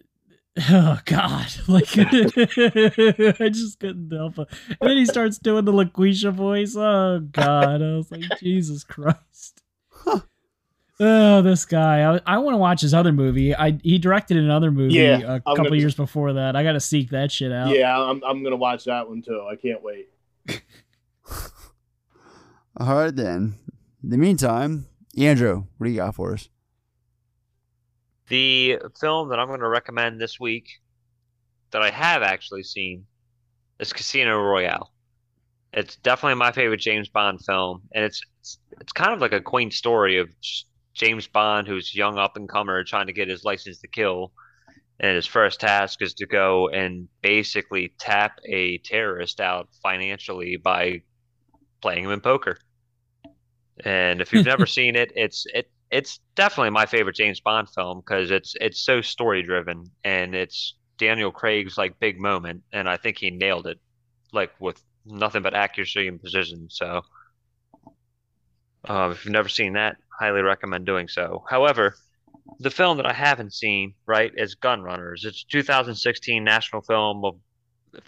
oh 0.69 0.99
god! 1.05 1.47
Like, 1.67 1.87
I 1.97 3.49
just 3.49 3.79
couldn't 3.79 4.11
help 4.11 4.37
it. 4.39 4.47
And 4.79 4.89
then 4.89 4.97
he 4.97 5.05
starts 5.05 5.37
doing 5.39 5.65
the 5.65 5.71
LaQuisha 5.73 6.31
voice. 6.33 6.75
Oh 6.75 7.19
god! 7.31 7.81
I 7.81 7.95
was 7.95 8.11
like, 8.11 8.23
Jesus 8.39 8.83
Christ! 8.83 9.61
Oh, 10.99 11.41
this 11.41 11.65
guy! 11.65 12.15
I, 12.15 12.21
I 12.25 12.37
want 12.37 12.53
to 12.53 12.59
watch 12.59 12.81
his 12.81 12.93
other 12.93 13.11
movie. 13.11 13.55
I 13.55 13.79
he 13.83 13.97
directed 13.97 14.37
another 14.37 14.69
movie 14.71 14.93
Yeah, 14.93 15.19
a 15.21 15.27
I'm 15.33 15.41
couple 15.41 15.63
gonna- 15.65 15.75
years 15.77 15.95
before 15.95 16.33
that. 16.33 16.55
I 16.55 16.63
got 16.63 16.73
to 16.73 16.79
seek 16.79 17.09
that 17.09 17.31
shit 17.31 17.51
out. 17.51 17.69
Yeah, 17.69 17.97
I'm 17.99 18.23
I'm 18.23 18.43
gonna 18.43 18.55
watch 18.55 18.85
that 18.85 19.09
one 19.09 19.21
too. 19.23 19.45
I 19.51 19.55
can't 19.55 19.81
wait. 19.83 20.09
All 22.77 22.95
right, 22.95 23.15
then. 23.15 23.55
In 24.03 24.09
the 24.09 24.17
meantime, 24.17 24.87
Andrew, 25.17 25.65
what 25.77 25.85
do 25.85 25.91
you 25.91 25.97
got 25.97 26.15
for 26.15 26.33
us? 26.33 26.49
The 28.33 28.79
film 28.99 29.29
that 29.29 29.39
I'm 29.39 29.47
going 29.47 29.59
to 29.59 29.67
recommend 29.67 30.19
this 30.19 30.39
week 30.39 30.67
that 31.69 31.83
I 31.83 31.91
have 31.91 32.23
actually 32.23 32.63
seen 32.63 33.05
is 33.77 33.93
Casino 33.93 34.41
Royale. 34.41 34.91
It's 35.71 35.97
definitely 35.97 36.39
my 36.39 36.51
favorite 36.51 36.79
James 36.79 37.09
Bond 37.09 37.45
film, 37.45 37.83
and 37.93 38.03
it's 38.03 38.23
it's, 38.39 38.57
it's 38.81 38.91
kind 38.91 39.13
of 39.13 39.21
like 39.21 39.33
a 39.33 39.39
quaint 39.39 39.71
story 39.71 40.17
of 40.17 40.29
James 40.95 41.27
Bond, 41.27 41.67
who's 41.67 41.93
young 41.93 42.17
up 42.17 42.35
and 42.35 42.49
comer, 42.49 42.83
trying 42.83 43.05
to 43.05 43.13
get 43.13 43.27
his 43.27 43.43
license 43.43 43.77
to 43.81 43.87
kill, 43.87 44.31
and 44.99 45.15
his 45.15 45.27
first 45.27 45.59
task 45.59 46.01
is 46.01 46.15
to 46.15 46.25
go 46.25 46.69
and 46.69 47.07
basically 47.21 47.93
tap 47.99 48.39
a 48.49 48.79
terrorist 48.79 49.41
out 49.41 49.69
financially 49.83 50.57
by 50.57 51.03
playing 51.83 52.05
him 52.05 52.09
in 52.09 52.19
poker. 52.19 52.57
And 53.85 54.21
if 54.21 54.33
you've 54.33 54.47
never 54.47 54.65
seen 54.79 54.95
it, 54.95 55.11
it's 55.15 55.45
it 55.53 55.69
it's 55.93 56.19
definitely 56.33 56.71
my 56.71 56.87
favorite 56.87 57.15
James 57.15 57.39
Bond 57.39 57.69
film 57.69 57.99
because 57.99 58.31
it's 58.31 58.55
it's 58.59 58.81
so 58.81 59.01
story 59.01 59.43
driven 59.43 59.85
and 60.03 60.33
it's 60.33 60.73
Daniel 60.97 61.31
Craig's 61.31 61.77
like 61.77 61.99
big 61.99 62.19
moment, 62.19 62.63
and 62.71 62.89
I 62.89 62.97
think 62.97 63.19
he 63.19 63.29
nailed 63.29 63.67
it, 63.67 63.79
like 64.31 64.51
with 64.59 64.81
nothing 65.05 65.43
but 65.43 65.53
accuracy 65.53 66.07
and 66.07 66.19
precision. 66.19 66.67
So, 66.71 67.01
uh, 68.89 69.09
if 69.11 69.23
you've 69.23 69.33
never 69.33 69.49
seen 69.49 69.73
that, 69.73 69.97
highly 70.19 70.41
recommend 70.41 70.87
doing 70.87 71.07
so. 71.07 71.43
However, 71.47 71.95
the 72.59 72.71
film 72.71 72.97
that 72.97 73.05
I 73.05 73.13
haven't 73.13 73.53
seen, 73.53 73.93
right, 74.07 74.31
is 74.35 74.55
Gun 74.55 74.81
Runners. 74.81 75.25
It's 75.25 75.43
2016 75.43 76.43
National 76.43 76.81
Film 76.81 77.23
of 77.23 77.35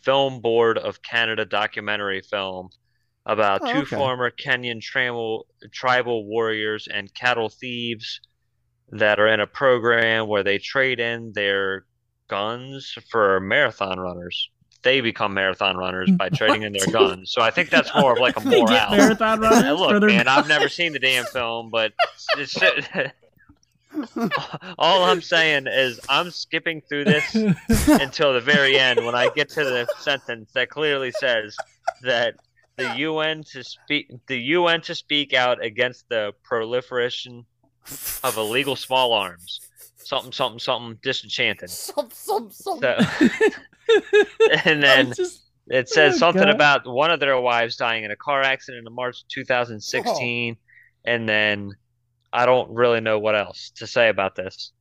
Film 0.02 0.42
Board 0.42 0.80
of 0.80 1.04
Canada 1.04 1.46
documentary 1.46 2.22
film 2.22 2.70
about 3.26 3.62
Oh, 3.64 3.72
two 3.74 3.80
okay. 3.80 3.96
former 3.96 4.30
Kenyan 4.32 4.82
tribal 4.82 5.48
tribal 5.72 6.26
warriors 6.26 6.88
and 6.92 7.14
cattle 7.14 7.50
thieves 7.50 8.22
that 8.92 9.20
are 9.20 9.28
in 9.28 9.40
a 9.40 9.48
program 9.48 10.28
where 10.28 10.44
they 10.44 10.58
trade 10.60 11.00
in 11.00 11.32
their 11.34 11.86
guns 12.28 12.96
for 13.10 13.40
marathon 13.40 14.00
runners. 14.00 14.50
They 14.84 15.02
become 15.02 15.34
marathon 15.34 15.76
runners 15.78 16.12
by 16.12 16.30
trading 16.30 16.62
in 16.62 16.74
their 16.74 16.86
guns. 16.92 17.32
So 17.32 17.42
I 17.42 17.50
think 17.50 17.72
that's 17.72 17.90
more 17.96 18.14
of 18.14 18.20
like 18.20 18.38
a 18.38 18.42
get 18.68 18.92
marathon 18.92 19.40
runners 19.42 19.80
Look, 19.80 20.04
man, 20.04 20.28
I've 20.28 20.48
never 20.48 20.70
seen 20.70 20.94
the 20.94 21.00
damn 21.00 21.26
film, 21.26 21.72
but 21.72 21.94
it's, 22.38 22.56
all 24.78 25.04
I'm 25.04 25.22
saying 25.22 25.68
is 25.68 26.00
I'm 26.10 26.30
skipping 26.32 26.82
through 26.82 27.06
this 27.06 27.34
until 27.88 28.34
the 28.34 28.42
very 28.42 28.78
end 28.78 29.04
when 29.06 29.16
I 29.16 29.30
get 29.30 29.50
to 29.52 29.64
the 29.64 29.88
sentence 30.00 30.52
that 30.54 30.70
clearly 30.70 31.12
says 31.12 31.56
that 32.04 32.36
the 32.78 32.96
UN 32.98 33.44
to 33.52 33.64
speak 33.64 34.12
the 34.28 34.38
UN 34.38 34.82
to 34.82 34.96
speak 34.96 35.34
out 35.34 35.64
against 35.64 36.08
the 36.10 36.34
proliferation 36.44 37.46
of 38.24 38.38
illegal 38.38 38.76
small 38.76 39.14
arms. 39.14 39.62
Something 39.98 40.32
something 40.32 40.60
something 40.60 41.00
disenchanted. 41.02 41.70
Some, 41.70 42.10
some, 42.12 42.52
some. 42.52 42.80
So, 42.80 42.98
and 44.66 44.84
then 44.84 45.14
it 45.68 45.90
says 45.90 46.16
Oh, 46.16 46.18
something 46.18 46.44
God. 46.44 46.54
about 46.54 46.88
one 46.88 47.12
of 47.12 47.20
their 47.20 47.40
wives 47.40 47.76
dying 47.76 48.04
in 48.04 48.12
a 48.12 48.16
car 48.16 48.42
accident 48.42 48.88
in 48.88 48.94
March 48.94 49.24
2016, 49.30 50.58
and 51.06 51.30
then 51.30 51.72
I 52.32 52.46
don't 52.46 52.70
really 52.72 53.02
know 53.02 53.18
what 53.18 53.36
else 53.36 53.72
to 53.78 53.88
say 53.88 54.10
about 54.10 54.36
this. 54.36 54.72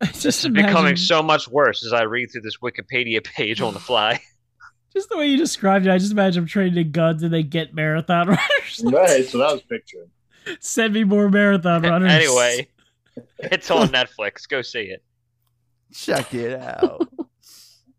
This 0.14 0.44
is 0.44 0.48
becoming 0.48 0.96
so 0.96 1.22
much 1.22 1.46
worse 1.48 1.86
as 1.86 1.92
I 1.92 2.02
read 2.02 2.30
through 2.32 2.40
this 2.42 2.58
Wikipedia 2.58 3.22
page 3.24 3.60
on 3.60 3.72
the 3.72 3.80
fly. 3.80 4.20
Just 4.92 5.08
the 5.08 5.16
way 5.16 5.26
you 5.28 5.36
described 5.38 5.86
it, 5.86 5.90
I 5.90 5.98
just 5.98 6.12
imagine 6.12 6.42
them 6.42 6.48
trading 6.48 6.78
in 6.86 6.92
guns 6.92 7.22
and 7.22 7.32
they 7.32 7.42
get 7.42 7.74
marathon 7.74 8.28
runners. 8.28 8.82
Right, 8.84 9.24
so 9.26 9.38
that 9.38 9.52
was 9.52 9.62
picturing. 9.62 10.10
Send 10.60 10.92
me 10.94 11.04
more 11.04 11.28
marathon 11.30 11.82
runners. 11.82 12.10
anyway, 12.12 12.68
it's 13.38 13.70
on 13.70 13.88
Netflix. 13.88 14.48
Go 14.48 14.60
see 14.62 14.80
it 14.82 15.02
Check 15.94 16.34
it 16.34 16.60
out. 16.60 17.08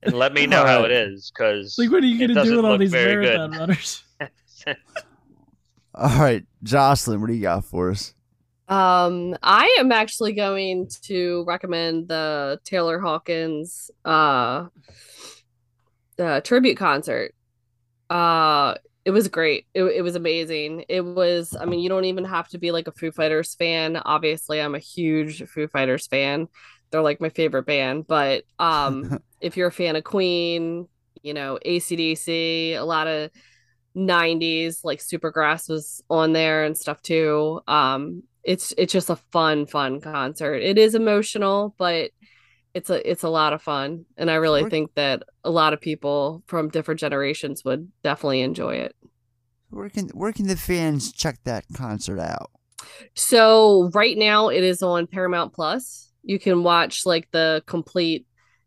and 0.04 0.14
let 0.14 0.34
me 0.34 0.46
know 0.48 0.66
how 0.66 0.84
it 0.84 0.92
is 0.92 1.32
because 1.32 1.76
Like, 1.78 1.92
what 1.92 2.04
are 2.04 2.08
you 2.08 2.20
gonna 2.28 2.44
do 2.44 2.56
with 2.58 2.66
all 2.66 2.78
these 2.78 2.92
very 2.92 3.24
marathon 3.26 3.52
good. 3.52 3.60
runners? 3.60 4.04
All 5.96 6.20
right, 6.20 6.44
Jocelyn, 6.64 7.22
what 7.22 7.28
do 7.28 7.34
you 7.34 7.42
got 7.44 7.66
for 7.66 7.92
us? 7.92 8.14
Um, 8.68 9.36
I 9.44 9.76
am 9.80 9.92
actually 9.92 10.34
going 10.34 10.88
to 11.04 11.44
recommend 11.48 12.08
the 12.08 12.60
Taylor 12.64 13.00
Hawkins 13.00 13.92
uh, 14.04 14.68
uh 16.20 16.42
tribute 16.42 16.78
concert. 16.78 17.34
Uh 18.10 18.76
it 19.06 19.12
was 19.12 19.28
great. 19.28 19.68
It, 19.74 19.84
it 19.84 20.02
was 20.02 20.16
amazing. 20.16 20.86
It 20.88 21.02
was, 21.02 21.58
I 21.60 21.66
mean, 21.66 21.82
you 21.82 21.90
don't 21.90 22.06
even 22.06 22.24
have 22.24 22.48
to 22.50 22.58
be 22.58 22.72
like 22.72 22.88
a 22.88 22.94
Foo 22.94 23.12
Fighters 23.12 23.54
fan. 23.54 23.98
Obviously, 23.98 24.62
I'm 24.62 24.76
a 24.76 24.80
huge 24.80 25.44
Foo 25.50 25.68
Fighters 25.68 26.08
fan. 26.08 26.48
They're 26.90 27.02
like 27.02 27.20
my 27.20 27.28
favorite 27.30 27.66
band. 27.66 28.08
But 28.08 28.44
um 28.60 29.20
if 29.42 29.58
you're 29.58 29.68
a 29.68 29.72
fan 29.72 29.96
of 29.96 30.04
Queen, 30.04 30.88
you 31.22 31.34
know, 31.34 31.60
ACDC, 31.64 32.76
a 32.76 32.84
lot 32.84 33.08
of 33.08 33.32
90s 33.96 34.82
like 34.84 35.00
Supergrass 35.00 35.70
was 35.70 36.04
on 36.10 36.34
there 36.34 36.64
and 36.64 36.78
stuff 36.78 37.02
too. 37.02 37.62
Um 37.68 38.24
it's 38.44 38.74
it's 38.78 38.94
just 38.94 39.10
a 39.10 39.16
fun 39.32 39.66
fun 39.66 40.02
concert. 40.02 40.56
It 40.56 40.78
is 40.78 40.96
emotional, 40.96 41.76
but 41.78 42.12
it's 42.74 42.90
a 42.90 43.10
it's 43.10 43.24
a 43.24 43.30
lot 43.30 43.54
of 43.54 43.62
fun 43.62 44.06
and 44.18 44.32
I 44.32 44.36
really 44.36 44.62
Where- 44.62 44.70
think 44.70 44.96
that 44.96 45.24
a 45.44 45.52
lot 45.52 45.74
of 45.74 45.82
people 45.82 46.44
from 46.48 46.70
different 46.70 47.00
generations 47.00 47.64
would 47.64 47.92
definitely 48.04 48.42
enjoy 48.42 48.76
it. 48.76 48.96
Where 49.70 49.90
can 49.90 50.10
where 50.10 50.32
can 50.34 50.48
the 50.48 50.58
fans 50.58 51.12
check 51.12 51.40
that 51.46 51.66
concert 51.76 52.20
out? 52.20 52.52
So 53.16 53.90
right 53.94 54.18
now 54.18 54.50
it 54.50 54.64
is 54.64 54.84
on 54.84 55.08
Paramount 55.08 55.54
Plus. 55.54 56.12
You 56.24 56.40
can 56.40 56.64
watch 56.64 57.06
like 57.06 57.28
the 57.32 57.64
complete 57.66 58.26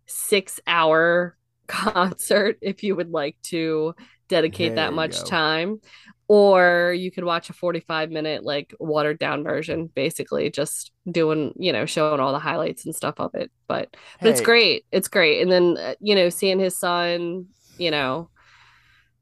6-hour 0.08 1.36
concert 1.66 2.58
if 2.60 2.82
you 2.82 2.96
would 2.96 3.10
like 3.10 3.36
to 3.44 3.94
dedicate 4.28 4.74
There 4.74 4.76
that 4.76 4.92
much 4.92 5.24
go. 5.24 5.24
time. 5.24 5.80
Or 6.28 6.92
you 6.96 7.12
could 7.12 7.24
watch 7.24 7.50
a 7.50 7.52
45 7.52 8.10
minute 8.10 8.44
like 8.44 8.74
watered 8.80 9.18
down 9.20 9.44
version 9.44 9.88
basically 9.94 10.50
just 10.50 10.90
doing 11.10 11.52
you 11.56 11.72
know 11.72 11.86
showing 11.86 12.18
all 12.20 12.32
the 12.32 12.40
highlights 12.40 12.84
and 12.84 12.94
stuff 12.94 13.14
of 13.20 13.34
it. 13.34 13.50
But 13.68 13.94
but 14.20 14.28
it's 14.30 14.40
great. 14.40 14.84
It's 14.90 15.08
great. 15.08 15.40
And 15.42 15.52
then 15.52 15.76
uh, 15.78 15.94
you 16.00 16.14
know 16.16 16.28
seeing 16.28 16.58
his 16.58 16.76
son 16.78 17.46
you 17.78 17.90
know 17.92 18.30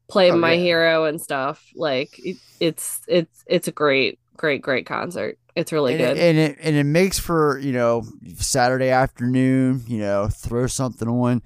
play 0.09 0.31
Oh, 0.31 0.35
my 0.35 0.55
yeah. 0.55 0.57
hero 0.57 1.05
and 1.05 1.19
stuff 1.21 1.63
like 1.75 2.19
it, 2.19 2.37
it's 2.59 3.01
it's 3.07 3.43
it's 3.47 3.67
a 3.67 3.71
great 3.71 4.19
great 4.37 4.61
great 4.61 4.85
concert. 4.85 5.37
It's 5.55 5.71
really 5.71 5.93
and 5.93 5.95
good. 5.95 6.17
It, 6.17 6.29
and 6.29 6.37
it 6.37 6.57
and 6.61 6.75
it 6.75 6.83
makes 6.83 7.19
for 7.19 7.59
you 7.59 7.71
know 7.71 8.03
Saturday 8.37 8.89
afternoon. 8.89 9.83
You 9.87 9.99
know, 9.99 10.27
throw 10.29 10.67
something 10.67 11.07
on, 11.07 11.41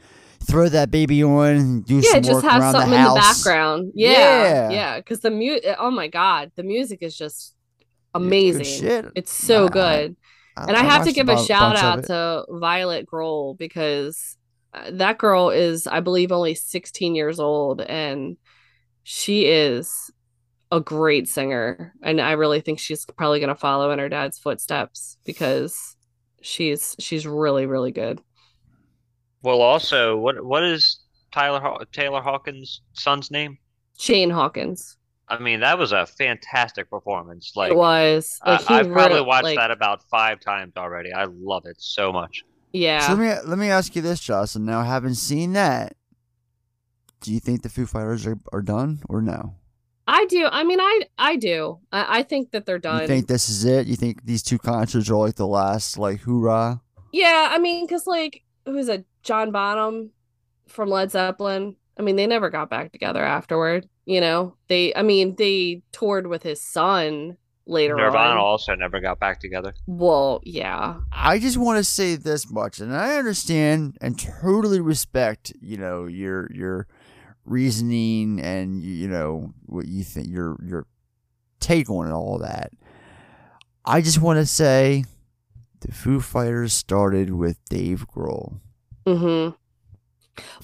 throw 0.50 0.70
that 0.70 0.92
baby 0.92 1.24
on, 1.24 1.48
and 1.56 1.86
do 1.86 1.96
yeah 2.00 2.20
just 2.20 2.44
have 2.44 2.62
something 2.72 2.90
the 2.92 2.98
in 2.98 3.04
the 3.04 3.14
background 3.16 3.92
yeah 3.96 4.12
Yeah. 4.12 4.70
yeah 4.70 4.98
because 4.98 5.20
the 5.22 5.30
mute 5.32 5.64
oh 5.78 5.92
my 5.92 6.08
god 6.08 6.52
the 6.56 6.64
music 6.64 7.00
is 7.02 7.16
just 7.18 7.56
amazing 8.16 8.64
shit. 8.66 9.06
it's 9.16 9.32
so 9.32 9.64
I- 9.64 9.66
I- 9.66 9.70
good 9.70 10.16
I- 10.58 10.64
and 10.68 10.76
I, 10.76 10.82
I 10.82 10.84
have 10.84 11.06
to 11.06 11.14
give 11.14 11.30
a 11.30 11.38
shout 11.38 11.78
out 11.78 12.04
to 12.06 12.44
Violet 12.50 13.06
Grohl 13.06 13.58
because 13.58 14.36
uh, 14.74 14.92
that 14.94 15.18
girl 15.18 15.50
is, 15.52 15.88
I 15.88 16.02
believe, 16.02 16.32
only 16.34 16.54
16 16.54 17.16
years 17.16 17.40
old, 17.40 17.80
and 17.82 18.36
she 19.04 19.46
is 19.46 20.12
a 20.70 20.82
great 20.82 21.30
singer. 21.30 21.94
And 22.04 22.20
I 22.20 22.34
really 22.34 22.60
think 22.60 22.78
she's 22.80 23.06
probably 23.18 23.40
going 23.40 23.48
to 23.50 23.56
follow 23.56 23.90
in 23.92 24.00
her 24.00 24.10
dad's 24.10 24.38
footsteps 24.38 25.18
because 25.26 25.96
she's 26.42 26.96
she's 27.00 27.26
really 27.26 27.66
really 27.66 27.92
good. 27.92 28.22
Well, 29.42 29.62
also, 29.62 30.18
what 30.18 30.44
what 30.44 30.64
is 30.64 31.00
Tyler 31.32 31.60
Haw- 31.60 31.84
Taylor 31.92 32.22
Hawkins' 32.22 32.82
son's 32.94 33.32
name? 33.32 33.58
Shane 33.98 34.30
Hawkins. 34.30 34.98
I 35.28 35.38
mean, 35.40 35.60
that 35.60 35.78
was 35.78 35.92
a 35.92 36.06
fantastic 36.06 36.90
performance. 36.90 37.54
Like 37.56 37.72
it 37.72 37.78
was 37.78 38.40
I, 38.42 38.54
like 38.54 38.62
he 38.66 38.74
I've 38.74 38.92
probably 38.92 39.22
watched 39.22 39.44
like, 39.44 39.58
that 39.58 39.72
about 39.72 40.02
five 40.10 40.40
times 40.40 40.74
already. 40.76 41.14
I 41.14 41.26
love 41.26 41.66
it 41.66 41.76
so 41.80 42.12
much. 42.12 42.44
Yeah. 42.74 43.02
So 43.02 43.14
let 43.14 43.20
me 43.20 43.50
let 43.50 43.58
me 43.60 43.70
ask 43.70 43.96
you 43.96 44.02
this, 44.02 44.20
Jocelyn. 44.20 44.66
Now, 44.66 44.84
having 44.84 45.14
seen 45.14 45.54
that, 45.54 45.96
do 47.22 47.32
you 47.32 47.40
think 47.40 47.62
the 47.62 47.70
Foo 47.70 47.86
Fighters 47.86 48.26
are, 48.26 48.38
are 48.52 48.62
done 48.62 49.02
or 49.08 49.22
no? 49.22 49.56
I 50.08 50.26
do. 50.26 50.48
I 50.52 50.64
mean, 50.64 50.80
I 50.80 51.02
I 51.18 51.36
do. 51.36 51.80
I, 51.92 52.20
I 52.20 52.24
think 52.24 52.52
that 52.52 52.66
they're 52.66 52.80
done. 52.80 53.02
You 53.02 53.08
think 53.08 53.28
this 53.28 53.50
is 53.50 53.66
it? 53.66 53.86
You 53.86 53.96
think 53.96 54.26
these 54.26 54.42
two 54.42 54.58
concerts 54.58 55.10
are 55.10 55.16
like 55.16 55.36
the 55.36 55.48
last 55.48 55.98
like 55.98 56.22
hoorah? 56.22 56.82
Yeah, 57.12 57.50
I 57.52 57.60
mean, 57.60 57.86
because 57.86 58.08
like 58.08 58.44
who's 58.72 58.90
a 58.90 59.04
John 59.24 59.52
Bonham 59.52 60.12
from 60.68 60.90
Led 60.90 61.12
Zeppelin? 61.12 61.76
I 61.98 62.02
mean, 62.02 62.16
they 62.16 62.28
never 62.28 62.50
got 62.50 62.70
back 62.70 62.92
together 62.92 63.24
afterward. 63.24 63.88
You 64.06 64.22
know, 64.22 64.56
they. 64.68 64.94
I 64.96 65.02
mean, 65.02 65.36
they 65.36 65.84
toured 65.92 66.28
with 66.28 66.44
his 66.44 66.62
son 66.62 67.38
later 67.70 67.96
Nirvana 67.96 68.32
on. 68.32 68.38
also 68.38 68.74
never 68.76 69.00
got 69.00 69.20
back 69.20 69.40
together. 69.40 69.74
Well, 69.86 70.42
yeah, 70.44 71.02
I 71.12 71.40
just 71.40 71.58
want 71.58 71.78
to 71.78 71.84
say 71.84 72.16
this 72.16 72.50
much, 72.52 72.80
and 72.80 72.96
I 72.96 73.18
understand 73.18 73.98
and 74.02 74.20
totally 74.20 74.80
respect, 74.80 75.54
you 75.62 75.78
know, 75.78 76.06
your 76.06 76.52
your 76.52 76.88
reasoning 77.46 78.40
and 78.40 78.84
you 78.84 79.08
know 79.08 79.54
what 79.66 79.88
you 79.88 80.04
think 80.04 80.28
your 80.28 80.58
your 80.66 80.88
take 81.60 81.90
on 81.90 82.08
it, 82.08 82.14
all 82.14 82.40
that. 82.40 82.72
I 83.86 84.02
just 84.02 84.22
want 84.22 84.38
to 84.38 84.46
say, 84.46 85.06
the 85.82 85.92
Foo 85.92 86.20
Fighters 86.20 86.74
started 86.74 87.32
with 87.34 87.58
Dave 87.70 88.06
Grohl. 88.08 88.60
Mm-hmm. 89.06 89.56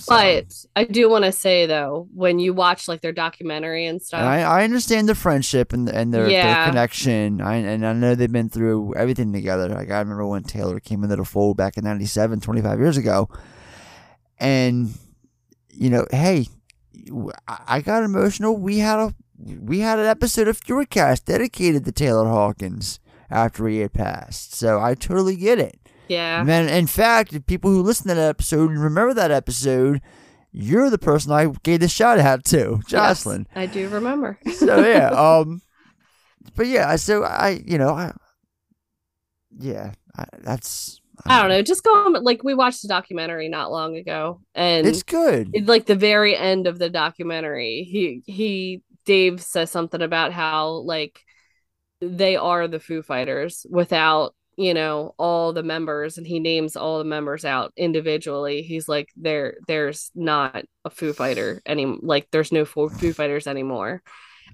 But 0.08 0.66
I 0.76 0.84
do 0.86 1.10
want 1.10 1.26
to 1.26 1.32
say 1.32 1.66
though, 1.66 2.08
when 2.14 2.40
you 2.40 2.54
watch 2.54 2.88
like 2.88 3.02
their 3.02 3.12
documentary 3.12 3.86
and 3.86 4.02
stuff, 4.02 4.20
And 4.20 4.30
I, 4.30 4.42
I 4.42 4.64
understand 4.64 5.10
the 5.10 5.16
friendship 5.16 5.74
and 5.74 5.90
and 5.90 6.14
their, 6.14 6.28
their 6.28 6.66
connection. 6.68 7.42
I, 7.42 7.56
and 7.56 7.86
I 7.86 7.94
know 7.94 8.16
they've 8.16 8.32
been 8.32 8.50
through 8.50 8.96
everything 8.96 9.34
together. 9.34 9.70
Like 9.70 9.92
I 9.92 10.00
remember 10.00 10.26
when 10.28 10.44
Taylor 10.44 10.80
came 10.80 11.04
into 11.04 11.16
the 11.16 11.26
fold 11.26 11.58
back 11.58 11.78
in 11.78 11.84
97, 11.84 12.40
25 12.40 12.80
years 12.80 12.98
ago. 12.98 13.30
And 14.38 14.94
you 15.70 15.90
know, 15.90 16.06
hey, 16.12 16.48
I 17.48 17.60
I 17.68 17.82
got 17.82 18.04
emotional. 18.04 18.56
We 18.58 18.80
had 18.80 19.00
a 19.00 19.16
we 19.60 19.80
had 19.80 20.00
an 20.00 20.06
episode 20.06 20.48
of 20.48 20.60
Fewercast 20.60 21.26
dedicated 21.26 21.86
to 21.86 21.92
Taylor 21.92 22.26
Hawkins 22.26 23.00
after 23.30 23.68
he 23.68 23.80
had 23.80 23.94
passed. 23.94 24.56
So 24.56 24.80
I 24.82 24.96
totally 24.96 25.36
get 25.36 25.60
it. 25.60 25.80
yeah, 26.08 26.44
And 26.48 26.70
in 26.70 26.88
fact, 26.88 27.34
if 27.34 27.46
people 27.46 27.72
who 27.72 27.82
listen 27.82 28.08
to 28.10 28.16
that 28.16 28.30
episode 28.30 28.70
and 28.72 28.82
remember 28.82 29.14
that 29.14 29.32
episode, 29.32 30.02
you're 30.52 30.90
the 30.90 30.98
person 30.98 31.32
I 31.32 31.48
gave 31.64 31.80
the 31.82 31.88
shout 31.88 32.20
out 32.20 32.46
to, 32.46 32.82
Yes, 32.94 33.26
Jocelyn. 33.26 33.48
I 33.56 33.66
do 33.66 33.90
remember. 33.90 34.40
So 34.54 34.86
yeah, 34.86 35.10
um, 35.40 35.62
but 36.56 36.68
yeah, 36.68 36.96
so 36.96 37.24
I, 37.24 37.62
you 37.66 37.78
know, 37.78 37.90
I, 37.90 38.14
yeah, 39.58 39.94
I, 40.18 40.26
that's 40.42 41.02
I 41.26 41.42
don't 41.42 41.50
know. 41.50 41.62
Just 41.62 41.84
go 41.84 41.92
on. 41.92 42.24
Like 42.24 42.44
we 42.44 42.54
watched 42.54 42.84
a 42.84 42.88
documentary 42.88 43.50
not 43.50 43.72
long 43.72 43.96
ago, 43.98 44.42
and 44.54 44.86
It's 44.86 45.04
good. 45.04 45.50
It, 45.54 45.66
like 45.66 45.86
the 45.86 45.96
very 45.96 46.36
end 46.36 46.68
of 46.68 46.78
the 46.78 46.90
documentary, 46.90 47.84
he 47.90 48.22
he 48.26 48.82
Dave 49.06 49.42
says 49.42 49.72
something 49.72 50.02
about 50.02 50.34
how 50.34 50.70
like 50.86 51.22
they 52.10 52.36
are 52.36 52.68
the 52.68 52.80
Foo 52.80 53.02
Fighters 53.02 53.66
without 53.70 54.36
you 54.58 54.74
know 54.74 55.14
all 55.18 55.54
the 55.54 55.64
members, 55.64 56.18
and 56.18 56.26
he 56.28 56.40
names 56.40 56.76
all 56.76 57.00
the 57.00 57.04
members 57.06 57.46
out 57.46 57.74
individually. 57.78 58.62
He's 58.64 58.88
like, 58.88 59.10
there 59.16 59.56
there's 59.68 60.12
not 60.16 60.66
a 60.86 60.90
Foo 60.90 61.14
Fighter 61.14 61.62
any 61.66 61.86
like 61.86 62.28
there's 62.32 62.52
no 62.52 62.66
Foo, 62.66 62.90
Foo 62.90 63.14
Fighters 63.14 63.48
anymore, 63.48 64.02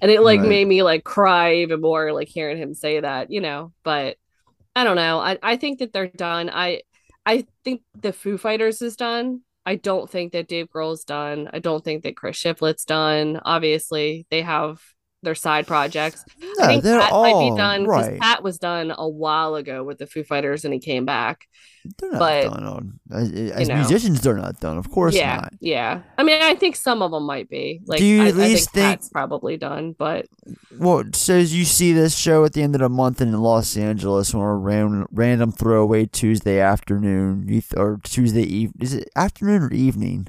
and 0.02 0.12
it 0.12 0.22
like 0.22 0.42
Right. 0.42 0.50
made 0.50 0.68
me 0.68 0.84
like 0.84 1.04
cry 1.04 1.56
even 1.58 1.82
more 1.82 2.14
like 2.14 2.28
hearing 2.30 2.58
him 2.58 2.74
say 2.74 3.00
that, 3.00 3.32
you 3.32 3.42
know. 3.42 3.74
But 3.84 4.18
I 4.76 4.84
don't 4.84 4.96
know. 4.96 5.20
I, 5.20 5.38
I 5.44 5.58
think 5.58 5.80
that 5.80 5.94
they're 5.94 6.08
done. 6.08 6.50
I 6.50 6.82
I 7.26 7.46
think 7.64 7.82
the 8.00 8.14
Foo 8.14 8.38
Fighters 8.38 8.82
is 8.82 8.96
done. 8.96 9.42
I 9.66 9.76
don't 9.76 10.10
think 10.10 10.34
that 10.34 10.48
Dave 10.48 10.70
Grohl's 10.70 11.04
done. 11.04 11.50
I 11.54 11.60
don't 11.60 11.84
think 11.84 12.04
that 12.04 12.18
Chris 12.18 12.38
Shiflett's 12.38 12.86
done. 12.86 13.40
Obviously, 13.46 14.26
they 14.32 14.42
have 14.42 14.82
their 15.24 15.36
side 15.36 15.68
projects. 15.68 16.26
I 16.60 16.68
think 16.68 16.84
they're 16.84 17.00
Pat 17.00 17.12
might 17.12 17.50
be 17.52 17.56
done 17.58 17.84
because 17.84 18.08
right. 18.08 18.20
Pat 18.20 18.44
was 18.44 18.58
done 18.58 18.94
a 18.98 19.08
while 19.08 19.56
ago 19.56 19.84
with 19.84 19.98
the 20.00 20.08
Foo 20.08 20.24
Fighters 20.24 20.66
and 20.66 20.74
he 20.74 20.80
came 20.80 21.06
back. 21.06 21.48
They're 21.98 22.12
not 22.12 22.20
but 22.20 22.44
done 22.44 22.64
on 22.64 23.00
as, 23.12 23.32
as 23.32 23.68
know. 23.68 23.76
musicians. 23.76 24.22
They're 24.22 24.38
not 24.38 24.60
done, 24.60 24.78
of 24.78 24.92
course 24.92 25.16
yeah, 25.16 25.36
not. 25.38 25.54
yeah. 25.60 26.02
I 26.18 26.22
mean, 26.24 26.40
I 26.40 26.54
think 26.54 26.76
some 26.76 27.02
of 27.02 27.10
them 27.10 27.24
might 27.24 27.50
be. 27.50 27.82
Like, 27.86 27.98
Do 27.98 28.06
you 28.06 28.22
I, 28.24 28.28
at 28.28 28.34
I 28.36 28.38
least 28.38 28.70
think, 28.70 28.86
think- 28.86 29.00
Pat's 29.00 29.10
probably 29.10 29.58
done, 29.58 29.96
but 29.98 30.28
Well, 30.78 31.04
so 31.14 31.36
as 31.36 31.56
you 31.56 31.66
see 31.66 31.92
this 31.92 32.16
show 32.16 32.46
at 32.46 32.54
the 32.54 32.62
end 32.62 32.76
of 32.76 32.82
the 32.82 32.90
month 32.90 33.20
in 33.20 33.32
Los 33.34 33.76
Angeles 33.78 34.36
on 34.36 34.42
a 34.42 34.56
ran, 34.56 35.06
random 35.12 35.52
throwaway 35.52 36.06
Tuesday 36.06 36.60
afternoon, 36.60 37.64
or 37.76 38.00
Tuesday 38.04 38.44
eve, 38.44 38.74
is 38.80 38.94
it 38.94 39.10
afternoon 39.16 39.64
or 39.64 39.72
evening? 39.74 40.28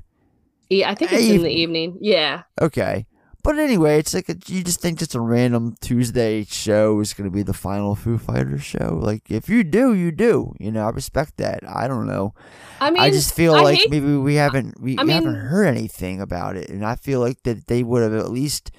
yeah, 0.71 0.91
I 0.91 0.95
think 0.95 1.13
it's 1.13 1.29
in 1.29 1.43
the 1.43 1.51
evening. 1.51 1.99
Yeah. 2.01 2.45
Okay. 2.59 3.05
But 3.45 3.59
anyway, 3.59 3.99
it's 3.99 4.15
like 4.15 4.29
a, 4.29 4.37
you 4.47 4.63
just 4.63 4.81
think 4.81 5.01
just 5.01 5.17
a 5.17 5.21
random 5.21 5.75
Tuesday 5.81 6.45
show 6.45 7.01
is 7.01 7.13
going 7.13 7.29
to 7.29 7.35
be 7.35 7.43
the 7.43 7.53
final 7.53 7.97
Foo 7.97 8.17
Fighters 8.17 8.63
show. 8.63 8.99
Like 9.03 9.31
if 9.31 9.49
you 9.49 9.65
do, 9.65 9.95
you 9.95 10.13
do. 10.13 10.55
You 10.61 10.71
know, 10.71 10.87
I 10.87 10.91
respect 10.91 11.39
that. 11.39 11.61
I 11.69 11.89
don't 11.89 12.07
know. 12.07 12.35
I 12.81 12.91
mean, 12.93 13.03
I 13.03 13.11
just 13.11 13.35
feel 13.35 13.55
I 13.55 13.63
like 13.63 13.79
hate- 13.79 13.91
maybe 13.91 14.17
we 14.17 14.37
haven't 14.37 14.81
we, 14.81 14.97
I 14.97 15.03
we 15.03 15.11
haven't 15.13 15.35
heard 15.35 15.67
anything 15.67 16.21
about 16.21 16.57
it, 16.57 16.69
and 16.71 16.87
I 16.87 16.95
feel 16.95 17.19
like 17.19 17.43
that 17.43 17.67
they 17.67 17.83
would 17.83 18.03
have 18.03 18.15
at 18.15 18.31
least. 18.31 18.71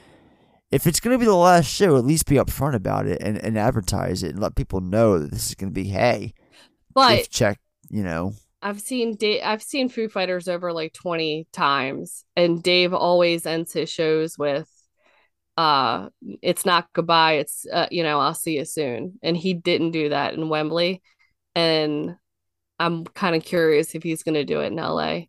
If 0.71 0.87
it's 0.87 0.99
going 0.99 1.13
to 1.13 1.19
be 1.19 1.25
the 1.25 1.35
last 1.35 1.67
show, 1.67 1.97
at 1.97 2.03
least 2.05 2.25
be 2.25 2.37
upfront 2.37 2.73
about 2.73 3.05
it 3.05 3.21
and, 3.21 3.37
and 3.37 3.59
advertise 3.59 4.23
it 4.23 4.31
and 4.31 4.39
let 4.39 4.55
people 4.55 4.81
know 4.81 5.19
that 5.19 5.29
this 5.29 5.49
is 5.49 5.53
going 5.55 5.69
to 5.71 5.73
be 5.73 5.89
hey, 5.89 6.33
But 6.95 7.29
check, 7.29 7.59
you 7.91 8.01
know, 8.01 8.33
I've 8.63 8.79
seen 8.79 9.15
Dave, 9.15 9.41
I've 9.43 9.61
seen 9.61 9.89
Foo 9.89 10.07
Fighters 10.07 10.47
over 10.47 10.71
like 10.71 10.93
20 10.93 11.47
times 11.51 12.23
and 12.35 12.63
Dave 12.63 12.93
always 12.93 13.45
ends 13.45 13.73
his 13.73 13.89
shows 13.89 14.37
with 14.37 14.69
uh 15.55 16.09
it's 16.41 16.65
not 16.65 16.87
goodbye 16.93 17.33
it's 17.33 17.67
uh, 17.71 17.85
you 17.91 18.01
know 18.01 18.19
I'll 18.19 18.33
see 18.33 18.57
you 18.57 18.65
soon 18.65 19.19
and 19.21 19.37
he 19.37 19.53
didn't 19.53 19.91
do 19.91 20.09
that 20.09 20.33
in 20.33 20.49
Wembley 20.49 21.03
and 21.53 22.15
I'm 22.79 23.05
kind 23.05 23.35
of 23.35 23.43
curious 23.43 23.93
if 23.93 24.01
he's 24.01 24.23
going 24.23 24.33
to 24.33 24.45
do 24.45 24.61
it 24.61 24.71
in 24.71 24.79
LA 24.79 25.25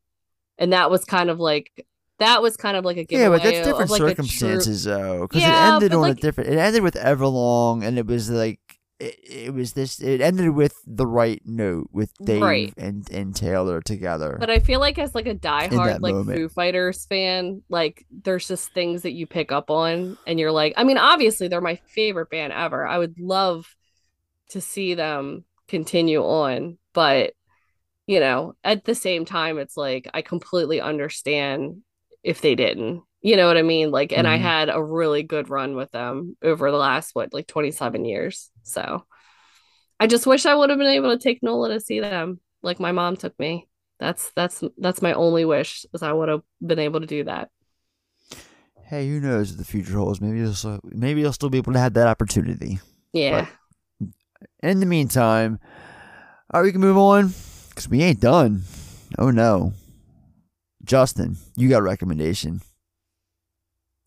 and 0.56 0.73
that 0.73 0.90
was 0.90 1.05
kind 1.05 1.28
of 1.28 1.40
like 1.40 1.70
that 2.20 2.43
was 2.43 2.56
kind 2.56 2.77
of 2.77 2.85
like 2.85 2.97
a 2.97 3.06
yeah, 3.11 3.28
but 3.28 3.43
that's 3.43 3.66
different 3.66 3.90
like 3.90 4.01
true- 4.01 4.09
circumstances 4.11 4.85
though, 4.85 5.23
because 5.23 5.43
Yeah, 5.43 5.70
it 5.70 5.74
ended 5.74 5.94
on 5.94 6.11
a 6.11 6.15
different. 6.15 6.51
It 6.51 6.59
ended 6.59 6.82
with 6.82 6.94
Everlong, 6.94 7.85
and 7.85 7.98
it 7.98 8.06
was 8.06 8.31
like 8.31 8.61
it, 9.00 9.18
it 9.24 9.54
was 9.54 9.72
this. 9.72 10.00
It 10.00 10.20
ended 10.20 10.50
with 10.50 10.74
the 10.86 11.06
right 11.06 11.42
note 11.44 11.88
with 11.92 12.12
Dave 12.22 12.42
Right. 12.42 12.74
and 12.76 13.08
and 13.10 13.34
Taylor 13.34 13.80
together. 13.80 14.36
But 14.38 14.50
I 14.50 14.60
feel 14.60 14.80
like 14.80 14.98
as 14.98 15.14
like 15.14 15.26
a 15.26 15.34
diehard 15.34 16.00
like 16.00 16.14
moment. 16.14 16.38
Foo 16.38 16.48
Fighters 16.48 17.04
fan, 17.06 17.62
like 17.68 18.06
there's 18.10 18.46
just 18.48 18.72
things 18.72 19.02
that 19.02 19.12
you 19.12 19.26
pick 19.26 19.50
up 19.50 19.70
on 19.70 20.16
and 20.26 20.38
you're 20.38 20.52
like, 20.52 20.74
I 20.76 20.84
mean, 20.84 20.98
obviously 20.98 21.48
they're 21.48 21.60
my 21.60 21.76
favorite 21.88 22.30
band 22.30 22.52
ever. 22.52 22.86
I 22.86 22.98
would 22.98 23.18
love 23.18 23.66
to 24.50 24.60
see 24.60 24.94
them 24.94 25.44
continue 25.66 26.22
on, 26.22 26.78
but 26.92 27.32
you 28.06 28.20
know, 28.20 28.54
at 28.62 28.84
the 28.84 28.94
same 28.94 29.24
time 29.24 29.58
it's 29.58 29.76
like 29.76 30.08
I 30.14 30.22
completely 30.22 30.80
understand 30.80 31.82
if 32.22 32.40
they 32.40 32.54
didn't. 32.54 33.02
You 33.24 33.36
know 33.36 33.46
what 33.48 33.56
I 33.56 33.62
mean? 33.62 33.90
Like 33.90 34.12
and 34.12 34.28
I 34.28 34.36
Mhm. 34.38 34.42
had 34.42 34.68
a 34.68 34.82
really 34.84 35.22
good 35.22 35.48
run 35.48 35.74
with 35.76 35.90
them 35.92 36.36
over 36.42 36.70
the 36.70 36.76
last 36.76 37.14
what, 37.14 37.32
like 37.32 37.46
27 37.46 38.05
years. 38.05 38.51
So 38.64 39.06
I 39.98 40.06
just 40.06 40.26
wish 40.26 40.44
I 40.44 40.55
would 40.55 40.68
have 40.68 40.78
been 40.78 40.88
able 40.88 41.10
to 41.10 41.18
take 41.18 41.42
Nola 41.42 41.70
to 41.70 41.80
see 41.80 42.01
them 42.01 42.38
like 42.62 42.78
my 42.80 42.92
mom 42.92 43.16
took 43.16 43.36
me. 43.38 43.66
That's 43.98 44.30
that's 44.36 44.62
that's 44.76 45.01
my 45.01 45.14
only 45.14 45.46
wish 45.46 45.86
is 45.94 46.02
I 46.02 46.12
would 46.12 46.28
have 46.28 46.42
been 46.60 46.78
able 46.78 47.01
to 47.01 47.06
do 47.06 47.24
that. 47.24 47.48
hey, 48.88 49.09
who 49.09 49.18
knows 49.20 49.51
what 49.51 49.59
the 49.59 49.64
future 49.64 49.96
holds? 49.96 50.20
Maybe 50.20 50.38
you'll 50.38 50.52
still, 50.52 50.78
maybe 50.84 51.22
you'll 51.22 51.32
still 51.32 51.48
be 51.48 51.56
able 51.59 51.72
to 51.72 51.78
have 51.78 51.94
that 51.94 52.06
opportunity. 52.06 52.78
Yeah. 53.14 53.46
In 54.62 54.80
the 54.80 54.86
meantime, 54.86 55.59
all 56.52 56.60
right, 56.60 56.66
we 56.66 56.72
can 56.72 56.82
move 56.82 56.98
on 56.98 57.32
because 57.70 57.88
we 57.88 58.02
ain't 58.02 58.20
done. 58.20 58.64
Oh 59.18 59.30
no, 59.30 59.72
Justin, 60.84 61.38
you 61.56 61.70
got 61.70 61.78
a 61.78 61.82
recommendation? 61.82 62.60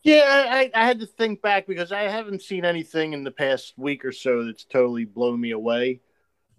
Yeah, 0.04 0.46
I, 0.48 0.70
I 0.74 0.86
had 0.86 1.00
to 1.00 1.06
think 1.06 1.42
back 1.42 1.66
because 1.66 1.90
I 1.92 2.02
haven't 2.02 2.42
seen 2.42 2.64
anything 2.64 3.12
in 3.12 3.24
the 3.24 3.30
past 3.30 3.74
week 3.76 4.04
or 4.04 4.12
so 4.12 4.44
that's 4.44 4.64
totally 4.64 5.04
blown 5.04 5.40
me 5.40 5.50
away. 5.50 6.00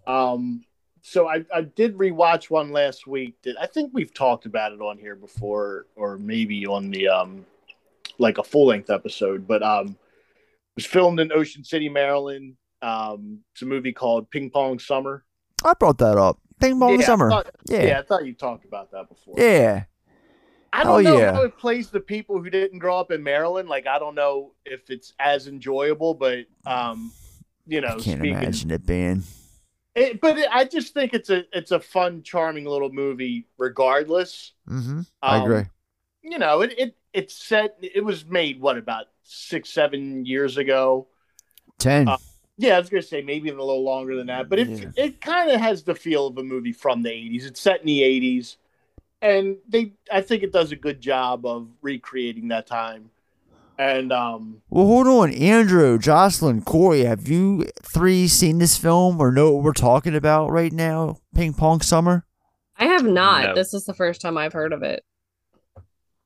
Um, 0.06 0.64
so 1.02 1.28
I, 1.28 1.44
I 1.54 1.62
did 1.62 1.96
rewatch 1.96 2.50
one 2.50 2.70
last 2.72 3.06
week 3.06 3.40
that 3.42 3.56
I 3.60 3.66
think 3.66 3.92
we've 3.94 4.12
talked 4.12 4.44
about 4.44 4.72
it 4.72 4.80
on 4.80 4.98
here 4.98 5.16
before, 5.16 5.86
or 5.96 6.18
maybe 6.18 6.66
on 6.66 6.90
the 6.90 7.08
um, 7.08 7.46
like 8.18 8.36
a 8.38 8.42
full 8.44 8.66
length 8.66 8.90
episode. 8.90 9.46
But 9.48 9.62
um, 9.62 9.88
it 9.88 9.96
was 10.76 10.86
filmed 10.86 11.18
in 11.20 11.32
Ocean 11.32 11.64
City, 11.64 11.88
Maryland. 11.88 12.56
Um, 12.82 13.40
it's 13.54 13.62
a 13.62 13.66
movie 13.66 13.92
called 13.92 14.30
Ping 14.30 14.50
Pong 14.50 14.78
Summer. 14.78 15.24
I 15.64 15.72
brought 15.74 15.98
that 15.98 16.18
up. 16.18 16.38
Ping 16.60 16.78
pong 16.78 16.92
Yeah, 16.92 16.98
I 16.98 17.02
summer. 17.04 17.30
thought- 17.30 17.50
yeah. 17.68 17.82
yeah, 17.84 17.98
I 17.98 18.02
thought 18.02 18.26
you 18.26 18.34
talked 18.34 18.66
about 18.66 18.90
that 18.92 19.08
before. 19.08 19.34
Yeah. 19.38 19.84
I 20.72 20.84
don't 20.84 21.02
know 21.04 21.18
yeah. 21.18 21.32
how 21.32 21.42
it 21.42 21.58
plays 21.58 21.90
the 21.90 22.00
people 22.00 22.40
who 22.42 22.48
didn't 22.50 22.78
grow 22.78 22.98
up 22.98 23.10
in 23.10 23.22
Maryland. 23.22 23.68
Like, 23.68 23.86
I 23.86 23.98
don't 23.98 24.14
know 24.14 24.52
if 24.64 24.88
it's 24.90 25.14
as 25.18 25.48
enjoyable, 25.48 26.14
but 26.14 26.46
um, 26.64 27.12
you 27.66 27.80
know, 27.80 27.88
I 27.88 27.90
can't 27.92 28.02
speaking, 28.20 28.26
imagine 28.36 28.70
it 28.70 28.86
being. 28.86 29.24
it, 29.94 30.20
but 30.20 30.38
it, 30.38 30.48
I 30.50 30.64
just 30.64 30.94
think 30.94 31.12
it's 31.14 31.30
a 31.30 31.44
it's 31.56 31.72
a 31.72 31.80
fun, 31.80 32.22
charming 32.22 32.64
little 32.66 32.92
movie, 32.92 33.46
regardless. 33.58 34.52
Mm-hmm. 34.68 35.00
I 35.22 35.38
Um, 35.38 35.42
agree. 35.42 35.64
You 36.22 36.38
know, 36.38 36.60
it 36.60 36.74
it 36.78 36.96
it's 37.12 37.34
set. 37.34 37.76
It 37.82 38.04
was 38.04 38.24
made 38.26 38.60
what 38.60 38.78
about 38.78 39.06
six, 39.24 39.70
seven 39.70 40.24
years 40.26 40.56
ago. 40.56 41.08
Ten. 41.78 42.08
Uh, 42.08 42.18
yeah, 42.58 42.76
I 42.76 42.78
was 42.78 42.90
gonna 42.90 43.02
say 43.02 43.22
maybe 43.22 43.48
even 43.48 43.58
a 43.58 43.64
little 43.64 43.82
longer 43.84 44.14
than 44.16 44.26
that, 44.26 44.48
but 44.50 44.58
it 44.58 44.68
Yeah. 44.68 44.90
it 44.96 45.20
kind 45.20 45.50
of 45.50 45.60
has 45.60 45.82
the 45.82 45.94
feel 45.94 46.26
of 46.26 46.36
a 46.38 46.42
movie 46.44 46.72
from 46.72 47.02
the 47.02 47.08
'80s. 47.10 47.46
It's 47.46 47.60
set 47.60 47.80
in 47.80 47.86
the 47.86 48.02
'80s, 48.02 48.56
and 49.22 49.56
they 49.68 49.92
I 50.10 50.20
think 50.20 50.42
it 50.42 50.52
does 50.52 50.72
a 50.72 50.76
good 50.76 51.00
job 51.00 51.46
of 51.46 51.68
recreating 51.82 52.48
that 52.48 52.66
time. 52.66 53.10
And 53.78 54.12
um, 54.12 54.60
Well, 54.68 54.86
hold 54.86 55.06
on, 55.06 55.32
Andrew, 55.32 55.98
Jocelyn, 55.98 56.60
Corey. 56.62 57.04
Have 57.04 57.28
you 57.28 57.64
three 57.82 58.28
seen 58.28 58.58
this 58.58 58.76
film 58.76 59.18
or 59.18 59.32
know 59.32 59.52
what 59.52 59.62
we're 59.62 59.72
talking 59.72 60.14
about 60.14 60.50
right 60.50 60.72
now? 60.72 61.16
Ping 61.34 61.54
pong 61.54 61.80
summer. 61.80 62.26
I 62.76 62.84
have 62.84 63.04
not. 63.04 63.44
No. 63.44 63.54
This 63.54 63.72
is 63.72 63.86
the 63.86 63.94
first 63.94 64.20
time 64.20 64.36
I've 64.36 64.52
heard 64.52 64.74
of 64.74 64.82
it. 64.82 65.02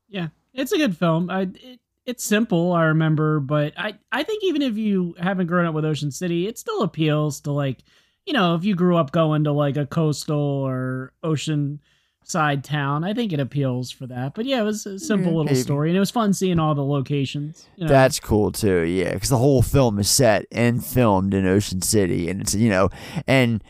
Yeah, 0.08 0.28
it's 0.52 0.72
a 0.72 0.76
good 0.76 0.96
film. 0.96 1.30
I 1.30 1.42
it, 1.42 1.80
it's 2.06 2.24
simple, 2.24 2.72
I 2.72 2.84
remember, 2.84 3.40
but 3.40 3.72
I 3.76 3.94
I 4.12 4.22
think 4.24 4.44
even 4.44 4.62
if 4.62 4.76
you 4.76 5.14
haven't 5.18 5.46
grown 5.46 5.66
up 5.66 5.74
with 5.74 5.84
Ocean 5.84 6.10
City, 6.10 6.46
it 6.46 6.58
still 6.58 6.82
appeals 6.82 7.40
to 7.42 7.52
like, 7.52 7.82
you 8.26 8.32
know, 8.32 8.54
if 8.56 8.64
you 8.64 8.74
grew 8.74 8.96
up 8.96 9.12
going 9.12 9.44
to 9.44 9.52
like 9.52 9.76
a 9.76 9.86
coastal 9.86 10.38
or 10.38 11.12
ocean 11.22 11.80
side 12.24 12.64
town, 12.64 13.04
I 13.04 13.12
think 13.14 13.32
it 13.32 13.38
appeals 13.40 13.90
for 13.90 14.06
that. 14.08 14.34
But 14.34 14.46
yeah, 14.46 14.60
it 14.60 14.64
was 14.64 14.84
a 14.86 14.98
simple 14.98 15.26
Yeah, 15.32 15.36
little 15.38 15.44
maybe. 15.52 15.56
story 15.60 15.90
and 15.90 15.96
it 15.96 16.00
was 16.00 16.10
fun 16.10 16.32
seeing 16.32 16.58
all 16.58 16.74
the 16.74 16.84
locations. 16.84 17.66
You 17.76 17.84
know? 17.84 17.88
That's 17.88 18.18
cool 18.18 18.50
too. 18.50 18.80
Yeah, 18.82 19.14
because 19.14 19.28
the 19.28 19.38
whole 19.38 19.62
film 19.62 19.98
is 19.98 20.08
set 20.10 20.46
and 20.50 20.84
filmed 20.84 21.34
in 21.34 21.46
Ocean 21.46 21.82
City, 21.82 22.28
and 22.28 22.40
it's 22.40 22.54
you 22.54 22.70
know, 22.70 22.88
and 23.26 23.62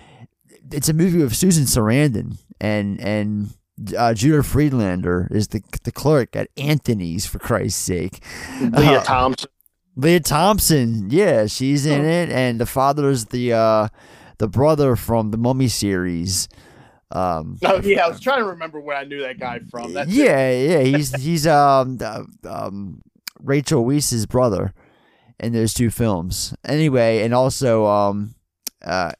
it's 0.72 0.88
a 0.88 0.92
movie 0.94 1.18
with 1.22 1.34
Susan 1.36 1.64
Sarandon 1.64 2.38
and 2.60 3.00
and 3.00 3.50
uh, 3.98 4.14
Judah 4.14 4.42
Friedlander 4.42 5.28
is 5.30 5.48
the 5.48 5.62
the 5.82 5.92
clerk 5.92 6.36
at 6.36 6.48
Anthony's 6.56 7.26
for 7.26 7.38
Christ's 7.40 7.80
sake. 7.82 8.22
Lea 8.60 8.96
Uh, 8.96 9.02
Thompson. 9.02 9.50
Lea 9.96 10.18
Thompson, 10.20 11.08
yeah, 11.10 11.46
she's 11.46 11.86
in 11.86 12.04
it, 12.04 12.28
and 12.30 12.60
the 12.60 12.66
father 12.66 13.10
is 13.10 13.26
the 13.26 13.52
uh, 13.52 13.88
the 14.38 14.48
brother 14.48 14.96
from 14.96 15.30
the 15.30 15.36
Mummy 15.38 15.68
series. 15.68 16.48
Um, 17.10 17.58
Oh 17.64 17.80
yeah, 17.82 18.04
I 18.06 18.08
was 18.08 18.20
trying 18.20 18.38
to 18.40 18.46
remember 18.46 18.80
where 18.80 18.96
I 18.96 19.04
knew 19.04 19.20
that 19.22 19.38
guy 19.38 19.60
from. 19.70 19.92
That's 19.92 20.10
it. 20.10 20.14
yeah, 20.14 20.50
yeah, 20.50 20.78
he's 20.80 21.14
he's 21.20 21.46
um 21.46 21.98
uh, 22.02 22.22
um 22.48 23.02
Rachel 23.40 23.84
Weisz's 23.84 24.26
brother 24.26 24.72
in 25.38 25.52
those 25.52 25.74
two 25.74 25.90
films. 25.90 26.54
Anyway, 26.64 27.22
and 27.22 27.34
also 27.34 27.86
um 27.86 28.34
uh 28.84 29.12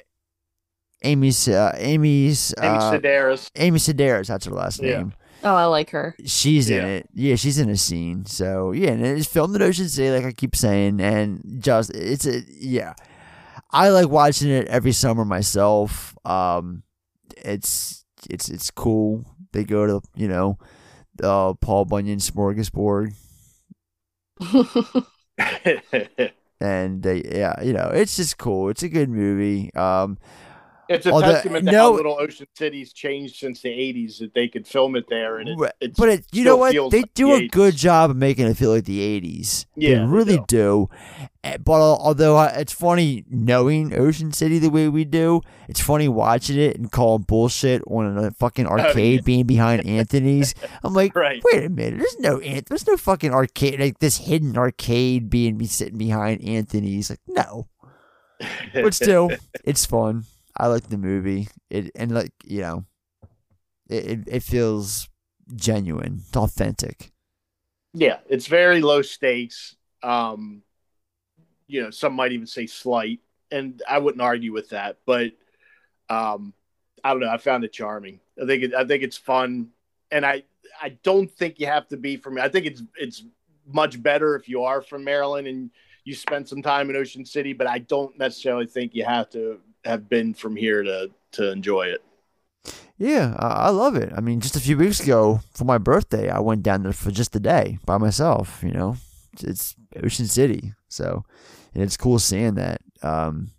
Amy's 1.03 1.49
uh, 1.49 1.75
Amy's 1.77 2.55
Amy 2.61 2.77
uh, 2.79 2.93
Sedaris. 2.93 3.51
Amy 3.57 3.79
Sedaris, 3.79 4.29
that's 4.29 4.47
her 4.47 4.53
last 4.53 4.83
Yeah. 4.83 4.99
name. 4.99 5.15
Oh, 5.43 5.55
I 5.55 5.67
like 5.67 5.91
her. 5.91 6.17
She's 6.25 6.71
in 6.71 6.83
it. 6.87 7.07
Yeah, 7.13 7.35
she's 7.37 7.59
in 7.59 7.69
a 7.69 7.77
scene. 7.77 8.25
So 8.25 8.73
yeah, 8.73 8.93
and 8.93 9.05
it's 9.05 9.27
filmed 9.27 9.55
in 9.55 9.61
Ocean 9.61 9.89
City, 9.91 10.11
like 10.11 10.25
I 10.25 10.33
keep 10.33 10.57
saying, 10.57 11.01
and 11.01 11.59
just 11.61 11.91
it's 11.95 12.27
a 12.27 12.41
yeah. 12.49 12.95
I 13.71 13.91
like 13.91 14.09
watching 14.09 14.49
it 14.51 14.67
every 14.69 14.93
summer 14.93 15.25
myself. 15.27 16.15
Um, 16.25 16.85
it's 17.45 18.05
it's 18.31 18.49
it's 18.49 18.71
cool. 18.71 19.25
They 19.53 19.65
go 19.65 19.87
to 19.87 20.01
you 20.17 20.29
know, 20.29 20.59
uh, 21.23 21.55
Paul 21.55 21.85
Bunyan 21.85 22.19
smorgasbord, 22.19 23.15
and 26.61 27.03
they 27.03 27.23
yeah, 27.25 27.63
you 27.63 27.73
know, 27.73 27.91
it's 27.93 28.17
just 28.17 28.39
cool. 28.39 28.69
It's 28.69 28.83
a 28.83 28.89
good 28.89 29.09
movie. 29.09 29.73
Um, 29.75 30.19
It's 30.89 31.07
a 31.07 31.11
although- 31.13 31.33
testament 31.33 31.65
to 31.67 31.73
no- 31.73 31.79
how 31.79 31.93
little 31.97 32.17
Ocean 32.21 32.47
City's 32.57 32.93
changed 32.93 33.37
since 33.37 33.63
the 33.63 33.71
'80s 33.71 34.19
that 34.19 34.35
they 34.35 34.49
could 34.49 34.67
film 34.67 34.97
it 34.97 35.05
there, 35.09 35.39
and 35.39 35.49
it, 35.81 35.95
but 35.97 36.09
it, 36.09 36.27
you 36.33 36.45
know 36.45 36.57
what? 36.57 36.73
They 36.73 37.01
like 37.01 37.15
do 37.15 37.29
the 37.29 37.33
a 37.35 37.41
80s. 37.41 37.51
good 37.53 37.77
job 37.77 38.11
of 38.11 38.17
making 38.17 38.47
it 38.47 38.57
feel 38.57 38.71
like 38.71 38.85
the 38.85 39.01
'80s. 39.01 39.67
Yeah, 39.77 39.91
they 39.91 39.95
they 40.01 40.05
really 40.07 40.41
do. 40.47 40.89
Eh, 41.43 41.57
But 41.59 41.81
although 41.81 42.41
it's 42.43 42.73
funny 42.73 43.25
knowing 43.31 43.93
Ocean 43.99 44.33
City 44.33 44.59
the 44.59 44.71
way 44.71 44.89
we 44.89 45.05
do, 45.05 45.41
it's 45.69 45.81
funny 45.81 46.09
watching 46.09 46.59
it 46.59 46.77
and 46.77 46.91
calling 46.93 47.23
bullshit 47.23 47.83
on 47.87 48.17
a 48.19 48.31
fucking 48.33 48.67
arcade 48.67 49.21
yeah. 49.21 49.25
being 49.25 49.47
behind 49.47 49.87
Anthony's. 49.87 50.55
I'm 50.83 50.93
like, 50.95 51.15
Right. 51.15 51.43
wait 51.53 51.65
a 51.65 51.69
minute, 51.71 51.99
there's 51.99 52.19
no 52.19 52.41
there's 52.41 52.87
no 52.87 52.97
fucking 52.97 53.33
arcade 53.33 53.81
like 53.81 53.99
this 54.01 54.19
hidden 54.19 54.57
arcade 54.59 55.31
being 55.31 55.57
be 55.57 55.67
sitting 55.67 55.99
behind 55.99 56.43
Anthony's. 56.45 57.09
Like, 57.11 57.21
no, 57.27 57.69
but 58.75 58.95
still, 58.95 59.31
it's 59.65 59.87
fun. 59.87 60.25
I 60.57 60.69
like 60.69 60.89
the 60.89 60.99
movie. 60.99 61.49
It 61.71 61.91
and 61.95 62.13
like 62.13 62.33
you 62.45 62.61
know, 62.61 62.85
it 63.89 64.25
it, 64.27 64.43
feels 64.43 65.09
genuine. 65.55 66.23
Authentic. 66.35 67.13
Yeah, 67.93 68.19
it's 68.29 68.47
very 68.47 68.81
low 68.81 69.03
stakes. 69.03 69.77
Um, 70.03 70.63
you 71.67 71.83
know, 71.83 71.91
some 71.91 72.15
might 72.15 72.33
even 72.33 72.47
say 72.47 72.67
slight, 72.67 73.21
and 73.51 73.83
I 73.89 73.99
wouldn't 73.99 74.23
argue 74.23 74.53
with 74.53 74.71
that. 74.71 74.99
But 75.07 75.33
um, 76.09 76.55
I 77.03 77.11
don't 77.11 77.21
know. 77.21 77.31
I 77.31 77.39
found 77.39 77.65
it 77.65 77.73
charming. 77.73 78.21
I 78.41 78.47
think 78.47 78.63
it, 78.65 78.75
I 78.75 78.85
think 78.85 79.03
it's 79.03 79.17
fun, 79.17 79.71
and 80.11 80.25
I 80.25 80.45
I 80.81 80.91
don't 81.03 81.31
think 81.31 81.59
you 81.59 81.67
have 81.67 81.89
to 81.89 81.97
be 81.97 82.17
from. 82.17 82.39
I 82.39 82.49
think 82.49 82.67
it's 82.67 82.83
it's 82.97 83.25
much 83.67 84.01
better 84.03 84.37
if 84.37 84.49
you 84.49 84.63
are 84.63 84.83
from 84.83 85.03
Maryland 85.05 85.47
and 85.47 85.71
you 86.05 86.15
spend 86.15 86.47
some 86.47 86.63
time 86.63 86.91
in 86.91 86.97
Ocean 86.97 87.25
City. 87.25 87.53
But 87.53 87.67
I 87.67 87.79
don't 87.79 88.17
necessarily 88.19 88.67
think 88.67 88.95
you 88.95 89.05
have 89.05 89.31
to 89.31 89.59
have 89.85 90.09
been 90.09 90.35
from 90.35 90.57
here 90.57 90.83
to 90.83 91.11
to 91.33 91.51
enjoy 91.51 91.87
it. 91.87 92.03
Yeah, 92.97 93.35
I, 93.39 93.49
I 93.49 93.69
love 93.71 93.97
it. 93.97 94.13
I 94.17 94.21
mean, 94.21 94.41
just 94.41 94.57
a 94.57 94.61
few 94.61 94.77
weeks 94.79 95.01
ago 95.01 95.41
for 95.53 95.65
my 95.65 95.79
birthday, 95.79 96.31
I 96.31 96.39
went 96.41 96.63
down 96.63 96.85
there 96.85 96.93
for 96.93 97.11
just 97.11 97.35
a 97.35 97.41
day 97.41 97.79
by 97.85 97.99
myself. 97.99 98.63
You 98.63 98.73
know, 98.73 98.97
it's 99.41 99.75
Ocean 100.03 100.27
City, 100.27 100.73
so 100.89 101.25
and 101.75 101.83
it's 101.83 101.97
cool 101.97 102.19
seeing 102.19 102.55
that. 102.55 102.81
Um, 103.03 103.51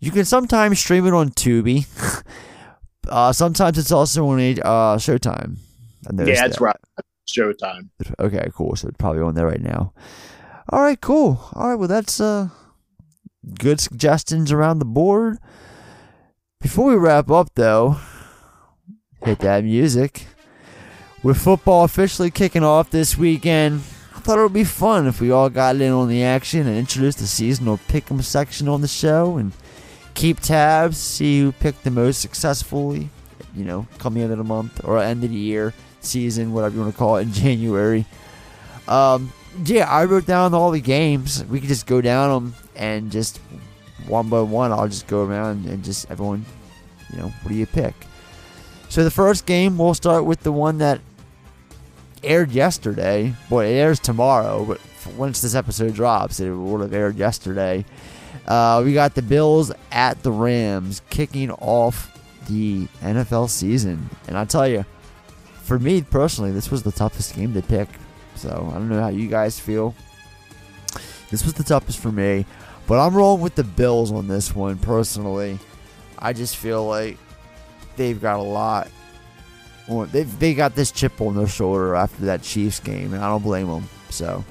you 0.00 0.10
can 0.10 0.24
sometimes 0.24 0.78
stream 0.80 1.06
it 1.06 1.12
on 1.12 1.30
Tubi. 1.30 1.86
uh, 3.08 3.32
sometimes 3.32 3.76
it's 3.76 3.92
also 3.92 4.26
on 4.28 4.38
uh, 4.38 4.96
Showtime. 4.96 5.58
Yeah, 6.12 6.24
that's 6.24 6.58
that. 6.58 6.60
right. 6.60 6.76
Showtime. 7.28 7.90
Okay, 8.18 8.50
cool. 8.54 8.74
So 8.76 8.88
it's 8.88 8.96
probably 8.96 9.22
on 9.22 9.34
there 9.34 9.46
right 9.46 9.60
now. 9.60 9.92
All 10.70 10.80
right, 10.80 11.00
cool. 11.00 11.40
All 11.54 11.68
right, 11.68 11.74
well 11.74 11.88
that's 11.88 12.20
uh 12.20 12.48
good 13.58 13.80
suggestions 13.80 14.52
around 14.52 14.78
the 14.78 14.84
board. 14.84 15.38
Before 16.60 16.90
we 16.90 16.96
wrap 16.96 17.30
up 17.30 17.50
though, 17.54 17.96
hit 19.24 19.38
that 19.40 19.64
music. 19.64 20.26
With 21.22 21.36
football 21.38 21.84
officially 21.84 22.30
kicking 22.30 22.64
off 22.64 22.90
this 22.90 23.16
weekend, 23.16 23.82
I 24.14 24.20
thought 24.20 24.38
it 24.38 24.42
would 24.42 24.52
be 24.52 24.64
fun 24.64 25.06
if 25.06 25.20
we 25.20 25.30
all 25.30 25.50
got 25.50 25.76
in 25.76 25.92
on 25.92 26.08
the 26.08 26.22
action 26.22 26.66
and 26.66 26.76
introduced 26.76 27.18
the 27.18 27.26
seasonal 27.26 27.78
pick'em 27.78 28.22
section 28.22 28.68
on 28.68 28.80
the 28.80 28.88
show 28.88 29.36
and 29.36 29.52
keep 30.14 30.40
tabs, 30.40 30.96
see 30.96 31.40
who 31.40 31.52
picked 31.52 31.84
the 31.84 31.90
most 31.90 32.20
successfully, 32.20 33.10
you 33.54 33.64
know, 33.64 33.86
coming 33.98 34.22
end 34.22 34.32
of 34.32 34.38
the 34.38 34.44
month 34.44 34.82
or 34.84 34.98
end 34.98 35.24
of 35.24 35.30
the 35.30 35.36
year, 35.36 35.74
season, 36.00 36.52
whatever 36.52 36.74
you 36.74 36.80
want 36.82 36.92
to 36.92 36.98
call 36.98 37.16
it, 37.16 37.22
in 37.22 37.32
January. 37.34 38.06
Um, 38.88 39.32
yeah, 39.64 39.90
I 39.90 40.04
wrote 40.04 40.26
down 40.26 40.54
all 40.54 40.70
the 40.70 40.80
games. 40.80 41.44
We 41.44 41.60
could 41.60 41.68
just 41.68 41.86
go 41.86 42.00
down 42.00 42.30
them 42.30 42.54
and 42.80 43.12
just 43.12 43.38
one 44.08 44.28
by 44.28 44.40
one. 44.40 44.72
I'll 44.72 44.88
just 44.88 45.06
go 45.06 45.24
around 45.24 45.66
and 45.66 45.84
just 45.84 46.10
everyone, 46.10 46.44
you 47.12 47.18
know, 47.18 47.28
what 47.28 47.48
do 47.48 47.54
you 47.54 47.66
pick? 47.66 47.94
So 48.88 49.04
the 49.04 49.10
first 49.10 49.46
game, 49.46 49.78
we'll 49.78 49.94
start 49.94 50.24
with 50.24 50.40
the 50.40 50.50
one 50.50 50.78
that 50.78 51.00
aired 52.24 52.50
yesterday. 52.50 53.34
Well, 53.48 53.60
it 53.60 53.72
airs 53.72 54.00
tomorrow, 54.00 54.64
but 54.64 54.80
once 55.16 55.40
this 55.40 55.54
episode 55.54 55.94
drops, 55.94 56.40
it 56.40 56.50
would 56.50 56.80
have 56.80 56.92
aired 56.92 57.16
yesterday. 57.16 57.84
Uh, 58.48 58.82
we 58.84 58.94
got 58.94 59.14
the 59.14 59.22
Bills 59.22 59.70
at 59.92 60.22
the 60.22 60.32
Rams 60.32 61.02
kicking 61.10 61.50
off 61.52 62.18
the 62.48 62.86
NFL 63.00 63.48
season, 63.48 64.10
and 64.26 64.36
I 64.36 64.44
tell 64.44 64.66
you, 64.66 64.84
for 65.62 65.78
me 65.78 66.02
personally, 66.02 66.50
this 66.50 66.70
was 66.70 66.82
the 66.82 66.90
toughest 66.90 67.36
game 67.36 67.54
to 67.54 67.62
pick. 67.62 67.88
So 68.34 68.48
I 68.70 68.74
don't 68.74 68.88
know 68.88 69.00
how 69.00 69.08
you 69.08 69.28
guys 69.28 69.60
feel. 69.60 69.94
This 71.30 71.44
was 71.44 71.54
the 71.54 71.62
toughest 71.62 72.00
for 72.00 72.10
me, 72.10 72.44
but 72.90 72.98
I'm 72.98 73.14
rolling 73.14 73.40
with 73.40 73.54
the 73.54 73.62
Bills 73.62 74.10
on 74.10 74.26
this 74.26 74.52
one 74.52 74.76
personally. 74.76 75.60
I 76.18 76.32
just 76.32 76.56
feel 76.56 76.84
like 76.84 77.18
they've 77.94 78.20
got 78.20 78.40
a 78.40 78.42
lot. 78.42 78.88
Well, 79.86 80.06
they 80.06 80.24
they 80.24 80.54
got 80.54 80.74
this 80.74 80.90
chip 80.90 81.20
on 81.20 81.36
their 81.36 81.46
shoulder 81.46 81.94
after 81.94 82.24
that 82.24 82.42
Chiefs 82.42 82.80
game, 82.80 83.14
and 83.14 83.22
I 83.22 83.28
don't 83.28 83.44
blame 83.44 83.68
them. 83.68 83.88
So, 84.08 84.44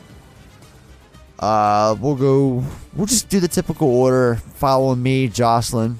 uh, 1.39 1.97
we'll 1.99 2.15
go. 2.15 2.63
We'll 2.95 3.07
just 3.07 3.27
do 3.27 3.41
the 3.41 3.49
typical 3.49 3.89
order. 3.89 4.35
Following 4.35 5.03
me, 5.03 5.27
Jocelyn. 5.27 5.99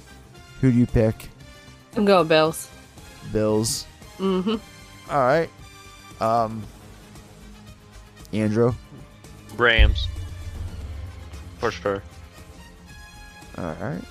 Who 0.62 0.72
do 0.72 0.78
you 0.78 0.88
pick? 0.88 1.16
I'm 1.98 2.06
going 2.06 2.30
Bills. 2.30 2.70
Bills. 3.34 3.86
Mm-hmm. 4.18 5.12
All 5.12 5.26
right. 5.26 5.50
Um, 6.22 6.64
Andrew. 8.32 8.74
Rams. 9.58 10.08
For 11.58 11.72
sure. 11.72 12.02
All 13.60 13.76
right. 13.82 14.02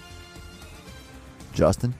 Justin. 1.54 1.94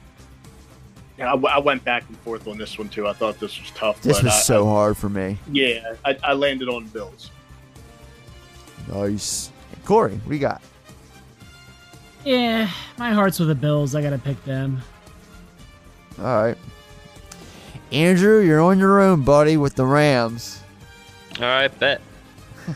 Yeah, 1.18 1.32
I, 1.32 1.36
I 1.56 1.58
went 1.58 1.82
back 1.84 2.04
and 2.08 2.16
forth 2.18 2.46
on 2.46 2.58
this 2.58 2.78
one 2.78 2.88
too. 2.88 3.08
I 3.08 3.12
thought 3.12 3.40
this 3.40 3.58
was 3.60 3.70
tough. 3.72 4.00
This 4.02 4.18
but 4.18 4.24
was 4.24 4.32
I- 4.34 4.40
so 4.40 4.66
I- 4.68 4.70
hard 4.70 4.96
for 4.96 5.08
me. 5.08 5.38
Yeah, 5.50 5.94
I, 6.04 6.16
I 6.22 6.32
landed 6.34 6.68
on 6.68 6.86
Bills. 6.88 7.30
Nice. 8.88 9.50
Corey, 9.84 10.14
what 10.16 10.28
do 10.28 10.34
you 10.34 10.40
got? 10.40 10.62
Yeah, 12.24 12.70
my 12.98 13.10
heart's 13.12 13.38
with 13.38 13.48
the 13.48 13.54
Bills. 13.54 13.94
I 13.94 14.02
gotta 14.02 14.18
pick 14.18 14.42
them. 14.44 14.80
All 16.18 16.24
right. 16.24 16.58
Andrew, 17.90 18.40
you're 18.40 18.60
on 18.60 18.78
your 18.78 19.00
own, 19.00 19.22
buddy, 19.22 19.56
with 19.56 19.74
the 19.74 19.86
Rams. 19.86 20.60
All 21.38 21.46
right, 21.46 21.78
bet. 21.78 22.02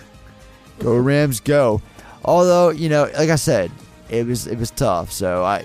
Go 0.79 0.97
Rams, 0.97 1.39
go. 1.41 1.83
Although 2.25 2.71
you 2.71 2.89
know, 2.89 3.11
like 3.19 3.29
I 3.31 3.37
said, 3.37 3.71
it 4.13 4.27
was 4.27 4.47
it 4.47 4.59
was 4.59 4.71
tough. 4.71 5.11
So 5.11 5.43
I. 5.43 5.65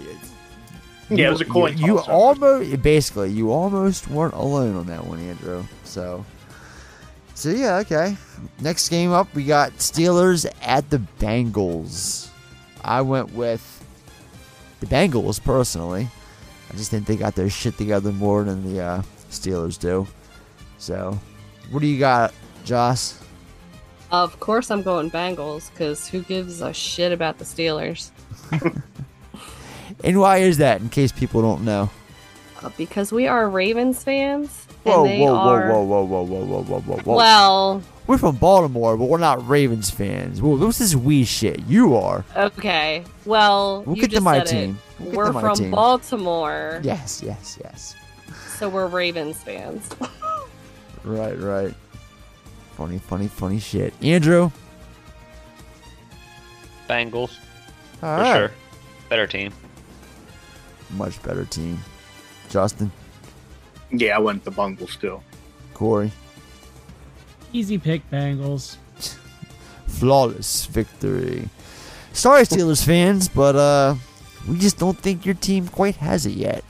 Yeah, 1.10 1.28
it 1.28 1.32
was 1.32 1.42
a 1.42 1.46
coin 1.46 1.78
You, 1.78 1.86
you 1.86 2.00
almost 2.00 2.82
basically 2.82 3.32
you 3.32 3.52
almost 3.52 4.10
weren't 4.10 4.34
alone 4.34 4.76
on 4.76 4.88
that 4.88 5.06
one, 5.06 5.20
Andrew. 5.20 5.64
So. 5.84 6.26
So 7.34 7.50
yeah, 7.50 7.78
okay. 7.78 8.18
Next 8.62 8.90
game 8.90 9.12
up, 9.12 9.34
we 9.36 9.46
got 9.46 9.72
Steelers 9.74 10.52
at 10.62 10.90
the 10.90 10.98
Bengals. 11.20 12.30
I 12.84 13.02
went 13.02 13.32
with 13.34 13.86
the 14.80 14.88
Bengals 14.88 15.42
personally. 15.44 16.08
I 16.72 16.76
just 16.76 16.90
think 16.90 17.06
they 17.06 17.16
got 17.16 17.36
their 17.36 17.50
shit 17.50 17.78
together 17.78 18.12
more 18.12 18.44
than 18.44 18.74
the 18.74 18.82
uh, 18.82 19.02
Steelers 19.30 19.80
do. 19.80 20.08
So, 20.80 21.18
what 21.70 21.82
do 21.82 21.88
you 21.88 22.00
got, 22.00 22.34
Joss? 22.66 23.22
Of 24.12 24.40
course, 24.40 24.72
I'm 24.72 24.82
going 24.82 25.12
Bengals 25.12 25.70
because 25.72 26.08
who 26.08 26.22
gives 26.22 26.62
a 26.62 26.74
shit 26.74 27.12
about 27.12 27.38
the 27.38 27.46
Steelers? 27.46 28.12
And 30.04 30.20
why 30.20 30.38
is 30.38 30.58
that? 30.58 30.82
In 30.82 30.90
case 30.90 31.12
people 31.12 31.42
don't 31.42 31.64
know. 31.66 31.90
Uh, 32.62 32.70
because 32.78 33.12
we 33.12 33.28
are 33.28 33.50
Ravens 33.50 34.04
fans. 34.04 34.66
Whoa, 34.84 35.04
and 35.04 35.12
they 35.12 35.20
whoa, 35.20 35.36
are... 35.36 35.70
whoa, 35.70 35.84
whoa, 35.84 36.04
whoa, 36.04 36.24
whoa, 36.24 36.44
whoa, 36.46 36.62
whoa, 36.62 36.80
whoa, 36.80 36.98
whoa. 36.98 37.16
Well, 37.16 37.84
we're 38.06 38.18
from 38.18 38.38
Baltimore, 38.38 38.96
but 38.96 39.06
we're 39.06 39.18
not 39.18 39.48
Ravens 39.48 39.90
fans. 39.90 40.42
Well, 40.42 40.58
what's 40.58 40.78
this 40.78 40.96
we 40.96 41.24
shit? 41.26 41.62
You 41.68 41.96
are. 41.96 42.24
okay. 42.36 43.04
Well, 43.26 43.84
We'll 43.86 43.96
you 43.96 44.04
get 44.04 44.12
to 44.12 44.22
my 44.22 44.40
team. 44.42 44.80
We'll 45.00 45.12
we're 45.14 45.32
my 45.34 45.42
from 45.42 45.58
team. 45.58 45.72
Baltimore. 45.72 46.80
Yes, 46.84 47.22
yes, 47.24 47.58
yes. 47.64 47.96
So 48.58 48.70
we're 48.70 48.88
Ravens 48.88 49.38
fans. 49.44 49.90
Right, 51.04 51.40
right. 51.40 51.74
Funny, 52.76 52.98
funny, 52.98 53.30
funny 53.30 53.60
shit. 53.60 53.94
Andrew. 54.04 54.52
Bengals. 56.90 57.38
All 58.04 58.18
for 58.18 58.22
right. 58.24 58.38
sure. 58.38 58.52
Better 59.10 59.28
team. 59.28 59.54
Much 60.92 61.22
better 61.24 61.46
team. 61.46 61.80
Justin, 62.50 62.92
Yeah, 63.92 64.16
I 64.16 64.20
went 64.20 64.44
the 64.46 64.52
Bungles 64.52 64.96
too. 64.96 65.22
Corey, 65.74 66.12
Easy 67.52 67.78
pick, 67.78 68.10
Bengals. 68.10 68.78
flawless 69.88 70.66
victory. 70.68 71.50
Sorry, 72.14 72.44
Steelers 72.44 72.86
fans, 72.86 73.28
but 73.28 73.56
uh, 73.56 73.96
we 74.48 74.58
just 74.58 74.78
don't 74.78 74.98
think 74.98 75.26
your 75.26 75.36
team 75.36 75.68
quite 75.68 75.98
has 75.98 76.26
it 76.26 76.32
yet. 76.34 76.64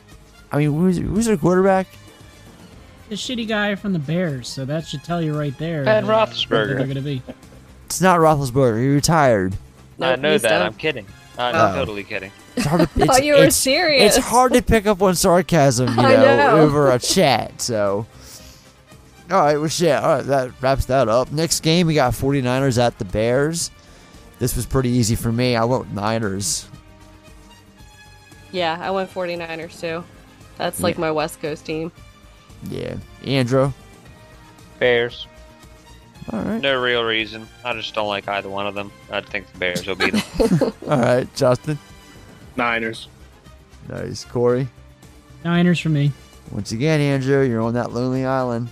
I 0.51 0.57
mean, 0.57 0.71
who's 0.73 0.97
who's 0.97 1.25
their 1.27 1.37
quarterback? 1.37 1.87
The 3.09 3.15
shitty 3.15 3.47
guy 3.47 3.75
from 3.75 3.93
the 3.93 3.99
Bears, 3.99 4.47
so 4.47 4.65
that 4.65 4.85
should 4.87 5.03
tell 5.03 5.21
you 5.21 5.37
right 5.37 5.57
there. 5.57 5.85
Ben 5.85 6.05
uh, 6.05 6.07
Roethlisberger. 6.07 6.75
They're 6.75 6.85
going 6.85 6.95
to 6.95 7.01
be. 7.01 7.21
It's 7.85 8.01
not 8.01 8.19
Roethlisberger. 8.19 8.81
He 8.81 8.87
retired. 8.89 9.55
I 9.99 10.15
know 10.15 10.33
he's 10.33 10.41
that. 10.43 10.49
done. 10.49 10.61
I'm 10.67 10.73
kidding. 10.73 11.05
Uh, 11.37 11.41
I'm 11.41 11.55
Oh. 11.55 11.75
totally 11.75 12.03
kidding. 12.03 12.31
It's 12.55 12.65
hard 12.65 12.81
to, 12.81 12.89
it's, 12.95 13.05
thought 13.05 13.23
you 13.25 13.33
were 13.33 13.39
it's- 13.39 13.55
serious. 13.55 14.17
It's 14.17 14.25
hard 14.25 14.53
to 14.53 14.61
pick 14.61 14.85
up 14.87 15.01
on 15.01 15.15
sarcasm, 15.15 15.89
you 15.89 15.95
know, 16.01 16.37
know. 16.37 16.57
over 16.59 16.91
a 16.91 16.99
chat. 16.99 17.61
So, 17.61 18.05
all 19.31 19.39
right, 19.41 19.57
well, 19.57 19.67
shit. 19.69 19.91
All 19.95 20.15
right, 20.17 20.25
that 20.25 20.51
wraps 20.61 20.85
that 20.85 21.07
up. 21.09 21.31
Next 21.31 21.59
game, 21.61 21.87
we 21.87 21.93
got 21.93 22.13
49ers 22.13 22.77
at 22.77 22.97
the 22.97 23.05
Bears. 23.05 23.71
This 24.39 24.55
was 24.55 24.65
pretty 24.65 24.89
easy 24.89 25.15
for 25.15 25.31
me. 25.31 25.55
I 25.55 25.63
went 25.65 25.83
with 25.85 25.93
Niners. 25.93 26.67
yeah, 28.51 28.77
I 28.79 28.91
went 28.91 29.11
49ers 29.13 29.79
too. 29.79 30.03
That's 30.57 30.81
like 30.81 30.95
Yeah. 30.95 31.01
my 31.01 31.11
West 31.11 31.41
Coast 31.41 31.65
team. 31.65 31.91
Yeah, 32.69 32.95
Andrew. 33.23 33.71
Bears. 34.79 35.27
All 36.31 36.41
right. 36.41 36.61
No 36.61 36.79
real 36.81 37.03
reason. 37.03 37.47
I 37.63 37.73
just 37.73 37.93
don't 37.93 38.07
like 38.07 38.27
either 38.27 38.49
one 38.49 38.67
of 38.67 38.75
them. 38.75 38.91
I 39.11 39.21
think 39.21 39.51
the 39.51 39.57
Bears 39.59 39.87
will 39.87 39.95
beat 39.95 40.13
them. 40.13 40.73
All 40.89 40.99
right, 40.99 41.35
Justin. 41.35 41.79
Niners. 42.55 43.07
Nice, 43.87 44.25
Corey. 44.25 44.67
Niners 45.45 45.79
for 45.79 45.89
me. 45.89 46.11
Once 46.51 46.71
again, 46.71 46.99
Andrew, 46.99 47.43
you're 47.43 47.61
on 47.61 47.73
that 47.75 47.91
lonely 47.93 48.25
island. 48.25 48.67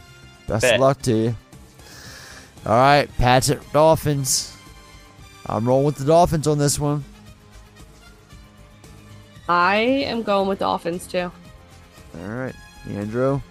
Best 0.47 0.63
Bet. 0.63 0.75
of 0.75 0.79
luck 0.81 1.01
to 1.03 1.13
you. 1.15 1.35
All 2.65 2.75
right, 2.75 3.09
Pats 3.17 3.49
at 3.49 3.71
Dolphins. 3.71 4.55
I'm 5.45 5.67
rolling 5.67 5.85
with 5.85 5.97
the 5.97 6.05
Dolphins 6.05 6.47
on 6.47 6.57
this 6.57 6.79
one. 6.79 7.03
I 9.47 9.75
am 9.75 10.23
going 10.23 10.47
with 10.47 10.59
Dolphins 10.59 11.05
too. 11.05 11.31
All 12.19 12.27
right, 12.27 12.55
Andrew. 12.89 13.41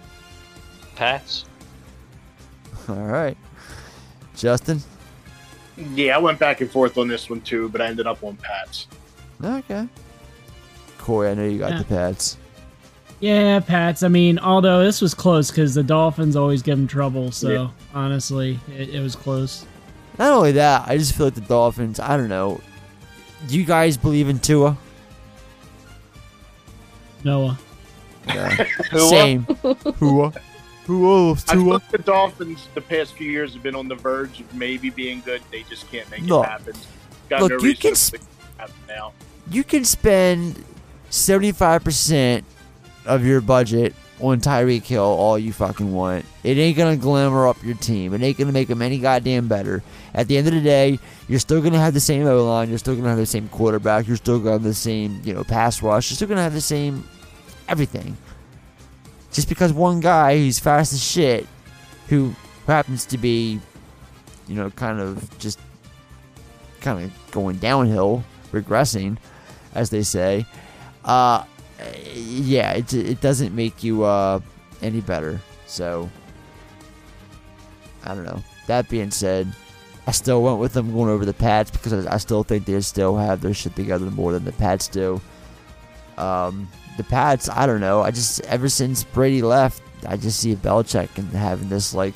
Pats. 0.95 1.45
All 2.89 2.95
right, 2.95 3.37
Justin. 4.35 4.81
Yeah, 5.93 6.15
I 6.15 6.19
went 6.19 6.39
back 6.39 6.61
and 6.61 6.71
forth 6.71 6.97
on 6.97 7.07
this 7.07 7.29
one 7.29 7.41
too, 7.41 7.69
but 7.69 7.81
I 7.81 7.87
ended 7.87 8.07
up 8.07 8.23
on 8.23 8.37
Pats. 8.37 8.87
Okay. 9.43 9.87
Corey, 10.97 11.29
I 11.29 11.33
know 11.33 11.45
you 11.45 11.59
got 11.59 11.71
Yeah. 11.71 11.77
the 11.79 11.83
Pats. 11.83 12.37
Yeah, 13.19 13.59
Pats. 13.59 14.03
I 14.03 14.07
mean, 14.07 14.39
although 14.39 14.83
this 14.83 15.01
was 15.01 15.13
close 15.13 15.49
because 15.51 15.73
the 15.73 15.83
Dolphins 15.83 16.35
always 16.35 16.61
give 16.61 16.77
them 16.77 16.87
trouble. 16.87 17.31
So 17.31 17.49
Yeah. 17.49 17.67
honestly, 17.93 18.59
it, 18.77 18.89
it 18.89 19.01
was 19.01 19.15
close. 19.15 19.65
Not 20.17 20.31
only 20.31 20.53
that, 20.53 20.87
I 20.87 20.97
just 20.97 21.13
feel 21.15 21.25
like 21.27 21.35
the 21.35 21.41
Dolphins. 21.41 21.99
I 21.99 22.15
don't 22.15 22.29
know. 22.29 22.61
Do 23.47 23.57
you 23.59 23.65
guys 23.65 23.97
believe 23.97 24.29
in 24.29 24.39
Tua? 24.39 24.77
Noah. 27.23 27.59
Yeah. 28.27 28.65
Tua? 28.91 30.31
Same. 30.85 30.97
Tua. 30.97 31.35
Tua. 31.35 31.43
I 31.47 31.53
Tua. 31.55 31.81
the 31.91 31.97
Dolphins 31.99 32.67
the 32.73 32.81
past 32.81 33.13
few 33.13 33.29
years 33.29 33.53
have 33.53 33.63
been 33.63 33.75
on 33.75 33.87
the 33.87 33.95
verge 33.95 34.39
of 34.39 34.53
maybe 34.53 34.89
being 34.89 35.21
good. 35.25 35.41
They 35.51 35.63
just 35.63 35.89
can't 35.91 36.09
make 36.11 36.23
Look. 36.23 36.45
it 36.45 36.49
happen. 36.49 36.73
Got 37.29 37.41
Look, 37.41 37.51
no 37.51 37.57
you 37.59 37.75
can 37.75 37.95
sp- 37.95 38.17
think 38.17 38.71
now. 38.87 39.13
You 39.49 39.63
can 39.63 39.85
spend 39.85 40.63
seventy-five 41.09 41.83
percent 41.83 42.45
of 43.05 43.25
your 43.25 43.41
budget 43.41 43.93
on 44.21 44.39
Tyreek 44.39 44.83
Hill 44.83 45.03
all 45.03 45.37
you 45.37 45.51
fucking 45.51 45.91
want. 45.91 46.25
It 46.43 46.57
ain't 46.57 46.77
gonna 46.77 46.95
glamour 46.97 47.47
up 47.47 47.61
your 47.63 47.75
team. 47.75 48.13
It 48.13 48.21
ain't 48.21 48.37
gonna 48.37 48.51
make 48.51 48.67
them 48.67 48.81
any 48.81 48.97
goddamn 48.97 49.47
better. 49.47 49.83
At 50.13 50.27
the 50.27 50.37
end 50.37 50.47
of 50.47 50.53
the 50.53 50.61
day, 50.61 50.99
you're 51.27 51.39
still 51.39 51.61
gonna 51.61 51.79
have 51.79 51.93
the 51.93 51.99
same 51.99 52.25
O 52.25 52.45
line. 52.45 52.69
You're 52.69 52.77
still 52.77 52.95
gonna 52.95 53.09
have 53.09 53.17
the 53.17 53.25
same 53.25 53.49
quarterback. 53.49 54.07
You're 54.07 54.17
still 54.17 54.39
gonna 54.39 54.53
have 54.53 54.63
the 54.63 54.73
same, 54.73 55.21
you 55.23 55.33
know, 55.33 55.43
pass 55.43 55.81
rush. 55.81 56.09
You're 56.09 56.15
still 56.15 56.27
gonna 56.27 56.41
have 56.41 56.53
the 56.53 56.61
same 56.61 57.03
everything. 57.67 58.15
Just 59.35 59.49
because 59.49 59.73
one 59.73 59.99
guy 59.99 60.37
who's 60.37 60.59
fast 60.59 60.93
as 60.93 61.03
shit, 61.03 61.45
who 62.07 62.33
happens 62.67 63.05
to 63.07 63.17
be, 63.17 63.59
you 64.47 64.55
know, 64.55 64.69
kind 64.71 65.01
of 65.01 65.37
just 65.39 65.59
kind 66.79 67.03
of 67.03 67.31
going 67.31 67.57
downhill, 67.57 68.23
regressing, 68.53 69.17
as 69.73 69.89
they 69.89 70.03
say. 70.03 70.45
Uh, 71.03 71.43
yeah, 72.13 72.71
it 72.71 72.93
it 72.93 73.19
doesn't 73.19 73.53
make 73.53 73.83
you 73.83 74.03
uh 74.03 74.39
any 74.81 75.01
better. 75.01 75.41
So 75.65 76.09
I 78.05 78.15
don't 78.15 78.23
know. 78.23 78.41
That 78.67 78.87
being 78.87 79.11
said, 79.11 79.53
I 80.07 80.11
still 80.11 80.43
went 80.43 80.59
with 80.59 80.71
them 80.71 80.93
going 80.93 81.09
over 81.09 81.25
the 81.25 81.33
Pats 81.33 81.71
because 81.71 82.07
I 82.07 82.17
still 82.19 82.43
think 82.43 82.63
they 82.63 82.79
still 82.79 83.17
have 83.17 83.41
their 83.41 83.53
shit 83.53 83.75
together 83.75 84.09
more 84.11 84.31
than 84.31 84.45
the 84.45 84.53
Pats 84.53 84.87
do. 84.87 85.19
Um, 86.17 86.69
the 86.97 87.03
Pats, 87.03 87.49
I 87.49 87.65
don't 87.65 87.81
know. 87.81 88.01
I 88.01 88.11
just 88.11 88.41
ever 88.41 88.69
since 88.69 89.03
Brady 89.03 89.41
left, 89.41 89.81
I 90.07 90.17
just 90.17 90.39
see 90.39 90.55
Belichick 90.55 91.17
and 91.17 91.29
having 91.31 91.69
this 91.69 91.93
like 91.93 92.13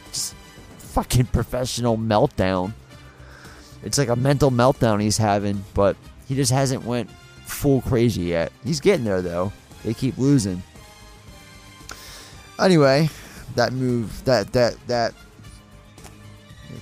fucking 0.77 1.26
professional 1.34 1.97
meltdown. 1.97 2.73
It's 3.84 3.97
like 3.97 4.10
a 4.10 4.15
mental 4.15 4.51
meltdown 4.51 5.01
he's 5.01 5.18
having, 5.18 5.64
but 5.73 5.95
he 6.27 6.35
just 6.35 6.51
hasn't 6.51 6.84
went 6.84 7.10
full 7.45 7.81
crazy 7.81 8.23
yet. 8.23 8.51
He's 8.64 8.80
getting 8.80 9.06
there 9.06 9.22
though. 9.22 9.51
They 9.84 9.93
keep 9.93 10.18
losing. 10.18 10.61
Anyway, 12.60 13.10
that 13.56 13.72
move, 13.72 14.23
that 14.26 14.51
that 14.53 14.76
that 14.88 15.14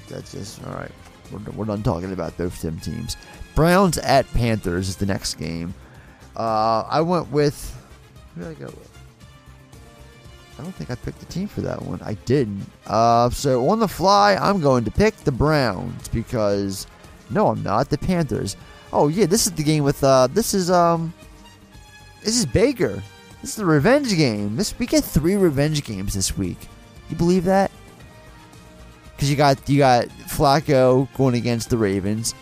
that's 0.10 0.32
just 0.32 0.66
all 0.66 0.74
right. 0.74 0.92
We're, 1.32 1.52
we're 1.52 1.66
done 1.66 1.84
talking 1.84 2.14
about 2.14 2.38
those 2.38 2.62
them 2.62 2.80
teams. 2.80 3.18
Browns 3.56 3.98
at 3.98 4.32
Panthers 4.34 4.90
is 4.90 4.96
the 4.96 5.06
next 5.06 5.36
game. 5.36 5.74
Uh, 6.36 6.84
I 6.88 7.02
went 7.02 7.32
with 7.32 7.77
I? 8.44 8.52
I 10.60 10.64
don't 10.64 10.74
think 10.74 10.90
I 10.90 10.96
picked 10.96 11.22
a 11.22 11.26
team 11.26 11.48
for 11.48 11.62
that 11.62 11.82
one. 11.82 12.02
I 12.02 12.14
didn't. 12.26 12.66
Uh, 12.88 13.30
so 13.30 13.70
on 13.70 13.80
the 13.80 13.88
fly, 13.88 14.36
I'm 14.36 14.60
going 14.60 14.84
to 14.86 14.92
pick 14.92 15.16
the 15.18 15.32
Browns 15.32 16.08
because 16.08 16.88
no, 17.30 17.50
I'm 17.50 17.62
not. 17.64 17.90
The 17.90 17.98
Panthers. 17.98 18.56
Oh 18.92 19.08
yeah, 19.08 19.26
this 19.26 19.46
is 19.46 19.54
the 19.54 19.64
game 19.64 19.84
with 19.84 20.04
uh, 20.04 20.28
this 20.28 20.54
is 20.54 20.72
um, 20.72 21.14
this 22.24 22.38
is 22.38 22.46
Baker. 22.46 23.04
This 23.42 23.52
is 23.52 23.56
the 23.56 23.66
revenge 23.66 24.16
game. 24.16 24.56
This 24.56 24.78
we 24.80 24.86
get 24.86 25.04
three 25.04 25.36
revenge 25.36 25.84
games 25.84 26.14
this 26.14 26.38
week. 26.38 26.58
You 27.10 27.16
believe 27.16 27.44
that? 27.46 27.72
Because 29.16 29.30
you 29.30 29.36
got 29.36 29.70
you 29.70 29.78
got 29.78 30.08
Flacco 30.08 31.08
going 31.16 31.36
against 31.36 31.70
the 31.70 31.78
Ravens. 31.78 32.34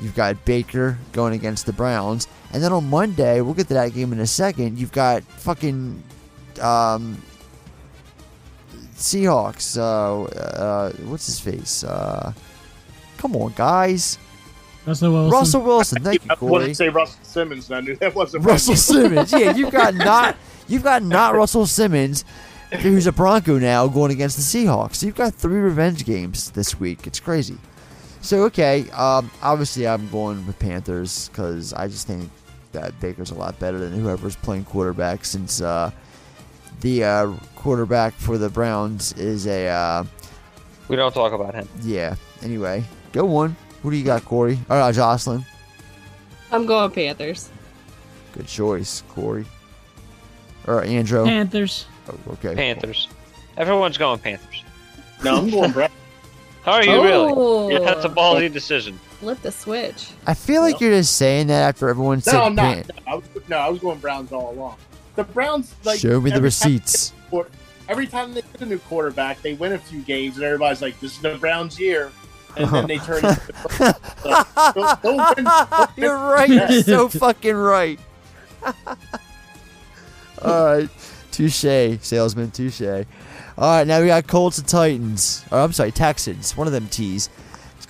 You've 0.00 0.14
got 0.14 0.44
Baker 0.44 0.98
going 1.12 1.34
against 1.34 1.66
the 1.66 1.72
Browns, 1.72 2.26
and 2.52 2.62
then 2.62 2.72
on 2.72 2.88
Monday 2.88 3.40
we'll 3.40 3.54
get 3.54 3.68
to 3.68 3.74
that 3.74 3.92
game 3.92 4.12
in 4.12 4.20
a 4.20 4.26
second. 4.26 4.78
You've 4.78 4.92
got 4.92 5.22
fucking 5.22 6.02
um, 6.60 7.22
Seahawks. 8.94 9.78
Uh, 9.78 10.24
uh, 10.24 10.92
what's 11.04 11.26
his 11.26 11.40
face? 11.40 11.84
Uh, 11.84 12.32
come 13.18 13.36
on, 13.36 13.52
guys. 13.56 14.18
Russell 14.86 15.12
Wilson. 15.12 15.32
Russell 15.32 15.62
Wilson. 15.62 16.02
Thank 16.02 16.24
you, 16.24 16.30
I 16.30 16.34
wanted 16.34 16.38
Corey. 16.38 16.68
to 16.68 16.74
say 16.74 16.88
Russell 16.88 17.18
Simmons, 17.22 17.70
and 17.70 17.76
I 17.76 17.80
knew 17.80 17.96
that 17.96 18.14
wasn't 18.14 18.44
Russell 18.44 18.72
right. 18.72 18.78
Simmons. 18.78 19.32
Yeah, 19.32 19.54
you've 19.54 19.70
got 19.70 19.94
not 19.94 20.36
you've 20.68 20.82
got 20.82 21.02
not 21.02 21.34
Russell 21.34 21.66
Simmons, 21.66 22.24
who's 22.80 23.06
a 23.06 23.12
Bronco 23.12 23.58
now, 23.58 23.86
going 23.88 24.10
against 24.10 24.36
the 24.36 24.42
Seahawks. 24.42 24.96
So 24.96 25.06
you've 25.06 25.16
got 25.16 25.34
three 25.34 25.60
revenge 25.60 26.04
games 26.04 26.50
this 26.52 26.80
week. 26.80 27.06
It's 27.06 27.20
crazy. 27.20 27.58
So 28.22 28.44
okay, 28.44 28.88
um, 28.90 29.30
obviously 29.42 29.86
I'm 29.86 30.08
going 30.08 30.46
with 30.46 30.58
Panthers 30.58 31.28
because 31.28 31.72
I 31.72 31.86
just 31.88 32.06
think 32.06 32.30
that 32.72 32.98
Baker's 33.00 33.30
a 33.30 33.34
lot 33.34 33.58
better 33.58 33.78
than 33.78 33.92
whoever's 33.92 34.36
playing 34.36 34.64
quarterback 34.64 35.24
since 35.24 35.60
uh, 35.60 35.90
the 36.80 37.04
uh, 37.04 37.32
quarterback 37.56 38.14
for 38.14 38.38
the 38.38 38.48
Browns 38.48 39.12
is 39.14 39.46
a 39.46 39.68
uh, 39.68 40.04
We 40.88 40.96
don't 40.96 41.12
talk 41.12 41.32
about 41.32 41.54
him. 41.54 41.68
yeah. 41.82 42.14
Anyway, 42.42 42.84
go 43.12 43.24
one. 43.24 43.56
Who 43.82 43.90
do 43.90 43.96
you 43.96 44.04
got, 44.04 44.24
Corey? 44.24 44.58
Or 44.68 44.76
uh, 44.76 44.92
Jocelyn? 44.92 45.44
I'm 46.52 46.66
going 46.66 46.90
Panthers. 46.90 47.50
Good 48.32 48.46
choice, 48.46 49.02
Corey. 49.10 49.44
Or 50.66 50.82
Andrew. 50.84 51.24
Panthers. 51.24 51.86
Oh, 52.08 52.32
okay. 52.34 52.54
Panthers. 52.54 53.08
Everyone's 53.56 53.98
going 53.98 54.18
Panthers. 54.20 54.64
No, 55.24 55.36
I'm 55.38 55.50
going 55.50 55.70
Browns. 55.72 55.92
How 56.62 56.72
are 56.72 56.84
you 56.84 56.92
Oh. 56.92 57.02
really? 57.68 57.74
Yeah, 57.74 57.80
that's 57.80 58.04
a 58.04 58.08
ballsy 58.08 58.52
decision. 58.52 58.98
Flip 59.20 59.40
the 59.42 59.52
switch. 59.52 60.10
I 60.26 60.34
feel 60.34 60.62
like 60.62 60.80
you're 60.80 60.90
just 60.92 61.16
saying 61.16 61.48
that 61.48 61.68
after 61.68 61.88
everyone 61.88 62.20
said 62.22 62.32
No, 62.32 62.42
I'm 62.44 62.54
not. 62.54 62.76
No, 62.88 62.94
I 63.06 63.14
was, 63.14 63.24
no, 63.48 63.56
I 63.58 63.68
was 63.68 63.78
going 63.80 63.98
Browns 63.98 64.32
all 64.32 64.50
along. 64.50 64.76
The 65.16 65.24
Browns, 65.24 65.74
like 65.84 66.00
Show 66.00 66.20
me 66.20 66.30
the 66.30 66.36
every 66.36 66.50
time- 66.50 66.72
receipts. 66.72 67.12
every 67.88 68.06
time 68.06 68.32
they 68.32 68.40
get 68.40 68.60
a 68.62 68.66
new 68.66 68.78
quarterback, 68.78 69.42
they 69.42 69.52
win 69.54 69.72
a 69.74 69.78
few 69.78 70.00
games, 70.00 70.36
and 70.36 70.44
everybody's 70.44 70.80
like, 70.80 70.98
"This 71.00 71.12
is 71.16 71.18
the 71.20 71.34
Browns' 71.36 71.78
year," 71.78 72.10
and 72.56 72.70
then 72.70 72.86
they 72.86 72.96
turn. 72.98 73.16
into 73.24 73.40
the- 73.46 73.96
like, 74.24 74.74
they'll- 74.74 74.98
they'll 75.02 75.16
win- 75.34 75.44
they'll 75.44 75.88
You're 75.96 76.16
win- 76.16 76.26
right. 76.32 76.48
You're 76.70 76.82
so 76.84 77.08
fucking 77.10 77.54
right. 77.56 78.00
All 80.42 80.64
right. 80.64 80.88
Touche, 81.30 81.98
salesman. 82.02 82.50
Touche. 82.50 82.80
All 82.82 82.96
right. 83.58 83.86
Now 83.86 84.00
we 84.00 84.06
got 84.06 84.26
Colts 84.26 84.58
and 84.58 84.66
Titans. 84.66 85.44
Or 85.50 85.58
I'm 85.58 85.72
sorry, 85.72 85.92
Texans. 85.92 86.56
One 86.56 86.66
of 86.66 86.72
them 86.72 86.88
T's. 86.88 87.28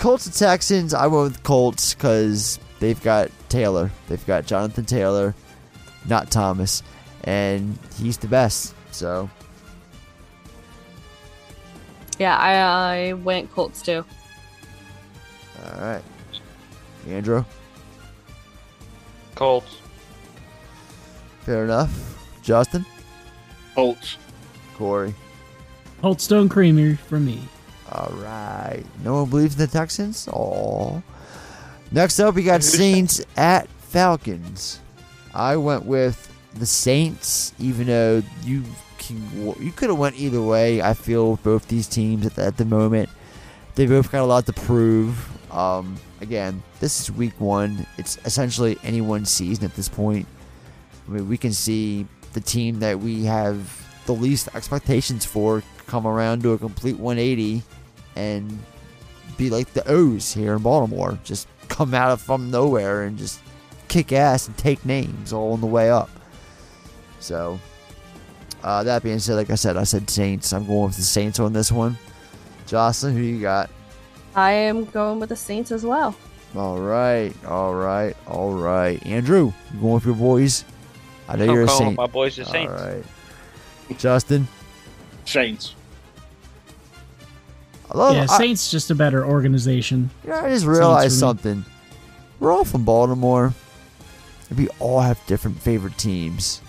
Colts 0.00 0.24
and 0.26 0.34
Texans. 0.34 0.94
I 0.94 1.06
went 1.06 1.24
with 1.32 1.42
Colts 1.42 1.92
because 1.94 2.58
they've 2.80 3.00
got 3.02 3.30
Taylor. 3.50 3.90
They've 4.08 4.26
got 4.26 4.46
Jonathan 4.46 4.86
Taylor, 4.86 5.34
not 6.08 6.30
Thomas, 6.30 6.82
and 7.24 7.78
he's 7.98 8.16
the 8.16 8.26
best. 8.26 8.74
So 8.92 9.28
Yeah, 12.18 12.34
I, 12.36 13.10
I 13.10 13.12
went 13.12 13.52
Colts 13.52 13.82
too. 13.82 14.04
all 15.64 15.80
right. 15.80 16.02
Andrew. 17.06 17.44
Colts. 19.34 19.76
Fair 21.42 21.64
enough. 21.64 22.18
Justin. 22.42 22.86
Colts. 23.74 24.16
Corey. 24.76 25.14
Holt 26.00 26.22
Stone 26.22 26.48
Creamer 26.48 26.96
for 26.96 27.20
me. 27.20 27.40
All 27.92 28.12
right. 28.16 28.84
No 29.02 29.14
one 29.14 29.30
believes 29.30 29.54
in 29.54 29.60
the 29.60 29.66
Texans? 29.66 30.28
Oh. 30.32 31.02
Next 31.90 32.20
up, 32.20 32.34
we 32.34 32.44
got 32.44 32.62
Saints 32.62 33.24
at 33.36 33.68
Falcons. 33.68 34.80
I 35.34 35.56
went 35.56 35.84
with 35.84 36.32
the 36.54 36.66
Saints, 36.66 37.52
even 37.58 37.86
though 37.86 38.22
you 38.44 38.64
can, 38.98 39.54
you 39.60 39.72
could 39.72 39.88
have 39.88 39.98
went 39.98 40.18
either 40.18 40.40
way. 40.40 40.82
I 40.82 40.94
feel 40.94 41.32
with 41.32 41.42
both 41.42 41.68
these 41.68 41.88
teams 41.88 42.26
at 42.26 42.34
the, 42.36 42.44
at 42.44 42.56
the 42.56 42.64
moment, 42.64 43.08
they 43.74 43.86
both 43.86 44.12
got 44.12 44.22
a 44.22 44.26
lot 44.26 44.46
to 44.46 44.52
prove. 44.52 45.28
Um, 45.52 45.96
again, 46.20 46.62
this 46.78 47.00
is 47.00 47.10
week 47.10 47.40
one. 47.40 47.86
It's 47.98 48.18
essentially 48.24 48.78
anyone's 48.84 49.30
season 49.30 49.64
at 49.64 49.74
this 49.74 49.88
point. 49.88 50.26
I 51.08 51.12
mean, 51.12 51.28
we 51.28 51.36
can 51.36 51.52
see 51.52 52.06
the 52.34 52.40
team 52.40 52.78
that 52.80 53.00
we 53.00 53.24
have 53.24 53.76
the 54.06 54.12
least 54.12 54.48
expectations 54.54 55.24
for 55.24 55.62
come 55.86 56.06
around 56.06 56.42
to 56.42 56.52
a 56.52 56.58
complete 56.58 56.96
180 56.98 57.62
and 58.20 58.58
be 59.36 59.48
like 59.50 59.72
the 59.72 59.86
O's 59.88 60.32
here 60.32 60.54
in 60.54 60.62
Baltimore. 60.62 61.18
Just 61.24 61.48
come 61.68 61.94
out 61.94 62.10
of 62.12 62.20
from 62.20 62.50
nowhere 62.50 63.04
and 63.04 63.16
just 63.16 63.40
kick 63.88 64.12
ass 64.12 64.46
and 64.46 64.56
take 64.58 64.84
names 64.84 65.32
all 65.32 65.52
on 65.52 65.60
the 65.60 65.66
way 65.66 65.90
up. 65.90 66.10
So, 67.20 67.58
uh, 68.62 68.82
that 68.84 69.02
being 69.02 69.18
said, 69.18 69.34
like 69.34 69.50
I 69.50 69.54
said, 69.54 69.76
I 69.76 69.84
said 69.84 70.08
Saints. 70.10 70.52
I'm 70.52 70.66
going 70.66 70.86
with 70.88 70.96
the 70.96 71.02
Saints 71.02 71.40
on 71.40 71.52
this 71.52 71.72
one. 71.72 71.96
Jocelyn, 72.66 73.14
who 73.16 73.22
you 73.22 73.40
got? 73.40 73.70
I 74.34 74.52
am 74.52 74.84
going 74.84 75.18
with 75.18 75.30
the 75.30 75.36
Saints 75.36 75.72
as 75.72 75.84
well. 75.84 76.14
All 76.54 76.78
right, 76.80 77.32
all 77.46 77.74
right, 77.74 78.16
all 78.26 78.52
right. 78.52 79.04
Andrew, 79.06 79.52
you 79.72 79.80
going 79.80 79.94
with 79.94 80.04
your 80.06 80.14
boys? 80.16 80.64
I 81.28 81.36
know 81.36 81.44
I'm 81.44 81.50
you're 81.50 81.62
a 81.62 81.66
going 81.66 81.78
Saint. 81.78 81.96
my 81.96 82.06
boys, 82.06 82.36
the 82.36 82.44
All 82.44 82.52
Saints. 82.52 82.72
right. 82.82 83.04
Justin, 83.98 84.46
Saints. 85.24 85.74
I 87.92 87.98
love. 87.98 88.14
yeah, 88.16 88.26
I- 88.30 88.38
Saints 88.38 88.70
just 88.70 88.90
a 88.90 88.94
better 88.94 89.24
organization. 89.24 90.10
Yeah, 90.26 90.44
I 90.44 90.50
just 90.50 90.66
realized 90.66 91.18
something. 91.18 91.64
We're 92.38 92.52
all 92.52 92.64
from 92.64 92.84
Baltimore. 92.84 93.52
and 94.48 94.58
We 94.58 94.68
all 94.78 95.00
have 95.00 95.18
different 95.26 95.60
favorite 95.60 95.98
teams. 95.98 96.60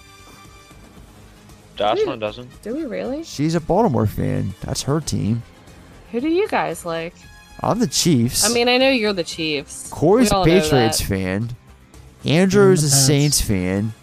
Jocelyn 1.75 2.19
doesn't. 2.19 2.61
Do 2.61 2.75
we 2.75 2.85
really? 2.85 3.23
She's 3.23 3.55
a 3.55 3.61
Baltimore 3.61 4.05
fan. 4.07 4.53
That's 4.61 4.83
her 4.83 4.99
team. 4.99 5.41
Who 6.11 6.19
do 6.19 6.27
you 6.27 6.47
guys 6.47 6.85
like? 6.85 7.13
I'm 7.61 7.79
the 7.79 7.87
Chiefs. 7.87 8.43
I 8.43 8.53
mean, 8.53 8.67
I 8.67 8.77
know 8.77 8.89
you're 8.89 9.13
the 9.13 9.23
Chiefs. 9.23 9.89
Corey's 9.89 10.31
a 10.31 10.43
Patriots 10.43 11.01
fan. 11.01 11.51
Andrew's 12.25 12.83
a 12.83 12.89
Saints 12.89 13.41
fan. 13.41 13.93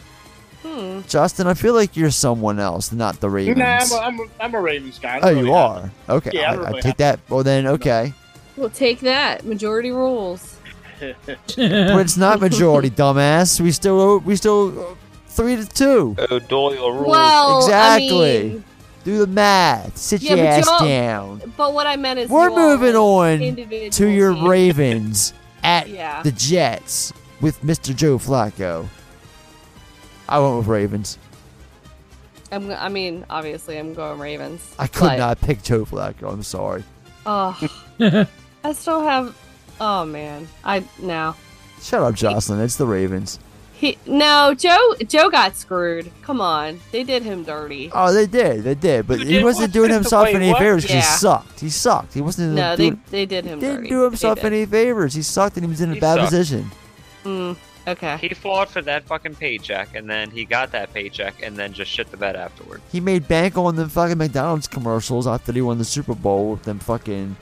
Justin, 1.08 1.46
I 1.46 1.54
feel 1.54 1.74
like 1.74 1.96
you're 1.96 2.10
someone 2.10 2.58
else, 2.58 2.92
not 2.92 3.20
the 3.20 3.28
Ravens. 3.30 3.58
Nah, 3.58 3.78
I'm 3.78 3.90
a, 3.92 3.96
I'm, 3.96 4.20
a, 4.20 4.24
I'm 4.44 4.54
a 4.54 4.60
Ravens 4.60 4.98
guy. 4.98 5.16
I 5.16 5.18
oh, 5.18 5.20
don't 5.20 5.30
you 5.38 5.42
really 5.44 5.54
have- 5.56 5.90
are. 6.08 6.16
Okay, 6.16 6.30
Yeah, 6.34 6.40
I 6.40 6.52
I, 6.52 6.56
don't 6.56 6.64
I 6.64 6.68
really 6.70 6.82
take 6.82 6.96
that. 6.98 7.20
Well, 7.28 7.42
then, 7.42 7.66
okay. 7.66 8.12
Well, 8.56 8.70
take 8.70 9.00
that. 9.00 9.44
Majority 9.44 9.90
rules. 9.90 10.56
but 11.00 11.16
it's 11.56 12.16
not 12.16 12.40
majority, 12.40 12.90
dumbass. 13.02 13.60
We 13.60 13.70
still, 13.72 14.18
we 14.20 14.34
still, 14.36 14.80
uh, 14.80 14.94
three 15.28 15.56
to 15.56 15.64
two. 15.64 16.16
Oh, 16.30 16.38
Doyle 16.40 16.92
rules. 16.92 17.06
Well, 17.08 17.58
exactly. 17.64 18.40
I 18.40 18.42
mean, 18.54 18.64
Do 19.04 19.18
the 19.18 19.26
math. 19.28 19.96
Sit 19.96 20.22
Yeah, 20.22 20.34
your 20.34 20.46
ass 20.46 20.66
y'all- 20.66 20.80
down. 20.86 21.52
but 21.56 21.72
what 21.72 21.86
I 21.86 21.94
meant 21.96 22.18
is 22.18 22.28
We're 22.28 22.50
moving 22.50 22.96
on 22.96 23.38
to 23.92 24.08
your 24.08 24.34
teams. 24.34 24.48
Ravens 24.48 25.32
at 25.62 25.88
Yeah. 25.88 26.22
the 26.22 26.32
Jets 26.32 27.12
with 27.40 27.60
Mr. 27.62 27.94
Joe 27.94 28.18
Flacco. 28.18 28.88
I 30.28 30.38
went 30.38 30.58
with 30.58 30.66
Ravens. 30.66 31.18
I'm, 32.50 32.70
I 32.70 32.88
mean, 32.88 33.26
obviously, 33.28 33.78
I'm 33.78 33.94
going 33.94 34.18
Ravens. 34.18 34.74
I 34.78 34.86
could 34.86 35.00
but- 35.08 35.18
not 35.18 35.40
pick 35.40 35.62
Joe 35.62 35.84
Flacco. 35.84 36.32
I'm 36.32 36.42
sorry. 36.42 36.84
Oh, 37.26 37.58
I 38.64 38.72
still 38.72 39.02
have. 39.02 39.36
Oh 39.80 40.04
man, 40.04 40.48
I 40.64 40.82
now. 41.00 41.36
Shut 41.82 42.02
up, 42.02 42.14
Jocelyn. 42.14 42.60
It's 42.60 42.76
the 42.76 42.86
Ravens. 42.86 43.38
He 43.74 43.96
no 44.06 44.54
Joe. 44.54 44.94
Joe 45.06 45.28
got 45.30 45.54
screwed. 45.56 46.10
Come 46.22 46.40
on, 46.40 46.80
they 46.90 47.04
did 47.04 47.22
him 47.22 47.44
dirty. 47.44 47.90
Oh, 47.92 48.12
they 48.12 48.26
did. 48.26 48.64
They 48.64 48.74
did. 48.74 49.06
But 49.06 49.20
You 49.20 49.26
he 49.26 49.32
did 49.34 49.44
wasn't 49.44 49.64
what? 49.68 49.72
doing 49.72 49.90
himself 49.92 50.24
Wait, 50.24 50.34
any 50.36 50.48
what? 50.50 50.58
favors 50.58 50.84
'cause 50.86 50.94
he 50.94 51.00
sucked. 51.02 51.60
He 51.60 51.68
sucked. 51.70 52.14
He 52.14 52.20
wasn't 52.20 52.54
No, 52.54 52.74
they 52.74 52.90
doing, 52.90 53.02
they 53.10 53.26
did 53.26 53.44
him 53.44 53.60
dirty. 53.60 53.66
didn't 53.66 53.76
dirty. 53.82 53.88
do 53.90 54.02
himself 54.04 54.36
did. 54.40 54.46
any 54.46 54.66
favors. 54.66 55.14
He 55.14 55.22
sucked 55.22 55.56
and 55.58 55.64
he 55.66 55.70
was 55.70 55.80
in 55.80 55.90
a 55.90 55.94
He 55.94 56.00
bad 56.00 56.14
sucked. 56.16 56.30
position. 56.30 56.70
Mm, 57.24 57.56
okay. 57.88 58.16
He 58.18 58.28
fought 58.30 58.70
for 58.70 58.82
that 58.82 59.04
fucking 59.04 59.34
paycheck, 59.34 59.94
and 59.94 60.08
then 60.08 60.30
he 60.30 60.44
got 60.44 60.72
that 60.72 60.92
paycheck, 60.92 61.42
and 61.42 61.56
then 61.56 61.72
just 61.72 61.90
shit 61.90 62.10
the 62.10 62.16
bed 62.16 62.36
afterward. 62.36 62.82
He 62.90 63.00
made 63.00 63.28
bank 63.28 63.56
on 63.56 63.76
them 63.76 63.88
fucking 63.88 64.18
McDonald's 64.18 64.68
commercials 64.68 65.26
after 65.26 65.52
he 65.52 65.60
won 65.60 65.78
the 65.78 65.84
Super 65.84 66.14
Bowl 66.14 66.52
with 66.52 66.64
them 66.64 66.78
fucking. 66.78 67.36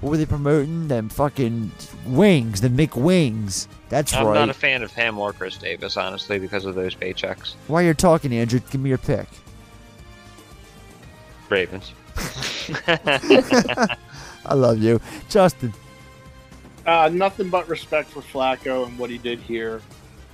What 0.00 0.10
were 0.10 0.16
they 0.16 0.26
promoting? 0.26 0.88
Them 0.88 1.10
fucking 1.10 1.72
wings, 2.06 2.62
the 2.62 2.68
McWings. 2.68 3.66
That's 3.90 4.14
right. 4.14 4.22
I'm 4.22 4.34
not 4.34 4.48
a 4.48 4.54
fan 4.54 4.82
of 4.82 4.92
him 4.92 5.18
or 5.18 5.32
Chris 5.34 5.58
Davis, 5.58 5.96
honestly, 5.98 6.38
because 6.38 6.64
of 6.64 6.74
those 6.74 6.94
paychecks. 6.94 7.54
While 7.66 7.82
you're 7.82 7.92
talking, 7.92 8.32
Andrew, 8.32 8.60
give 8.70 8.80
me 8.80 8.88
your 8.88 8.98
pick. 8.98 9.28
Ravens. 11.50 11.92
I 14.46 14.54
love 14.54 14.78
you, 14.78 15.00
Justin. 15.28 15.74
Uh, 16.90 17.08
nothing 17.08 17.48
but 17.48 17.68
respect 17.68 18.10
for 18.10 18.20
Flacco 18.20 18.84
and 18.84 18.98
what 18.98 19.10
he 19.10 19.18
did 19.18 19.38
here. 19.38 19.80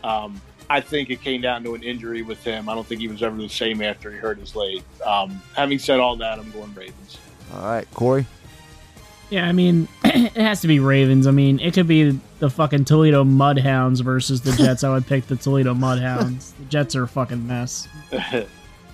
Um, 0.02 0.40
I 0.70 0.80
think 0.80 1.10
it 1.10 1.20
came 1.20 1.42
down 1.42 1.62
to 1.64 1.74
an 1.74 1.82
injury 1.82 2.22
with 2.22 2.42
him. 2.42 2.70
I 2.70 2.74
don't 2.74 2.86
think 2.86 3.02
he 3.02 3.08
was 3.08 3.22
ever 3.22 3.36
the 3.36 3.46
same 3.46 3.82
after 3.82 4.10
he 4.10 4.16
hurt 4.16 4.38
his 4.38 4.56
leg. 4.56 4.82
Um, 5.04 5.42
having 5.54 5.78
said 5.78 6.00
all 6.00 6.16
that, 6.16 6.38
I'm 6.38 6.50
going 6.52 6.72
Ravens. 6.72 7.18
All 7.52 7.60
right, 7.62 7.86
Corey. 7.92 8.24
Yeah, 9.28 9.46
I 9.46 9.52
mean, 9.52 9.86
it 10.04 10.32
has 10.32 10.62
to 10.62 10.66
be 10.66 10.80
Ravens. 10.80 11.26
I 11.26 11.30
mean, 11.30 11.60
it 11.60 11.74
could 11.74 11.88
be 11.88 12.18
the 12.38 12.48
fucking 12.48 12.86
Toledo 12.86 13.22
Mudhounds 13.22 14.02
versus 14.02 14.40
the 14.40 14.52
Jets. 14.52 14.82
I 14.82 14.88
would 14.88 15.06
pick 15.06 15.26
the 15.26 15.36
Toledo 15.36 15.74
Mudhounds. 15.74 16.56
The 16.56 16.64
Jets 16.64 16.96
are 16.96 17.02
a 17.02 17.08
fucking 17.08 17.46
mess. 17.46 17.86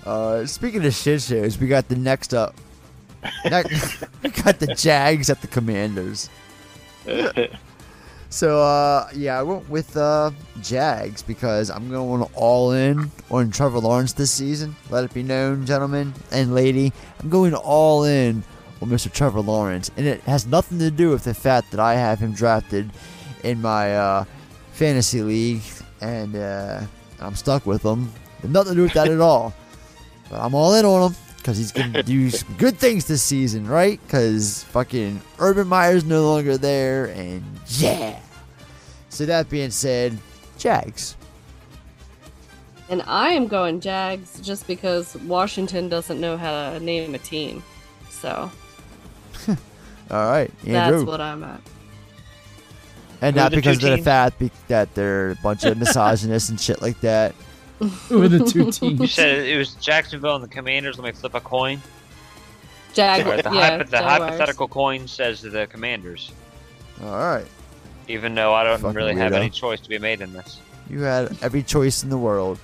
Uh, 0.05 0.45
speaking 0.45 0.83
of 0.83 0.93
shit 0.93 1.21
shows, 1.21 1.57
we 1.57 1.65
got 1.65 1.87
the 1.87 1.95
next 1.95 2.33
up. 2.33 2.53
Next, 3.45 4.03
we 4.21 4.31
got 4.31 4.59
the 4.59 4.67
Jags 4.75 5.29
at 5.29 5.39
the 5.39 5.47
Commanders. 5.47 6.29
So 8.33 8.63
uh, 8.63 9.09
yeah, 9.13 9.39
I 9.39 9.43
went 9.43 9.69
with 9.69 9.95
uh, 9.95 10.31
Jags 10.59 11.21
because 11.21 11.69
I'm 11.69 11.91
going 11.91 12.23
all 12.33 12.71
in 12.71 13.11
on 13.29 13.51
Trevor 13.51 13.77
Lawrence 13.77 14.13
this 14.13 14.31
season. 14.31 14.75
Let 14.89 15.03
it 15.03 15.13
be 15.13 15.21
known, 15.21 15.67
gentlemen 15.67 16.15
and 16.31 16.55
lady, 16.55 16.91
I'm 17.19 17.29
going 17.29 17.53
all 17.53 18.05
in 18.05 18.43
on 18.81 18.89
Mr. 18.89 19.13
Trevor 19.13 19.41
Lawrence, 19.41 19.91
and 19.97 20.07
it 20.07 20.19
has 20.21 20.47
nothing 20.47 20.79
to 20.79 20.89
do 20.89 21.11
with 21.11 21.25
the 21.25 21.35
fact 21.35 21.69
that 21.69 21.79
I 21.79 21.93
have 21.93 22.17
him 22.17 22.33
drafted 22.33 22.89
in 23.43 23.61
my 23.61 23.95
uh, 23.95 24.25
fantasy 24.71 25.21
league, 25.21 25.61
and 26.01 26.35
uh, 26.35 26.81
I'm 27.19 27.35
stuck 27.35 27.67
with 27.67 27.83
him. 27.83 28.11
Nothing 28.41 28.71
to 28.71 28.75
do 28.77 28.81
with 28.81 28.93
that 28.93 29.09
at 29.09 29.21
all. 29.21 29.53
But 30.31 30.39
I'm 30.39 30.55
all 30.55 30.73
in 30.73 30.85
on 30.85 31.11
him 31.11 31.17
because 31.43 31.57
he's 31.57 31.73
going 31.73 31.91
to 31.91 32.03
do 32.03 32.29
some 32.29 32.55
good 32.57 32.77
things 32.77 33.03
this 33.05 33.21
season, 33.21 33.67
right? 33.67 33.99
Because 34.07 34.63
fucking 34.69 35.21
Urban 35.39 35.67
Meyer's 35.67 36.05
no 36.05 36.23
longer 36.29 36.57
there, 36.57 37.07
and 37.07 37.43
yeah. 37.67 38.17
So 39.09 39.25
that 39.25 39.49
being 39.49 39.69
said, 39.69 40.17
Jags. 40.57 41.17
And 42.89 43.03
I 43.05 43.31
am 43.31 43.47
going 43.47 43.81
Jags 43.81 44.39
just 44.39 44.67
because 44.67 45.15
Washington 45.17 45.89
doesn't 45.89 46.21
know 46.21 46.37
how 46.37 46.71
to 46.71 46.79
name 46.79 47.13
a 47.13 47.19
team. 47.19 47.61
So 48.09 48.49
All 49.49 49.57
right, 50.29 50.49
Andrew. 50.65 50.71
that's 50.71 51.03
what 51.03 51.19
I'm 51.19 51.43
at. 51.43 51.59
and 53.21 53.35
not 53.35 53.51
because 53.51 53.83
of 53.83 53.97
the 53.97 54.03
fact 54.03 54.39
be- 54.39 54.51
that 54.69 54.93
they're 54.95 55.31
a 55.31 55.35
bunch 55.35 55.65
of 55.65 55.77
misogynists 55.79 56.49
and 56.49 56.59
shit 56.59 56.81
like 56.81 57.01
that. 57.01 57.35
Who 58.09 58.21
are 58.23 58.27
the 58.27 58.39
two 58.45 58.71
teams? 58.71 58.99
You 58.99 59.07
said 59.07 59.45
it 59.45 59.57
was 59.57 59.73
Jacksonville 59.75 60.35
and 60.35 60.43
the 60.43 60.47
Commanders. 60.47 60.97
Let 60.97 61.05
me 61.05 61.11
flip 61.11 61.33
a 61.35 61.39
coin. 61.41 61.81
Jag- 62.93 63.21
Alright, 63.25 63.43
the, 63.43 63.49
yeah, 63.53 63.69
hypo- 63.71 63.77
the 63.85 63.91
Jaguars. 63.91 64.21
hypothetical 64.21 64.67
coin 64.67 65.07
says 65.07 65.41
the 65.41 65.67
Commanders. 65.67 66.31
All 67.03 67.17
right. 67.17 67.45
Even 68.07 68.35
though 68.35 68.53
I 68.53 68.63
don't 68.63 68.79
Fucking 68.79 68.95
really 68.95 69.15
have 69.15 69.33
any 69.33 69.49
choice 69.49 69.79
to 69.81 69.89
be 69.89 69.97
made 69.97 70.21
in 70.21 70.33
this. 70.33 70.59
You 70.89 71.01
had 71.01 71.37
every 71.41 71.63
choice 71.63 72.03
in 72.03 72.09
the 72.09 72.17
world. 72.17 72.59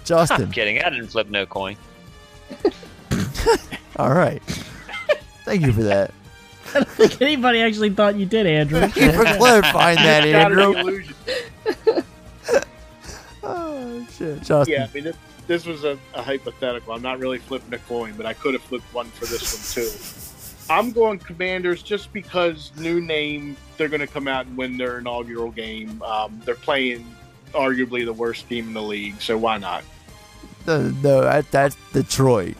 I'm 0.00 0.04
Justin. 0.04 0.50
kidding. 0.52 0.80
I 0.82 0.90
didn't 0.90 1.08
flip 1.08 1.28
no 1.28 1.44
coin. 1.46 1.76
All 3.96 4.12
right. 4.12 4.42
Thank 5.44 5.62
you 5.66 5.72
for 5.72 5.82
that. 5.82 6.12
I 6.74 6.78
don't 6.80 6.88
think 6.88 7.20
anybody 7.22 7.60
actually 7.62 7.90
thought 7.90 8.16
you 8.16 8.26
did, 8.26 8.46
Andrew. 8.46 8.80
Thank 8.80 8.96
you 8.96 9.12
for 9.12 9.24
clarifying 9.38 9.96
that, 9.96 10.24
Andrew. 10.24 11.02
Shit, 14.10 14.42
Justin. 14.42 14.74
Yeah, 14.74 14.86
I 14.90 14.94
mean, 14.94 15.04
this, 15.04 15.16
this 15.46 15.66
was 15.66 15.84
a, 15.84 15.98
a 16.14 16.22
hypothetical. 16.22 16.94
I'm 16.94 17.02
not 17.02 17.18
really 17.18 17.38
flipping 17.38 17.72
a 17.74 17.78
coin, 17.78 18.14
but 18.16 18.26
I 18.26 18.32
could 18.32 18.54
have 18.54 18.62
flipped 18.62 18.92
one 18.94 19.06
for 19.06 19.26
this 19.26 19.76
one 19.76 19.84
too. 19.84 20.72
I'm 20.72 20.92
going 20.92 21.18
Commanders 21.18 21.82
just 21.82 22.12
because 22.12 22.72
new 22.76 23.00
name. 23.00 23.56
They're 23.76 23.88
going 23.88 24.00
to 24.00 24.06
come 24.06 24.28
out 24.28 24.46
and 24.46 24.56
win 24.56 24.76
their 24.76 24.98
inaugural 24.98 25.50
game. 25.50 26.00
Um, 26.02 26.40
they're 26.44 26.54
playing 26.54 27.04
arguably 27.52 28.04
the 28.04 28.12
worst 28.12 28.48
team 28.48 28.68
in 28.68 28.74
the 28.74 28.82
league, 28.82 29.20
so 29.20 29.36
why 29.36 29.58
not? 29.58 29.84
No, 30.66 30.88
no, 31.02 31.20
that, 31.20 31.50
that's 31.50 31.76
Detroit. 31.92 32.56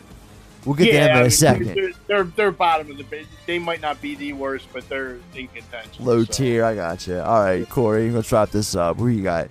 We'll 0.65 0.75
get 0.75 0.85
to 0.85 0.91
them 0.93 1.09
I 1.09 1.11
in 1.11 1.17
a 1.17 1.21
mean, 1.21 1.31
second. 1.31 1.75
They're, 1.75 1.91
they're 2.07 2.23
they're 2.23 2.51
bottom 2.51 2.89
of 2.91 2.97
the. 2.97 3.25
They 3.45 3.59
might 3.59 3.81
not 3.81 4.01
be 4.01 4.15
the 4.15 4.33
worst, 4.33 4.67
but 4.73 4.87
they're 4.89 5.19
in 5.35 5.47
contention. 5.47 6.03
Low 6.03 6.23
so. 6.23 6.33
tier, 6.33 6.65
I 6.65 6.75
got 6.75 7.05
you. 7.05 7.19
All 7.19 7.43
right, 7.43 7.69
Corey, 7.69 8.09
let's 8.09 8.31
wrap 8.31 8.49
this 8.51 8.75
up. 8.75 8.97
Who 8.97 9.07
you 9.07 9.23
got? 9.23 9.49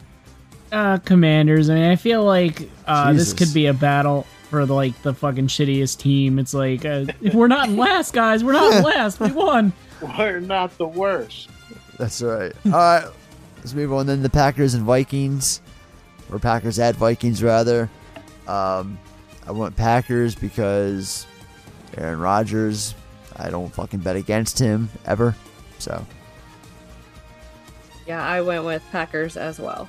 Uh, 0.74 0.98
Commanders. 0.98 1.70
I 1.70 1.74
mean, 1.74 1.84
I 1.84 1.94
feel 1.96 2.24
like 2.24 2.68
uh, 2.86 3.12
this 3.12 3.32
could 3.32 3.54
be 3.54 3.66
a 3.66 3.72
battle 3.74 4.26
for 4.50 4.66
the, 4.66 4.74
like 4.74 5.00
the 5.02 5.14
fucking 5.14 5.46
shittiest 5.46 5.98
team. 5.98 6.40
It's 6.40 6.52
like 6.52 6.84
uh, 6.84 7.06
if 7.22 7.32
we're 7.32 7.46
not 7.46 7.68
in 7.68 7.76
last, 7.76 8.12
guys. 8.12 8.42
We're 8.42 8.54
not 8.54 8.74
in 8.74 8.82
last. 8.84 9.20
We 9.20 9.30
won. 9.30 9.72
We're 10.18 10.40
not 10.40 10.76
the 10.76 10.88
worst. 10.88 11.48
That's 11.96 12.20
right. 12.20 12.52
All 12.66 12.72
right, 12.72 13.06
let's 13.58 13.72
move 13.72 13.92
on. 13.92 14.06
Then 14.06 14.22
the 14.22 14.28
Packers 14.28 14.74
and 14.74 14.82
Vikings, 14.82 15.60
or 16.30 16.40
Packers 16.40 16.80
at 16.80 16.96
Vikings 16.96 17.40
rather. 17.40 17.88
Um, 18.48 18.98
I 19.46 19.52
went 19.52 19.76
Packers 19.76 20.34
because 20.34 21.24
Aaron 21.96 22.18
Rodgers. 22.18 22.96
I 23.36 23.48
don't 23.50 23.72
fucking 23.72 24.00
bet 24.00 24.16
against 24.16 24.58
him 24.58 24.88
ever. 25.06 25.36
So 25.78 26.04
Yeah, 28.06 28.24
I 28.24 28.40
went 28.40 28.64
with 28.64 28.82
Packers 28.90 29.36
as 29.36 29.58
well. 29.60 29.88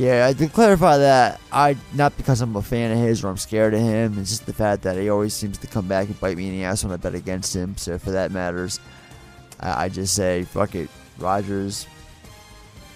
Yeah, 0.00 0.26
I 0.26 0.32
did 0.32 0.52
clarify 0.54 0.96
that. 0.98 1.40
I 1.52 1.76
not 1.92 2.16
because 2.16 2.40
I'm 2.40 2.56
a 2.56 2.62
fan 2.62 2.90
of 2.90 2.98
his 2.98 3.22
or 3.22 3.28
I'm 3.28 3.36
scared 3.36 3.74
of 3.74 3.80
him. 3.80 4.18
It's 4.18 4.30
just 4.30 4.46
the 4.46 4.52
fact 4.54 4.82
that 4.84 4.96
he 4.96 5.10
always 5.10 5.34
seems 5.34 5.58
to 5.58 5.66
come 5.66 5.86
back 5.88 6.06
and 6.06 6.18
bite 6.18 6.38
me 6.38 6.48
in 6.48 6.52
the 6.54 6.64
ass 6.64 6.82
when 6.82 6.92
I 6.92 6.96
bet 6.96 7.14
against 7.14 7.54
him. 7.54 7.76
So 7.76 7.98
for 7.98 8.10
that 8.12 8.30
matters, 8.32 8.80
I, 9.60 9.84
I 9.84 9.88
just 9.90 10.14
say 10.14 10.44
fuck 10.44 10.74
it. 10.74 10.88
Rodgers, 11.18 11.86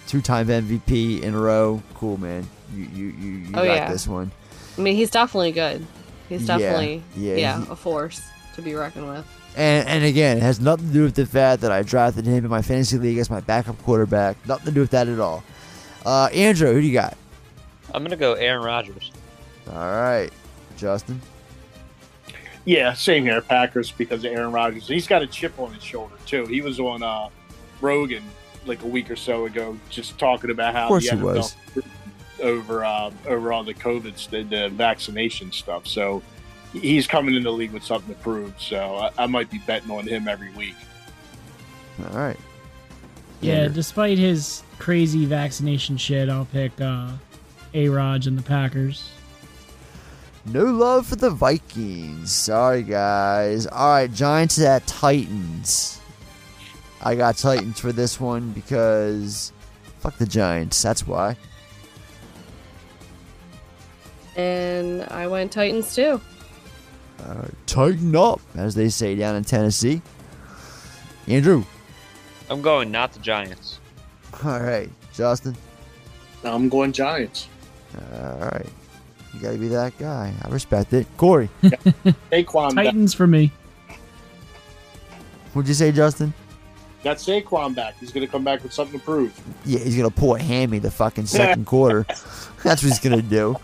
two-time 0.07 0.47
MVP 0.47 1.21
in 1.21 1.35
a 1.35 1.39
row. 1.39 1.83
Cool, 1.93 2.17
man. 2.17 2.47
You 2.73 2.85
you 2.85 3.05
you, 3.07 3.31
you 3.31 3.49
Oh, 3.49 3.63
got 3.63 3.65
yeah. 3.65 3.91
this 3.91 4.07
one. 4.07 4.31
I 4.77 4.81
mean, 4.81 4.95
he's 4.95 5.11
definitely 5.11 5.51
good. 5.51 5.85
He's 6.27 6.41
Yeah, 6.47 6.57
definitely 6.57 7.03
yeah, 7.15 7.35
yeah, 7.35 7.65
he- 7.65 7.71
a 7.71 7.75
force 7.75 8.21
to 8.55 8.61
be 8.63 8.73
reckoned 8.73 9.07
with. 9.07 9.25
And 9.55 9.87
and 9.87 10.03
again, 10.03 10.37
it 10.37 10.43
has 10.43 10.59
nothing 10.59 10.87
to 10.87 10.93
do 10.93 11.03
with 11.03 11.13
the 11.15 11.25
fact 11.27 11.61
that 11.61 11.71
I 11.71 11.83
drafted 11.83 12.25
him 12.25 12.43
in 12.45 12.49
my 12.49 12.63
fantasy 12.63 12.97
league 12.97 13.19
as 13.19 13.29
my 13.29 13.41
backup 13.41 13.81
quarterback. 13.83 14.37
Nothing 14.47 14.65
to 14.65 14.71
do 14.71 14.79
with 14.81 14.91
that 14.91 15.07
at 15.07 15.19
all. 15.19 15.43
Uh, 16.05 16.29
Andrew, 16.33 16.71
who 16.73 16.81
do 16.81 16.87
you 16.87 16.93
got? 16.93 17.17
I'm 17.93 18.03
gonna 18.03 18.15
go 18.15 18.33
Aaron 18.33 18.63
Rodgers. 18.63 19.11
All 19.67 19.73
right, 19.75 20.29
Justin. 20.77 21.21
Yeah, 22.65 22.93
same 22.93 23.23
here, 23.25 23.41
Packers, 23.41 23.91
because 23.91 24.23
of 24.25 24.31
Aaron 24.31 24.51
Rodgers. 24.51 24.87
He's 24.87 25.07
got 25.07 25.21
a 25.21 25.27
chip 25.27 25.57
on 25.59 25.71
his 25.73 25.83
shoulder 25.83 26.15
too. 26.25 26.45
He 26.45 26.61
was 26.61 26.79
on 26.79 27.03
uh, 27.03 27.29
Rogan 27.81 28.23
like 28.65 28.81
a 28.83 28.87
week 28.87 29.11
or 29.11 29.15
so 29.15 29.45
ago, 29.45 29.77
just 29.89 30.17
talking 30.17 30.49
about 30.49 30.73
how 30.73 30.83
Of 30.83 30.87
course 30.89 31.09
the 31.09 31.15
he 31.17 31.21
was. 31.23 31.55
over 32.41 32.83
uh, 32.83 33.11
over 33.27 33.53
all 33.53 33.63
the 33.63 33.73
COVID, 33.73 34.17
st- 34.17 34.49
the 34.49 34.69
vaccination 34.69 35.51
stuff. 35.51 35.85
So 35.87 36.21
he's 36.73 37.07
coming 37.07 37.35
in 37.35 37.43
the 37.43 37.51
league 37.51 37.71
with 37.71 37.83
something 37.83 38.13
to 38.13 38.21
prove. 38.21 38.53
So 38.59 38.95
I, 38.95 39.23
I 39.23 39.25
might 39.27 39.49
be 39.49 39.59
betting 39.59 39.91
on 39.91 40.07
him 40.07 40.27
every 40.27 40.51
week. 40.53 40.75
All 42.03 42.17
right. 42.17 42.37
Yeah, 43.41 43.67
despite 43.67 44.17
his 44.17 44.63
crazy 44.79 45.25
vaccination 45.25 45.97
shit, 45.97 46.29
I'll 46.29 46.45
pick 46.45 46.79
uh, 46.81 47.11
A. 47.73 47.89
Raj 47.89 48.27
and 48.27 48.37
the 48.37 48.43
Packers. 48.43 49.09
No 50.45 50.65
love 50.65 51.07
for 51.07 51.15
the 51.15 51.31
Vikings. 51.31 52.31
Sorry, 52.31 52.83
guys. 52.83 53.65
All 53.67 53.89
right, 53.93 54.13
Giants 54.13 54.59
at 54.59 54.85
Titans. 54.85 55.99
I 57.01 57.15
got 57.15 57.37
Titans 57.37 57.79
for 57.79 57.91
this 57.91 58.19
one 58.19 58.51
because 58.51 59.51
fuck 59.99 60.17
the 60.17 60.25
Giants. 60.25 60.81
That's 60.81 61.07
why. 61.07 61.35
And 64.35 65.03
I 65.03 65.27
went 65.27 65.51
Titans 65.51 65.95
too. 65.95 66.21
Uh, 67.23 67.47
tighten 67.65 68.15
up, 68.15 68.41
as 68.55 68.75
they 68.75 68.89
say 68.89 69.15
down 69.15 69.35
in 69.35 69.43
Tennessee. 69.43 70.01
Andrew. 71.27 71.63
I'm 72.49 72.61
going 72.61 72.91
not 72.91 73.13
the 73.13 73.19
Giants. 73.19 73.79
All 74.43 74.59
right, 74.59 74.89
Justin. 75.13 75.55
I'm 76.43 76.69
going 76.69 76.91
Giants. 76.91 77.47
All 77.95 78.37
right. 78.39 78.69
You 79.33 79.39
gotta 79.41 79.57
be 79.57 79.67
that 79.69 79.97
guy. 79.97 80.33
I 80.43 80.49
respect 80.49 80.93
it. 80.93 81.07
Corey. 81.17 81.49
Saquon 81.63 82.75
back. 82.75 82.85
Titans 82.85 83.13
for 83.13 83.27
me. 83.27 83.51
What'd 85.53 85.67
you 85.67 85.73
say, 85.73 85.91
Justin? 85.91 86.33
Got 87.03 87.17
Saquon 87.17 87.75
back. 87.75 87.95
He's 87.99 88.11
going 88.11 88.25
to 88.25 88.31
come 88.31 88.43
back 88.43 88.63
with 88.63 88.73
something 88.73 88.99
to 88.99 89.05
prove. 89.05 89.39
Yeah, 89.63 89.79
he's 89.79 89.95
gonna 89.95 90.09
pull 90.09 90.35
a 90.35 90.39
hammy 90.39 90.79
the 90.79 90.89
fucking 90.91 91.27
second 91.27 91.65
quarter. 91.65 92.05
That's 92.63 92.81
what 92.81 92.81
he's 92.81 92.99
gonna 92.99 93.21
do. 93.21 93.55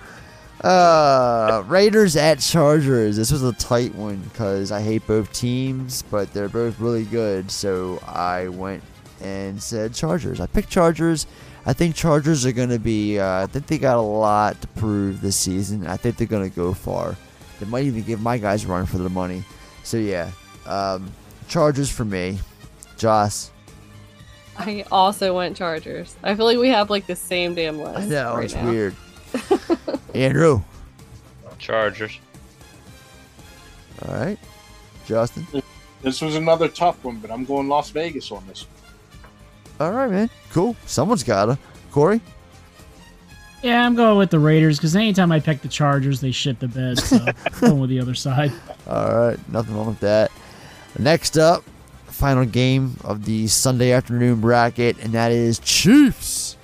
Uh, 0.62 1.64
Raiders 1.68 2.16
at 2.16 2.40
Chargers. 2.40 3.18
This 3.18 3.32
was 3.32 3.44
a 3.44 3.54
tight 3.54 3.96
one 3.96 4.18
because 4.18 4.72
I 4.72 4.82
hate 4.82 5.06
both 5.08 5.32
teams, 5.34 6.04
but 6.04 6.32
they're 6.34 6.50
both 6.50 6.80
really 6.80 7.06
good. 7.06 7.50
So 7.50 8.00
I 8.06 8.48
went 8.48 8.84
and 9.22 9.62
said 9.62 9.94
Chargers. 9.94 10.40
I 10.40 10.46
picked 10.46 10.70
Chargers. 10.70 11.26
I 11.66 11.74
think 11.74 11.96
Chargers 11.96 12.46
are 12.46 12.52
gonna 12.52 12.80
be. 12.80 13.20
Uh, 13.20 13.44
I 13.44 13.48
think 13.48 13.68
they 13.68 13.78
got 13.78 13.98
a 13.98 14.02
lot 14.02 14.60
to 14.62 14.68
prove 14.70 15.22
this 15.22 15.36
season. 15.36 15.88
I 15.88 15.98
think 15.98 16.18
they're 16.18 16.28
gonna 16.28 16.50
go 16.50 16.74
far. 16.74 17.16
They 17.60 17.66
might 17.66 17.86
even 17.86 18.04
give 18.04 18.22
my 18.22 18.38
guys 18.38 18.66
a 18.66 18.68
run 18.68 18.86
for 18.86 18.98
their 18.98 19.10
money. 19.10 19.44
So 19.84 19.98
yeah, 19.98 20.32
um, 20.66 21.12
Chargers 21.48 21.90
for 21.92 22.06
me. 22.06 22.40
Joss. 22.98 23.52
I 24.58 24.86
also 24.92 25.36
went 25.36 25.58
Chargers. 25.58 26.16
I 26.24 26.36
feel 26.36 26.46
like 26.46 26.58
we 26.58 26.70
have 26.70 26.90
like 26.90 27.08
the 27.08 27.16
same 27.16 27.56
damn 27.56 27.80
list. 27.80 28.00
I 28.00 28.06
know 28.06 28.36
right 28.36 28.46
it's 28.46 28.54
now. 28.56 28.70
weird. 28.70 28.96
Andrew. 30.16 30.62
Chargers. 31.60 32.18
All 34.06 34.16
right, 34.16 34.40
Justin. 35.06 35.46
This 36.02 36.22
was 36.22 36.36
another 36.36 36.68
tough 36.68 37.04
one, 37.04 37.18
but 37.18 37.30
I'm 37.30 37.46
going 37.46 37.68
Las 37.68 37.92
Vegas 37.92 38.32
on 38.32 38.46
this. 38.48 38.66
All 39.80 39.92
right, 39.92 40.10
man. 40.10 40.30
Cool. 40.52 40.76
Someone's 40.86 41.24
gotta. 41.24 41.58
Corey. 41.92 42.22
Yeah, 43.62 43.86
I'm 43.86 43.94
going 43.94 44.18
with 44.18 44.32
the 44.32 44.40
Raiders 44.40 44.78
because 44.78 44.96
anytime 44.96 45.32
I 45.32 45.40
pick 45.40 45.62
the 45.62 45.68
Chargers, 45.68 46.20
they 46.20 46.32
shit 46.32 46.60
the 46.60 46.68
bed. 46.68 46.98
So 46.98 47.18
I'm 47.18 47.36
going 47.62 47.80
with 47.80 47.90
the 47.92 48.00
other 48.00 48.16
side. 48.16 48.52
All 48.88 49.16
right, 49.16 49.50
nothing 49.50 49.76
wrong 49.76 49.88
with 49.88 50.00
that. 50.00 50.32
Next 50.98 51.38
up, 51.38 51.64
final 52.08 52.46
game 52.46 52.96
of 53.04 53.26
the 53.26 53.48
Sunday 53.48 53.92
afternoon 53.92 54.42
bracket, 54.42 54.98
and 55.00 55.14
that 55.14 55.32
is 55.32 55.60
Chiefs 55.60 56.58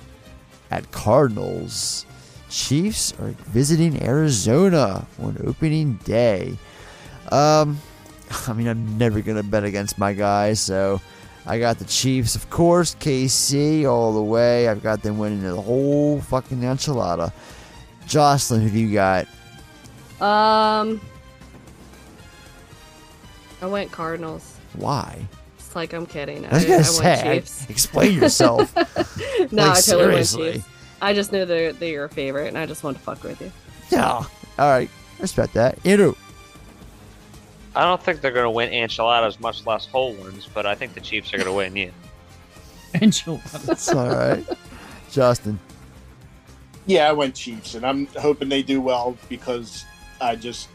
at 0.72 0.90
Cardinals. 0.90 2.04
Chiefs 2.48 3.12
are 3.20 3.34
visiting 3.48 4.02
Arizona 4.02 5.06
on 5.20 5.36
opening 5.46 5.94
day. 6.04 6.56
Um, 7.30 7.78
I 8.48 8.52
mean, 8.52 8.68
I'm 8.68 8.96
never 8.98 9.20
gonna 9.20 9.42
bet 9.42 9.64
against 9.64 9.98
my 9.98 10.12
guys, 10.12 10.60
so 10.60 11.00
I 11.46 11.58
got 11.58 11.78
the 11.78 11.84
Chiefs, 11.84 12.34
of 12.36 12.48
course. 12.50 12.94
KC 12.96 13.84
all 13.90 14.12
the 14.12 14.22
way. 14.22 14.68
I've 14.68 14.82
got 14.82 15.02
them 15.02 15.18
winning 15.18 15.42
the 15.42 15.60
whole 15.60 16.20
fucking 16.20 16.58
enchilada. 16.60 17.32
Jocelyn, 18.06 18.62
who 18.62 18.70
do 18.70 18.78
you 18.78 18.92
got? 18.94 19.26
Um, 20.20 21.00
I 23.62 23.66
went 23.66 23.92
Cardinals. 23.92 24.56
Why? 24.74 25.26
It's 25.58 25.76
like 25.76 25.92
I'm 25.92 26.06
kidding. 26.06 26.46
I 26.46 26.54
was 26.54 26.64
gonna 26.64 26.76
went 26.76 26.86
say, 26.86 27.34
Chiefs. 27.40 27.66
explain 27.70 28.18
yourself. 28.18 28.74
no, 28.76 28.84
Like, 28.86 29.76
I 29.78 29.80
totally 29.80 30.14
went 30.14 30.26
seriously. 30.26 30.52
Chiefs. 30.54 30.68
I 31.00 31.14
just 31.14 31.32
know 31.32 31.44
they're 31.44 31.72
they're 31.72 31.88
your 31.90 32.08
favorite, 32.08 32.48
and 32.48 32.58
I 32.58 32.66
just 32.66 32.82
want 32.82 32.96
to 32.96 33.02
fuck 33.02 33.22
with 33.22 33.40
you. 33.40 33.52
Yeah. 33.90 34.02
All 34.12 34.26
right. 34.58 34.90
Respect 35.20 35.54
that. 35.54 35.78
Andrew. 35.86 36.14
I 37.74 37.82
don't 37.84 38.02
think 38.02 38.20
they're 38.20 38.32
gonna 38.32 38.50
win 38.50 38.72
enchiladas, 38.72 39.38
much 39.40 39.64
less 39.66 39.86
whole 39.86 40.14
ones, 40.14 40.48
but 40.52 40.66
I 40.66 40.74
think 40.74 40.94
the 40.94 41.00
Chiefs 41.00 41.32
are 41.34 41.38
gonna 41.38 41.52
win. 41.52 41.76
Yeah. 41.76 41.90
Enchiladas. 43.00 43.62
That's 43.64 43.88
all 43.90 44.08
right. 44.08 44.44
Justin. 45.10 45.58
Yeah, 46.86 47.08
I 47.08 47.12
went 47.12 47.34
Chiefs, 47.34 47.74
and 47.74 47.84
I'm 47.84 48.06
hoping 48.18 48.48
they 48.48 48.62
do 48.62 48.80
well 48.80 49.16
because 49.28 49.84
I 50.20 50.34
just 50.36 50.68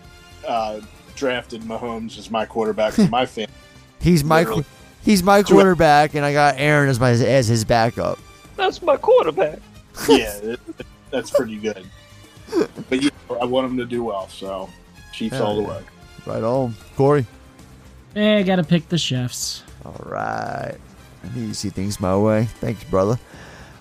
uh, 0.47 0.79
drafted 1.15 1.61
Mahomes 1.63 2.17
as 2.17 2.29
my 2.29 2.45
quarterback 2.45 2.93
for 2.93 3.07
my 3.09 3.25
fan. 3.25 3.47
He's 3.99 4.23
my 4.23 4.39
Literally. 4.39 4.65
he's 5.03 5.23
my 5.23 5.41
quarterback, 5.43 6.13
and 6.13 6.23
I 6.23 6.31
got 6.31 6.55
Aaron 6.59 6.87
as 6.89 6.99
my 6.99 7.11
as 7.11 7.47
his 7.47 7.65
backup. 7.65 8.19
That's 8.55 8.81
my 8.81 8.95
quarterback. 8.95 9.59
Yeah, 10.09 10.37
it, 10.43 10.59
that's 11.11 11.31
pretty 11.31 11.57
good. 11.57 11.85
But 12.89 13.01
yeah, 13.01 13.09
I 13.41 13.45
want 13.45 13.67
them 13.67 13.77
to 13.77 13.85
do 13.85 14.03
well, 14.03 14.27
so 14.29 14.69
Chiefs 15.11 15.39
all 15.39 15.57
the 15.57 15.63
Hell 15.63 15.75
way. 15.75 15.83
Right 16.25 16.43
on, 16.43 16.75
Corey. 16.95 17.25
Eh, 18.15 18.39
I 18.39 18.43
gotta 18.43 18.63
pick 18.63 18.89
the 18.89 18.97
chefs. 18.97 19.63
All 19.85 19.99
right. 20.05 20.75
I 21.23 21.35
need 21.35 21.49
to 21.49 21.55
see 21.55 21.69
things 21.69 21.99
my 21.99 22.15
way. 22.17 22.45
Thanks, 22.45 22.83
brother. 22.83 23.17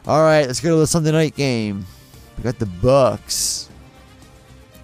All 0.06 0.22
right, 0.22 0.46
let's 0.46 0.60
go 0.60 0.70
to 0.70 0.76
the 0.76 0.86
Sunday 0.86 1.12
night 1.12 1.36
game. 1.36 1.84
We 2.36 2.44
got 2.44 2.58
the 2.58 2.66
Bucks 2.66 3.68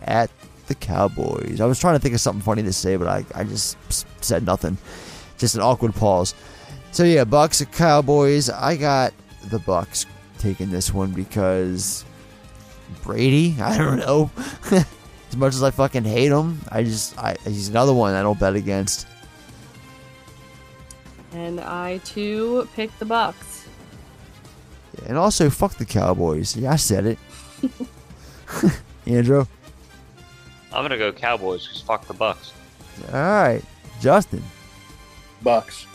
at 0.03 0.31
the 0.67 0.75
Cowboys. 0.75 1.61
I 1.61 1.67
was 1.67 1.81
trying 1.81 1.95
to 1.95 1.99
think 2.01 2.15
of 2.15 2.21
something 2.21 2.43
funny 2.43 2.63
to 2.63 2.73
say, 2.73 2.97
but 2.97 3.09
I, 3.09 3.25
I 3.35 3.45
just 3.45 3.77
said 4.23 4.45
nothing. 4.45 4.77
Just 5.39 5.55
an 5.55 5.63
awkward 5.63 5.95
pause. 5.95 6.35
So 6.93 7.05
yeah, 7.05 7.25
Bucks 7.25 7.61
at 7.63 7.73
Cowboys. 7.73 8.51
I 8.51 8.77
got 8.77 9.13
the 9.51 9.59
Bucks 9.61 10.07
taking 10.39 10.70
this 10.70 10.93
one 10.93 11.10
because 11.12 12.05
Brady. 13.02 13.56
I 13.60 13.77
don't 13.78 13.98
know. 13.98 14.31
as 14.70 15.36
much 15.36 15.55
as 15.55 15.62
I 15.62 15.70
fucking 15.70 16.05
hate 16.05 16.32
him, 16.32 16.60
I 16.70 16.85
just 16.85 17.19
I, 17.19 17.36
he's 17.44 17.69
another 17.69 17.94
one 17.94 18.15
I 18.15 18.23
don't 18.23 18.39
bet 18.39 18.55
against. 18.55 19.06
And 21.32 21.60
I 21.60 21.98
too 21.98 22.69
picked 22.74 22.98
the 22.98 23.05
Bucks. 23.05 23.66
And 25.06 25.16
also, 25.16 25.51
fuck 25.51 25.74
the 25.74 25.85
Cowboys. 25.85 26.56
Yeah, 26.56 26.73
I 26.73 26.77
said 26.77 27.06
it. 27.06 27.19
Andrew. 29.06 29.47
I'm 30.73 30.82
gonna 30.85 30.98
go 30.98 31.12
Cowboys 31.12 31.66
because 31.66 31.82
fuck 31.82 32.06
the 32.06 32.15
Bucks. 32.15 32.52
All 33.12 33.20
right, 33.20 33.62
Justin. 34.01 34.43
Bucks. 35.43 35.86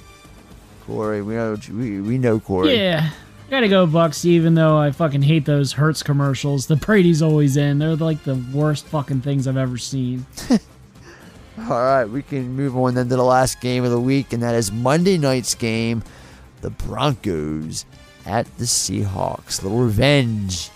Corey, 0.85 1.21
we 1.21 1.35
know 1.35 1.57
we, 1.71 2.01
we 2.01 2.17
know 2.17 2.39
Corey. 2.39 2.75
Yeah. 2.75 3.09
Gotta 3.53 3.67
go 3.67 3.85
Bucks, 3.85 4.25
even 4.25 4.55
though 4.55 4.79
I 4.79 4.89
fucking 4.89 5.21
hate 5.21 5.45
those 5.45 5.73
Hertz 5.73 6.01
commercials. 6.01 6.65
The 6.65 6.75
Brady's 6.75 7.21
always 7.21 7.55
in. 7.55 7.77
They're 7.77 7.95
like 7.95 8.23
the 8.23 8.43
worst 8.51 8.87
fucking 8.87 9.21
things 9.21 9.47
I've 9.47 9.57
ever 9.57 9.77
seen. 9.77 10.25
All 10.49 11.67
right, 11.69 12.05
we 12.05 12.23
can 12.23 12.55
move 12.55 12.75
on 12.75 12.95
then 12.95 13.09
to 13.09 13.15
the 13.15 13.23
last 13.23 13.61
game 13.61 13.83
of 13.83 13.91
the 13.91 13.99
week, 13.99 14.33
and 14.33 14.41
that 14.41 14.55
is 14.55 14.71
Monday 14.71 15.19
night's 15.19 15.53
game, 15.53 16.01
the 16.61 16.71
Broncos 16.71 17.85
at 18.25 18.47
the 18.57 18.63
Seahawks. 18.63 19.61
Little 19.61 19.81
revenge 19.81 20.71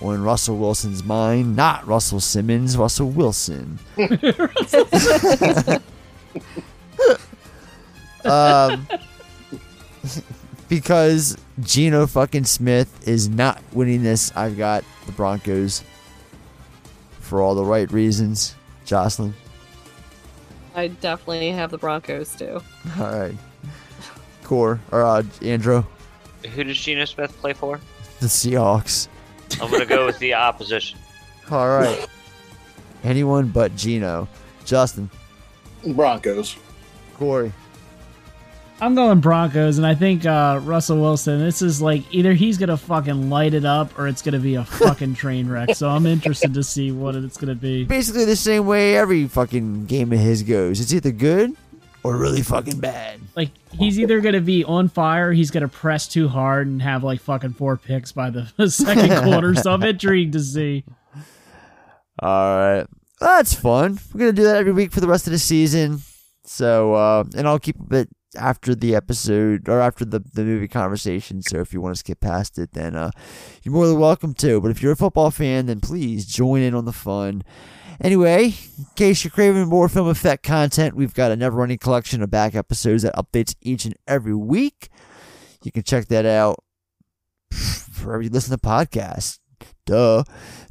on 0.00 0.22
Russell 0.22 0.56
Wilson's 0.56 1.04
mind. 1.04 1.56
Not 1.56 1.86
Russell 1.86 2.20
Simmons, 2.20 2.78
Russell 2.78 3.10
Wilson. 3.10 3.80
um, 8.24 8.88
because 10.68 11.36
Geno 11.60 12.06
fucking 12.06 12.44
Smith 12.44 13.06
is 13.08 13.28
not 13.28 13.62
winning 13.72 14.02
this, 14.02 14.34
I've 14.36 14.56
got 14.56 14.84
the 15.06 15.12
Broncos 15.12 15.82
for 17.20 17.42
all 17.42 17.54
the 17.54 17.64
right 17.64 17.90
reasons. 17.92 18.54
Jocelyn. 18.84 19.34
I 20.74 20.88
definitely 20.88 21.50
have 21.50 21.70
the 21.70 21.78
Broncos 21.78 22.34
too. 22.36 22.60
All 22.98 23.10
right. 23.18 23.34
Core 24.44 24.80
or 24.92 25.02
uh, 25.04 25.22
Andrew, 25.42 25.84
Who 26.54 26.64
does 26.64 26.78
Geno 26.78 27.04
Smith 27.04 27.36
play 27.38 27.52
for? 27.52 27.80
the 28.20 28.26
Seahawks. 28.26 29.08
I'm 29.60 29.70
gonna 29.70 29.84
go 29.84 30.06
with 30.06 30.18
the 30.20 30.34
opposition. 30.34 30.98
All 31.50 31.68
right. 31.68 32.06
Anyone 33.04 33.48
but 33.48 33.74
Geno. 33.76 34.28
Justin, 34.64 35.10
Broncos. 35.86 36.56
Corey. 37.14 37.52
I'm 38.80 38.94
going 38.94 39.18
Broncos, 39.18 39.78
and 39.78 39.86
I 39.86 39.94
think 39.96 40.24
uh, 40.24 40.60
Russell 40.62 41.00
Wilson. 41.00 41.40
This 41.40 41.62
is 41.62 41.82
like 41.82 42.02
either 42.14 42.32
he's 42.32 42.58
gonna 42.58 42.76
fucking 42.76 43.28
light 43.28 43.54
it 43.54 43.64
up, 43.64 43.98
or 43.98 44.06
it's 44.06 44.22
gonna 44.22 44.38
be 44.38 44.54
a 44.54 44.64
fucking 44.64 45.14
train 45.16 45.48
wreck. 45.48 45.74
So 45.74 45.88
I'm 45.88 46.06
interested 46.06 46.54
to 46.54 46.62
see 46.62 46.92
what 46.92 47.16
it's 47.16 47.36
gonna 47.36 47.56
be. 47.56 47.84
Basically 47.84 48.24
the 48.24 48.36
same 48.36 48.66
way 48.66 48.96
every 48.96 49.26
fucking 49.26 49.86
game 49.86 50.12
of 50.12 50.20
his 50.20 50.44
goes. 50.44 50.80
It's 50.80 50.92
either 50.92 51.10
good 51.10 51.56
or 52.04 52.16
really 52.16 52.42
fucking 52.42 52.78
bad. 52.78 53.20
Like 53.34 53.50
he's 53.72 53.98
either 53.98 54.20
gonna 54.20 54.40
be 54.40 54.62
on 54.62 54.88
fire, 54.88 55.32
he's 55.32 55.50
gonna 55.50 55.68
press 55.68 56.06
too 56.06 56.28
hard 56.28 56.68
and 56.68 56.80
have 56.80 57.02
like 57.02 57.20
fucking 57.20 57.54
four 57.54 57.76
picks 57.76 58.12
by 58.12 58.30
the 58.30 58.46
second 58.70 59.24
quarter. 59.24 59.56
So 59.56 59.72
I'm 59.72 59.82
intrigued 59.84 60.34
to 60.34 60.40
see. 60.40 60.84
All 62.20 62.56
right. 62.56 62.86
That's 63.20 63.54
fun. 63.54 63.98
We're 64.12 64.18
going 64.20 64.34
to 64.34 64.40
do 64.40 64.44
that 64.44 64.56
every 64.56 64.72
week 64.72 64.92
for 64.92 65.00
the 65.00 65.08
rest 65.08 65.26
of 65.26 65.32
the 65.32 65.38
season. 65.38 66.02
So, 66.44 66.94
uh, 66.94 67.24
and 67.36 67.46
I'll 67.48 67.58
keep 67.58 67.76
it 67.92 68.08
after 68.36 68.74
the 68.74 68.94
episode 68.94 69.68
or 69.68 69.80
after 69.80 70.04
the, 70.04 70.20
the 70.34 70.44
movie 70.44 70.68
conversation. 70.68 71.42
So 71.42 71.58
if 71.58 71.72
you 71.72 71.80
want 71.80 71.94
to 71.94 71.98
skip 71.98 72.20
past 72.20 72.58
it, 72.58 72.72
then 72.72 72.94
uh, 72.94 73.10
you're 73.62 73.74
more 73.74 73.86
than 73.86 73.98
welcome 73.98 74.34
to. 74.34 74.60
But 74.60 74.70
if 74.70 74.82
you're 74.82 74.92
a 74.92 74.96
football 74.96 75.30
fan, 75.30 75.66
then 75.66 75.80
please 75.80 76.26
join 76.26 76.62
in 76.62 76.74
on 76.74 76.84
the 76.84 76.92
fun. 76.92 77.42
Anyway, 78.00 78.54
in 78.78 78.86
case 78.94 79.24
you're 79.24 79.30
craving 79.30 79.66
more 79.66 79.88
film 79.88 80.08
effect 80.08 80.44
content, 80.44 80.94
we've 80.94 81.14
got 81.14 81.32
a 81.32 81.36
never 81.36 81.56
running 81.56 81.78
collection 81.78 82.22
of 82.22 82.30
back 82.30 82.54
episodes 82.54 83.02
that 83.02 83.16
updates 83.16 83.56
each 83.60 83.84
and 83.84 83.94
every 84.06 84.34
week. 84.34 84.88
You 85.64 85.72
can 85.72 85.82
check 85.82 86.06
that 86.06 86.24
out 86.24 86.62
wherever 88.02 88.22
you 88.22 88.30
listen 88.30 88.56
to 88.56 88.64
podcasts. 88.64 89.40
Duh. 89.84 90.22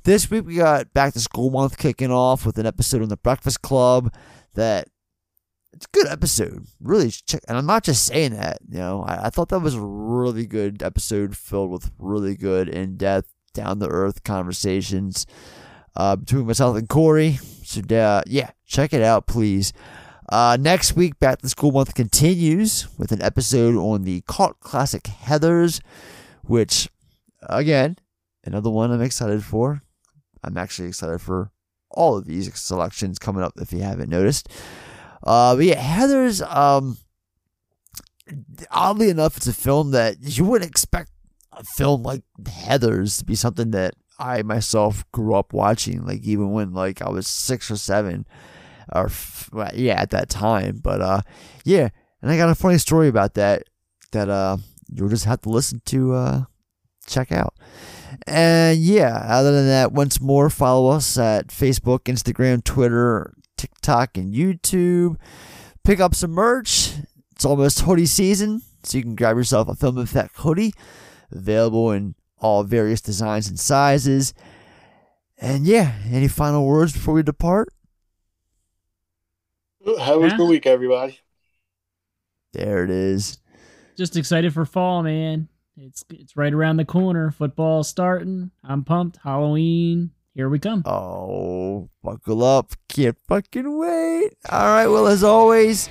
This 0.04 0.32
week 0.32 0.46
we 0.46 0.56
got 0.56 0.94
back 0.94 1.14
to 1.14 1.20
school 1.20 1.50
month 1.50 1.78
kicking 1.78 2.12
off 2.12 2.46
with 2.46 2.58
an 2.60 2.66
episode 2.66 3.02
on 3.02 3.10
the 3.10 3.18
Breakfast 3.18 3.62
Club 3.62 4.14
that 4.54 4.88
it's 5.78 5.86
a 5.86 5.90
good 5.96 6.08
episode. 6.08 6.66
Really 6.82 7.12
check 7.12 7.42
and 7.48 7.56
I'm 7.56 7.68
not 7.68 7.84
just 7.84 8.06
saying 8.06 8.34
that, 8.34 8.58
you 8.68 8.80
know. 8.80 9.04
I, 9.04 9.28
I 9.28 9.30
thought 9.30 9.50
that 9.50 9.60
was 9.60 9.76
a 9.76 9.82
really 9.82 10.48
good 10.48 10.82
episode 10.82 11.38
filled 11.38 11.70
with 11.70 11.92
really 12.00 12.36
good 12.36 12.68
in 12.68 12.98
depth, 12.98 13.32
down 13.54 13.80
to 13.80 13.88
earth 13.88 14.24
conversations 14.24 15.28
uh, 15.96 16.16
between 16.16 16.48
myself 16.48 16.78
and 16.78 16.90
Corey. 16.90 17.34
So 17.64 17.82
uh, 17.96 18.24
yeah, 18.26 18.52
check 18.66 18.92
it 18.92 19.04
out, 19.04 19.28
please. 19.28 19.72
Uh, 20.30 20.58
next 20.60 20.96
week, 20.96 21.20
Back 21.20 21.42
to 21.42 21.50
School 21.50 21.72
Month 21.72 21.94
continues 21.94 22.88
with 22.98 23.12
an 23.12 23.22
episode 23.22 23.76
on 23.76 24.04
the 24.04 24.24
cult 24.28 24.60
classic 24.60 25.04
Heathers, 25.04 25.80
which, 26.42 26.90
again, 27.44 27.98
another 28.44 28.72
one 28.72 28.92
I'm 28.92 29.02
excited 29.02 29.44
for. 29.44 29.84
I'm 30.44 30.58
actually 30.58 30.88
excited 30.88 31.22
for 31.22 31.52
all 31.92 32.18
of 32.18 32.26
these 32.26 32.54
selections 32.60 33.20
coming 33.20 33.44
up 33.44 33.54
if 33.58 33.72
you 33.72 33.82
haven't 33.84 34.10
noticed. 34.10 34.50
Uh, 35.24 35.56
but 35.56 35.66
yeah, 35.66 35.82
Heathers, 35.82 36.42
um, 36.54 36.98
oddly 38.72 39.10
enough, 39.10 39.38
it's 39.38 39.48
a 39.48 39.54
film 39.54 39.92
that 39.92 40.18
you 40.22 40.46
wouldn't 40.46 40.70
expect 40.70 41.12
a 41.54 41.64
film 41.64 42.04
like 42.04 42.24
Heathers 42.44 43.20
to 43.20 43.26
be 43.26 43.36
something 43.36 43.72
that 43.72 43.96
I 44.20 44.42
myself 44.42 45.10
grew 45.12 45.36
up 45.36 45.54
watching, 45.54 46.06
like 46.06 46.24
even 46.24 46.52
when 46.52 46.74
like 46.74 47.02
I 47.02 47.10
was 47.10 47.28
six 47.28 47.70
or 47.70 47.78
seven, 47.78 48.26
or 48.94 49.10
well, 49.52 49.72
yeah, 49.74 50.02
at 50.02 50.12
that 50.12 50.30
time. 50.30 50.80
But 50.82 51.02
uh, 51.02 51.22
yeah, 51.64 51.90
and 52.22 52.32
I 52.32 52.38
got 52.38 52.50
a 52.50 52.56
funny 52.56 52.78
story 52.78 53.08
about 53.08 53.36
that 53.36 53.64
that 54.12 54.30
uh 54.30 54.58
you'll 54.90 55.10
just 55.10 55.26
have 55.26 55.42
to 55.42 55.50
listen 55.50 55.82
to 55.86 56.14
uh 56.14 56.44
check 57.06 57.32
out. 57.32 57.54
And 58.26 58.80
yeah, 58.80 59.24
other 59.28 59.52
than 59.52 59.68
that, 59.68 59.92
once 59.92 60.20
more, 60.20 60.50
follow 60.50 60.90
us 60.90 61.18
at 61.18 61.48
Facebook, 61.48 62.02
Instagram, 62.02 62.64
Twitter, 62.64 63.34
TikTok, 63.58 64.18
and 64.18 64.34
YouTube. 64.34 65.18
Pick 65.84 66.00
up 66.00 66.16
some 66.16 66.32
merch. 66.32 66.94
It's 67.32 67.46
almost 67.46 67.82
hoodie 67.82 68.06
season, 68.06 68.62
so 68.84 68.98
you 68.98 69.04
can 69.04 69.16
grab 69.16 69.38
yourself 69.38 69.68
a 69.68 69.76
Film 69.76 69.98
Effect 69.98 70.36
hoodie, 70.38 70.74
available 71.32 71.92
in 71.92 72.16
all 72.40 72.64
various 72.64 73.02
designs 73.02 73.48
and 73.48 73.60
sizes. 73.60 74.34
And 75.40 75.66
yeah, 75.68 75.94
any 76.10 76.28
final 76.28 76.66
words 76.66 76.94
before 76.94 77.14
we 77.14 77.24
depart? 77.24 77.70
How 80.00 80.20
was 80.20 80.32
Yeah. 80.34 80.38
the 80.38 80.46
week, 80.46 80.66
everybody? 80.66 81.20
There 82.54 82.84
it 82.84 82.90
is. 82.90 83.40
Just 83.96 84.18
excited 84.18 84.54
for 84.54 84.66
fall, 84.66 85.04
man. 85.04 85.48
It's 85.76 86.04
it's 86.10 86.36
right 86.36 86.54
around 86.54 86.78
the 86.78 86.86
corner. 86.86 87.30
Football 87.32 87.84
starting. 87.84 88.52
I'm 88.64 88.84
pumped. 88.84 89.18
Halloween. 89.24 90.12
Here 90.38 90.50
we 90.50 90.60
come. 90.60 90.84
Oh, 90.86 91.90
buckle 92.04 92.44
up. 92.44 92.72
Can't 92.88 93.18
fucking 93.28 93.76
wait. 93.76 94.36
All 94.52 94.68
right, 94.68 94.86
well, 94.86 95.08
as 95.08 95.24
always, 95.24 95.90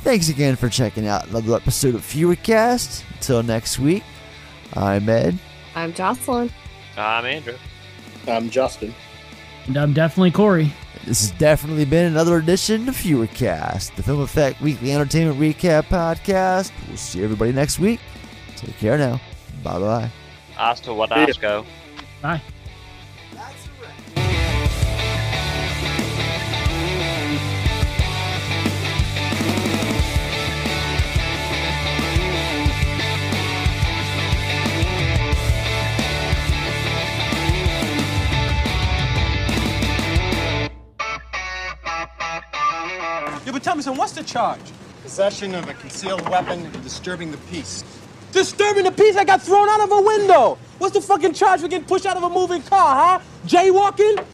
thanks 0.00 0.28
again 0.28 0.56
for 0.56 0.68
checking 0.68 1.06
out 1.06 1.28
another 1.28 1.54
episode 1.54 1.94
of 1.94 2.00
Fewercast. 2.00 3.04
Until 3.12 3.44
next 3.44 3.78
week, 3.78 4.02
I'm 4.72 5.08
Ed. 5.08 5.38
I'm 5.76 5.94
Jocelyn. 5.94 6.50
I'm 6.96 7.24
Andrew. 7.24 7.54
I'm 8.26 8.50
Justin. 8.50 8.92
And 9.68 9.76
I'm 9.76 9.92
definitely 9.92 10.32
Corey. 10.32 10.72
This 11.04 11.30
has 11.30 11.38
definitely 11.38 11.84
been 11.84 12.06
another 12.06 12.38
edition 12.38 12.88
of 12.88 12.96
Fewercast, 12.96 13.94
the 13.94 14.02
Film 14.02 14.22
Effect 14.22 14.60
Weekly 14.60 14.90
Entertainment 14.90 15.38
Recap 15.38 15.84
Podcast. 15.84 16.72
We'll 16.88 16.96
see 16.96 17.22
everybody 17.22 17.52
next 17.52 17.78
week. 17.78 18.00
Take 18.56 18.76
care 18.76 18.98
now. 18.98 19.20
Bye 19.62 19.78
bye. 19.78 20.10
Hasta 20.56 20.90
Wadasco. 20.90 21.64
Bye. 22.20 22.42
Yeah, 43.04 43.52
but 43.52 43.62
tell 43.62 43.76
me 43.76 43.82
something, 43.82 43.98
what's 43.98 44.12
the 44.12 44.22
charge? 44.24 44.60
Possession 45.02 45.54
of 45.54 45.68
a 45.68 45.74
concealed 45.74 46.26
weapon 46.28 46.64
and 46.64 46.82
disturbing 46.82 47.30
the 47.30 47.36
peace. 47.52 47.84
Disturbing 48.32 48.84
the 48.84 48.92
peace? 48.92 49.16
I 49.16 49.24
got 49.24 49.42
thrown 49.42 49.68
out 49.68 49.80
of 49.80 49.92
a 49.92 50.00
window. 50.00 50.58
What's 50.78 50.94
the 50.94 51.00
fucking 51.00 51.34
charge 51.34 51.60
for 51.60 51.68
getting 51.68 51.86
pushed 51.86 52.06
out 52.06 52.16
of 52.16 52.22
a 52.22 52.30
moving 52.30 52.62
car, 52.62 53.18
huh? 53.18 53.24
Jaywalking? 53.46 54.22